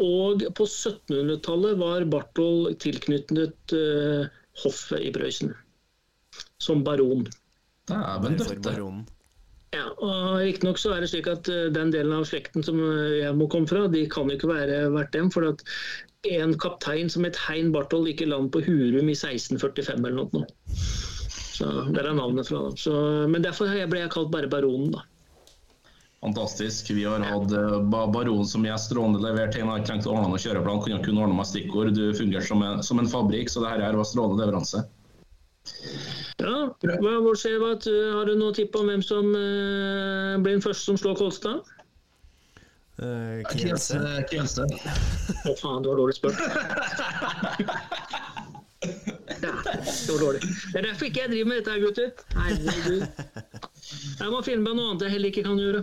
Og 0.00 0.46
på 0.56 0.66
1700-tallet 0.66 1.76
var 1.82 2.08
Barthold 2.10 2.78
tilknyttet 2.82 3.76
uh, 3.76 4.24
hoffet 4.64 5.04
i 5.04 5.12
Prøysen. 5.14 5.52
Som 6.62 6.80
baron. 6.86 7.28
Dæven 7.90 8.40
døtte. 8.40 8.78
Ja, 9.74 9.88
og 9.98 10.38
Riktignok 10.38 10.78
så 10.78 10.92
er 10.94 11.02
det 11.02 11.10
slik 11.10 11.28
at 11.30 11.48
eh, 11.50 11.70
den 11.74 11.90
delen 11.94 12.14
av 12.14 12.26
slekten 12.28 12.62
som 12.62 12.78
eh, 12.78 13.24
jeg 13.24 13.34
må 13.38 13.48
komme 13.50 13.70
fra, 13.70 13.86
de 13.90 14.04
kan 14.10 14.30
jo 14.30 14.36
ikke 14.38 14.52
være 14.52 14.84
verdt 14.94 15.16
dem. 15.16 15.32
For 15.34 15.48
at 15.48 15.64
en 16.30 16.54
kaptein 16.60 17.10
som 17.12 17.26
het 17.26 17.38
Hein 17.48 17.72
Barthold 17.74 18.06
gikk 18.10 18.22
i 18.24 18.30
land 18.30 18.52
på 18.54 18.62
Hurum 18.64 19.10
i 19.10 19.16
1645 19.16 19.98
eller 19.98 20.14
noe. 20.20 20.46
Så 21.54 21.66
Der 21.94 22.06
er 22.06 22.14
navnet 22.14 22.48
fra. 22.50 22.68
da. 22.68 22.78
Så, 22.78 22.94
men 23.30 23.42
derfor 23.42 23.70
ble 23.90 24.04
jeg 24.04 24.14
kalt 24.14 24.30
bare 24.34 24.50
baronen, 24.50 24.94
da. 24.94 25.04
Fantastisk. 26.24 26.88
Vi 26.94 27.04
har 27.04 27.20
hatt 27.26 27.52
eh, 27.52 27.78
baron 28.14 28.46
som 28.48 28.64
gjest. 28.64 28.92
Strålende 28.92 29.24
levert. 29.26 29.58
Han 29.58 29.74
ikke 29.74 29.90
trengt 29.90 30.06
å 30.06 30.14
ordne 30.14 30.30
noen 30.30 30.44
kjøreplan, 30.44 30.84
kunne 30.86 31.02
kun 31.04 31.18
ordne 31.20 31.36
meg 31.40 31.50
stikkord. 31.50 31.96
Du 31.98 32.14
fungerte 32.16 32.46
som 32.46 32.62
som 32.82 33.02
en 33.02 33.10
fabrikk, 33.10 33.50
så 33.50 33.64
det 33.64 33.74
her 33.74 33.98
var 33.98 34.06
strålende 34.08 34.44
leveranse. 34.44 34.86
Ja, 36.42 36.56
hva, 36.82 37.12
hvor 37.24 37.38
skjer, 37.38 37.60
hva, 37.62 37.74
uh, 37.78 38.10
Har 38.18 38.28
du 38.28 38.34
noe 38.36 38.54
tipp 38.56 38.74
om 38.76 38.90
hvem 38.90 39.02
som 39.04 39.30
uh, 39.32 40.34
blir 40.42 40.58
den 40.58 40.64
første 40.64 40.90
som 40.90 40.98
slår 41.00 41.16
Kolstad? 41.20 41.62
Eh, 43.02 43.40
Kielse. 43.50 43.98
Kielse. 44.30 44.66
Å 45.50 45.54
faen, 45.58 45.82
du 45.82 45.90
har 45.90 45.98
dårlig 45.98 46.14
spurt. 46.14 46.38
Ja, 49.44 49.50
det 49.50 50.12
var 50.12 50.20
dårlig. 50.20 50.40
Det 50.44 50.78
er 50.78 50.86
derfor 50.86 51.08
ikke 51.08 51.24
jeg 51.24 51.32
driver 51.32 51.48
med 51.50 51.58
dette, 51.58 51.72
her, 51.74 51.80
gutter. 51.82 52.08
Herregud. 52.36 53.02
Jeg 54.20 54.30
må 54.30 54.42
finne 54.46 54.62
meg 54.62 54.76
noe 54.78 54.92
annet 54.92 55.04
jeg 55.06 55.14
heller 55.16 55.32
ikke 55.32 55.44
kan 55.48 55.58
gjøre. 55.60 55.82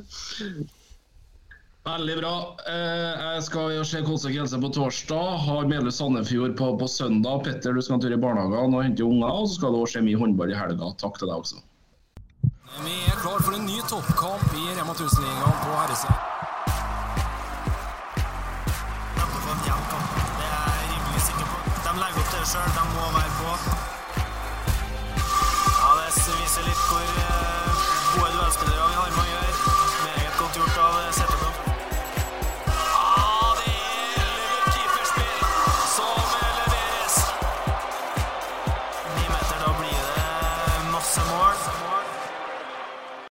Veldig 1.82 2.16
bra. 2.20 2.34
Eh, 2.70 3.22
jeg 3.34 3.44
skal 3.48 3.72
jo 3.74 3.86
se 3.88 4.04
konsekvenser 4.06 4.62
på 4.62 4.70
torsdag. 4.76 5.30
Har 5.48 5.66
Meløy 5.66 5.90
Sandefjord 5.90 6.54
på, 6.60 6.68
på, 6.78 6.88
søndag. 6.88 7.42
Petter, 7.48 7.74
du 7.74 7.82
skal 7.82 7.98
en 7.98 8.04
tur 8.04 8.14
i 8.14 8.20
barnehagen 8.22 8.76
og 8.78 8.84
hente 8.86 9.02
unger. 9.06 9.26
Og 9.34 9.50
så 9.50 9.58
skal 9.58 9.74
det 9.74 9.82
òg 9.82 9.90
skje 9.90 10.04
mye 10.06 10.20
håndball 10.22 10.54
i 10.54 10.60
helga. 10.60 10.92
Takk 11.02 11.18
til 11.18 11.32
deg 11.32 11.42
også. 11.42 11.64
Vi 12.86 12.94
er 13.10 13.18
klar 13.24 13.42
for 13.42 13.58
en 13.58 13.66
ny 13.66 13.82
toppkamp 13.90 14.54
i 14.54 14.68
Rema 14.78 14.94
1000-ligaen 14.94 15.58
på 15.64 15.74
herresiden. 15.80 16.28
De 21.82 21.98
legger 22.00 22.22
opp 22.22 22.30
det 22.32 22.46
sjøl, 22.48 22.70
de 22.78 22.84
må 22.94 23.08
være 23.18 23.32
på. 23.42 23.50
Ja, 25.82 25.90
Det 25.98 26.38
viser 26.38 26.70
litt 26.70 26.86
hvor 26.88 27.04
eh, 27.26 27.84
gode 28.14 28.32
duellspillere 28.38 28.86
vi 28.86 29.02
har 29.02 29.12
med 29.18 29.26
å 29.26 29.30
gjøre. 29.34 29.76
Meget 30.06 30.40
godt 30.40 30.62
gjort 30.62 30.80
av 30.86 31.02
det. 31.02 31.21